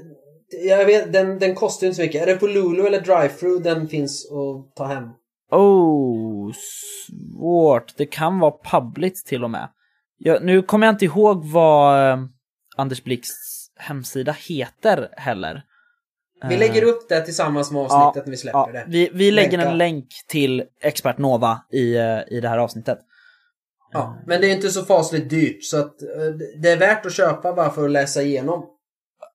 jag 0.68 0.86
vet, 0.86 1.14
den, 1.14 1.40
den 1.40 1.56
kostar 1.56 1.86
ju 1.86 1.90
inte 1.90 1.96
så 1.96 2.02
mycket. 2.02 2.22
Är 2.22 2.26
det 2.26 2.36
på 2.36 2.48
Lulu 2.48 2.88
eller 2.88 3.02
Drive-Thru 3.02 3.60
den 3.60 3.88
finns 3.88 4.32
att 4.32 4.76
ta 4.76 4.86
hem? 4.86 5.10
oh, 5.52 6.52
svårt. 7.08 7.98
Det 7.98 8.06
kan 8.06 8.40
vara 8.40 8.54
public 8.64 9.24
till 9.24 9.44
och 9.44 9.50
med. 9.50 9.70
Jag, 10.18 10.44
nu 10.44 10.62
kommer 10.62 10.88
jag 10.88 10.94
inte 10.94 11.06
ihåg 11.06 11.46
vad 11.46 12.12
eh, 12.12 12.26
Anders 12.78 13.04
Blix 13.04 13.30
hemsida 13.76 14.32
heter 14.32 15.10
heller. 15.18 15.64
Vi 16.50 16.54
Eh, 16.54 16.60
lägger 16.60 16.84
upp 16.84 17.10
det 17.10 17.22
tillsammans 17.22 17.72
med 17.72 17.82
avsnittet 17.82 18.26
när 18.26 18.32
vi 18.32 18.38
släpper 18.38 18.60
Ja, 18.60 18.70
det. 18.72 18.86
vi, 18.88 19.10
vi 19.14 19.32
lägger 19.32 19.52
Länka. 19.58 19.72
en 19.72 19.78
länk 19.78 20.08
till 20.28 20.64
Expert 20.82 21.18
Nova 21.18 21.62
i, 21.72 21.96
eh, 21.96 22.20
i 22.28 22.40
det 22.42 22.50
här 22.50 22.58
avsnittet. 22.58 23.00
Ja, 23.94 24.18
men 24.28 24.42
det 24.42 24.48
är 24.48 24.52
inte 24.52 24.70
så 24.70 24.86
fasligt 24.86 25.30
dyrt 25.30 25.64
så 25.64 25.78
att 25.78 26.02
eh, 26.02 26.08
det 26.62 26.72
är 26.72 26.78
värt 26.78 27.06
att 27.06 27.14
köpa 27.14 27.54
bara 27.54 27.70
för 27.70 27.86
att 27.86 27.92
läsa 27.92 28.22
igenom. 28.22 28.66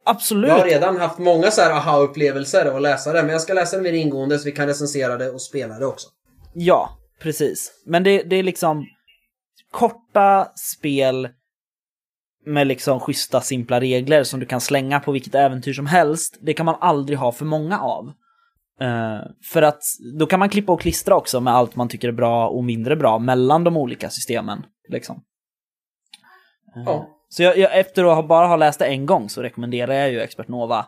Absolut! 0.05 0.49
Jag 0.49 0.59
har 0.59 0.65
redan 0.65 0.97
haft 0.97 1.19
många 1.19 1.51
så 1.51 1.61
här 1.61 1.71
aha-upplevelser 1.71 2.67
av 2.67 2.77
att 2.77 2.83
läsa 2.83 3.13
det, 3.13 3.23
men 3.23 3.33
jag 3.33 3.41
ska 3.41 3.53
läsa 3.55 3.77
det 3.77 3.83
mer 3.83 3.93
ingående 3.93 4.39
så 4.39 4.45
vi 4.45 4.53
kan 4.53 4.67
recensera 4.67 5.17
det 5.17 5.31
och 5.31 5.43
spela 5.43 5.79
det 5.79 5.87
också. 5.87 6.09
Ja, 6.55 6.91
precis. 7.23 7.73
Men 7.87 8.03
det, 8.03 8.23
det 8.23 8.37
är 8.37 8.43
liksom 8.43 8.87
korta 9.71 10.49
spel 10.57 11.29
med 12.47 12.67
liksom 12.67 13.01
schyssta, 13.01 13.41
simpla 13.41 13.81
regler 13.81 14.25
som 14.25 14.41
du 14.41 14.47
kan 14.47 14.61
slänga 14.61 15.01
på 15.01 15.13
vilket 15.13 15.35
äventyr 15.35 15.73
som 15.73 15.87
helst. 15.87 16.39
Det 16.41 16.55
kan 16.55 16.67
man 16.67 16.77
aldrig 16.81 17.19
ha 17.19 17.33
för 17.33 17.45
många 17.45 17.81
av. 17.81 18.13
Eh, 18.81 19.21
för 19.53 19.63
att 19.63 19.83
då 20.19 20.27
kan 20.27 20.39
man 20.39 20.49
klippa 20.49 20.73
och 20.73 20.81
klistra 20.81 21.17
också 21.17 21.41
med 21.41 21.55
allt 21.55 21.77
man 21.77 21.89
tycker 21.89 22.09
är 22.09 22.13
bra 22.13 22.49
och 22.49 22.65
mindre 22.65 22.97
bra 22.97 23.19
mellan 23.19 23.65
de 23.65 23.77
olika 23.77 24.11
systemen. 24.11 24.67
Liksom. 24.89 25.17
Eh, 26.77 26.83
Ja. 26.87 27.17
Så 27.29 27.43
jag, 27.43 27.59
jag, 27.59 27.79
efter 27.79 28.19
att 28.19 28.29
bara 28.29 28.47
ha 28.47 28.57
läst 28.57 28.79
det 28.79 28.87
en 28.87 29.07
gång 29.07 29.29
så 29.29 29.43
rekommenderar 29.43 29.93
jag 29.93 30.11
ju 30.11 30.21
Expert 30.21 30.49
Nova 30.49 30.87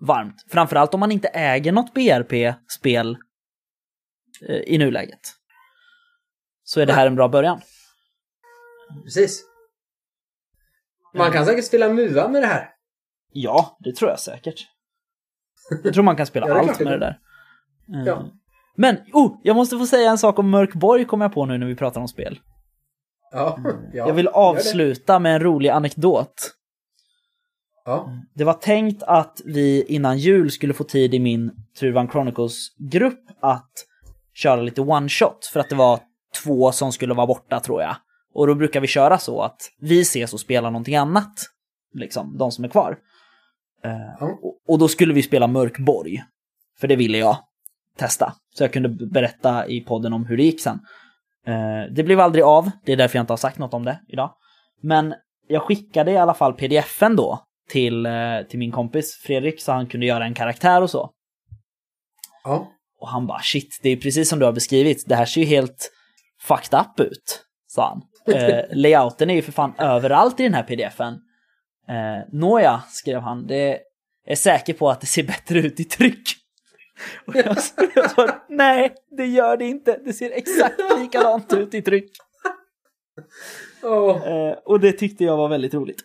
varmt. 0.00 0.44
Framförallt 0.50 0.94
om 0.94 1.00
man 1.00 1.12
inte 1.12 1.28
äger 1.28 1.72
något 1.72 1.94
BRP-spel 1.94 3.16
eh, 4.48 4.56
i 4.56 4.78
nuläget. 4.78 5.20
Så 6.64 6.80
är 6.80 6.86
det 6.86 6.92
här 6.92 7.06
en 7.06 7.14
bra 7.14 7.28
början. 7.28 7.60
Precis. 9.04 9.47
Man 11.14 11.32
kan 11.32 11.46
säkert 11.46 11.64
spela 11.64 11.88
MUA 11.88 12.28
med 12.28 12.42
det 12.42 12.46
här. 12.46 12.68
Ja, 13.32 13.76
det 13.80 13.96
tror 13.96 14.10
jag 14.10 14.20
säkert. 14.20 14.66
Jag 15.84 15.94
tror 15.94 16.04
man 16.04 16.16
kan 16.16 16.26
spela 16.26 16.48
Ja, 16.48 16.54
det 16.54 16.60
allt 16.60 16.80
med 16.80 16.92
det 16.92 16.98
där. 16.98 17.18
Eh, 17.94 18.04
Ja. 18.06 18.24
Men, 18.76 18.96
oh, 19.12 19.40
jag 19.42 19.56
måste 19.56 19.78
få 19.78 19.86
säga 19.86 20.10
en 20.10 20.18
sak 20.18 20.38
om 20.38 20.50
Mörkborg 20.50 21.04
kom 21.04 21.20
jag 21.20 21.32
på 21.32 21.46
nu 21.46 21.58
när 21.58 21.66
vi 21.66 21.76
pratar 21.76 22.00
om 22.00 22.08
spel. 22.08 22.38
Ja, 23.32 23.58
ja 23.92 24.06
jag 24.06 24.14
vill 24.14 24.28
avsluta 24.28 25.18
med 25.18 25.34
en 25.34 25.40
rolig 25.42 25.68
anekdot. 25.68 26.54
Ja, 27.84 28.10
Det 28.34 28.44
var 28.44 28.52
tänkt 28.52 29.02
att 29.02 29.40
vi 29.44 29.82
innan 29.82 30.18
jul 30.18 30.50
skulle 30.50 30.74
få 30.74 30.84
tid 30.84 31.14
i 31.14 31.18
min 31.18 31.52
Truvan 31.78 32.08
Chronicles-grupp 32.08 33.24
att 33.40 33.72
köra 34.34 34.60
lite 34.60 34.80
one-shot 34.80 35.52
för 35.52 35.60
att 35.60 35.68
det 35.68 35.74
var 35.76 36.00
två 36.44 36.72
som 36.72 36.92
skulle 36.92 37.14
vara 37.14 37.26
borta 37.26 37.60
tror 37.60 37.82
jag. 37.82 37.96
Och 38.34 38.46
då 38.46 38.54
brukar 38.54 38.80
vi 38.80 38.86
köra 38.86 39.18
så 39.18 39.42
att 39.42 39.60
vi 39.80 40.00
ses 40.00 40.32
och 40.32 40.40
spelar 40.40 40.70
någonting 40.70 40.96
annat. 40.96 41.34
Liksom, 41.94 42.38
de 42.38 42.52
som 42.52 42.64
är 42.64 42.68
kvar. 42.68 42.98
Ja. 44.20 44.38
och, 44.68 44.78
då 44.78 44.88
skulle 44.88 45.14
vi 45.14 45.22
spela 45.22 45.46
Mörkborg. 45.46 46.22
För 46.80 46.88
det 46.88 46.96
ville 46.96 47.18
jag 47.18 47.36
testa. 47.96 48.34
Så 48.54 48.64
jag 48.64 48.72
kunde 48.72 48.88
berätta 48.88 49.66
i 49.66 49.80
podden 49.80 50.12
om 50.12 50.26
hur 50.26 50.36
det 50.36 50.42
gick 50.42 50.60
sen. 50.60 50.80
Eh, 51.46 51.92
det 51.94 52.02
blev 52.02 52.20
aldrig 52.20 52.44
av, 52.44 52.70
det 52.84 52.92
är 52.92 52.96
därför 52.96 53.16
jag 53.16 53.22
inte 53.22 53.32
har 53.32 53.38
sagt 53.38 53.58
något 53.58 53.74
om 53.74 53.84
det 53.84 54.00
idag. 54.08 54.34
Men 54.82 55.14
jag 55.48 55.62
skickade 55.62 56.12
i 56.12 56.16
alla 56.16 56.34
fall 56.34 56.52
pdfen 56.52 57.16
då 57.16 57.44
till, 57.70 58.06
eh, 58.06 58.12
till 58.48 58.58
min 58.58 58.72
kompis 58.72 59.14
Fredrik 59.14 59.60
så 59.60 59.72
han 59.72 59.86
kunde 59.86 60.06
göra 60.06 60.24
en 60.24 60.34
karaktär 60.34 60.82
och 60.82 60.90
så. 60.90 61.10
Ja. 62.44 62.68
Och 63.00 63.08
han 63.08 63.26
bara 63.26 63.40
shit, 63.40 63.80
det 63.82 63.88
är 63.88 63.96
precis 63.96 64.28
som 64.28 64.38
du 64.38 64.44
har 64.44 64.52
beskrivit, 64.52 65.04
det 65.08 65.14
här 65.14 65.26
ser 65.26 65.40
ju 65.40 65.46
helt 65.46 65.90
fucked 66.40 66.80
up 66.80 67.00
ut, 67.00 67.44
sa 67.66 67.88
han. 67.88 68.02
Eh, 68.34 68.64
layouten 68.72 69.30
är 69.30 69.34
ju 69.34 69.42
för 69.42 69.52
fan 69.52 69.72
överallt 69.78 70.40
i 70.40 70.42
den 70.42 70.54
här 70.54 70.62
pdfen. 70.62 71.14
Eh, 71.88 72.28
Nåja, 72.32 72.82
skrev 72.88 73.20
han, 73.20 73.46
det 73.46 73.78
är 74.26 74.36
säker 74.36 74.72
på 74.74 74.90
att 74.90 75.00
det 75.00 75.06
ser 75.06 75.22
bättre 75.22 75.58
ut 75.58 75.80
i 75.80 75.84
tryck. 75.84 76.28
Och 77.26 77.36
jag, 77.36 77.56
jag 77.94 78.10
sa, 78.10 78.28
nej, 78.48 78.94
det 79.16 79.26
gör 79.26 79.56
det 79.56 79.64
inte. 79.64 80.00
Det 80.04 80.12
ser 80.12 80.30
exakt 80.30 80.80
likadant 80.98 81.52
ut 81.52 81.74
i 81.74 81.82
tryck. 81.82 82.10
Åh, 83.82 84.26
Eh, 84.26 84.52
och 84.64 84.80
det 84.80 84.92
tyckte 84.92 85.24
jag 85.24 85.36
var 85.36 85.48
väldigt 85.48 85.74
roligt. 85.74 86.00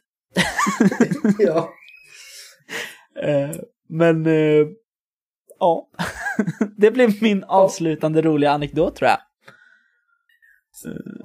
ja. 1.40 1.70
Eh, 3.22 3.52
men, 3.90 4.26
eh, 4.26 4.68
ja. 5.60 5.90
det 6.78 6.92
blev 6.92 7.22
min 7.22 7.44
avslutande 7.44 8.22
roliga 8.22 8.52
anekdot 8.52 8.96
tror 8.96 9.10
jag. 9.10 9.20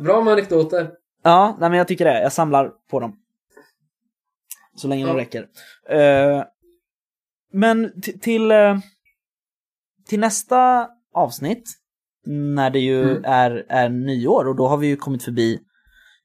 Bra 0.00 0.20
med 0.24 0.32
anekdoter. 0.32 0.90
Ja, 1.22 1.56
nej, 1.60 1.70
men 1.70 1.78
jag 1.78 1.88
tycker 1.88 2.04
det. 2.04 2.22
Jag 2.22 2.32
samlar 2.32 2.72
på 2.90 3.00
dem. 3.00 3.16
Så 4.76 4.88
länge 4.88 5.02
Ja. 5.02 5.08
de 5.08 5.16
räcker. 5.16 5.46
Eh, 5.90 6.44
men 7.52 8.00
till, 8.20 8.50
eh, 8.50 8.78
till 10.08 10.20
nästa 10.20 10.88
avsnitt, 11.14 11.64
när 12.26 12.70
det 12.70 12.78
ju 12.78 13.10
Mm. 13.10 13.24
är, 13.24 13.66
är 13.68 13.88
nyår, 13.88 14.48
och 14.48 14.56
då 14.56 14.66
har 14.68 14.76
vi 14.76 14.86
ju 14.86 14.96
kommit 14.96 15.22
förbi 15.24 15.60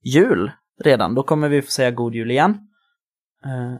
jul 0.03 0.51
redan. 0.83 1.15
Då 1.15 1.23
kommer 1.23 1.49
vi 1.49 1.61
få 1.61 1.71
säga 1.71 1.91
god 1.91 2.15
jul 2.15 2.31
igen. 2.31 2.49
Eh, 3.45 3.75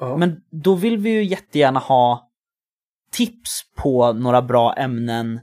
Ja. 0.00 0.16
men 0.16 0.40
då 0.50 0.74
vill 0.74 0.98
vi 0.98 1.10
ju 1.10 1.24
jättegärna 1.24 1.78
ha 1.80 2.30
tips 3.12 3.50
på 3.76 4.12
några 4.12 4.42
bra 4.42 4.72
ämnen 4.74 5.40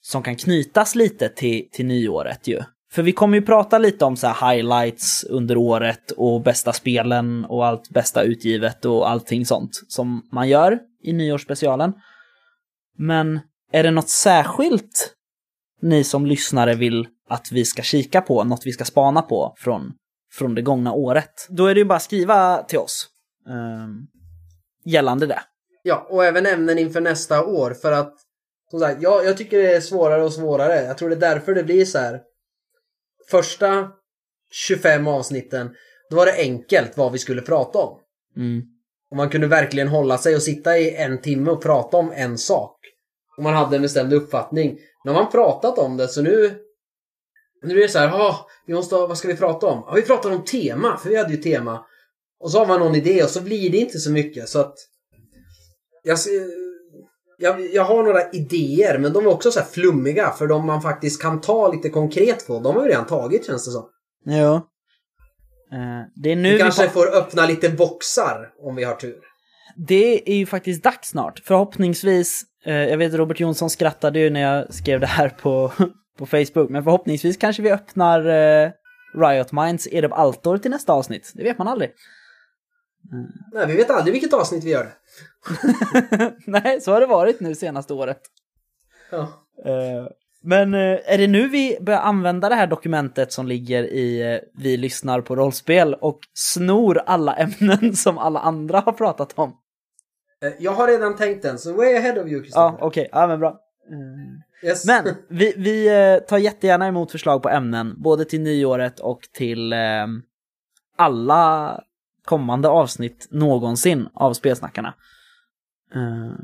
som 0.00 0.22
kan 0.22 0.36
knytas 0.36 0.94
lite 0.94 1.28
till, 1.28 1.68
till 1.72 1.86
nyåret 1.86 2.46
ju. 2.46 2.62
För 2.92 3.02
vi 3.02 3.12
kommer 3.12 3.38
ju 3.38 3.42
prata 3.42 3.78
lite 3.78 4.04
om 4.04 4.16
så 4.16 4.26
här 4.26 4.54
highlights 4.54 5.24
under 5.24 5.56
året 5.56 6.10
och 6.10 6.42
bästa 6.42 6.72
spelen 6.72 7.44
och 7.44 7.66
allt 7.66 7.90
bästa 7.90 8.22
utgivet 8.22 8.84
och 8.84 9.10
allting 9.10 9.46
sånt 9.46 9.70
som 9.88 10.28
man 10.32 10.48
gör 10.48 10.78
i 11.02 11.12
nyårsspecialen. 11.12 11.92
Men 12.98 13.40
är 13.72 13.82
det 13.82 13.90
något 13.90 14.08
särskilt 14.08 15.14
ni 15.82 16.04
som 16.04 16.26
lyssnare 16.26 16.74
vill 16.74 17.08
att 17.28 17.52
vi 17.52 17.64
ska 17.64 17.82
kika 17.82 18.20
på, 18.20 18.44
något 18.44 18.66
vi 18.66 18.72
ska 18.72 18.84
spana 18.84 19.22
på 19.22 19.54
från, 19.58 19.92
från 20.32 20.54
det 20.54 20.62
gångna 20.62 20.92
året? 20.92 21.46
Då 21.48 21.66
är 21.66 21.74
det 21.74 21.80
ju 21.80 21.84
bara 21.84 21.96
att 21.96 22.02
skriva 22.02 22.62
till 22.62 22.78
oss 22.78 23.08
um, 23.48 24.06
gällande 24.84 25.26
det. 25.26 25.42
Ja, 25.82 26.06
och 26.10 26.24
även 26.24 26.46
ämnen 26.46 26.78
inför 26.78 27.00
nästa 27.00 27.44
år 27.44 27.74
för 27.74 27.92
att 27.92 28.14
som 28.70 28.80
sagt, 28.80 29.02
jag, 29.02 29.24
jag 29.24 29.36
tycker 29.36 29.58
det 29.58 29.72
är 29.72 29.80
svårare 29.80 30.24
och 30.24 30.32
svårare. 30.32 30.82
Jag 30.82 30.98
tror 30.98 31.08
det 31.08 31.16
är 31.16 31.20
därför 31.34 31.54
det 31.54 31.62
blir 31.62 31.84
så 31.84 31.98
här. 31.98 32.20
Första 33.30 33.88
25 34.50 35.06
avsnitten, 35.06 35.70
då 36.10 36.16
var 36.16 36.26
det 36.26 36.36
enkelt 36.36 36.96
vad 36.96 37.12
vi 37.12 37.18
skulle 37.18 37.42
prata 37.42 37.78
om. 37.78 37.98
Mm. 38.36 38.62
Och 39.10 39.16
man 39.16 39.30
kunde 39.30 39.46
verkligen 39.46 39.88
hålla 39.88 40.18
sig 40.18 40.36
och 40.36 40.42
sitta 40.42 40.78
i 40.78 40.96
en 40.96 41.20
timme 41.20 41.50
och 41.50 41.62
prata 41.62 41.96
om 41.96 42.12
en 42.12 42.38
sak. 42.38 42.76
Och 43.36 43.42
man 43.42 43.54
hade 43.54 43.76
en 43.76 43.82
bestämd 43.82 44.12
uppfattning. 44.12 44.78
Nu 45.04 45.10
har 45.10 45.22
man 45.22 45.30
pratat 45.30 45.78
om 45.78 45.96
det 45.96 46.08
så 46.08 46.22
nu 46.22 46.60
nu 47.62 47.78
är 47.78 47.82
det 47.82 47.88
så 47.88 47.98
här, 47.98 48.08
ah, 48.08 48.46
vi 48.66 48.74
måste, 48.74 48.94
vad 48.94 49.18
ska 49.18 49.28
vi 49.28 49.36
prata 49.36 49.66
om? 49.66 49.84
Ja, 49.86 49.92
vi 49.94 50.02
pratar 50.02 50.30
om 50.30 50.44
tema, 50.44 50.96
för 50.96 51.08
vi 51.08 51.16
hade 51.16 51.32
ju 51.32 51.42
tema. 51.42 51.86
Och 52.40 52.50
så 52.50 52.58
har 52.58 52.66
man 52.66 52.80
någon 52.80 52.94
idé 52.94 53.22
och 53.22 53.30
så 53.30 53.40
blir 53.40 53.70
det 53.70 53.78
inte 53.78 53.98
så 53.98 54.10
mycket 54.10 54.48
så 54.48 54.60
att 54.60 54.74
jag, 56.02 56.18
jag, 57.40 57.74
jag 57.74 57.84
har 57.84 58.02
några 58.02 58.30
idéer 58.30 58.98
men 58.98 59.12
de 59.12 59.26
är 59.26 59.30
också 59.30 59.50
så 59.50 59.60
här 59.60 59.66
flummiga 59.66 60.30
för 60.30 60.46
de 60.46 60.66
man 60.66 60.82
faktiskt 60.82 61.22
kan 61.22 61.40
ta 61.40 61.72
lite 61.72 61.88
konkret 61.88 62.46
på. 62.46 62.58
De 62.60 62.76
har 62.76 62.82
vi 62.82 62.88
redan 62.88 63.06
tagit 63.06 63.46
känns 63.46 63.64
det 63.64 63.70
som. 63.70 63.88
Jo. 64.24 64.54
Eh, 64.54 64.60
det 66.14 66.32
är 66.32 66.36
nu 66.36 66.48
Vi 66.48 66.54
vi 66.54 66.60
kanske 66.60 66.88
får- 66.88 67.16
öppna 67.16 67.46
lite 67.46 67.68
boxar 67.68 68.48
om 68.58 68.76
vi 68.76 68.84
har 68.84 68.94
tur. 68.94 69.18
Det 69.76 70.30
är 70.30 70.36
ju 70.36 70.46
faktiskt 70.46 70.82
dags 70.84 71.08
snart. 71.08 71.42
Förhoppningsvis, 71.44 72.42
eh, 72.66 72.74
jag 72.74 72.98
vet 72.98 73.14
Robert 73.14 73.40
Jonsson 73.40 73.70
skrattade 73.70 74.18
ju 74.18 74.30
när 74.30 74.40
jag 74.40 74.74
skrev 74.74 75.00
det 75.00 75.06
här 75.06 75.28
på, 75.28 75.72
på 76.18 76.26
Facebook, 76.26 76.70
men 76.70 76.84
förhoppningsvis 76.84 77.36
kanske 77.36 77.62
vi 77.62 77.70
öppnar 77.72 78.26
eh, 78.28 78.70
Riot 79.14 79.52
Minds 79.52 79.88
Edeb 79.90 80.12
Altor 80.12 80.58
till 80.58 80.70
nästa 80.70 80.92
avsnitt. 80.92 81.32
Det 81.34 81.42
vet 81.42 81.58
man 81.58 81.68
aldrig. 81.68 81.90
Nej, 83.52 83.66
vi 83.66 83.76
vet 83.76 83.90
aldrig 83.90 84.12
vilket 84.12 84.32
avsnitt 84.32 84.64
vi 84.64 84.70
gör. 84.70 84.92
Nej, 86.46 86.80
så 86.80 86.92
har 86.92 87.00
det 87.00 87.06
varit 87.06 87.40
nu 87.40 87.54
senaste 87.54 87.94
året. 87.94 88.20
Ja. 89.10 89.20
Eh, 89.64 90.06
men 90.42 90.74
eh, 90.74 90.98
är 91.04 91.18
det 91.18 91.26
nu 91.26 91.48
vi 91.48 91.78
börjar 91.80 92.00
använda 92.00 92.48
det 92.48 92.54
här 92.54 92.66
dokumentet 92.66 93.32
som 93.32 93.46
ligger 93.46 93.82
i 93.82 94.32
eh, 94.34 94.40
Vi 94.54 94.76
lyssnar 94.76 95.20
på 95.20 95.36
rollspel 95.36 95.94
och 95.94 96.18
snor 96.34 97.02
alla 97.06 97.34
ämnen 97.34 97.96
som 97.96 98.18
alla 98.18 98.40
andra 98.40 98.80
har 98.80 98.92
pratat 98.92 99.38
om? 99.38 99.56
Jag 100.58 100.72
har 100.72 100.86
redan 100.88 101.16
tänkt 101.16 101.42
den, 101.42 101.58
så 101.58 101.72
way 101.76 101.96
ahead 101.96 102.20
of 102.22 102.26
you 102.28 102.36
Ja, 102.36 102.42
Kristoffer. 102.42 102.76
okej. 102.84 103.08
Ja, 103.12 103.26
men 103.26 103.40
bra. 103.40 103.48
Eh, 103.48 104.50
Yes. 104.62 104.86
Men 104.86 105.04
vi, 105.28 105.54
vi 105.56 105.88
tar 106.28 106.38
jättegärna 106.38 106.86
emot 106.86 107.12
förslag 107.12 107.42
på 107.42 107.48
ämnen, 107.48 107.94
både 108.02 108.24
till 108.24 108.40
nyåret 108.40 109.00
och 109.00 109.20
till 109.32 109.72
eh, 109.72 109.78
alla 110.96 111.80
kommande 112.30 112.68
avsnitt 112.68 113.26
någonsin 113.30 114.08
av 114.14 114.32
Spelsnackarna. 114.32 114.94
Eh, 115.94 116.34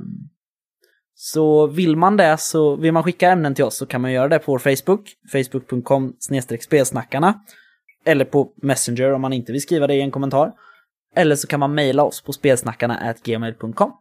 så 1.15 1.67
vill 1.67 1.97
man 1.97 2.17
det, 2.17 2.37
så 2.39 2.77
vill 2.77 2.93
man 2.93 3.03
skicka 3.03 3.31
ämnen 3.31 3.55
till 3.55 3.65
oss 3.65 3.77
så 3.77 3.87
kan 3.87 4.01
man 4.01 4.13
göra 4.13 4.29
det 4.29 4.39
på 4.39 4.53
vår 4.53 4.59
Facebook, 4.59 5.17
facebook.com 5.33 6.17
spelsnackarna, 6.61 7.41
eller 8.05 8.25
på 8.25 8.53
Messenger 8.63 9.13
om 9.13 9.21
man 9.21 9.33
inte 9.33 9.53
vill 9.53 9.63
skriva 9.63 9.87
det 9.87 9.95
i 9.95 10.01
en 10.01 10.11
kommentar. 10.11 10.53
Eller 11.17 11.37
så 11.37 11.47
kan 11.47 11.61
man 11.61 11.75
mejla 11.75 12.03
oss 12.03 12.23
på 12.23 12.33
spelsnackarna 12.33 13.15
gmail.com. 13.25 13.93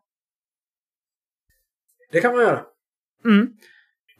Det 2.12 2.22
kan 2.22 2.36
man 2.36 2.41
göra. 2.41 2.62
Mm. 3.26 3.53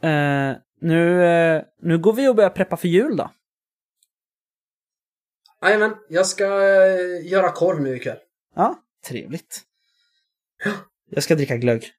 Eh, 0.02 0.58
nu, 0.82 1.26
eh, 1.26 1.64
nu 1.82 1.98
går 1.98 2.14
vi 2.14 2.28
och 2.28 2.36
börjar 2.36 2.50
preppa 2.50 2.78
för 2.78 2.88
jul 2.88 3.18
då. 3.18 3.32
Jajamän, 5.66 5.96
jag 6.10 6.26
ska 6.26 6.44
eh, 6.44 7.28
göra 7.32 7.52
korv 7.52 7.82
nu 7.82 7.96
ikväll. 7.96 8.18
Ja, 8.56 8.80
trevligt. 9.08 9.62
Jag 11.10 11.24
ska 11.24 11.36
dricka 11.36 11.58
glögg. 11.58 11.92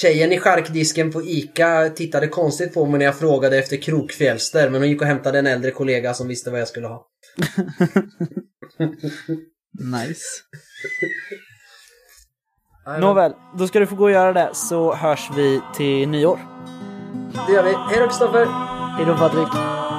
Tjejen 0.00 0.32
i 0.32 0.38
charkdisken 0.38 1.12
på 1.12 1.22
ICA 1.22 1.88
tittade 1.88 2.28
konstigt 2.28 2.74
på 2.74 2.86
mig 2.86 2.98
när 2.98 3.04
jag 3.04 3.18
frågade 3.18 3.58
efter 3.58 3.76
krokfjälster 3.76 4.70
men 4.70 4.80
hon 4.80 4.90
gick 4.90 5.00
och 5.00 5.06
hämtade 5.06 5.38
en 5.38 5.46
äldre 5.46 5.70
kollega 5.70 6.14
som 6.14 6.28
visste 6.28 6.50
vad 6.50 6.60
jag 6.60 6.68
skulle 6.68 6.86
ha. 6.86 7.06
Nice. 9.78 10.24
Nåväl, 13.00 13.32
då 13.58 13.68
ska 13.68 13.78
du 13.78 13.86
få 13.86 13.96
gå 13.96 14.04
och 14.04 14.10
göra 14.10 14.32
det 14.32 14.50
så 14.54 14.94
hörs 14.94 15.30
vi 15.36 15.60
till 15.76 16.08
nyår. 16.08 16.40
Det 17.46 17.52
gör 17.52 17.62
vi. 17.62 17.72
Hej 17.72 18.00
då 18.00 18.06
Kristoffer! 18.06 18.46
Hej 18.96 19.06
då 19.06 19.16
Patrik. 19.16 19.89